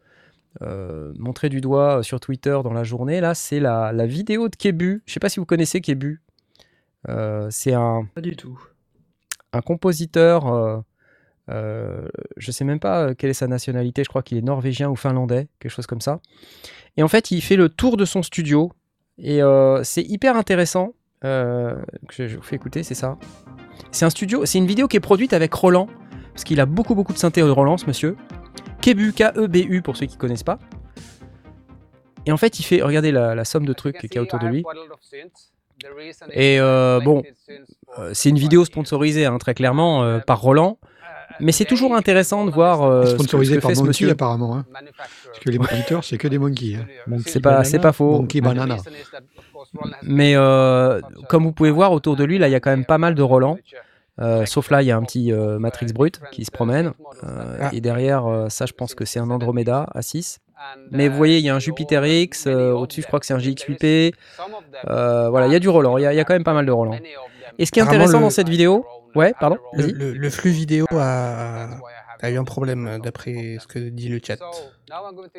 euh, 0.63 1.13
montré 1.17 1.49
du 1.49 1.61
doigt 1.61 2.03
sur 2.03 2.21
Twitter 2.21 2.59
dans 2.65 2.73
la 2.73 2.85
journée, 2.85 3.21
là, 3.21 3.35
c'est 3.35 3.61
la, 3.61 3.93
la, 3.93 4.07
vidéo 4.07 4.49
de 4.49 4.57
Kebu. 4.57 5.03
Je 5.07 5.13
sais 5.13 5.21
pas 5.21 5.29
si 5.29 5.39
vous 5.39 5.47
connaissez 5.47 5.81
Kebu. 5.81 6.23
Euh, 7.09 7.49
c'est 7.51 7.73
un. 7.73 8.07
Pas 8.15 8.21
du 8.21 8.37
tout. 8.37 8.61
Un 9.53 9.61
compositeur. 9.61 10.47
Euh, 10.47 10.79
euh, 11.51 12.09
je 12.37 12.51
sais 12.53 12.65
même 12.65 12.79
pas 12.81 13.15
quelle 13.15 13.31
est 13.31 13.35
sa 13.35 13.49
nationalité. 13.49 14.05
Je 14.05 14.09
crois 14.09 14.23
qu'il 14.23 14.39
est 14.39 14.43
norvégien 14.43 14.89
ou 14.89 14.97
finlandais, 14.97 15.49
quelque 15.59 15.73
chose 15.73 15.87
comme 15.87 16.01
ça. 16.01 16.21
Et 16.97 17.03
en 17.03 17.09
fait, 17.09 17.31
il 17.31 17.41
fait 17.41 17.57
le 17.57 17.69
tour 17.69 17.97
de 17.97 18.05
son 18.05 18.23
studio. 18.23 18.73
Et 19.19 19.41
c'est 19.83 20.03
hyper 20.03 20.37
intéressant. 20.37 20.95
je, 21.23 21.77
je, 22.11 22.37
vous 22.37 22.43
fais 22.43 22.57
écouter, 22.57 22.83
c'est 22.83 22.95
ça. 22.95 23.19
C'est 23.91 24.05
un 24.05 24.11
studio, 24.11 24.47
c'est 24.47 24.59
une 24.59 24.67
vidéo 24.67 24.89
qui 24.89 24.97
est 24.97 25.01
produite 25.01 25.33
avec 25.33 25.53
Roland, 25.53 25.89
parce 26.33 26.45
qu'il 26.45 26.61
a 26.61 26.67
beaucoup 26.67 26.95
beaucoup 26.95 27.13
de 27.13 27.19
synthé 27.19 27.41
de 27.41 27.51
Roland, 27.51 27.77
ce 27.77 27.87
monsieur. 27.87 28.17
Kebu, 28.81 29.13
K-E-B-U 29.13 29.83
pour 29.83 29.97
ceux 29.97 30.07
qui 30.07 30.17
connaissent 30.17 30.43
pas. 30.43 30.59
Et 32.27 32.33
en 32.33 32.37
fait, 32.37 32.59
il 32.59 32.63
fait, 32.65 32.83
regardez 32.83 33.13
la, 33.13 33.35
la 33.35 33.45
somme 33.45 33.67
de 33.67 33.73
trucs 33.73 33.99
qu'il 33.99 34.15
y 34.15 34.19
a 34.19 34.23
autour 34.23 34.39
de 34.39 34.47
lui. 34.47 34.65
Et 36.33 36.61
euh, 36.61 37.01
bon, 37.01 37.23
euh, 37.99 38.11
c'est 38.13 38.29
une 38.29 38.39
vidéo 38.39 38.65
sponsorisée, 38.65 39.27
hein, 39.27 39.39
très 39.39 39.55
clairement, 39.55 40.05
euh, 40.05 40.19
par 40.19 40.41
Roland. 40.41 40.79
Mais 41.39 41.53
c'est 41.53 41.65
toujours 41.65 41.95
intéressant 41.95 42.45
de 42.45 42.51
voir 42.51 42.83
euh, 42.83 43.07
sponsorisé 43.07 43.55
ce 43.55 43.59
que, 43.61 43.63
par 43.63 43.71
Monkey, 43.71 43.87
monsieur. 43.89 44.11
apparemment. 44.11 44.57
Hein. 44.57 44.67
Parce 44.97 45.39
que 45.39 45.49
les 45.49 45.59
moniteurs, 45.59 46.05
c'est 46.05 46.19
que 46.19 46.29
des 46.29 46.39
monkeys. 46.39 46.77
Hein. 46.77 47.17
c'est 47.25 47.41
pas, 47.41 47.65
c'est 47.65 47.79
pas 47.79 47.93
faux. 47.93 48.21
Monkey 48.21 48.41
Banana. 48.41 48.77
Mais 50.03 50.35
comme 51.29 51.45
vous 51.45 51.53
pouvez 51.53 51.71
voir 51.71 51.93
autour 51.93 52.17
de 52.17 52.25
lui, 52.25 52.39
là, 52.39 52.49
il 52.49 52.53
y 52.53 52.55
a 52.57 52.61
quand 52.61 52.71
même 52.71 52.85
pas 52.85 52.99
mal 52.99 53.15
de 53.15 53.23
Roland. 53.23 53.59
Euh, 54.19 54.45
sauf 54.47 54.71
là, 54.71 54.83
il 54.83 54.87
y 54.87 54.91
a 54.91 54.97
un 54.97 55.03
petit 55.03 55.33
euh, 55.33 55.59
Matrix 55.59 55.93
Brut 55.95 56.21
qui 56.31 56.45
se 56.45 56.51
promène. 56.51 56.93
Euh, 57.25 57.69
et 57.73 57.81
derrière, 57.81 58.27
euh, 58.27 58.49
ça, 58.49 58.67
je 58.67 58.73
pense 58.73 58.95
que 58.95 59.05
c'est 59.05 59.19
un 59.21 59.31
Andromeda 59.31 59.87
à 59.95 60.03
6. 60.03 60.39
Mais 60.91 61.09
vous 61.09 61.17
voyez, 61.17 61.39
il 61.39 61.45
y 61.45 61.49
a 61.49 61.55
un 61.55 61.59
Jupiter 61.59 62.05
X. 62.05 62.47
euh, 62.47 62.73
Au-dessus, 62.73 63.01
je 63.03 63.07
crois 63.07 63.19
que 63.21 63.25
c'est 63.27 63.33
un 63.35 63.39
GX8P. 63.39 64.13
Euh, 64.89 65.31
voilà, 65.31 65.47
il 65.47 65.53
y 65.53 65.57
a 65.57 65.59
du 65.59 65.69
Roland. 65.71 65.97
Il 65.97 66.03
y, 66.03 66.07
a- 66.07 66.13
il 66.13 66.17
y 66.17 66.21
a 66.21 66.25
quand 66.25 66.35
même 66.35 66.45
pas 66.45 66.53
mal 66.53 66.67
de 66.67 66.73
Roland. 66.73 66.99
Et 67.59 67.65
ce 67.67 67.73
qui 67.73 67.79
est 67.79 67.83
intéressant 67.83 68.19
le- 68.19 68.25
dans 68.25 68.31
cette 68.31 68.49
vidéo. 68.49 68.85
Ouais, 69.15 69.33
pardon 69.41 69.57
Le, 69.73 69.83
Vas-y. 69.83 69.93
le- 69.93 70.13
le 70.13 70.31
flux 70.31 70.51
vidéo 70.51 70.87
a, 70.93 71.67
a 72.21 72.31
eu 72.31 72.37
un 72.39 72.45
problème, 72.45 73.01
d'après 73.03 73.57
ce 73.59 73.67
que 73.67 73.79
dit 73.79 74.09
le 74.09 74.21
chat. 74.25 74.39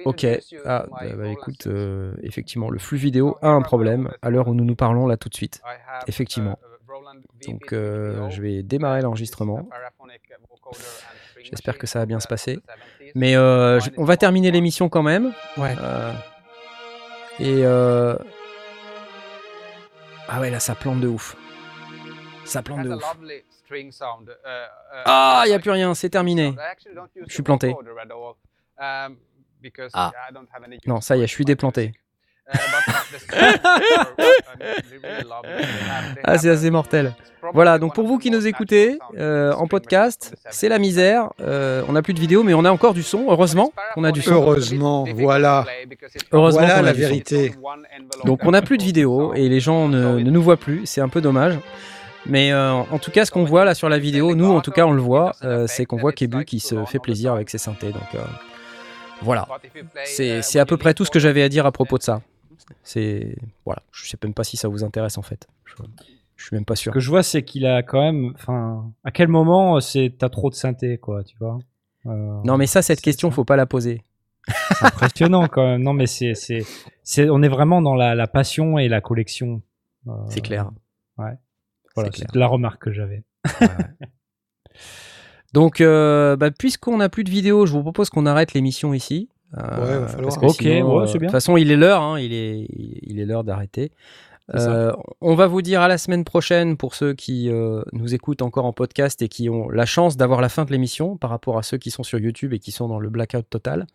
Ok. 0.05 0.25
Ah, 0.65 0.85
bah, 0.89 0.97
bah, 1.17 1.27
écoute, 1.29 1.67
euh, 1.67 2.13
effectivement, 2.23 2.69
le 2.69 2.79
flux 2.79 2.97
vidéo 2.97 3.37
a 3.41 3.49
un 3.49 3.61
problème 3.61 4.11
à 4.21 4.29
l'heure 4.29 4.47
où 4.47 4.53
nous 4.55 4.65
nous 4.65 4.75
parlons 4.75 5.07
là 5.07 5.17
tout 5.17 5.29
de 5.29 5.35
suite. 5.35 5.61
Effectivement. 6.07 6.57
Donc, 7.47 7.73
euh, 7.73 8.29
je 8.29 8.41
vais 8.41 8.63
démarrer 8.63 9.01
l'enregistrement. 9.01 9.67
J'espère 11.43 11.77
que 11.77 11.87
ça 11.87 11.99
va 11.99 12.05
bien 12.05 12.19
se 12.19 12.27
passer. 12.27 12.59
Mais 13.15 13.35
euh, 13.35 13.79
je- 13.79 13.89
on 13.97 14.03
va 14.05 14.15
terminer 14.17 14.51
l'émission 14.51 14.89
quand 14.89 15.03
même. 15.03 15.33
Ouais. 15.57 15.75
Euh, 15.81 16.13
et 17.39 17.61
euh... 17.65 18.15
ah 20.27 20.39
ouais, 20.39 20.49
là 20.49 20.59
ça 20.59 20.75
plante 20.75 21.01
de 21.01 21.07
ouf. 21.07 21.35
Ça 22.45 22.61
plante 22.61 22.79
de 22.83 22.89
ouf. 22.97 23.03
Ah, 25.05 25.43
il 25.45 25.51
y 25.51 25.53
a 25.53 25.59
plus 25.59 25.71
rien, 25.71 25.93
c'est 25.93 26.09
terminé. 26.09 26.53
Je 27.27 27.33
suis 27.33 27.43
planté. 27.43 27.73
Ah. 29.93 30.11
Non, 30.87 31.01
ça 31.01 31.17
y 31.17 31.21
est, 31.23 31.27
je 31.27 31.31
suis 31.33 31.45
déplanté. 31.45 31.93
Ah, 36.23 36.37
c'est 36.37 36.49
assez 36.49 36.69
mortel. 36.69 37.13
Voilà, 37.53 37.79
donc 37.79 37.95
pour 37.95 38.05
vous 38.05 38.19
qui 38.19 38.29
nous 38.29 38.45
écoutez 38.45 38.99
euh, 39.17 39.51
en 39.53 39.67
podcast, 39.67 40.35
c'est 40.51 40.69
la 40.69 40.77
misère. 40.77 41.29
Euh, 41.41 41.81
on 41.87 41.93
n'a 41.93 42.01
plus 42.01 42.13
de 42.13 42.19
vidéo, 42.19 42.43
mais 42.43 42.53
on 42.53 42.65
a 42.65 42.71
encore 42.71 42.93
du 42.93 43.03
son. 43.03 43.25
Heureusement 43.29 43.73
qu'on 43.93 44.03
a 44.03 44.11
du 44.11 44.21
son. 44.21 44.33
Heureusement, 44.33 45.05
voilà. 45.15 45.65
Heureusement 46.31 46.61
Voilà 46.61 46.81
la 46.81 46.93
vérité. 46.93 47.53
Donc 48.25 48.41
on 48.43 48.51
n'a 48.51 48.61
plus 48.61 48.77
de 48.77 48.83
vidéo 48.83 49.33
et 49.33 49.49
les 49.49 49.59
gens 49.59 49.87
ne, 49.87 50.19
ne 50.19 50.29
nous 50.29 50.41
voient 50.41 50.57
plus. 50.57 50.81
C'est 50.85 51.01
un 51.01 51.09
peu 51.09 51.21
dommage. 51.21 51.57
Mais 52.27 52.51
euh, 52.53 52.71
en 52.73 52.99
tout 52.99 53.09
cas, 53.09 53.25
ce 53.25 53.31
qu'on 53.31 53.45
voit 53.45 53.65
là 53.65 53.73
sur 53.73 53.89
la 53.89 53.97
vidéo, 53.97 54.35
nous 54.35 54.51
en 54.51 54.61
tout 54.61 54.71
cas, 54.71 54.85
on 54.85 54.91
le 54.91 55.01
voit, 55.01 55.33
c'est 55.67 55.85
qu'on 55.85 55.97
voit 55.97 56.11
Kebu 56.11 56.45
qui 56.45 56.59
se 56.59 56.85
fait 56.85 56.99
plaisir 56.99 57.33
avec 57.33 57.49
ses 57.49 57.57
synthés. 57.57 57.91
Donc 57.91 58.21
voilà, 59.21 59.47
c'est 60.05 60.59
à 60.59 60.65
peu 60.65 60.77
près 60.77 60.93
tout 60.93 61.05
ce 61.05 61.11
que 61.11 61.19
j'avais 61.19 61.41
à 61.41 61.49
dire 61.49 61.65
à 61.65 61.71
propos 61.71 61.97
de 61.97 62.03
ça. 62.03 62.21
C'est 62.83 63.35
voilà, 63.65 63.81
je 63.91 64.07
sais 64.09 64.17
même 64.23 64.33
pas 64.33 64.43
si 64.43 64.57
ça 64.57 64.67
vous 64.67 64.83
intéresse 64.83 65.17
en 65.17 65.21
fait. 65.21 65.47
Je, 65.65 65.75
je 66.35 66.45
suis 66.45 66.55
même 66.55 66.65
pas 66.65 66.75
sûr. 66.75 66.91
Ce 66.91 66.93
que 66.95 66.99
je 66.99 67.09
vois, 67.09 67.23
c'est 67.23 67.43
qu'il 67.43 67.65
a 67.65 67.83
quand 67.83 68.01
même. 68.01 68.31
Enfin, 68.35 68.91
à 69.03 69.11
quel 69.11 69.27
moment 69.27 69.77
euh, 69.77 69.79
c'est 69.79 70.13
t'as 70.17 70.29
trop 70.29 70.49
de 70.49 70.55
synthé, 70.55 70.97
quoi, 70.97 71.23
tu 71.23 71.35
vois 71.39 71.59
Euh, 72.07 72.41
Non 72.43 72.57
mais 72.57 72.65
ça, 72.67 72.81
cette 72.81 73.01
question, 73.01 73.29
ça. 73.29 73.35
faut 73.35 73.45
pas 73.45 73.55
la 73.55 73.65
poser. 73.65 74.01
C'est 74.47 74.85
impressionnant 74.85 75.47
quand 75.47 75.63
même. 75.63 75.83
Non, 75.83 75.93
mais 75.93 76.07
c'est, 76.07 76.33
c'est, 76.33 76.65
c'est, 77.03 77.29
on 77.29 77.43
est 77.43 77.47
vraiment 77.47 77.79
dans 77.81 77.93
la, 77.93 78.15
la 78.15 78.25
passion 78.27 78.79
et 78.79 78.87
la 78.89 78.99
collection. 78.99 79.61
Euh, 80.07 80.11
C'est 80.29 80.41
clair. 80.41 80.71
Ouais. 81.19 81.33
Voilà, 81.95 82.09
C'est 82.13 82.33
la 82.35 82.47
remarque 82.47 82.81
que 82.81 82.91
j'avais. 82.91 83.23
Donc, 85.53 85.81
euh, 85.81 86.35
bah, 86.37 86.49
puisqu'on 86.49 86.97
n'a 86.97 87.09
plus 87.09 87.23
de 87.23 87.29
vidéo, 87.29 87.65
je 87.65 87.73
vous 87.73 87.81
propose 87.83 88.09
qu'on 88.09 88.25
arrête 88.25 88.53
l'émission 88.53 88.93
ici. 88.93 89.29
Euh, 89.57 89.61
Ouais, 89.81 89.99
va 89.99 90.07
falloir. 90.07 90.23
parce 90.29 90.37
que 90.37 90.45
Ok, 90.45 90.55
sinon, 90.61 90.97
ouais, 90.97 91.03
euh, 91.09 91.13
De 91.13 91.17
toute 91.19 91.31
façon, 91.31 91.57
il 91.57 91.71
est 91.71 91.75
l'heure. 91.77 92.01
hein, 92.01 92.19
il 92.19 92.33
est, 92.33 92.65
il 93.01 93.19
est 93.19 93.25
l'heure 93.25 93.43
d'arrêter. 93.43 93.91
Euh, 94.55 94.91
on 95.21 95.33
va 95.35 95.47
vous 95.47 95.61
dire 95.61 95.79
à 95.81 95.87
la 95.87 95.97
semaine 95.97 96.25
prochaine 96.25 96.75
pour 96.75 96.93
ceux 96.95 97.13
qui 97.13 97.49
euh, 97.49 97.83
nous 97.93 98.13
écoutent 98.13 98.41
encore 98.41 98.65
en 98.65 98.73
podcast 98.73 99.21
et 99.21 99.29
qui 99.29 99.49
ont 99.49 99.69
la 99.69 99.85
chance 99.85 100.17
d'avoir 100.17 100.41
la 100.41 100.49
fin 100.49 100.65
de 100.65 100.71
l'émission 100.71 101.15
par 101.15 101.29
rapport 101.29 101.57
à 101.57 101.63
ceux 101.63 101.77
qui 101.77 101.89
sont 101.89 102.03
sur 102.03 102.19
YouTube 102.19 102.51
et 102.53 102.59
qui 102.59 102.71
sont 102.71 102.89
dans 102.89 102.99
le 102.99 103.09
blackout 103.09 103.49
total. 103.49 103.87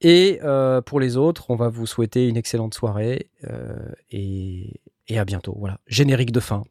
Et 0.00 0.40
euh, 0.42 0.80
pour 0.80 1.00
les 1.00 1.16
autres, 1.18 1.50
on 1.50 1.56
va 1.56 1.68
vous 1.68 1.86
souhaiter 1.86 2.28
une 2.28 2.36
excellente 2.36 2.72
soirée 2.74 3.28
euh, 3.50 3.74
et, 4.10 4.80
et 5.08 5.18
à 5.18 5.24
bientôt. 5.26 5.54
Voilà, 5.58 5.78
générique 5.86 6.32
de 6.32 6.40
fin, 6.40 6.62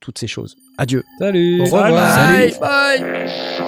toutes 0.00 0.18
ces 0.18 0.26
choses. 0.26 0.56
Adieu. 0.78 1.02
Salut. 1.18 1.60
Au 1.60 1.64
revoir. 1.64 1.90
Bye 1.90 2.54
bye. 2.60 3.63